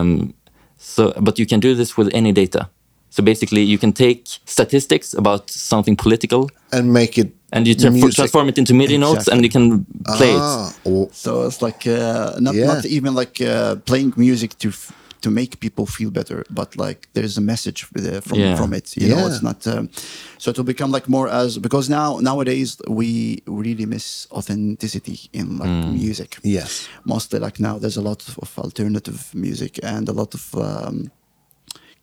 Um, 0.00 0.32
so, 0.90 1.12
but 1.20 1.38
you 1.38 1.46
can 1.46 1.60
do 1.60 1.74
this 1.74 1.96
with 1.96 2.08
any 2.14 2.32
data. 2.32 2.68
So 3.12 3.22
basically, 3.24 3.62
you 3.62 3.78
can 3.78 3.92
take 3.92 4.22
statistics 4.44 5.14
about 5.14 5.50
something 5.50 5.96
political, 5.96 6.48
and 6.72 6.92
make 6.92 7.18
it 7.18 7.28
and 7.52 7.66
you 7.66 7.74
tra- 7.74 7.90
music. 7.90 8.14
transform 8.14 8.48
it 8.48 8.56
into 8.58 8.72
MIDI 8.74 8.98
notes, 8.98 9.26
and 9.28 9.42
you 9.42 9.50
can 9.50 9.84
play 10.16 10.30
it. 10.30 10.40
Ah, 10.40 10.72
oh, 10.86 11.08
so 11.12 11.46
it's 11.46 11.60
like 11.60 11.86
uh, 11.86 12.38
not 12.38 12.54
Yeah. 12.54 12.66
not 12.74 12.84
even 12.84 13.14
like 13.14 13.40
uh, 13.40 13.74
playing 13.84 14.12
music 14.16 14.50
to 14.58 14.68
f- 14.68 14.92
to 15.20 15.30
make 15.30 15.52
people 15.60 15.86
feel 15.86 16.10
better 16.10 16.44
but 16.50 16.76
like 16.76 17.00
there's 17.14 17.36
a 17.38 17.40
message 17.40 17.80
with, 17.92 18.04
uh, 18.06 18.20
from 18.28 18.38
Yeah. 18.38 18.56
from 18.56 18.72
it 18.72 18.96
you 18.96 19.08
know 19.08 19.26
it's 19.28 19.42
not 19.42 19.66
um, 19.66 19.88
so 20.38 20.50
it 20.50 20.56
will 20.56 20.64
become 20.74 20.90
like 20.96 21.08
more 21.08 21.28
as 21.42 21.58
because 21.58 21.88
now 21.90 22.18
nowadays 22.20 22.76
we 22.88 23.42
really 23.46 23.86
miss 23.86 24.26
authenticity 24.38 25.18
in 25.32 25.46
like 25.58 25.70
Mm. 25.70 25.92
music 26.02 26.30
yes. 26.42 26.88
mostly 27.04 27.38
like 27.46 27.56
now 27.60 27.78
there's 27.80 27.96
a 27.98 28.02
lot 28.10 28.20
of 28.28 28.58
alternative 28.58 29.18
music 29.34 29.78
and 29.82 30.08
a 30.08 30.12
lot 30.12 30.34
of 30.34 30.54
um 30.54 31.10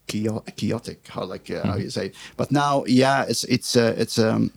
chao- 0.07 0.43
chaotic 0.55 1.07
how 1.09 1.23
like 1.33 1.49
uh, 1.51 1.65
how 1.67 1.75
you 1.77 1.89
say 1.89 2.11
but 2.37 2.51
now 2.51 2.83
yeah 2.87 3.25
it's 3.29 3.43
it's 3.45 3.75
uh, 3.75 3.93
it's 3.97 4.17
um 4.17 4.51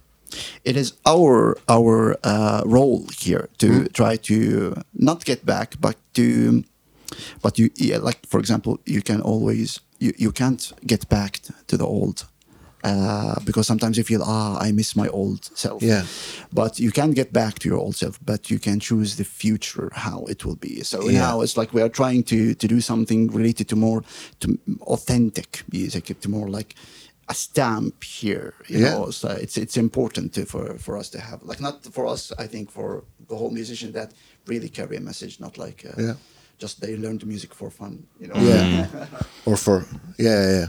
it 0.64 0.76
is 0.76 0.92
our 1.06 1.56
our 1.68 2.16
uh, 2.22 2.62
role 2.64 3.04
here 3.18 3.48
to 3.58 3.68
try 3.92 4.16
to 4.16 4.74
not 4.94 5.24
get 5.24 5.44
back 5.44 5.74
but 5.80 5.96
to 6.14 6.62
but 7.42 7.58
you 7.58 7.68
yeah, 7.76 7.98
like 8.06 8.18
for 8.26 8.40
example 8.40 8.72
you 8.86 9.02
can 9.02 9.20
always 9.22 9.80
you, 9.98 10.12
you 10.16 10.32
can't 10.32 10.72
get 10.86 11.08
back 11.08 11.40
to 11.66 11.76
the 11.76 11.84
old 11.84 12.26
uh, 12.84 13.34
because 13.44 13.66
sometimes 13.66 13.96
you 13.96 14.04
feel 14.04 14.22
ah 14.24 14.56
I 14.68 14.72
miss 14.72 14.94
my 14.96 15.08
old 15.08 15.50
self 15.54 15.82
Yeah. 15.82 16.04
but 16.52 16.78
you 16.78 16.90
can 16.92 17.12
get 17.12 17.30
back 17.32 17.58
to 17.58 17.68
your 17.68 17.78
old 17.78 17.94
self 17.96 18.18
but 18.24 18.48
you 18.50 18.58
can 18.58 18.80
choose 18.80 19.16
the 19.16 19.24
future 19.24 19.88
how 19.92 20.24
it 20.28 20.44
will 20.44 20.56
be 20.56 20.82
so 20.82 20.98
Yeah. 21.08 21.20
now 21.28 21.42
it's 21.42 21.56
like 21.56 21.72
we 21.74 21.82
are 21.82 21.90
trying 21.90 22.22
to 22.24 22.54
to 22.54 22.66
do 22.68 22.80
something 22.80 23.30
related 23.32 23.66
to 23.68 23.76
more 23.76 24.02
to 24.38 24.48
authentic 24.86 25.62
music 25.72 26.20
to 26.20 26.28
more 26.28 26.48
like 26.58 26.74
a 27.28 27.34
stamp 27.34 28.02
here 28.04 28.52
you 28.68 28.78
Yeah. 28.80 28.90
know 28.94 29.10
so 29.10 29.28
it's 29.28 29.56
it's 29.56 29.76
important 29.76 30.32
to, 30.34 30.44
for 30.46 30.78
for 30.78 30.96
us 31.00 31.10
to 31.10 31.18
have 31.18 31.38
like 31.50 31.60
not 31.62 31.84
for 31.92 32.06
us 32.12 32.32
i 32.44 32.46
think 32.48 32.70
for 32.70 33.04
the 33.28 33.36
whole 33.36 33.50
musician 33.54 33.92
that 33.92 34.12
really 34.46 34.68
carry 34.68 34.96
a 34.96 35.00
message 35.00 35.38
not 35.40 35.56
like 35.58 35.84
uh, 35.86 36.02
Yeah. 36.02 36.14
Just 36.62 36.80
they 36.80 36.96
learn 36.96 37.18
the 37.18 37.26
music 37.26 37.54
for 37.54 37.70
fun 37.70 38.06
you 38.20 38.28
know 38.28 38.36
Yeah. 38.42 38.86
or 39.46 39.56
for 39.56 39.84
yeah, 40.18 40.40
yeah, 40.42 40.58
yeah. 40.60 40.66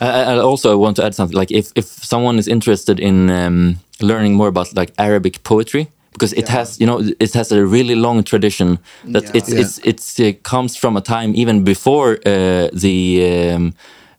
I, 0.00 0.34
I 0.34 0.38
also 0.38 0.76
want 0.78 0.96
to 0.96 1.04
add 1.04 1.14
something. 1.14 1.38
Like, 1.40 1.50
if, 1.50 1.70
if 1.74 1.84
someone 1.86 2.38
is 2.38 2.46
interested 2.48 3.00
in 3.00 3.30
um, 3.30 3.76
learning 4.00 4.34
more 4.34 4.48
about 4.48 4.74
like 4.76 4.92
Arabic 4.98 5.42
poetry, 5.42 5.86
because 6.12 6.32
it 6.34 6.44
Yeah. 6.48 6.52
has, 6.58 6.78
you 6.80 6.86
know, 6.86 7.00
it 7.18 7.32
has 7.34 7.52
a 7.52 7.64
really 7.64 7.94
long 7.94 8.22
tradition. 8.24 8.78
That 9.04 9.22
Yeah. 9.24 9.30
it's 9.38 9.48
Yeah. 9.48 9.60
it's 9.60 9.78
it's 9.84 10.20
uh, 10.20 10.32
comes 10.42 10.76
from 10.76 10.96
a 10.96 11.00
time 11.00 11.32
even 11.34 11.64
before 11.64 12.18
uh, 12.26 12.68
the 12.82 13.54
um, 13.54 13.72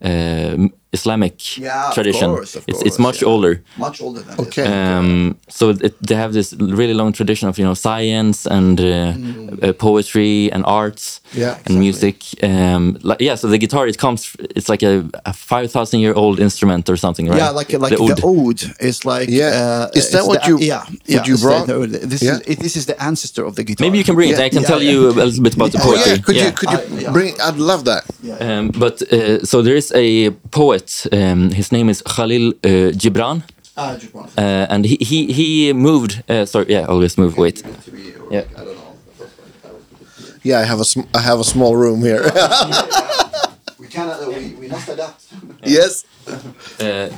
uh, 0.03 0.69
Islamic 0.93 1.57
Yeah, 1.57 1.87
of 1.89 1.93
tradition. 1.93 2.29
course, 2.29 2.55
of 2.55 2.63
it's 2.67 2.77
course, 2.77 2.87
it's 2.87 2.99
much 2.99 3.21
yeah. 3.21 3.27
older. 3.31 3.61
much 3.77 4.01
older 4.01 4.21
than 4.21 4.39
Okay. 4.39 4.63
this. 4.63 4.71
Um, 4.71 5.35
so 5.49 5.69
it, 5.69 5.93
they 6.07 6.15
have 6.15 6.31
this 6.33 6.53
really 6.53 6.93
long 6.93 7.11
tradition 7.13 7.49
of 7.49 7.57
you 7.59 7.65
know 7.65 7.73
science 7.75 8.45
and 8.45 8.79
uh, 8.79 8.87
uh, 9.67 9.73
poetry 9.73 10.49
and 10.53 10.63
arts 10.65 11.21
Mm. 11.27 11.39
Yeah, 11.39 11.57
and 11.65 11.77
music. 11.79 12.17
Um, 12.41 12.97
like, 13.03 13.19
yeah, 13.19 13.35
so 13.35 13.47
the 13.49 13.57
guitar 13.57 13.85
it 13.87 13.97
comes 13.97 14.21
it's 14.55 14.69
like 14.69 14.81
a, 14.81 15.03
a 15.25 15.33
five 15.33 15.67
thousand 15.75 15.99
year 15.99 16.13
old 16.13 16.39
instrument 16.39 16.89
or 16.89 16.95
something, 16.97 17.27
right? 17.29 17.37
Yeah, 17.37 17.49
like 17.59 17.73
like 17.73 17.91
The 17.97 17.97
the 18.15 18.25
oud. 18.27 18.37
oud, 18.47 18.59
is 18.79 19.03
like 19.05 19.27
Yeah. 19.29 19.51
Uh, 19.91 19.99
Is 19.99 20.09
that 20.11 20.23
what 20.25 20.39
the- 20.41 20.49
you- 20.49 20.59
yeah 20.71 20.83
what 20.87 21.09
yeah 21.15 21.25
you 21.29 21.35
brought? 21.37 21.67
the- 21.67 22.07
this 22.13 22.21
Yeah. 22.21 22.35
is 22.35 22.41
it, 22.51 22.59
this 22.65 22.75
is 22.75 22.85
the 22.85 22.95
ancestor 23.09 23.43
of 23.49 23.53
the 23.57 23.63
guitar. 23.67 23.83
Maybe 23.85 23.97
you 23.97 24.05
can 24.09 24.15
bring 24.15 24.29
it. 24.33 24.39
I 24.39 24.49
can 24.49 24.61
yeah, 24.61 24.69
tell 24.71 24.81
yeah. 24.81 24.91
you 24.91 24.99
a 25.09 25.25
little 25.29 25.43
bit 25.47 25.53
about 25.59 25.71
the 25.73 25.79
Oh 25.81 25.85
poetry. 25.87 26.11
yeah, 26.11 26.25
could 26.25 26.35
you 26.41 26.51
could 26.59 26.69
you 26.73 26.79
I- 26.79 27.01
yeah. 27.03 27.11
bring? 27.17 27.31
I'd 27.47 27.59
love 27.71 27.81
that. 27.91 28.03
Um, 28.45 28.63
but 28.83 28.95
uh, 29.01 29.43
so 29.51 29.55
there 29.65 29.75
is 29.81 29.91
a 30.05 30.31
poet. 30.59 30.76
Um, 31.11 31.51
his 31.51 31.71
name 31.71 31.89
is 31.91 32.01
Khalil 32.01 32.47
uh, 32.63 32.91
Gibran, 33.01 33.41
Ah, 33.75 33.95
Japan. 33.99 34.23
uh, 34.37 34.73
and 34.73 34.85
he 34.85 34.97
he 35.01 35.17
he 35.33 35.73
moved. 35.73 36.11
Uh, 36.29 36.45
sorry, 36.45 36.65
yeah, 36.69 36.85
always 36.89 37.17
move. 37.17 37.33
Wait. 37.37 37.63
Yeah. 38.31 38.43
I 38.57 38.63
don't 38.65 38.75
know. 38.75 38.95
Yeah, 40.43 40.61
I 40.63 40.65
have 40.65 40.79
a 40.81 40.85
sm- 40.85 41.07
I 41.17 41.21
have 41.21 41.39
a 41.39 41.43
small 41.43 41.75
room 41.75 42.01
here. 42.01 42.21
We 43.79 43.87
cannot. 43.87 44.19
Uh, 44.21 44.29
we, 44.29 44.55
we 44.61 44.67
must 44.67 44.89
adapt. 44.89 45.21
yes. 45.65 46.03
Uh, 46.79 47.09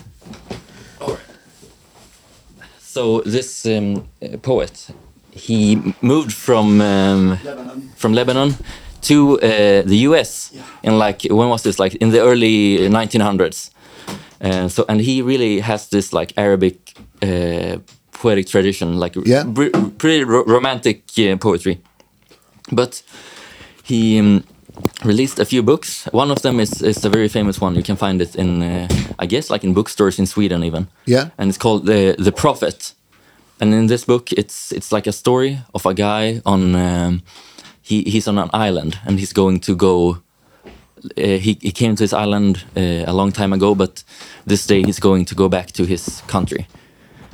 so 2.81 3.21
this 3.25 3.65
um, 3.65 4.07
poet, 4.41 4.87
he 5.31 5.75
moved 6.01 6.33
from 6.33 6.81
um, 6.81 7.37
Lebanon. 7.43 7.91
from 7.95 8.13
Lebanon 8.13 8.55
to 9.01 9.39
uh, 9.41 9.81
the 9.87 9.97
U.S. 10.07 10.51
Yeah. 10.53 10.63
in 10.83 10.97
like 10.97 11.23
when 11.29 11.49
was 11.49 11.61
this? 11.63 11.79
Like 11.79 11.95
in 11.95 12.11
the 12.11 12.19
early 12.21 12.77
1900s. 12.89 13.71
Uh, 14.41 14.67
so 14.69 14.85
and 14.87 15.01
he 15.01 15.21
really 15.21 15.59
has 15.61 15.87
this 15.89 16.13
like 16.13 16.33
Arabic 16.37 16.93
uh, 17.21 17.77
poetic 18.11 18.47
tradition, 18.47 18.99
like 18.99 19.15
Yeah. 19.25 19.43
pretty 19.97 20.23
ro- 20.23 20.43
romantic 20.45 21.03
uh, 21.17 21.37
poetry. 21.37 21.77
But 22.71 23.03
he 23.83 24.19
um, 24.19 24.43
released 25.03 25.39
a 25.39 25.45
few 25.45 25.63
books. 25.63 26.07
One 26.13 26.31
of 26.31 26.41
them 26.41 26.59
is, 26.59 26.81
is 26.81 27.05
a 27.05 27.09
very 27.09 27.27
famous 27.27 27.59
one. 27.61 27.75
You 27.75 27.83
can 27.83 27.95
find 27.97 28.21
it 28.21 28.35
in, 28.35 28.61
uh, 28.61 28.87
I 29.19 29.25
guess, 29.27 29.49
like 29.49 29.63
in 29.67 29.73
bookstores 29.73 30.19
in 30.19 30.25
Sweden 30.27 30.63
even. 30.63 30.87
Yeah. 31.05 31.29
And 31.37 31.49
it's 31.49 31.57
called 31.57 31.85
the 31.85 32.15
the 32.23 32.31
Prophet. 32.31 32.93
And 33.61 33.73
in 33.73 33.87
this 33.87 34.05
book, 34.05 34.31
it's 34.31 34.71
it's 34.71 34.91
like 34.95 35.09
a 35.09 35.11
story 35.13 35.57
of 35.73 35.85
a 35.85 35.93
guy 35.93 36.41
on. 36.45 36.75
Um, 36.75 37.21
he 37.89 38.03
he's 38.03 38.27
on 38.27 38.37
an 38.37 38.49
island 38.67 38.99
and 39.05 39.19
he's 39.19 39.33
going 39.33 39.59
to 39.61 39.75
go. 39.75 40.17
Uh, 41.17 41.39
he 41.45 41.57
he 41.61 41.71
came 41.71 41.95
to 41.95 42.03
his 42.03 42.13
island 42.13 42.55
uh, 42.77 43.03
a 43.07 43.13
long 43.13 43.31
time 43.31 43.53
ago, 43.55 43.75
but 43.75 44.03
this 44.47 44.67
day 44.67 44.83
he's 44.83 44.99
going 44.99 45.25
to 45.25 45.35
go 45.35 45.49
back 45.49 45.71
to 45.71 45.83
his 45.85 46.21
country, 46.27 46.65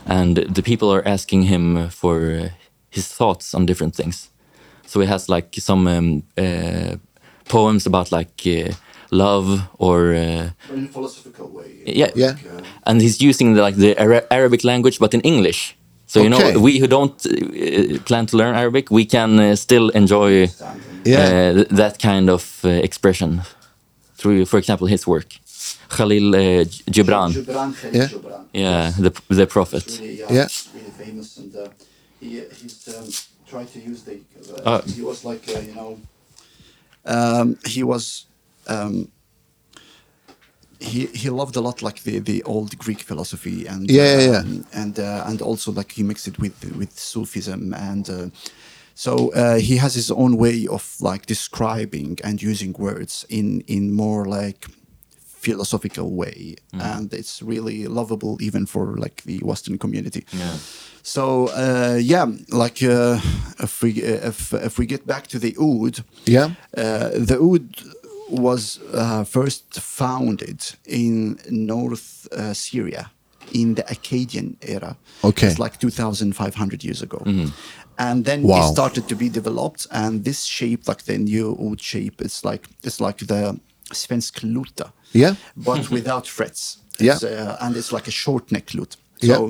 and 0.06 0.38
the 0.38 0.62
people 0.62 0.88
are 0.94 1.08
asking 1.14 1.44
him 1.48 1.90
for 1.90 2.16
uh, 2.32 2.50
his 2.90 3.08
thoughts 3.08 3.54
on 3.54 3.66
different 3.66 3.96
things. 3.96 4.30
So 4.86 5.00
he 5.02 5.08
has 5.08 5.30
like 5.30 5.50
some 5.60 5.88
um, 5.88 6.24
uh, 6.38 6.96
poems 7.50 7.86
about 7.88 8.12
like 8.12 8.46
uh, 8.46 8.74
love 9.12 9.62
or 9.78 10.14
uh, 10.14 10.50
in 10.74 10.86
a 10.86 10.88
philosophical 10.88 11.48
way. 11.50 11.84
yeah, 11.86 12.12
Yeah. 12.16 12.36
uh, 12.58 12.62
and 12.84 13.02
he's 13.02 13.20
using 13.30 13.56
the, 13.56 13.62
like 13.66 13.78
the 13.78 13.96
Ara- 13.98 14.26
Arabic 14.30 14.64
language 14.64 15.00
but 15.00 15.14
in 15.14 15.22
English. 15.22 15.76
So 16.08 16.20
you 16.22 16.30
Okay. 16.30 16.54
know, 16.54 16.62
we 16.62 16.80
who 16.80 16.88
don't 16.88 17.26
uh, 17.26 18.00
plan 18.06 18.26
to 18.28 18.38
learn 18.38 18.56
Arabic, 18.56 18.90
we 18.92 19.06
can 19.06 19.40
uh, 19.40 19.56
still 19.56 19.90
enjoy 19.90 20.50
Yeah. 21.06 21.20
uh, 21.20 21.54
th- 21.54 21.68
that 21.70 22.00
kind 22.00 22.30
of 22.30 22.60
uh, 22.64 22.70
expression 22.70 23.42
through, 24.18 24.46
for 24.46 24.58
example, 24.58 24.88
his 24.88 25.06
work. 25.08 25.28
Khalil 25.90 26.36
uh, 26.36 26.66
Gibran, 26.92 27.32
Gibran, 27.34 27.74
Khalil 27.74 27.96
Yeah. 27.96 28.10
Gibran. 28.10 28.46
yeah, 28.54 28.92
the 29.00 29.12
the 29.36 29.46
prophet. 29.46 29.86
Really, 30.02 30.24
uh, 30.24 30.34
Yeah. 30.34 30.48
really 30.74 30.92
famous, 30.92 31.38
and 31.38 31.56
uh, 31.56 31.68
he 32.20 32.42
he's 32.62 32.88
um, 32.88 33.08
tried 33.50 33.68
to 33.74 33.80
use 33.80 34.04
the. 34.04 34.20
He 34.96 35.02
was 35.02 35.24
like 35.24 35.44
uh, 35.56 35.60
you 35.68 35.74
know. 35.76 35.98
Um, 37.06 37.58
he 37.66 37.84
was. 37.84 38.26
Um, 38.68 39.12
he, 40.80 41.06
he 41.08 41.30
loved 41.30 41.56
a 41.56 41.62
lot 41.62 41.82
like 41.82 42.04
the, 42.04 42.20
the 42.20 42.44
old 42.44 42.78
Greek 42.78 43.02
philosophy 43.02 43.66
and 43.68 43.90
Yeah, 43.90 44.18
yeah, 44.20 44.32
yeah. 44.32 44.40
um, 44.40 44.66
and 44.74 45.00
uh, 45.00 45.24
and 45.30 45.42
also 45.42 45.72
like 45.72 45.92
he 45.94 46.04
mixed 46.04 46.28
it 46.28 46.38
with 46.40 46.54
with 46.78 46.92
Sufism 47.00 47.74
and 47.74 48.10
uh, 48.10 48.30
so 48.94 49.32
uh, 49.34 49.58
he 49.60 49.78
has 49.78 49.94
his 49.96 50.12
own 50.12 50.38
way 50.38 50.68
of 50.68 50.96
like 51.02 51.26
describing 51.26 52.18
and 52.24 52.42
using 52.42 52.74
words 52.80 53.26
in 53.30 53.62
in 53.68 53.92
more 53.94 54.26
like 54.26 54.68
philosophical 55.20 56.10
way 56.16 56.56
and 56.74 57.14
it's 57.14 57.42
really 57.42 57.86
lovable 57.88 58.38
even 58.42 58.66
for 58.66 58.98
like 58.98 59.22
the 59.26 59.38
western 59.40 59.78
community 59.78 60.26
Yeah. 60.32 60.58
so 61.04 61.48
uh, 61.50 62.00
yeah 62.02 62.26
like 62.50 62.82
uh, 62.84 63.20
if 63.60 63.82
we 63.84 63.92
if, 64.02 64.54
if 64.54 64.78
we 64.80 64.86
get 64.88 65.06
back 65.06 65.28
to 65.28 65.40
the 65.40 65.56
oud 65.60 66.04
Yeah. 66.26 66.52
uh, 66.76 67.10
the 67.30 67.38
oud 67.40 67.68
was 68.30 68.80
uh, 68.94 69.24
first 69.24 69.80
founded 69.80 70.60
in 70.86 71.38
north 71.50 72.28
uh, 72.32 72.54
syria 72.54 73.12
in 73.54 73.76
the 73.76 73.84
akkadian 73.84 74.56
era 74.62 74.96
Okay. 75.24 75.48
it's 75.48 75.60
like 75.60 75.78
2500 75.80 76.84
years 76.84 77.02
ago 77.02 77.22
and 77.98 78.26
then 78.26 78.42
Wow. 78.44 78.60
it 78.70 78.72
started 78.74 79.08
to 79.08 79.16
be 79.16 79.30
developed 79.30 79.88
and 79.92 80.24
this 80.26 80.44
shape 80.46 80.88
like 80.88 81.04
the 81.04 81.18
new 81.18 81.56
old 81.60 81.80
shape 81.82 82.22
it's 82.26 82.44
like 82.44 82.68
it's 82.84 83.00
like 83.00 83.26
the 83.28 83.60
svensk 83.94 84.42
luta 84.44 84.92
Yeah. 85.14 85.36
but 85.56 85.90
without 85.92 86.28
frets 86.28 86.78
Yeah. 87.00 87.18
Uh, 87.24 87.58
and 87.60 87.76
it's 87.78 87.92
like 87.92 88.08
a 88.08 88.12
short 88.12 88.52
neck 88.52 88.74
lute 88.74 88.98
Yeah. 89.22 89.50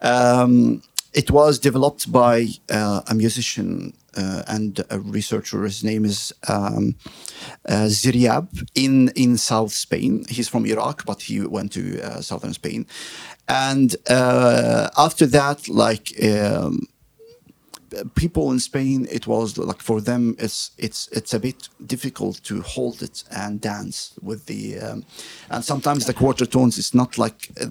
um, 0.00 0.82
it 1.12 1.30
was 1.30 1.58
developed 1.58 2.10
by 2.12 2.48
uh, 2.70 3.02
a 3.08 3.14
musician 3.14 3.94
uh, 4.16 4.42
and 4.46 4.84
a 4.90 4.98
researcher. 4.98 5.62
His 5.64 5.84
name 5.84 6.04
is 6.04 6.32
um, 6.48 6.96
uh, 7.68 7.88
Ziryab 7.88 8.48
in 8.74 9.08
in 9.14 9.36
South 9.36 9.72
Spain. 9.72 10.24
He's 10.28 10.48
from 10.48 10.66
Iraq, 10.66 11.04
but 11.04 11.22
he 11.22 11.40
went 11.40 11.72
to 11.72 12.00
uh, 12.02 12.20
southern 12.20 12.52
Spain. 12.52 12.86
And 13.48 13.96
uh, 14.10 14.90
after 14.96 15.26
that, 15.26 15.68
like 15.68 16.12
um, 16.24 16.86
people 18.14 18.50
in 18.52 18.60
Spain, 18.60 19.06
it 19.10 19.26
was 19.26 19.56
like 19.58 19.82
for 19.82 20.00
them, 20.00 20.34
it's 20.38 20.70
it's 20.78 21.08
it's 21.12 21.34
a 21.34 21.38
bit 21.40 21.68
difficult 21.86 22.42
to 22.44 22.62
hold 22.62 23.02
it 23.02 23.24
and 23.30 23.60
dance 23.60 24.14
with 24.22 24.46
the, 24.46 24.78
um, 24.78 25.04
and 25.50 25.64
sometimes 25.64 26.04
the 26.06 26.14
quarter 26.14 26.46
tones 26.46 26.78
is 26.78 26.94
not 26.94 27.18
like 27.18 27.48
uh, 27.60 27.66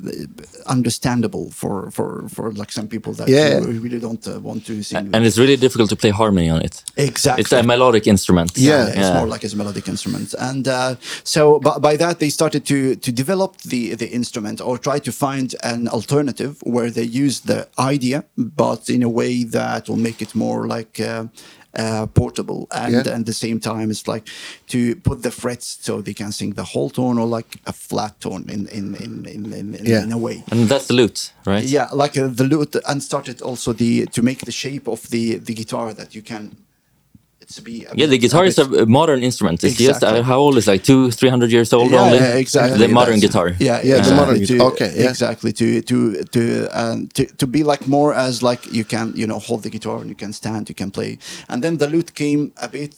understandable 0.65 1.49
for 1.51 1.91
for 1.91 2.27
for 2.29 2.51
like 2.53 2.71
some 2.71 2.87
people 2.87 3.13
that 3.13 3.27
Yeah. 3.29 3.59
really 3.83 3.99
don't 3.99 4.25
uh, 4.27 4.39
want 4.39 4.65
to 4.65 4.83
sing. 4.83 5.09
And 5.13 5.25
it's 5.25 5.37
really 5.37 5.57
difficult 5.57 5.89
to 5.89 5.95
play 5.95 6.11
harmony 6.11 6.49
on 6.49 6.61
it. 6.61 6.83
Exactly. 6.95 7.41
It's 7.41 7.51
a 7.51 7.63
melodic 7.63 8.07
instrument. 8.07 8.51
Yeah. 8.57 8.87
it's 8.87 9.13
more 9.13 9.27
like 9.27 9.43
a 9.43 9.55
melodic 9.55 9.87
instrument, 9.87 10.33
and 10.39 10.67
uh, 10.67 10.95
so 11.23 11.59
by, 11.59 11.77
by 11.79 11.97
that 11.97 12.19
they 12.19 12.29
started 12.29 12.65
to 12.65 12.95
to 12.95 13.11
develop 13.11 13.51
the 13.71 13.95
the 13.95 14.09
instrument 14.19 14.61
or 14.61 14.77
try 14.77 14.99
to 14.99 15.11
find 15.11 15.55
an 15.63 15.87
alternative 15.87 16.53
where 16.63 16.89
they 16.91 17.07
use 17.25 17.41
the 17.41 17.67
idea, 17.93 18.23
but 18.37 18.89
in 18.89 19.03
a 19.03 19.09
way 19.09 19.43
that 19.45 19.87
will 19.89 19.97
make 20.07 20.19
it 20.25 20.33
more 20.35 20.59
like. 20.77 20.93
Uh, 21.11 21.25
uh, 21.79 22.07
portable 22.21 22.61
and 22.83 22.93
Yeah. 22.93 23.17
at 23.19 23.25
the 23.25 23.33
same 23.45 23.59
time 23.59 23.87
it's 23.93 24.07
like 24.13 24.25
to 24.73 24.79
put 25.07 25.17
the 25.21 25.29
frets 25.41 25.67
so 25.81 26.01
they 26.01 26.13
can 26.21 26.31
sing 26.31 26.55
the 26.55 26.63
whole 26.73 26.89
tone 26.89 27.17
or 27.21 27.27
like 27.37 27.49
a 27.65 27.73
flat 27.87 28.13
tone 28.19 28.43
in 28.55 28.61
in 28.77 28.85
in 29.05 29.11
in, 29.35 29.43
in, 29.59 29.75
in, 29.79 29.85
Yeah. 29.85 30.03
in 30.05 30.11
a 30.11 30.17
way 30.17 30.35
And 30.51 30.69
that's 30.71 30.87
the 30.87 30.95
lute, 31.01 31.21
right? 31.51 31.63
yeah 31.75 31.87
like 32.03 32.15
uh, 32.21 32.27
the 32.39 32.43
lute 32.53 32.75
and 32.89 33.03
started 33.03 33.37
also 33.49 33.73
the 33.73 33.91
to 34.15 34.21
make 34.29 34.39
the 34.49 34.51
shape 34.63 34.85
of 34.93 34.99
the 35.13 35.23
the 35.47 35.53
guitar 35.61 35.93
that 35.99 36.09
you 36.15 36.23
can 36.31 36.43
it's 37.47 37.59
be 37.61 37.85
a 37.85 37.91
Yeah, 37.95 38.07
the 38.07 38.17
guitar 38.17 38.43
a 38.43 38.47
is 38.47 38.57
a 38.59 38.85
modern 38.85 39.23
instrument. 39.23 39.63
It's 39.63 39.77
just 39.77 40.01
Exactly. 40.03 40.19
uh, 40.19 40.23
how 40.23 40.37
old 40.37 40.57
is 40.57 40.67
like 40.67 40.83
two, 40.83 41.11
three 41.11 41.29
hundred 41.29 41.49
years 41.51 41.71
old 41.73 41.91
yeah, 41.91 42.01
only. 42.01 42.17
yeah, 42.17 42.35
exactly. 42.43 42.77
The 42.77 42.87
modern 42.99 43.19
That's- 43.19 43.31
guitar. 43.33 43.47
Yeah, 43.59 43.79
Yeah, 43.83 44.01
the 44.01 44.15
modern 44.15 44.39
To- 44.39 44.45
guitar. 44.45 44.67
Okay, 44.71 44.91
yeah. 44.95 45.09
exactly. 45.09 45.51
To 45.53 45.81
to 45.89 45.97
to 46.35 46.41
um, 46.81 47.07
to 47.15 47.25
to 47.41 47.47
be 47.47 47.63
like 47.63 47.83
more 47.87 48.13
as 48.13 48.43
like 48.43 48.61
you 48.79 48.83
can 48.93 49.13
you 49.15 49.25
know 49.31 49.39
hold 49.39 49.63
the 49.63 49.69
guitar 49.69 49.97
and 50.01 50.09
you 50.09 50.15
can 50.23 50.33
stand, 50.33 50.67
you 50.69 50.75
can 50.75 50.91
play, 50.91 51.17
and 51.49 51.63
then 51.63 51.77
the 51.77 51.87
lute 51.87 52.11
came 52.13 52.51
a 52.57 52.67
bit. 52.67 52.93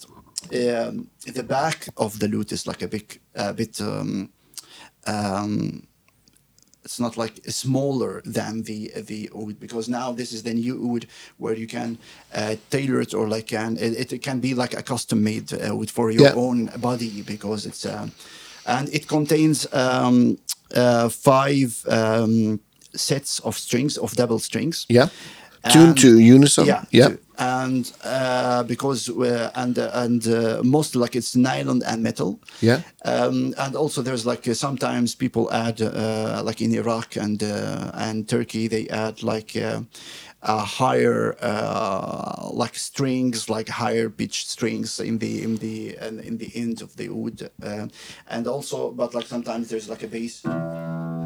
Um, 0.52 0.94
the 1.38 1.42
back 1.44 1.78
of 1.96 2.18
the 2.18 2.26
lute 2.34 2.50
is 2.56 2.66
like 2.66 2.82
a 2.82 2.88
big, 2.88 3.06
a 3.34 3.52
bit. 3.52 3.80
Um, 3.80 4.30
um, 5.06 5.86
it's 6.84 6.98
not 6.98 7.16
like 7.16 7.40
smaller 7.48 8.22
than 8.24 8.62
the 8.62 8.90
the 9.06 9.28
oud 9.34 9.58
because 9.60 9.88
now 9.88 10.12
this 10.12 10.32
is 10.32 10.42
the 10.42 10.54
new 10.54 10.76
oud 10.92 11.06
where 11.38 11.54
you 11.58 11.66
can 11.66 11.98
uh, 12.34 12.56
tailor 12.70 13.00
it 13.00 13.14
or 13.14 13.28
like 13.28 13.46
can 13.46 13.76
it, 13.76 14.12
it 14.12 14.22
can 14.22 14.40
be 14.40 14.54
like 14.54 14.74
a 14.78 14.82
custom 14.82 15.22
made 15.22 15.52
uh, 15.52 15.72
oud 15.74 15.90
for 15.90 16.10
your 16.10 16.22
Yeah. 16.22 16.34
own 16.34 16.70
body 16.80 17.22
because 17.22 17.66
it's 17.68 17.84
um, 17.84 18.10
and 18.66 18.88
it 18.92 19.06
contains 19.06 19.66
um, 19.72 20.38
uh, 20.74 21.08
five 21.08 21.84
um, 21.88 22.60
sets 22.94 23.40
of 23.40 23.56
strings 23.58 23.98
of 23.98 24.12
double 24.16 24.38
strings 24.38 24.86
Yeah. 24.88 25.08
Tuned 25.72 25.98
to 25.98 26.18
unison. 26.18 26.66
yeah, 26.66 26.84
Yeah. 26.90 27.08
to- 27.08 27.18
and 27.40 27.90
uh, 28.04 28.62
because 28.64 29.08
uh, 29.08 29.50
and 29.54 29.78
uh, 29.78 29.90
and 29.94 30.28
uh, 30.28 30.60
mostly 30.62 31.00
like 31.00 31.16
it's 31.16 31.34
nylon 31.34 31.82
and 31.86 32.02
metal. 32.02 32.38
Yeah. 32.60 32.82
Um, 33.04 33.54
and 33.56 33.74
also 33.74 34.02
there's 34.02 34.26
like 34.26 34.46
uh, 34.46 34.54
sometimes 34.54 35.14
people 35.14 35.50
add 35.50 35.80
uh, 35.80 36.42
like 36.44 36.60
in 36.60 36.72
Iraq 36.74 37.16
and 37.16 37.42
uh, 37.42 37.90
and 37.94 38.28
Turkey 38.28 38.68
they 38.68 38.88
add 38.88 39.22
like 39.22 39.56
uh, 39.56 39.80
higher 40.42 41.36
uh, 41.40 42.50
like 42.52 42.74
strings 42.76 43.48
like 43.48 43.68
higher 43.68 44.10
pitched 44.10 44.48
strings 44.48 45.00
in 45.00 45.18
the 45.18 45.42
in 45.42 45.56
the 45.56 45.96
in 46.26 46.36
the 46.36 46.50
end 46.54 46.82
of 46.82 46.96
the 46.96 47.08
wood 47.08 47.50
uh, 47.62 47.86
and 48.28 48.46
also 48.46 48.90
but 48.90 49.14
like 49.14 49.26
sometimes 49.26 49.68
there's 49.68 49.88
like 49.88 50.02
a 50.02 50.08
bass 50.08 50.42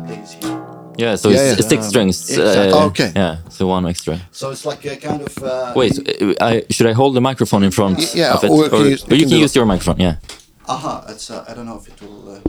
bass 0.07 0.33
here. 0.35 0.61
Yeah, 0.97 1.17
so 1.17 1.29
Yeah, 1.31 1.53
it's 1.53 1.63
yeah. 1.63 1.69
six 1.69 1.83
Um, 1.85 1.89
strings. 1.91 2.31
exactly. 2.31 2.73
uh, 2.73 2.87
Okay. 2.87 3.13
Yeah, 3.17 3.37
so 3.49 3.67
one 3.67 3.85
extra. 3.89 4.19
So 4.31 4.51
it's 4.51 4.65
like 4.65 4.85
a 4.85 4.97
kind 4.97 5.23
of 5.23 5.39
uh, 5.43 5.73
Wait, 5.75 5.93
uh, 5.99 6.35
I, 6.41 6.63
should 6.71 6.87
I 6.87 6.93
hold 6.93 7.15
the 7.15 7.21
microphone 7.21 7.65
in 7.65 7.71
front 7.73 7.99
Y- 7.99 8.07
yeah, 8.15 8.35
of 8.35 8.45
it? 8.45 8.51
or 8.51 8.69
can 8.69 8.79
you- 8.79 8.85
you 8.85 8.91
or 8.91 8.91
you 8.93 8.97
can 9.07 9.19
can 9.19 9.29
do 9.29 9.39
use 9.39 9.55
your 9.57 9.67
microphone, 9.67 9.99
yeah. 10.01 10.17
Aha, 10.69 11.05
it's 11.09 11.31
uh, 11.31 11.45
I 11.49 11.55
don't 11.55 11.67
know 11.67 11.77
if 11.83 11.89
it 11.89 12.01
will. 12.01 12.23
Uh, 12.37 12.41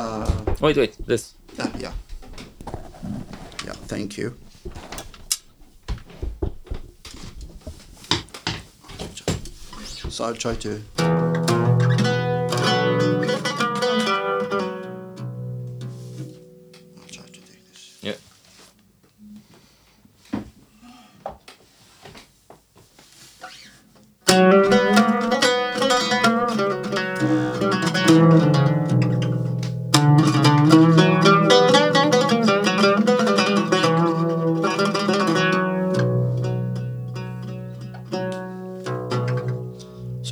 uh, 0.00 0.30
Wait, 0.60 0.76
wait, 0.76 0.94
this. 1.06 1.34
uh, 1.58 1.66
yeah. 1.78 1.92
Yeah, 3.66 3.74
thank 3.88 4.16
you. 4.16 4.34
So 10.08 10.24
I'll 10.24 10.34
try 10.34 10.54
to. 10.56 11.39
So 24.30 24.36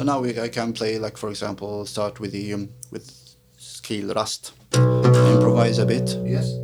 now 0.05 0.21
we, 0.21 0.39
I 0.39 0.49
can 0.49 0.73
play 0.73 1.01
like 1.01 1.17
for 1.17 1.29
example 1.29 1.85
start 1.85 2.21
with 2.21 2.31
the 2.31 2.55
um, 2.55 2.69
with 2.93 3.35
scale 3.57 4.15
rast, 4.15 4.53
improvise 4.75 5.81
a 5.81 5.87
bit. 5.87 6.17
Yes. 6.25 6.55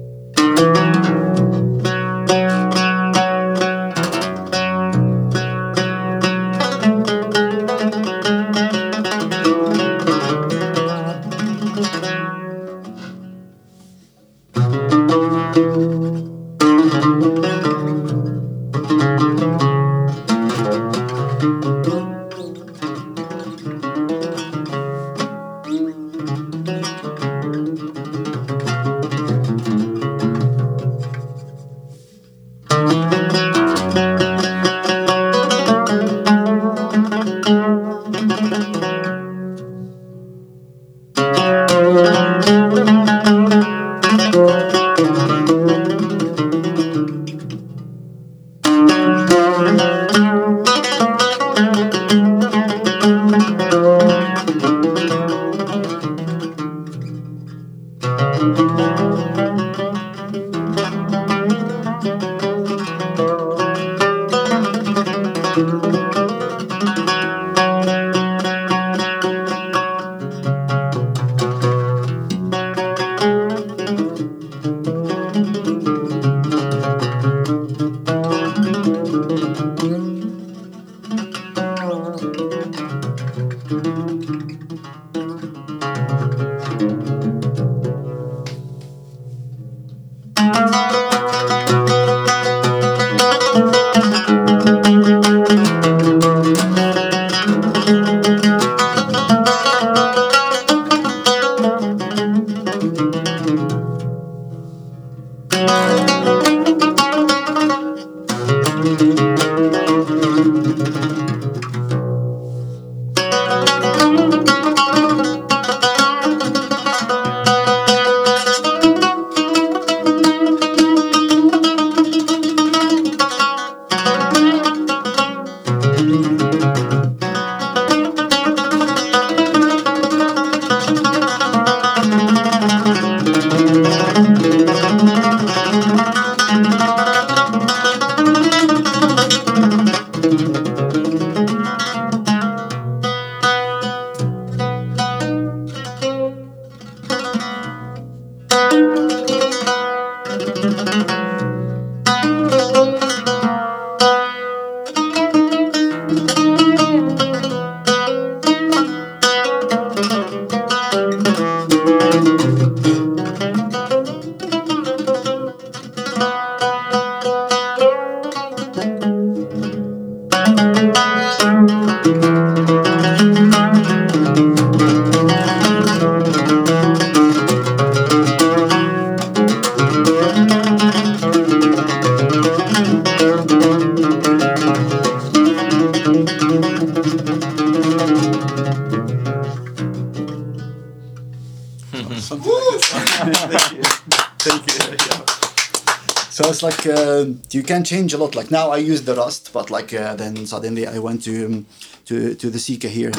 Can 197.67 197.83
change 197.83 198.13
a 198.13 198.19
lot. 198.19 198.35
Like 198.35 198.51
now 198.51 198.71
I 198.71 198.77
use 198.77 199.03
the 199.03 199.15
Rast, 199.15 199.51
but 199.53 199.71
like 199.71 199.95
uh, 199.95 200.15
then 200.17 200.47
suddenly 200.47 200.87
I 200.87 200.99
went 200.99 201.25
to 201.25 201.47
um, 201.47 201.67
to 202.05 202.35
to 202.35 202.51
the 202.51 202.59
Sika 202.59 202.89
here. 202.89 203.11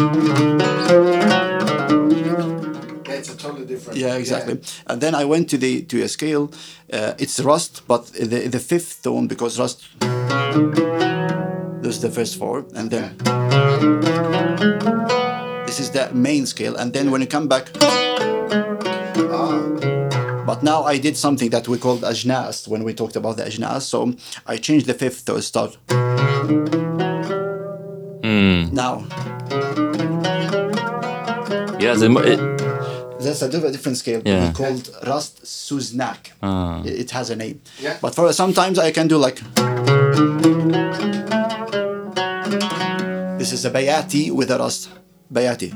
It's 3.07 3.29
a 3.29 3.37
totally 3.37 3.65
different. 3.65 3.99
Yeah, 3.99 4.15
exactly. 4.15 4.59
And 4.85 5.01
then 5.01 5.15
I 5.15 5.25
went 5.25 5.49
to 5.49 5.57
the 5.57 5.81
to 5.83 6.03
a 6.03 6.07
scale. 6.07 6.51
Uh, 6.93 7.13
it's 7.17 7.39
Rast, 7.39 7.81
but 7.87 8.05
the 8.13 8.47
the 8.47 8.59
fifth 8.59 9.01
tone 9.01 9.27
because 9.27 9.59
Rast. 9.59 9.87
This 11.81 11.95
is 11.95 12.01
the 12.01 12.11
first 12.11 12.37
four, 12.37 12.65
and 12.75 12.91
then 12.91 13.17
this 15.65 15.79
is 15.79 15.89
the 15.89 16.09
main 16.13 16.45
scale, 16.45 16.75
and 16.75 16.93
then 16.93 17.09
when 17.09 17.21
you 17.21 17.27
come 17.27 17.47
back. 17.47 17.71
But 20.45 20.61
now 20.63 20.83
I 20.83 20.97
did 20.99 21.17
something 21.17 21.49
that 21.49 21.67
we 21.67 21.77
called 21.77 22.01
ajnas 22.01 22.67
when 22.67 22.83
we 22.83 22.93
talked 22.93 23.15
about 23.15 23.37
the 23.37 23.43
ajnas. 23.45 23.81
So 23.81 24.13
I 24.45 24.57
changed 24.57 24.85
the 24.85 24.93
fifth 24.93 25.25
to 25.25 25.35
a 25.35 25.41
start. 25.41 25.77
Now 28.71 29.05
Yeah, 31.79 31.93
the, 31.95 32.07
it, 32.33 32.39
that's 33.21 33.41
a 33.41 33.49
diff- 33.49 33.71
different 33.71 33.97
scale. 33.97 34.21
Yeah. 34.25 34.51
Called 34.53 34.89
Rast 35.05 35.43
Suznak. 35.43 36.31
Ah. 36.41 36.81
It 36.83 36.99
it 37.03 37.11
has 37.11 37.29
a 37.29 37.35
name. 37.35 37.59
Yeah. 37.79 37.97
But 38.01 38.15
for 38.15 38.31
sometimes 38.33 38.77
I 38.79 38.91
can 38.91 39.07
do 39.07 39.17
like. 39.17 39.37
This 43.39 43.51
is 43.53 43.65
a 43.65 43.69
bayati 43.71 44.31
with 44.31 44.49
a 44.51 44.57
Rast. 44.57 44.89
Bayati. 45.33 45.73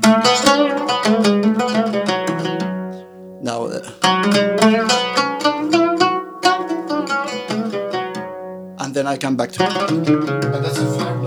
And 4.02 4.58
then 8.94 9.06
I 9.06 9.18
come 9.18 9.36
back 9.36 9.52
to. 9.52 9.62
And 9.64 11.19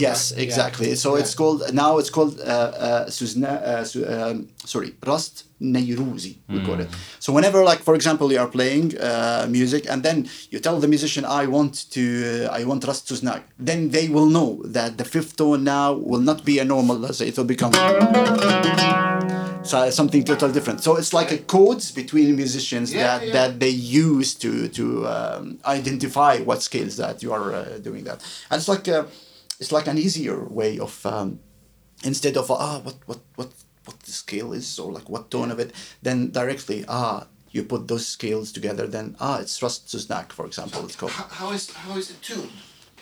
Yes, 0.00 0.32
right? 0.32 0.42
exactly. 0.46 0.94
So 0.96 1.08
Yeah. 1.14 1.20
it's 1.22 1.34
called 1.40 1.60
now. 1.84 1.98
It's 2.00 2.10
called 2.16 2.34
uh, 2.40 2.44
uh, 2.86 3.06
Suzna, 3.16 3.52
uh, 3.70 3.84
Su- 3.84 4.06
um, 4.14 4.36
sorry, 4.64 4.90
Rast 5.06 5.34
Neyruzi. 5.60 6.32
We 6.48 6.58
call 6.66 6.80
it. 6.84 6.88
So 7.24 7.32
whenever, 7.36 7.60
like 7.70 7.80
for 7.88 7.94
example, 7.94 8.26
you 8.32 8.40
are 8.44 8.48
playing 8.58 8.86
uh, 8.98 9.46
music, 9.56 9.82
and 9.92 10.02
then 10.02 10.16
you 10.52 10.58
tell 10.66 10.78
the 10.84 10.88
musician, 10.88 11.24
"I 11.24 11.44
want 11.56 11.74
to, 11.96 12.02
uh, 12.50 12.58
I 12.58 12.64
want 12.64 12.80
Rast 12.90 13.02
Suznak," 13.10 13.42
then 13.68 13.90
they 13.90 14.06
will 14.14 14.26
know 14.36 14.50
that 14.76 14.90
the 15.00 15.04
fifth 15.04 15.32
tone 15.36 15.62
now 15.64 15.88
will 16.10 16.24
not 16.30 16.38
be 16.50 16.58
a 16.58 16.64
normal. 16.64 16.96
Let's 17.04 17.18
say 17.18 17.28
it 17.28 17.36
will 17.38 17.50
become. 17.54 17.72
So 19.62 19.90
something 19.90 20.24
totally 20.24 20.52
different. 20.52 20.82
So 20.82 20.96
it's 20.96 21.12
like 21.12 21.30
a 21.30 21.38
codes 21.38 21.92
between 21.92 22.34
musicians 22.34 22.92
Yeah, 22.92 23.02
that, 23.18 23.26
yeah. 23.26 23.32
that 23.36 23.60
they 23.60 23.68
use 23.68 24.34
to 24.42 24.68
to 24.78 24.84
um, 25.14 25.58
identify 25.66 26.38
what 26.48 26.62
scales 26.62 26.96
that 26.96 27.22
you 27.22 27.30
are 27.32 27.46
uh, 27.54 27.78
doing 27.88 28.04
that, 28.04 28.18
and 28.50 28.58
it's 28.58 28.68
like 28.68 28.88
a, 28.88 29.06
it's 29.60 29.70
like 29.70 29.86
an 29.86 29.98
easier 29.98 30.44
way 30.44 30.78
of 30.78 31.04
um, 31.06 31.38
instead 32.02 32.36
of 32.36 32.50
ah 32.50 32.80
what 32.82 32.96
what 33.06 33.20
what 33.36 33.52
what 33.84 34.00
the 34.00 34.12
scale 34.12 34.52
is 34.52 34.78
or 34.78 34.90
like 34.90 35.08
what 35.08 35.30
tone 35.30 35.50
of 35.50 35.58
it, 35.60 35.72
then 36.02 36.30
directly 36.30 36.84
ah 36.88 37.26
you 37.52 37.64
put 37.64 37.88
those 37.88 38.06
scales 38.06 38.52
together, 38.52 38.86
then 38.86 39.16
ah 39.20 39.38
it's 39.40 39.62
Rast 39.62 39.86
Suznak, 39.86 40.32
for 40.32 40.46
example 40.46 40.84
it's 40.84 40.96
called. 40.96 41.12
How, 41.12 41.52
is 41.52 41.70
how 41.70 41.96
is 41.96 42.10
it 42.10 42.22
tuned? 42.22 42.50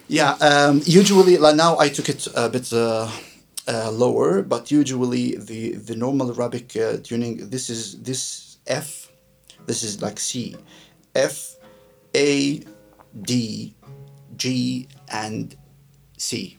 Yeah, 0.09 0.32
um, 0.40 0.80
usually 0.85 1.36
like 1.36 1.56
now 1.56 1.78
I 1.78 1.89
took 1.89 2.09
it 2.09 2.26
a 2.35 2.48
bit 2.48 2.72
uh, 2.72 3.10
uh, 3.68 3.90
lower, 3.90 4.43
but 4.43 4.70
usually 4.70 5.36
the 5.36 5.76
the 5.76 5.94
normal 5.94 6.32
Arabic 6.32 6.74
uh, 6.76 6.97
tuning 7.02 7.51
this 7.51 7.70
is 7.70 8.01
this 8.02 8.59
F, 8.66 9.12
this 9.66 9.82
is 9.82 10.02
like 10.02 10.18
C, 10.18 10.56
F, 11.14 11.56
A, 12.14 12.62
D, 13.22 13.74
G, 14.36 14.89
and 15.12 15.55
C. 16.19 16.59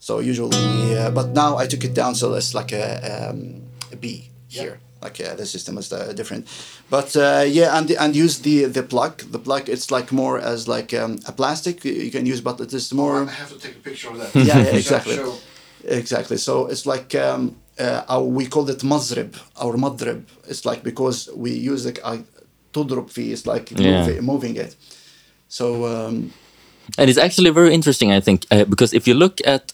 So 0.00 0.20
usually, 0.20 0.96
uh, 0.96 1.10
but 1.10 1.28
now 1.34 1.56
I 1.58 1.66
took 1.66 1.84
it 1.84 1.94
down, 1.94 2.14
so 2.14 2.34
it's 2.34 2.54
like 2.54 2.72
a, 2.72 3.30
um, 3.30 3.62
a 3.92 3.96
B 3.96 4.30
here. 4.48 4.78
Like 5.02 5.20
uh, 5.20 5.34
the 5.36 5.46
system 5.46 5.78
is 5.78 5.92
uh, 5.92 6.12
different, 6.12 6.48
but 6.90 7.14
uh, 7.16 7.44
yeah, 7.46 7.78
and 7.78 7.88
and 7.90 8.16
use 8.16 8.40
the 8.40 8.64
the 8.66 8.82
plug. 8.82 9.18
The 9.32 9.38
plug 9.38 9.68
it's 9.68 9.90
like 9.92 10.10
more 10.12 10.40
as 10.40 10.66
like 10.66 10.92
um, 10.92 11.18
a 11.26 11.32
plastic 11.32 11.84
you 11.84 12.10
can 12.10 12.26
use, 12.26 12.40
but 12.40 12.60
it 12.60 12.72
is 12.72 12.92
more. 12.92 13.22
I 13.22 13.30
have 13.30 13.52
to 13.52 13.58
take 13.58 13.76
a 13.76 13.80
picture 13.80 14.10
of 14.10 14.18
that. 14.18 14.34
Yeah, 14.34 14.58
yeah, 14.58 14.76
exactly. 14.78 15.14
show- 15.16 15.38
Exactly. 15.84 16.36
So 16.38 16.66
it's 16.66 16.84
like 16.86 17.14
um, 17.14 17.54
uh, 17.78 18.02
our, 18.08 18.24
we 18.24 18.46
call 18.46 18.68
it 18.70 18.78
mazrib, 18.82 19.36
our 19.56 19.76
madrib. 19.76 20.24
It's 20.48 20.64
like 20.64 20.82
because 20.82 21.30
we 21.36 21.52
use 21.52 21.86
like 21.86 22.00
uh, 22.02 22.18
tudrub 22.72 23.08
fi, 23.10 23.30
it's 23.32 23.46
like 23.46 23.70
Yeah. 23.70 24.00
moving, 24.00 24.24
moving 24.24 24.56
it. 24.56 24.74
So 25.48 25.86
um, 25.86 26.32
And 26.96 27.10
it's 27.10 27.18
actually 27.18 27.50
very 27.50 27.74
interesting, 27.74 28.12
I 28.12 28.20
think, 28.20 28.46
uh, 28.50 28.64
because 28.64 28.92
if 28.94 29.06
you 29.06 29.14
look 29.14 29.40
at 29.46 29.72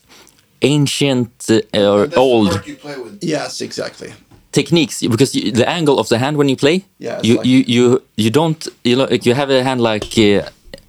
ancient 0.63 1.31
uh, 1.51 1.61
or 1.93 2.07
That's 2.07 2.17
old 2.19 2.51
part 2.51 2.67
you 2.67 2.77
play 2.77 2.97
with. 2.97 3.19
yes, 3.23 3.61
exactly. 3.61 4.13
techniques, 4.53 5.03
because 5.03 5.35
you, 5.35 5.53
the 5.53 5.69
angle 5.69 5.99
of 5.99 6.09
the 6.09 6.19
hand 6.19 6.37
when 6.37 6.49
you 6.49 6.57
play, 6.57 6.85
Yeah, 6.99 7.21
you, 7.23 7.37
like- 7.37 7.47
you 7.47 7.59
you 7.67 8.03
you 8.17 8.31
don't 8.31 8.67
you 8.85 8.97
know 8.97 9.09
you 9.11 9.35
have 9.35 9.51
a 9.51 9.63
hand 9.63 9.81
like. 9.81 10.17
Uh, 10.19 10.49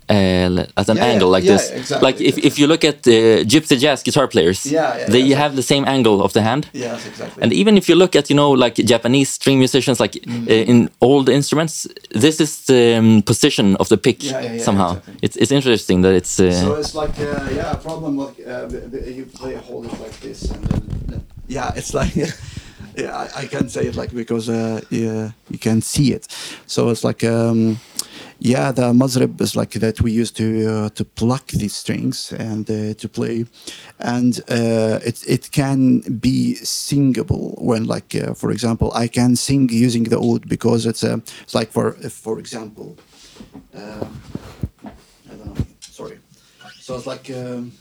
uh, 0.10 0.66
at 0.78 0.90
an 0.90 0.98
Yeah, 0.98 1.06
angle 1.12 1.30
like 1.30 1.44
yeah, 1.46 1.54
this, 1.58 1.72
exactly, 1.72 2.06
like 2.08 2.22
if, 2.22 2.28
exactly. 2.38 2.48
if 2.48 2.60
you 2.60 2.68
look 2.68 2.84
at 2.84 3.08
uh, 3.08 3.44
gypsy 3.52 3.78
jazz 3.80 4.04
guitar 4.04 4.28
players, 4.28 4.66
Yeah, 4.66 4.98
yeah, 4.98 5.10
they 5.10 5.30
have 5.36 5.56
the 5.56 5.62
same 5.64 5.84
angle 5.88 6.22
of 6.22 6.32
the 6.34 6.42
hand, 6.42 6.68
Yes, 6.74 7.06
exactly. 7.08 7.44
And 7.44 7.52
even 7.54 7.78
if 7.78 7.88
you 7.90 7.96
look 7.96 8.16
at, 8.16 8.30
you 8.30 8.36
know, 8.36 8.52
like 8.52 8.76
Japanese 8.76 9.30
string 9.30 9.58
musicians, 9.60 10.00
like 10.00 10.14
Mm. 10.26 10.48
uh, 10.48 10.72
in 10.72 10.90
old 11.02 11.30
instruments, 11.30 11.88
this 12.22 12.40
is 12.40 12.66
the 12.66 12.98
um, 12.98 13.22
position 13.22 13.76
of 13.80 13.88
the 13.88 13.98
pick 13.98 14.24
Yeah, 14.24 14.42
yeah, 14.42 14.54
yeah, 14.56 14.64
somehow. 14.64 14.98
It's 15.22 15.36
it's 15.38 15.52
interesting 15.52 16.04
that 16.04 16.14
it's. 16.14 16.40
Uh, 16.40 16.52
so 16.52 16.76
it's 16.80 16.94
like 16.96 17.20
uh, 17.20 17.50
yeah, 17.56 17.72
a 17.74 17.78
problem 17.78 18.18
like 18.18 18.38
uh, 18.48 18.68
the- 18.72 18.88
the- 18.92 19.12
you 19.18 19.26
play 19.26 19.56
hold 19.68 19.86
it 19.86 20.00
like 20.02 20.20
this, 20.22 20.52
and 20.52 20.64
then 21.10 21.22
yeah, 21.48 21.76
it's 21.78 21.94
like 21.94 22.16
yeah, 22.98 23.16
I, 23.36 23.42
I 23.44 23.48
can't 23.48 23.70
say 23.72 23.88
it 23.88 23.96
like 23.96 24.12
because 24.16 24.50
uh, 24.52 24.80
yeah, 24.90 25.32
you 25.50 25.60
can 25.60 25.82
see 25.82 26.14
it. 26.16 26.28
So 26.68 26.90
it's 26.92 27.04
like 27.04 27.24
um, 27.28 27.78
yeah, 28.46 28.72
the 28.72 28.94
mazrib 28.94 29.42
is 29.42 29.56
like 29.56 29.72
that 29.80 30.02
we 30.02 30.12
use 30.12 30.32
to 30.34 30.46
uh, 30.68 30.90
to 30.90 31.04
pluck 31.04 31.48
these 31.48 31.76
strings 31.76 32.32
and 32.32 32.70
uh, 32.70 32.94
to 32.94 33.10
play, 33.10 33.46
and 33.98 34.40
uh, 34.50 35.00
it 35.04 35.24
it 35.28 35.52
can 35.52 36.02
be 36.20 36.54
singable 36.56 37.58
when 37.60 37.86
like 37.86 38.14
uh, 38.14 38.36
for 38.36 38.52
example 38.52 38.92
I 38.94 39.08
can 39.08 39.36
sing 39.36 39.70
using 39.72 40.04
the 40.04 40.20
oud 40.20 40.48
because 40.48 40.86
it's 40.86 41.04
uh, 41.04 41.18
it's 41.42 41.56
like 41.56 41.72
for 41.72 41.94
for 42.10 42.38
example. 42.40 42.98
Uh, 43.74 44.06
I 44.86 45.36
don't 45.38 45.46
know. 45.46 45.66
Sorry. 45.80 46.20
So 46.80 46.96
it's 46.96 47.08
like. 47.08 47.32
Um, 47.32 47.72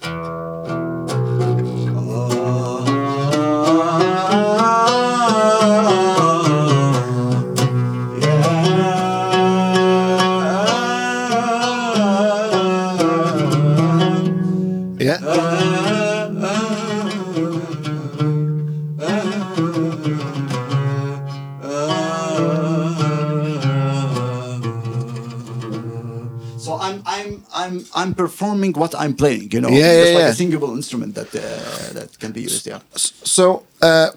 I'm 28.04 28.14
performing 28.14 28.72
what 28.82 28.94
I'm 29.02 29.14
playing. 29.14 29.50
You 29.54 29.60
know, 29.62 29.70
Yeah, 29.70 30.02
it's 30.02 30.10
yeah, 30.10 30.18
like 30.18 30.32
a 30.32 30.36
singable 30.42 30.72
instrument 30.80 31.14
that 31.14 31.30
uh, 31.34 31.40
that 31.98 32.08
can 32.20 32.32
be 32.32 32.42
used. 32.42 32.66
Yeah. 32.66 32.80
So 33.36 33.44
uh, 33.80 34.08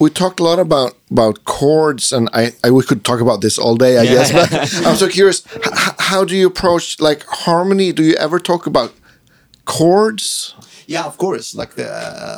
we 0.00 0.10
talked 0.10 0.40
a 0.40 0.42
lot 0.42 0.58
about 0.58 0.92
about 1.10 1.44
chords, 1.44 2.12
and 2.12 2.28
I, 2.32 2.52
I 2.64 2.70
we 2.70 2.82
could 2.82 3.04
talk 3.04 3.20
about 3.20 3.40
this 3.40 3.58
all 3.58 3.76
day, 3.76 3.98
I 3.98 4.04
guess. 4.14 4.32
But 4.32 4.48
I'm 4.86 4.96
so 4.96 5.08
curious, 5.08 5.44
how 6.10 6.24
do 6.24 6.34
you 6.34 6.46
approach 6.46 7.00
like 7.00 7.24
harmony? 7.44 7.92
Do 7.92 8.02
you 8.02 8.14
ever 8.14 8.40
talk 8.40 8.66
about 8.66 8.92
chords? 9.64 10.54
Yeah, 10.90 11.06
of 11.06 11.16
course. 11.18 11.54
Like 11.54 11.74
the 11.76 11.86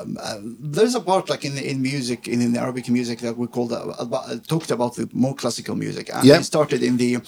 um, 0.02 0.18
uh, 0.20 0.38
there's 0.60 0.94
a 0.94 1.00
part 1.00 1.30
like 1.30 1.42
in 1.46 1.56
in 1.56 1.80
music 1.80 2.28
in, 2.28 2.42
in 2.42 2.54
Arabic 2.54 2.86
music 2.90 3.20
that 3.20 3.38
we 3.38 3.46
called 3.46 3.72
uh, 3.72 3.94
about, 3.98 4.24
uh, 4.30 4.36
talked 4.46 4.70
about 4.70 4.94
the 4.96 5.08
more 5.14 5.34
classical 5.34 5.74
music, 5.74 6.10
and 6.14 6.26
Yeah. 6.26 6.42
started 6.42 6.82
in 6.82 6.98
the 6.98 7.18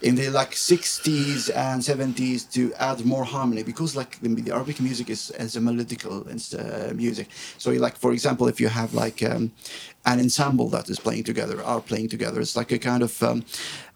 in 0.00 0.14
the 0.16 0.30
like 0.30 0.52
60s 0.54 1.50
and 1.54 1.82
70s 1.82 2.44
to 2.54 2.72
add 2.78 3.04
more 3.04 3.24
harmony 3.24 3.62
because 3.62 3.94
like 3.94 4.18
the, 4.22 4.28
the 4.46 4.50
Arabic 4.52 4.80
music 4.80 5.10
is 5.10 5.30
as 5.44 5.56
a 5.56 5.60
melodical 5.60 6.24
uh, 6.54 6.94
music. 6.94 7.28
So 7.58 7.70
like 7.72 7.96
for 7.98 8.12
example, 8.12 8.48
if 8.48 8.58
you 8.58 8.68
have 8.68 8.94
like 8.94 9.22
um, 9.22 9.52
an 10.06 10.20
ensemble 10.20 10.70
that 10.70 10.88
is 10.88 10.98
playing 10.98 11.24
together, 11.24 11.62
are 11.62 11.82
playing 11.82 12.08
together, 12.08 12.40
it's 12.40 12.56
like 12.56 12.72
a 12.72 12.78
kind 12.78 13.02
of 13.02 13.22
um, 13.22 13.44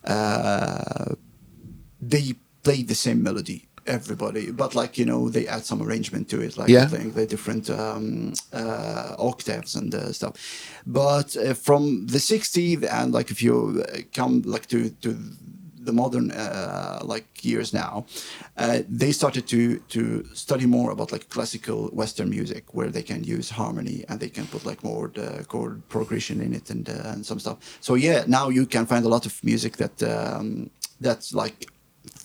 uh, 0.05 1.15
they 2.01 2.35
play 2.63 2.83
the 2.83 2.95
same 2.95 3.23
melody 3.23 3.66
everybody 3.87 4.51
but 4.51 4.75
like 4.75 4.99
you 4.99 5.05
know 5.05 5.29
they 5.31 5.47
add 5.47 5.65
some 5.65 5.83
arrangement 5.83 6.29
to 6.29 6.41
it 6.41 6.57
like 6.57 6.69
Yeah. 6.71 6.89
playing 6.89 7.13
the 7.13 7.27
different 7.27 7.69
um, 7.71 8.33
uh, 8.53 9.15
octaves 9.19 9.75
and 9.77 9.95
uh, 9.95 10.13
stuff 10.13 10.33
but 10.87 11.37
uh, 11.37 11.55
from 11.55 12.07
the 12.07 12.19
60s 12.19 12.83
and 12.91 13.13
like 13.15 13.31
if 13.31 13.43
you 13.43 13.83
uh, 13.83 13.99
come 14.15 14.43
like 14.45 14.67
to 14.69 14.91
to 15.03 15.17
the 15.87 15.93
modern 15.93 16.31
uh, 16.33 16.99
like 17.05 17.27
years 17.45 17.73
now 17.73 18.05
uh, 18.57 18.81
they 18.89 19.13
started 19.13 19.47
to 19.47 19.79
to 19.89 20.25
study 20.35 20.67
more 20.67 20.91
about 20.91 21.13
like 21.13 21.29
classical 21.29 21.89
western 21.93 22.29
music 22.29 22.65
where 22.75 22.91
they 22.91 23.03
can 23.03 23.23
use 23.23 23.51
harmony 23.51 24.05
and 24.09 24.19
they 24.19 24.29
can 24.29 24.47
put 24.47 24.65
like 24.67 24.83
more 24.83 25.09
the 25.15 25.45
chord 25.49 25.81
progression 25.89 26.41
in 26.41 26.53
it 26.55 26.71
and 26.71 26.89
uh, 26.89 27.13
and 27.13 27.25
some 27.25 27.39
stuff 27.39 27.59
so 27.81 27.95
yeah 27.95 28.25
now 28.27 28.49
you 28.51 28.67
can 28.67 28.85
find 28.87 29.05
a 29.05 29.09
lot 29.09 29.27
of 29.27 29.45
music 29.45 29.77
that 29.77 30.03
um, 30.03 30.71
that's 31.01 31.33
like 31.33 31.67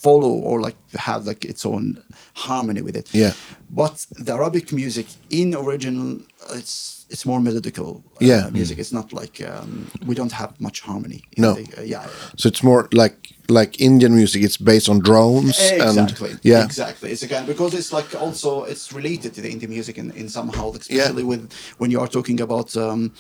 follow 0.04 0.34
or 0.48 0.62
like 0.66 0.78
have 1.08 1.26
like 1.30 1.46
its 1.46 1.66
own 1.66 2.02
harmony 2.34 2.82
with 2.82 2.96
it. 2.96 3.10
Yeah. 3.14 3.34
But 3.70 4.06
the 4.26 4.34
Arabic 4.34 4.72
music 4.72 5.06
in 5.30 5.56
original, 5.56 6.20
it's 6.60 7.06
it's 7.10 7.26
more 7.26 7.42
melodical. 7.42 7.98
uh, 7.98 8.02
Yeah. 8.32 8.50
music. 8.52 8.78
It's 8.80 8.92
not 8.94 9.12
like 9.14 9.42
um, 9.52 9.88
we 10.08 10.16
don't 10.16 10.32
have 10.32 10.52
much 10.60 10.82
harmony. 10.82 11.20
No. 11.38 11.54
the- 11.54 11.80
uh, 11.80 11.84
yeah. 11.84 12.06
So 12.38 12.48
it's 12.48 12.64
more 12.64 12.88
like 12.92 13.18
like 13.50 13.72
Indian 13.82 14.14
music. 14.16 14.42
It's 14.44 14.58
based 14.58 14.90
on 14.90 15.00
drones 15.00 15.58
Exactly. 15.60 16.30
and 16.32 16.40
yeah, 16.44 16.64
Exactly. 16.66 17.12
It's 17.12 17.24
again 17.24 17.46
because 17.46 17.78
it's 17.80 17.92
like 17.98 18.10
also 18.24 18.64
it's 18.72 18.92
related 18.94 19.34
to 19.36 19.42
the 19.42 19.50
Indian 19.50 19.72
music 19.72 19.98
in, 19.98 20.12
in 20.12 20.30
somehow, 20.30 20.72
Yeah. 20.72 20.80
especially 20.80 21.24
with 21.24 21.42
when 21.80 21.92
you 21.92 22.00
are 22.04 22.10
talking 22.10 22.42
about 22.42 22.76
um, 22.76 23.12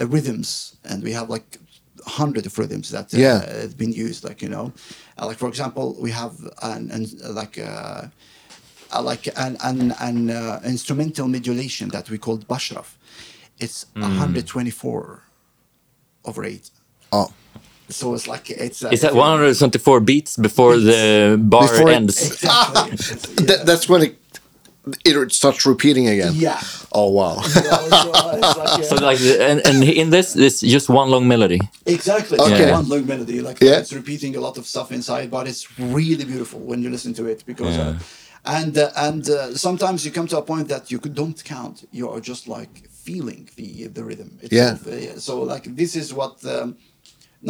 uh, 0.00 0.06
rhythms, 0.14 0.76
and 0.90 1.02
we 1.04 1.12
have 1.12 1.28
like 1.34 1.58
hundred 2.06 2.46
of 2.46 2.58
rhythms 2.58 2.88
that 2.90 3.14
uh, 3.14 3.18
Yeah. 3.18 3.38
have 3.62 3.76
been 3.76 3.92
used. 4.08 4.24
Like 4.28 4.42
you 4.44 4.50
know, 4.54 4.72
uh, 5.18 5.26
like 5.26 5.38
for 5.38 5.48
example, 5.48 5.96
we 6.00 6.10
have 6.10 6.34
an, 6.62 6.90
an 6.90 7.06
like. 7.34 7.58
Uh, 7.58 8.06
uh, 8.96 9.02
like 9.02 9.26
an 9.36 9.56
an, 9.64 9.92
an 9.98 10.30
uh, 10.30 10.60
instrumental 10.64 11.26
modulation 11.26 11.88
that 11.88 12.08
we 12.10 12.16
called 12.18 12.46
bashraf. 12.46 12.94
It's 13.58 13.86
124 13.94 15.22
over 16.24 16.44
eight. 16.44 16.70
oh 17.12 17.32
So 17.88 18.14
it's 18.14 18.28
like 18.28 18.50
it's. 18.50 18.84
Uh, 18.84 18.90
is 18.92 19.00
that 19.00 19.14
124 19.14 20.00
beats 20.00 20.36
before 20.36 20.76
the 20.76 21.36
bar 21.40 21.62
Before 21.62 21.90
it- 21.90 21.94
ends? 21.96 22.16
Exactly. 22.32 22.92
It's- 22.92 23.26
That, 23.48 23.66
that's 23.66 23.88
when 23.88 24.02
it 24.02 24.14
it 25.04 25.32
starts 25.32 25.66
repeating 25.66 26.06
again. 26.08 26.32
Yeah. 26.36 26.60
Oh 26.94 27.10
wow. 27.10 27.40
So 27.42 27.60
like, 28.10 28.84
So 28.84 28.96
like, 28.96 29.18
the- 29.18 29.42
and, 29.50 29.66
and 29.66 29.82
in 29.84 30.10
this, 30.10 30.36
it's 30.36 30.60
just 30.60 30.88
one 30.88 31.10
long 31.10 31.26
melody. 31.28 31.60
Exactly. 31.86 32.38
Okay. 32.38 32.64
It's 32.64 32.72
one 32.72 32.88
long 32.88 33.06
melody. 33.06 33.40
Like 33.40 33.58
Yeah. 33.60 33.78
it's 33.80 33.92
repeating 33.92 34.36
a 34.36 34.40
lot 34.40 34.58
of 34.58 34.64
stuff 34.66 34.92
inside, 34.92 35.30
but 35.30 35.46
it's 35.48 35.66
really 35.78 36.24
beautiful 36.24 36.60
when 36.60 36.82
you 36.82 36.90
listen 36.90 37.12
to 37.14 37.26
it 37.26 37.44
because. 37.46 37.76
Uh, 37.76 37.98
and 38.46 38.76
uh, 38.76 38.90
and 38.96 39.28
uh, 39.30 39.54
sometimes 39.56 40.04
you 40.04 40.10
come 40.12 40.26
to 40.28 40.36
a 40.38 40.42
point 40.42 40.68
that 40.68 40.90
you 40.92 40.98
don't 40.98 41.42
count. 41.44 41.88
You 41.92 42.10
are 42.10 42.20
just 42.20 42.46
like 42.46 42.88
feeling 42.90 43.48
the 43.56 43.86
the 43.96 44.04
rhythm. 44.04 44.38
itself. 44.42 44.86
Uh, 44.86 45.18
so 45.18 45.42
like 45.42 45.64
this 45.76 45.96
is 45.96 46.12
what. 46.12 46.44
Um, 46.44 46.76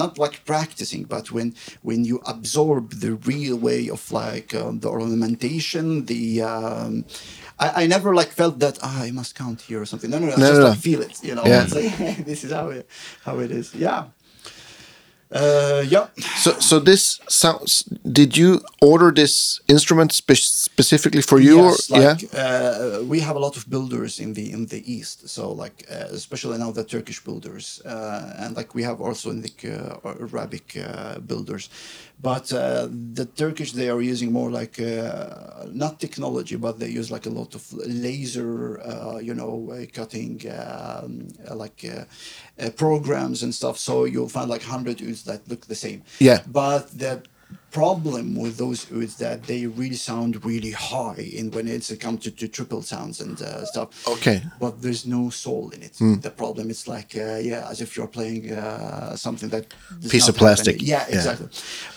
not 0.04 0.18
like 0.18 0.44
practicing, 0.44 1.04
but 1.04 1.30
when 1.30 1.54
when 1.82 2.04
you 2.04 2.16
absorb 2.26 2.84
the 3.04 3.12
real 3.30 3.56
way 3.56 3.88
of 3.88 4.10
like 4.10 4.52
um, 4.52 4.80
the 4.80 4.88
ornamentation, 4.88 6.04
the 6.06 6.42
um, 6.42 7.04
I, 7.58 7.84
I 7.84 7.86
never 7.86 8.14
like 8.14 8.30
felt 8.32 8.58
that 8.58 8.78
ah, 8.82 9.02
I 9.02 9.10
must 9.10 9.34
count 9.34 9.62
here 9.62 9.80
or 9.80 9.86
something. 9.86 10.10
No, 10.10 10.18
no, 10.18 10.26
no, 10.26 10.32
I 10.32 10.36
No, 10.36 10.48
just 10.48 10.60
no, 10.60 10.68
like 10.70 10.78
feel 10.78 11.00
it. 11.02 11.22
You 11.22 11.34
know, 11.36 11.44
Yeah. 11.46 11.66
like, 11.70 12.24
this 12.30 12.44
is 12.44 12.52
how 12.52 12.68
it 12.70 12.88
how 13.24 13.38
it 13.40 13.50
is. 13.50 13.74
Yeah. 13.74 14.04
Uh, 15.34 15.82
yeah. 15.88 16.06
So 16.36 16.52
so 16.60 16.78
this 16.78 17.20
sounds. 17.28 17.82
Did 18.12 18.36
you 18.36 18.60
order 18.80 19.10
this 19.10 19.60
instrument 19.66 20.12
spe- 20.12 20.34
specifically 20.36 21.22
for 21.22 21.40
you? 21.40 21.56
yes, 21.56 21.90
or, 21.90 21.98
like 21.98 22.22
yeah. 22.22 22.38
uh, 22.38 23.02
we 23.02 23.18
have 23.18 23.34
a 23.34 23.40
lot 23.40 23.56
of 23.56 23.68
builders 23.68 24.20
in 24.20 24.34
the 24.34 24.52
in 24.52 24.66
the 24.66 24.80
east. 24.86 25.28
So 25.28 25.50
like 25.50 25.86
uh, 25.90 26.06
especially 26.12 26.58
now 26.58 26.70
the 26.70 26.84
Turkish 26.84 27.24
builders, 27.24 27.82
uh, 27.84 28.34
and 28.38 28.54
like 28.56 28.76
we 28.76 28.84
have 28.84 29.00
also 29.00 29.30
in 29.30 29.42
the 29.42 29.52
uh, 29.64 30.14
Arabic 30.20 30.76
uh, 30.76 31.18
builders, 31.18 31.68
but 32.22 32.52
uh, 32.52 32.86
the 33.14 33.26
Turkish 33.26 33.72
they 33.72 33.90
are 33.90 34.00
using 34.00 34.30
more 34.32 34.50
like 34.50 34.80
uh, 34.80 35.66
not 35.72 35.98
technology, 35.98 36.56
but 36.56 36.78
they 36.78 36.88
use 36.88 37.10
like 37.10 37.26
a 37.26 37.30
lot 37.30 37.54
of 37.54 37.72
laser, 37.72 38.80
uh, 38.80 39.18
you 39.18 39.34
know, 39.34 39.74
cutting 39.92 40.40
um, 40.48 41.28
uh, 41.50 41.56
like 41.56 41.84
uh, 42.60 42.70
programs 42.70 43.42
and 43.42 43.54
stuff. 43.54 43.78
So 43.78 44.04
you'll 44.04 44.28
find 44.28 44.48
like 44.50 44.62
hundred 44.62 45.02
ouds 45.02 45.24
that 45.24 45.48
look 45.48 45.66
the 45.66 45.74
same. 45.74 46.02
Yeah. 46.20 46.42
But 46.46 46.90
the 46.98 47.22
problem 47.70 48.36
with 48.36 48.56
those 48.56 48.86
ouds 48.92 49.16
that 49.16 49.42
they 49.44 49.66
really 49.66 49.96
sound 49.96 50.44
really 50.44 50.70
high 50.70 51.28
in 51.38 51.50
when 51.50 51.66
it's 51.66 51.92
come 51.96 52.16
to, 52.18 52.30
to 52.30 52.46
triple 52.48 52.82
sounds 52.82 53.20
and 53.20 53.40
uh, 53.42 53.64
stuff. 53.66 54.06
Okay. 54.06 54.42
But 54.60 54.80
there's 54.82 55.04
no 55.06 55.30
soul 55.30 55.70
in 55.70 55.82
it. 55.82 55.94
The 56.22 56.30
problem 56.30 56.70
is 56.70 56.86
like 56.86 57.16
uh, 57.16 57.38
yeah, 57.42 57.68
as 57.68 57.80
if 57.80 57.96
you're 57.96 58.06
playing 58.18 58.52
uh, 58.52 59.16
something 59.16 59.48
that 59.50 59.66
Piece 60.08 60.28
of 60.28 60.36
plastic. 60.36 60.76
any- 60.76 60.84
Yeah, 60.84 61.04
Yeah. 61.08 61.16
exactly. 61.16 61.48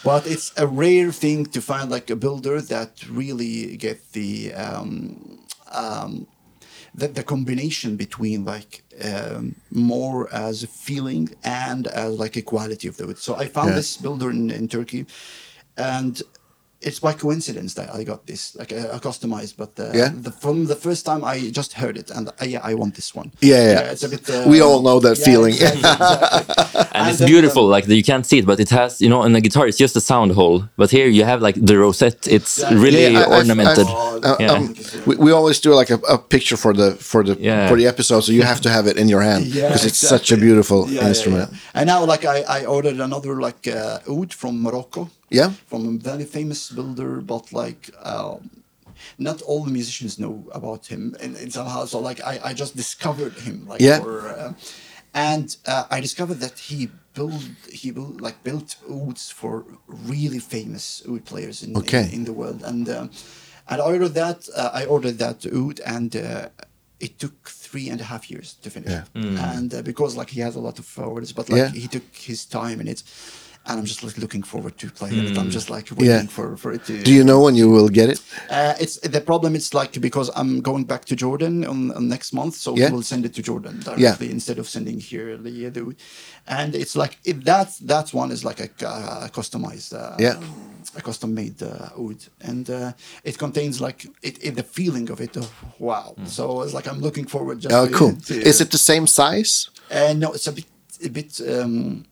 But 0.03 0.25
it's 0.27 0.51
a 0.57 0.65
rare 0.65 1.11
thing 1.11 1.45
to 1.47 1.61
find 1.61 1.89
like 1.91 2.09
a 2.09 2.15
builder 2.15 2.59
that 2.61 2.91
really 3.09 3.77
get 3.77 3.99
the 4.13 4.53
um, 4.53 5.39
um, 5.71 6.27
the, 6.97 7.07
the 7.07 7.23
combination 7.23 7.95
between 7.95 8.43
like 8.43 8.83
um, 9.03 9.55
more 9.71 10.27
as 10.33 10.63
a 10.63 10.67
feeling 10.67 11.29
and 11.43 11.87
as 11.87 12.17
like 12.19 12.35
a 12.35 12.41
quality 12.41 12.87
of 12.87 12.97
the 12.97 13.05
wood. 13.07 13.19
So 13.19 13.35
I 13.35 13.45
found 13.47 13.69
Yeah. 13.69 13.75
this 13.75 13.97
builder 13.97 14.29
in, 14.31 14.49
in 14.49 14.67
Turkey, 14.67 15.05
and 15.77 16.21
it's 16.81 16.99
by 16.99 17.13
coincidence 17.13 17.73
that 17.73 17.89
I 17.93 18.03
got 18.03 18.25
this 18.27 18.55
like 18.55 18.71
a, 18.71 18.91
a 18.91 18.99
customized. 18.99 19.55
But 19.57 19.71
uh, 19.79 19.91
Yeah. 19.93 20.11
the, 20.13 20.31
from 20.31 20.65
the 20.67 20.75
first 20.75 21.05
time 21.05 21.23
I 21.23 21.49
just 21.51 21.73
heard 21.73 21.97
it, 21.97 22.11
and 22.11 22.27
uh, 22.29 22.31
yeah, 22.45 22.61
I 22.63 22.73
want 22.75 22.95
this 22.95 23.15
one. 23.15 23.31
Yeah, 23.41 23.71
yeah. 23.71 23.91
it's 23.93 24.03
a 24.03 24.09
bit. 24.09 24.29
Uh, 24.29 24.43
We 24.47 24.61
all 24.61 24.81
know 24.81 24.99
that 24.99 25.17
yeah, 25.19 25.25
feeling. 25.25 25.53
exactly, 25.53 25.79
exactly. 25.81 26.53
And, 26.97 27.09
it's 27.09 27.19
then, 27.19 27.27
beautiful. 27.29 27.63
um, 27.65 27.69
like 27.71 27.87
you 27.87 28.03
can't 28.03 28.25
see 28.25 28.39
it, 28.39 28.45
but 28.45 28.59
it 28.59 28.69
has, 28.69 28.99
you 29.01 29.09
know, 29.09 29.23
in 29.23 29.33
the 29.33 29.41
guitar, 29.41 29.67
it's 29.67 29.77
just 29.77 29.95
a 29.95 30.01
sound 30.01 30.31
hole. 30.31 30.63
But 30.77 30.89
here 30.91 31.07
you 31.07 31.25
have 31.25 31.41
like 31.41 31.55
the 31.69 31.77
rosette. 31.77 32.27
It's 32.27 32.57
Yeah. 32.59 32.73
really 32.73 33.03
Yeah, 33.03 33.19
I- 33.19 33.23
I've- 33.25 33.35
ornamented. 33.35 33.87
I've- 33.87 34.25
uh, 34.27 34.35
Yeah. 34.39 34.51
um, 34.53 34.73
we, 35.05 35.15
we 35.25 35.31
always 35.31 35.59
do 35.59 35.73
like 35.79 35.91
a, 35.93 35.99
a 36.09 36.17
picture 36.17 36.57
for 36.57 36.73
the 36.73 36.95
for 37.11 37.23
the 37.23 37.35
Yeah. 37.39 37.67
for 37.69 37.77
the 37.77 37.87
episode, 37.87 38.21
so 38.23 38.31
you 38.31 38.43
have 38.43 38.61
to 38.61 38.69
have 38.69 38.87
it 38.91 38.97
in 38.97 39.07
your 39.09 39.21
hand 39.21 39.45
Yeah, 39.55 39.67
because 39.67 39.85
it's 39.89 39.99
such 40.15 40.31
a 40.31 40.37
beautiful 40.37 40.79
Yeah, 40.87 41.01
yeah, 41.01 41.07
instrument. 41.09 41.49
yeah. 41.51 41.57
And 41.81 41.85
now, 41.87 42.05
like, 42.05 42.25
I, 42.25 42.37
I 42.61 42.65
ordered 42.65 42.99
another 42.99 43.33
like 43.47 43.67
uh, 43.67 43.99
oud 44.13 44.33
from 44.33 44.61
Morocco. 44.61 45.09
Yeah. 45.29 45.51
From 45.67 45.87
a 45.87 45.91
very 46.11 46.25
famous 46.25 46.69
builder, 46.71 47.21
but 47.21 47.51
like. 47.53 47.89
Um, 48.03 48.49
not 49.19 49.43
all 49.43 49.63
the 49.63 49.69
musicians 49.71 50.17
know 50.17 50.49
about 50.53 50.87
him, 50.87 51.15
and, 51.21 51.35
and 51.37 51.53
somehow, 51.53 51.85
so 51.85 51.99
like 51.99 52.19
I, 52.23 52.39
I 52.49 52.53
just 52.55 52.75
discovered 52.75 53.33
him, 53.33 53.67
like, 53.67 53.79
Yeah. 53.79 53.99
for, 53.99 54.27
uh, 54.27 54.53
and 55.13 55.55
uh, 55.67 55.85
I 55.91 56.01
discovered 56.01 56.39
that 56.39 56.57
he 56.57 56.89
built 57.13 57.43
he 57.71 57.91
built 57.91 58.21
like 58.21 58.43
built 58.43 58.75
ouds 58.89 59.29
for 59.29 59.65
really 59.87 60.39
famous 60.39 61.03
oud 61.07 61.25
players 61.25 61.61
in 61.61 61.77
Okay. 61.77 62.05
in, 62.07 62.13
in 62.13 62.23
the 62.25 62.33
world, 62.33 62.63
and 62.63 62.89
um, 62.89 63.11
and 63.69 63.81
I 63.81 63.85
ordered 63.85 64.15
that 64.15 64.49
uh, 64.55 64.71
I 64.73 64.85
ordered 64.85 65.17
that 65.19 65.45
oud, 65.45 65.79
and 65.85 66.15
uh, 66.15 66.49
it 66.99 67.19
took 67.19 67.49
three 67.49 67.89
and 67.91 68.01
a 68.01 68.05
half 68.05 68.31
years 68.31 68.55
to 68.63 68.69
finish, 68.71 68.91
Yeah. 68.91 69.05
and 69.53 69.73
uh, 69.73 69.81
because 69.83 70.15
like 70.19 70.31
he 70.31 70.41
has 70.41 70.55
a 70.55 70.59
lot 70.59 70.79
of 70.79 70.87
uh, 70.97 71.03
orders, 71.03 71.33
but 71.33 71.49
like 71.49 71.59
Yeah. 71.59 71.69
he 71.83 71.87
took 71.87 72.07
his 72.15 72.45
time 72.45 72.81
in 72.81 72.87
it. 72.87 73.03
And 73.69 73.79
I'm 73.79 73.85
just 73.85 74.01
like 74.03 74.17
looking 74.17 74.43
forward 74.43 74.77
to 74.77 74.89
playing 74.89 75.25
it. 75.27 75.37
I'm 75.37 75.49
just 75.49 75.69
like 75.69 75.89
waiting 75.91 76.05
Yeah. 76.05 76.25
for, 76.37 76.55
for 76.55 76.71
it 76.71 76.85
to. 76.85 77.03
Do 77.03 77.11
you 77.13 77.23
know 77.23 77.39
when 77.41 77.55
you 77.55 77.69
will 77.69 77.89
get 77.89 78.09
it? 78.09 78.19
Uh, 78.49 78.73
it's 78.79 78.97
the 78.99 79.19
problem. 79.21 79.55
It's 79.55 79.73
like 79.73 79.91
because 79.99 80.31
I'm 80.35 80.61
going 80.61 80.85
back 80.85 81.03
to 81.05 81.15
Jordan 81.15 81.65
on, 81.65 81.91
on 81.91 82.07
next 82.07 82.31
month, 82.33 82.55
so 82.55 82.69
Yeah. 82.75 82.87
we 82.89 82.93
will 82.95 83.03
send 83.03 83.25
it 83.25 83.33
to 83.35 83.41
Jordan 83.41 83.81
directly 83.81 84.31
instead 84.31 84.57
of 84.59 84.69
sending 84.69 84.99
here 85.01 85.35
the 85.37 85.69
the. 85.69 85.95
And 86.47 86.75
it's 86.75 86.95
like 86.95 87.17
it, 87.25 87.43
that 87.45 87.69
that 87.93 88.13
one 88.13 88.31
is 88.31 88.43
like 88.45 88.59
a, 88.61 88.69
uh, 88.87 89.27
customized. 89.39 89.93
Uh, 89.93 90.15
Yeah. 90.19 90.39
A 90.95 91.01
custom 91.01 91.33
made 91.33 91.61
uh, 91.61 91.89
oud, 91.99 92.19
and 92.49 92.69
uh, 92.69 92.91
it 93.23 93.37
contains 93.37 93.81
like 93.81 94.05
it, 94.23 94.35
it 94.41 94.55
the 94.55 94.63
feeling 94.63 95.11
of 95.11 95.19
it. 95.19 95.35
Oh, 95.37 95.49
wow! 95.79 96.15
So 96.25 96.61
it's 96.63 96.73
like 96.73 96.87
I'm 96.91 97.01
looking 97.01 97.27
forward. 97.27 97.59
Just 97.59 97.75
Oh, 97.75 97.87
cool. 97.99 98.15
to- 98.27 98.41
Is 98.51 98.61
it 98.61 98.69
the 98.71 98.77
same 98.77 99.05
size? 99.05 99.69
uh, 99.91 100.13
no, 100.13 100.31
it's 100.31 100.47
a 100.47 100.51
bit, 100.53 100.65
a 101.03 101.09
bit. 101.09 101.41
Um, 101.41 102.05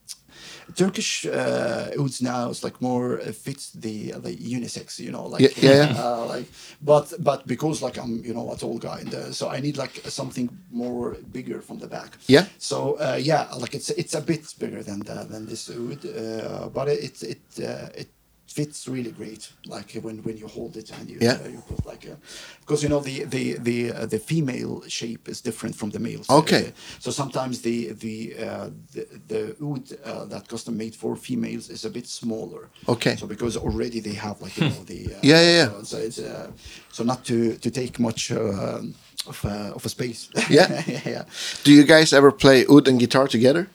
Turkish 0.75 1.25
uh, 1.25 1.91
ouds 1.99 2.21
now 2.21 2.49
is 2.49 2.63
like 2.63 2.81
more 2.81 3.19
uh, 3.19 3.31
fits 3.31 3.71
the 3.71 4.11
the 4.11 4.35
unisex, 4.35 4.99
you 4.99 5.11
know, 5.11 5.25
like 5.27 5.41
Yeah, 5.41 5.49
yeah, 5.57 5.93
yeah. 5.93 6.03
Uh, 6.03 6.25
like, 6.25 6.45
but 6.81 7.13
but 7.19 7.45
because 7.47 7.81
like 7.81 7.97
I'm 7.97 8.23
you 8.25 8.33
know 8.33 8.51
a 8.51 8.57
tall 8.57 8.77
guy, 8.77 8.99
and, 8.99 9.13
uh, 9.13 9.31
so 9.31 9.49
I 9.49 9.59
need 9.59 9.77
like 9.77 10.01
something 10.09 10.49
more 10.71 11.17
bigger 11.31 11.61
from 11.61 11.79
the 11.79 11.87
back. 11.87 12.17
Yeah. 12.27 12.45
So 12.57 12.97
uh, 12.99 13.19
yeah, 13.21 13.47
like 13.53 13.75
it's 13.75 13.89
it's 13.91 14.15
a 14.15 14.21
bit 14.21 14.53
bigger 14.59 14.83
than 14.83 14.99
the, 14.99 15.25
than 15.29 15.45
this 15.45 15.69
uh, 15.69 16.69
but 16.73 16.87
it 16.87 17.21
it 17.23 17.41
uh, 17.59 17.89
it 17.95 18.09
fits 18.55 18.87
really 18.87 19.11
great. 19.11 19.43
Like 19.75 19.89
when 20.05 20.17
when 20.27 20.37
you 20.41 20.47
hold 20.57 20.73
it 20.81 20.89
and 20.95 21.09
you 21.11 21.17
Yeah. 21.21 21.37
uh, 21.45 21.49
you 21.55 21.61
put 21.71 21.85
like 21.91 22.03
a, 22.11 22.15
because 22.61 22.79
you 22.83 22.89
know 22.93 23.01
the 23.09 23.15
the 23.35 23.43
the 23.69 23.77
uh, 23.91 24.05
the 24.13 24.19
female 24.31 24.73
shape 24.99 25.23
is 25.33 25.41
different 25.41 25.75
from 25.75 25.89
the 25.95 25.99
male. 25.99 26.21
Okay. 26.41 26.63
Uh, 26.67 26.71
so 27.03 27.09
sometimes 27.11 27.55
the 27.67 27.77
the 28.05 28.17
uh, 28.47 28.69
the, 28.93 29.03
the 29.31 29.41
oud 29.67 29.83
uh, 30.09 30.25
that 30.33 30.43
custom 30.47 30.73
made 30.83 30.95
for 31.01 31.11
females 31.27 31.69
is 31.75 31.85
a 31.85 31.89
bit 31.89 32.07
smaller. 32.21 32.63
Okay. 32.87 33.15
So 33.21 33.27
because 33.27 33.53
already 33.67 33.99
they 34.07 34.15
have 34.27 34.37
like 34.45 34.55
you 34.59 34.69
know 34.71 34.83
the 34.93 35.01
uh, 35.15 35.19
Yeah, 35.31 35.41
yeah, 35.47 35.55
yeah. 35.61 35.83
So, 35.83 35.97
it's 36.07 36.19
uh, 36.19 36.47
so 36.91 37.03
not 37.03 37.19
to 37.29 37.37
to 37.63 37.69
take 37.81 37.93
much 37.99 38.31
uh, 38.31 38.79
of 39.31 39.37
uh, 39.45 39.75
of 39.77 39.85
a 39.85 39.89
space. 39.89 40.21
Yeah. 40.49 40.67
yeah, 40.87 41.01
yeah. 41.15 41.23
Do 41.65 41.71
you 41.77 41.83
guys 41.83 42.13
ever 42.13 42.31
play 42.31 42.65
oud 42.73 42.87
and 42.87 42.99
guitar 42.99 43.27
together? 43.27 43.67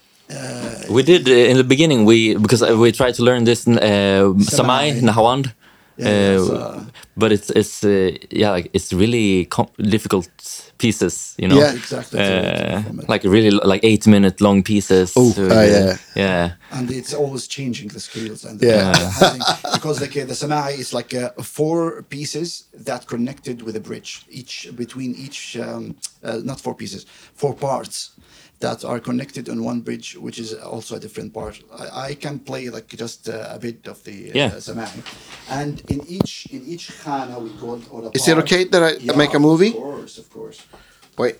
We 0.89 1.02
did 1.02 1.28
uh, 1.28 1.32
in 1.51 1.57
the 1.57 1.65
beginning. 1.65 2.05
We 2.05 2.35
because 2.36 2.62
uh, 2.62 2.77
we 2.77 2.93
tried 2.93 3.15
to 3.15 3.23
learn 3.23 3.44
this 3.44 3.66
uh, 3.66 3.73
Samai 4.39 4.93
Samai. 4.93 5.01
Nahawand. 5.02 5.52
Yeah, 5.97 6.07
uh, 6.09 6.40
it's, 6.40 6.48
uh, 6.51 6.85
but 7.16 7.31
it's 7.32 7.51
it's 7.51 7.85
uh, 7.85 8.16
yeah 8.31 8.52
like 8.57 8.70
it's 8.73 8.90
really 8.93 9.44
com- 9.44 9.69
difficult 9.77 10.28
pieces 10.78 11.35
you 11.39 11.47
know 11.47 11.59
Yeah, 11.61 11.74
exactly, 11.74 12.19
to- 12.19 12.24
to 12.24 12.89
uh, 12.89 13.12
like 13.12 13.23
really 13.24 13.51
like 13.51 13.85
eight 13.85 14.07
minute 14.07 14.40
long 14.40 14.62
pieces 14.62 15.12
Oh, 15.15 15.32
to- 15.35 15.51
uh, 15.51 15.62
yeah. 15.62 15.97
yeah 16.16 16.52
and 16.73 16.90
it's 16.90 17.12
always 17.12 17.47
changing 17.47 17.89
the 17.93 18.01
scales 18.01 18.44
and 18.47 18.62
Yeah. 18.62 18.93
uh, 18.97 19.11
having, 19.20 19.43
because 19.74 20.01
like 20.01 20.16
uh, 20.16 20.24
the 20.24 20.32
samai 20.35 20.78
is 20.78 20.94
like 20.94 21.12
uh, 21.15 21.32
four 21.43 22.02
pieces 22.09 22.65
that 22.86 23.07
connected 23.07 23.61
with 23.62 23.77
a 23.77 23.81
bridge 23.81 24.11
each 24.31 24.70
between 24.74 25.15
each 25.24 25.59
um, 25.59 25.97
uh, 26.24 26.40
not 26.43 26.61
four 26.62 26.74
pieces 26.74 27.05
four 27.35 27.52
parts 27.55 28.12
that 28.61 28.85
are 28.85 29.01
connected 29.01 29.49
on 29.49 29.65
one 29.65 29.81
bridge 29.81 30.16
which 30.16 30.39
is 30.39 30.53
also 30.55 30.97
a 30.97 31.01
different 31.01 31.32
part 31.32 31.55
i, 31.78 32.09
I 32.09 32.15
can 32.15 32.39
play 32.39 32.69
like 32.77 32.89
just 32.89 33.28
uh, 33.28 33.57
a 33.57 33.59
bit 33.59 33.87
of 33.89 34.03
the 34.05 34.31
uh, 34.31 34.35
Yeah. 34.41 34.51
samai 34.66 34.89
and 35.59 35.74
in 35.91 36.01
each 36.16 36.32
in 36.53 36.62
each 36.73 36.87
khana 37.03 37.37
we 37.45 37.51
call 37.61 37.74
it 37.81 37.87
or 37.91 38.01
a 38.07 38.11
Is 38.19 38.28
it 38.28 38.37
okay 38.45 38.62
that 38.73 38.82
I 38.89 38.93
Yeah, 39.01 39.16
make 39.16 39.35
a 39.35 39.39
movie? 39.49 39.73
of 39.73 39.82
course 39.82 40.15
of 40.23 40.28
course 40.37 40.59
Wait, 41.19 41.37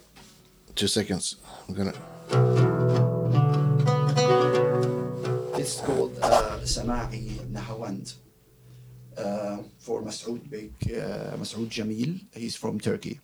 two 0.75 0.89
seconds. 0.89 1.37
I'm 1.69 1.75
gonna. 1.79 1.95
It's 5.61 5.81
called 5.81 6.13
uh, 6.23 6.59
Sama'i 6.65 7.25
Nahawand 7.57 8.07
uh, 9.17 9.59
for 9.79 10.03
Masoud 10.03 10.43
Beg, 10.51 10.73
uh, 10.91 11.37
Masoud 11.41 11.69
Jamil. 11.75 12.13
He's 12.35 12.57
from 12.57 12.79
Turkey. 12.81 13.21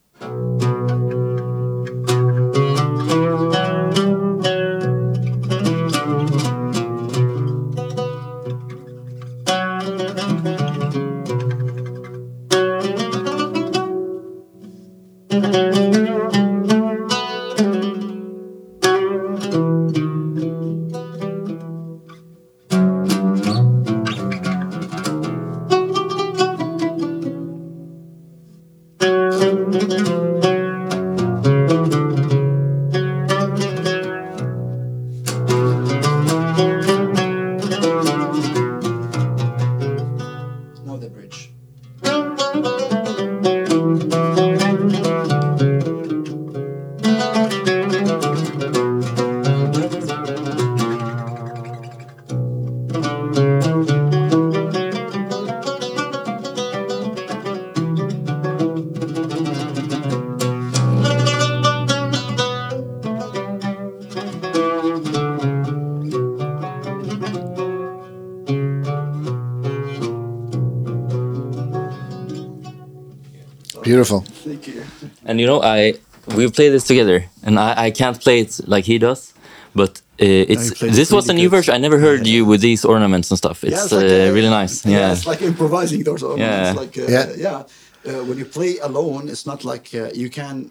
Beautiful. 73.86 74.20
Thank 74.44 74.66
you. 74.66 74.82
And 75.28 75.40
you 75.40 75.46
know, 75.50 75.60
I 75.76 75.94
we 76.36 76.50
play 76.50 76.68
this 76.70 76.84
together, 76.84 77.18
and 77.46 77.54
I, 77.58 77.86
I 77.86 77.90
can't 78.00 78.18
play 78.20 78.40
it 78.44 78.60
like 78.66 78.84
he 78.84 78.98
does, 78.98 79.32
but 79.74 79.92
uh, 80.20 80.52
it's 80.52 80.66
plays 80.78 80.96
this 80.96 81.10
was 81.12 81.28
a 81.28 81.32
new 81.32 81.48
good. 81.48 81.56
version. 81.56 81.74
I 81.74 81.78
never 81.78 81.98
heard 81.98 82.26
you 82.26 82.44
with 82.50 82.60
these 82.60 82.84
ornaments 82.84 83.30
and 83.30 83.38
stuff. 83.38 83.62
It's, 83.62 83.92
like, 83.92 84.04
uh, 84.04 84.06
uh, 84.06 84.32
really 84.36 84.50
nice. 84.60 84.84
Yeah, 84.84 85.12
it's 85.12 85.26
like 85.26 85.42
improvising 85.42 86.02
those 86.04 86.22
ornaments. 86.22 86.68
Yeah. 86.68 86.80
Like, 86.82 86.98
uh, 86.98 87.12
Yeah. 87.14 87.26
yeah. 87.46 87.62
Uh, 88.06 88.24
when 88.28 88.38
you 88.38 88.44
play 88.44 88.78
alone, 88.78 89.28
it's 89.28 89.46
not 89.46 89.64
like 89.64 89.86
uh, 89.94 90.10
you 90.14 90.30
can. 90.30 90.70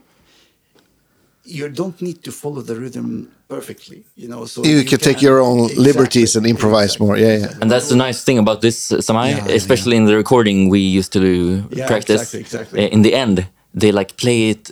You 1.45 1.69
don't 1.69 2.01
need 2.01 2.23
to 2.23 2.31
follow 2.31 2.61
the 2.61 2.75
rhythm 2.75 3.29
perfectly, 3.47 4.03
you 4.15 4.27
know. 4.27 4.45
So 4.45 4.63
You 4.65 4.83
can 4.83 4.97
take 4.99 5.21
your 5.21 5.39
own 5.39 5.67
liberties 5.77 6.35
and 6.35 6.45
improvise 6.45 6.99
more. 6.99 7.17
Yeah, 7.17 7.37
yeah. 7.37 7.61
and 7.61 7.69
that's 7.71 7.87
the 7.89 7.95
nice 7.95 8.23
thing 8.23 8.39
about 8.39 8.61
this 8.61 8.91
uh, 8.91 8.97
Samai, 8.97 9.29
Yeah, 9.29 9.47
yeah, 9.47 9.55
especially 9.61 9.95
in 9.97 10.05
the 10.05 10.15
recording 10.15 10.69
we 10.69 10.79
used 10.79 11.11
to 11.13 11.19
do 11.19 11.35
Yeah, 11.71 11.87
practice. 11.87 12.21
exactly, 12.21 12.39
exactly. 12.39 12.79
Uh, 12.85 12.95
In 12.95 13.01
the 13.03 13.13
end, 13.13 13.45
they 13.73 13.91
like 13.91 14.17
play 14.17 14.49
it 14.49 14.71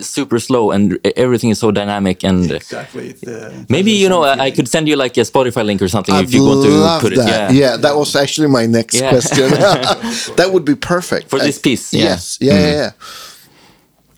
super 0.00 0.38
slow, 0.38 0.70
and 0.70 0.98
everything 1.16 1.50
is 1.50 1.58
so 1.58 1.70
dynamic 1.70 2.24
and. 2.24 2.50
Exactly. 2.52 3.12
The, 3.12 3.66
Maybe 3.68 3.92
you 3.92 4.08
know 4.08 4.22
I 4.22 4.46
I 4.46 4.50
could 4.56 4.68
send 4.68 4.88
you 4.88 4.96
like 4.96 5.16
a 5.16 5.24
Spotify 5.32 5.62
link 5.64 5.82
or 5.82 5.88
something 5.88 6.14
I'd 6.14 6.24
if 6.24 6.34
you 6.34 6.44
want 6.44 6.62
to 6.62 6.70
love 6.70 7.02
put 7.02 7.12
it. 7.12 7.18
Yeah. 7.18 7.50
Yeah. 7.62 7.76
that 7.84 7.94
was 7.96 8.14
actually 8.16 8.48
my 8.48 8.66
next 8.66 8.94
Yeah. 9.00 9.10
question. 9.10 9.50
that 10.40 10.48
would 10.52 10.64
be 10.64 10.74
perfect 10.74 11.28
For 11.30 11.38
this 11.38 11.58
Uh, 11.58 11.62
piece, 11.68 11.92
yeah. 11.92 12.04
Yes, 12.10 12.38
yeah, 12.40 12.54
yeah, 12.54 12.72
yeah. 12.82 12.90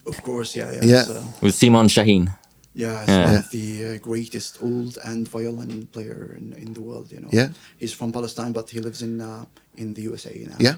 Of 0.07 0.23
course, 0.23 0.57
yeah, 0.57 0.73
yeah. 0.73 0.85
Yeah. 0.85 1.01
It's, 1.01 1.11
uh, 1.11 1.25
with 1.41 1.55
Simon 1.55 1.87
Shaheen. 1.89 2.29
yeah, 2.75 3.01
it's 3.03 3.09
Yeah. 3.11 3.25
one 3.27 3.37
of 3.37 3.51
the 3.51 3.67
uh, 3.87 3.99
greatest 3.99 4.59
old 4.63 4.99
and 5.05 5.29
violin 5.29 5.87
player 5.93 6.35
in, 6.39 6.53
in 6.55 6.73
the 6.75 6.81
world. 6.81 7.13
You 7.13 7.21
know. 7.21 7.29
Yeah. 7.33 7.49
He's 7.79 7.93
from 7.95 8.13
Palestine, 8.13 8.53
but 8.53 8.71
he 8.71 8.81
lives 8.81 9.01
in 9.03 9.21
uh, 9.21 9.45
in 9.77 9.95
the 9.95 10.03
USA 10.03 10.33
now. 10.49 10.57
Yeah. 10.59 10.77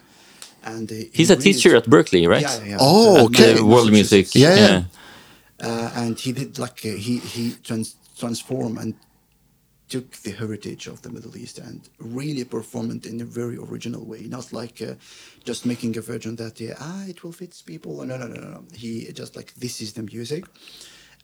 And 0.63 0.91
uh, 0.91 0.95
He's 1.13 1.29
he 1.29 1.35
a 1.35 1.37
really- 1.37 1.53
teacher 1.53 1.77
at 1.77 1.85
Berklee, 1.87 2.27
right? 2.29 2.43
Yeah, 2.43 2.59
yeah, 2.59 2.69
yeah. 2.71 2.77
Oh, 2.81 3.17
At 3.17 3.25
okay. 3.27 3.61
World 3.61 3.91
music. 3.91 4.35
Yeah, 4.35 4.57
yeah. 4.57 4.83
uh, 5.69 5.91
and 6.03 6.19
he 6.19 6.33
did 6.33 6.59
like 6.59 6.81
uh, 6.85 6.97
he 7.07 7.19
he 7.19 7.45
trans- 7.63 7.97
transformed 8.19 8.79
and 8.79 8.95
took 9.89 10.11
the 10.23 10.31
heritage 10.33 10.87
of 10.93 11.01
the 11.03 11.11
Middle 11.11 11.37
East 11.37 11.59
and 11.59 11.81
really 11.99 12.45
performed 12.45 12.93
it 13.05 13.07
in 13.13 13.21
a 13.21 13.25
very 13.25 13.57
original 13.57 14.05
way, 14.07 14.23
not 14.29 14.53
like 14.53 14.81
uh, 14.83 14.95
just 15.45 15.65
making 15.67 15.97
a 15.97 16.01
version 16.01 16.37
that 16.37 16.61
yeah 16.61 16.75
ah 16.81 17.05
it 17.07 17.23
will 17.23 17.33
fit 17.33 17.55
people. 17.67 17.93
No, 18.05 18.17
no, 18.17 18.27
no, 18.27 18.37
no, 18.41 18.49
no. 18.57 18.65
He 18.75 19.11
just 19.13 19.37
like 19.37 19.55
this 19.55 19.81
is 19.81 19.93
the 19.93 20.03
music, 20.03 20.45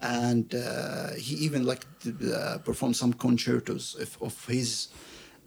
and 0.00 0.54
uh, 0.54 1.10
he 1.26 1.34
even 1.46 1.64
like 1.64 1.84
uh, 2.06 2.58
performed 2.64 2.96
some 2.96 3.12
concertos 3.14 3.96
of, 4.00 4.10
of 4.22 4.46
his. 4.46 4.88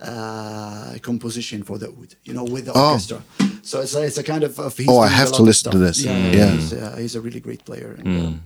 Uh, 0.01 0.97
composition 1.01 1.63
for 1.63 1.77
the 1.77 1.87
oud, 1.87 2.15
you 2.25 2.33
know, 2.33 2.43
with 2.43 2.65
the 2.65 2.73
Oh. 2.75 2.89
orchestra. 2.89 3.21
So 3.61 3.79
it's 3.79 3.95
a, 3.95 4.01
it's 4.03 4.17
a 4.17 4.23
kind 4.23 4.43
of. 4.43 4.59
of 4.59 4.75
he's 4.75 4.89
Oh, 4.89 4.99
I 4.99 5.07
have 5.07 5.29
to 5.31 5.35
of 5.43 5.45
listen 5.47 5.71
to 5.71 5.77
this. 5.77 6.03
Yeah, 6.03 6.17
Yeah. 6.39 6.49
He's, 6.51 6.73
uh, 6.73 6.95
he's 6.97 7.15
a 7.15 7.21
really 7.21 7.39
great 7.39 7.63
player. 7.63 7.95
And, 7.97 8.41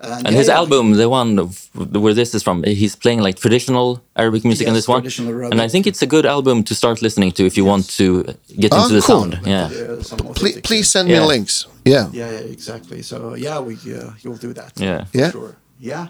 uh, 0.00 0.22
And 0.24 0.32
yeah, 0.32 0.38
his 0.38 0.48
yeah. 0.48 0.58
album, 0.60 0.92
the 0.92 1.08
one 1.08 1.38
of, 1.38 1.68
where 1.74 2.14
this 2.14 2.34
is 2.34 2.42
from, 2.42 2.62
he's 2.64 2.94
playing 2.96 3.20
like 3.20 3.36
traditional 3.38 4.00
Arabic 4.16 4.44
music 4.44 4.66
in 4.68 4.74
this 4.74 4.88
one. 4.88 5.02
Arabic. 5.06 5.52
And 5.52 5.60
I 5.62 5.68
think 5.68 5.86
it's 5.86 6.02
a 6.02 6.06
good 6.06 6.26
album 6.26 6.62
to 6.64 6.74
start 6.74 7.00
listening 7.02 7.32
to 7.32 7.46
if 7.46 7.56
you 7.56 7.64
want 7.64 7.88
to 7.96 8.24
get 8.58 8.72
Oh, 8.72 8.82
into 8.82 8.94
the 8.94 9.00
cool. 9.00 9.22
sound. 9.22 9.40
Yeah. 9.46 9.70
Yeah, 9.70 10.34
Please, 10.34 10.60
please 10.62 10.90
send 10.90 11.08
Yeah. 11.08 11.20
me 11.20 11.26
links. 11.26 11.66
Yeah. 11.84 12.08
Yeah, 12.12 12.30
yeah, 12.30 12.52
exactly. 12.56 13.02
So 13.02 13.34
yeah, 13.36 13.58
we 13.60 13.74
uh, 13.74 14.10
you'll 14.22 14.36
do 14.46 14.52
that. 14.54 14.72
Yeah. 14.76 15.04
Yeah. 15.12 15.30
sure. 15.30 15.56
Yeah. 15.80 16.06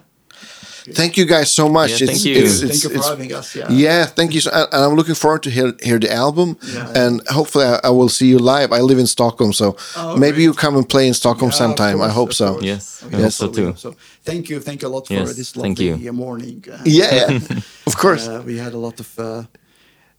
Thank 0.94 1.16
you 1.16 1.24
guys 1.26 1.52
so 1.52 1.68
much. 1.68 1.90
Yeah, 2.00 2.06
thank 2.06 2.24
you. 2.24 2.36
It's, 2.44 2.60
Thank 2.60 2.72
you 2.84 2.90
for 2.90 2.96
it's- 2.96 3.08
having 3.08 3.32
us. 3.34 3.54
Yeah. 3.56 3.70
yeah, 3.70 4.06
thank 4.06 4.32
you. 4.34 4.40
So, 4.40 4.50
and 4.52 4.68
and 4.72 4.84
I'm 4.84 4.94
looking 4.96 5.14
forward 5.16 5.42
to 5.42 5.50
hear 5.50 5.72
hear 5.82 5.98
the 5.98 6.12
album, 6.12 6.56
Yeah. 6.62 6.92
and 7.04 7.20
hopefully 7.28 7.64
I, 7.64 7.80
I 7.84 7.90
will 7.90 8.08
see 8.08 8.26
you 8.28 8.38
live. 8.38 8.72
I 8.72 8.80
live 8.80 8.98
in 9.00 9.06
Stockholm, 9.06 9.52
so 9.52 9.76
Oh, 9.96 10.16
maybe 10.16 10.34
great. 10.36 10.42
you 10.44 10.52
come 10.54 10.76
and 10.78 10.86
play 10.88 11.06
in 11.08 11.14
Stockholm 11.14 11.50
Yeah, 11.50 11.54
of 11.54 11.76
sometime. 11.76 12.00
I 12.02 12.08
hope 12.10 12.32
so. 12.32 12.46
course. 12.52 12.64
Yes, 12.64 13.02
I 13.02 13.06
Okay, 13.06 13.22
hope 13.22 13.32
so 13.32 13.48
too. 13.48 13.74
So 13.76 13.94
thank 14.24 14.48
you, 14.50 14.60
thank 14.60 14.82
you 14.82 14.88
a 14.88 14.92
lot 14.96 15.06
for 15.06 15.14
Yes, 15.14 15.36
this 15.36 15.52
thank 15.52 15.78
lovely 15.78 16.04
you. 16.04 16.10
uh, 16.10 16.12
morning. 16.12 16.64
Uh, 16.70 16.78
Yeah, 17.00 17.14
yeah. 17.14 17.38
of 17.86 17.94
course. 17.96 18.28
uh, 18.28 18.42
we 18.46 18.58
had 18.58 18.72
a 18.74 18.78
lot 18.78 19.00
of 19.00 19.08
uh, 19.18 19.42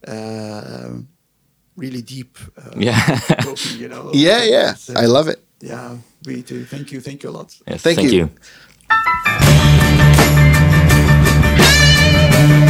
uh, 0.07 0.89
really 1.75 2.01
deep. 2.01 2.37
Uh, 2.57 2.71
Yeah. 2.77 2.99
talking, 3.41 3.79
you 3.81 3.87
know. 3.89 4.11
yeah, 4.13 4.43
yeah. 4.43 4.71
It's, 4.71 4.89
uh, 4.89 5.03
I 5.03 5.07
love 5.07 5.27
it. 5.31 5.39
Yeah, 5.61 5.97
we 6.25 6.41
too. 6.43 6.65
Thank 6.65 6.91
you, 6.91 7.01
thank 7.01 7.23
you 7.23 7.29
a 7.29 7.35
lot. 7.37 7.55
Yes, 7.67 7.81
Thank 7.81 7.97
thank 7.99 8.11
you. 8.11 8.29
You. 12.37 12.66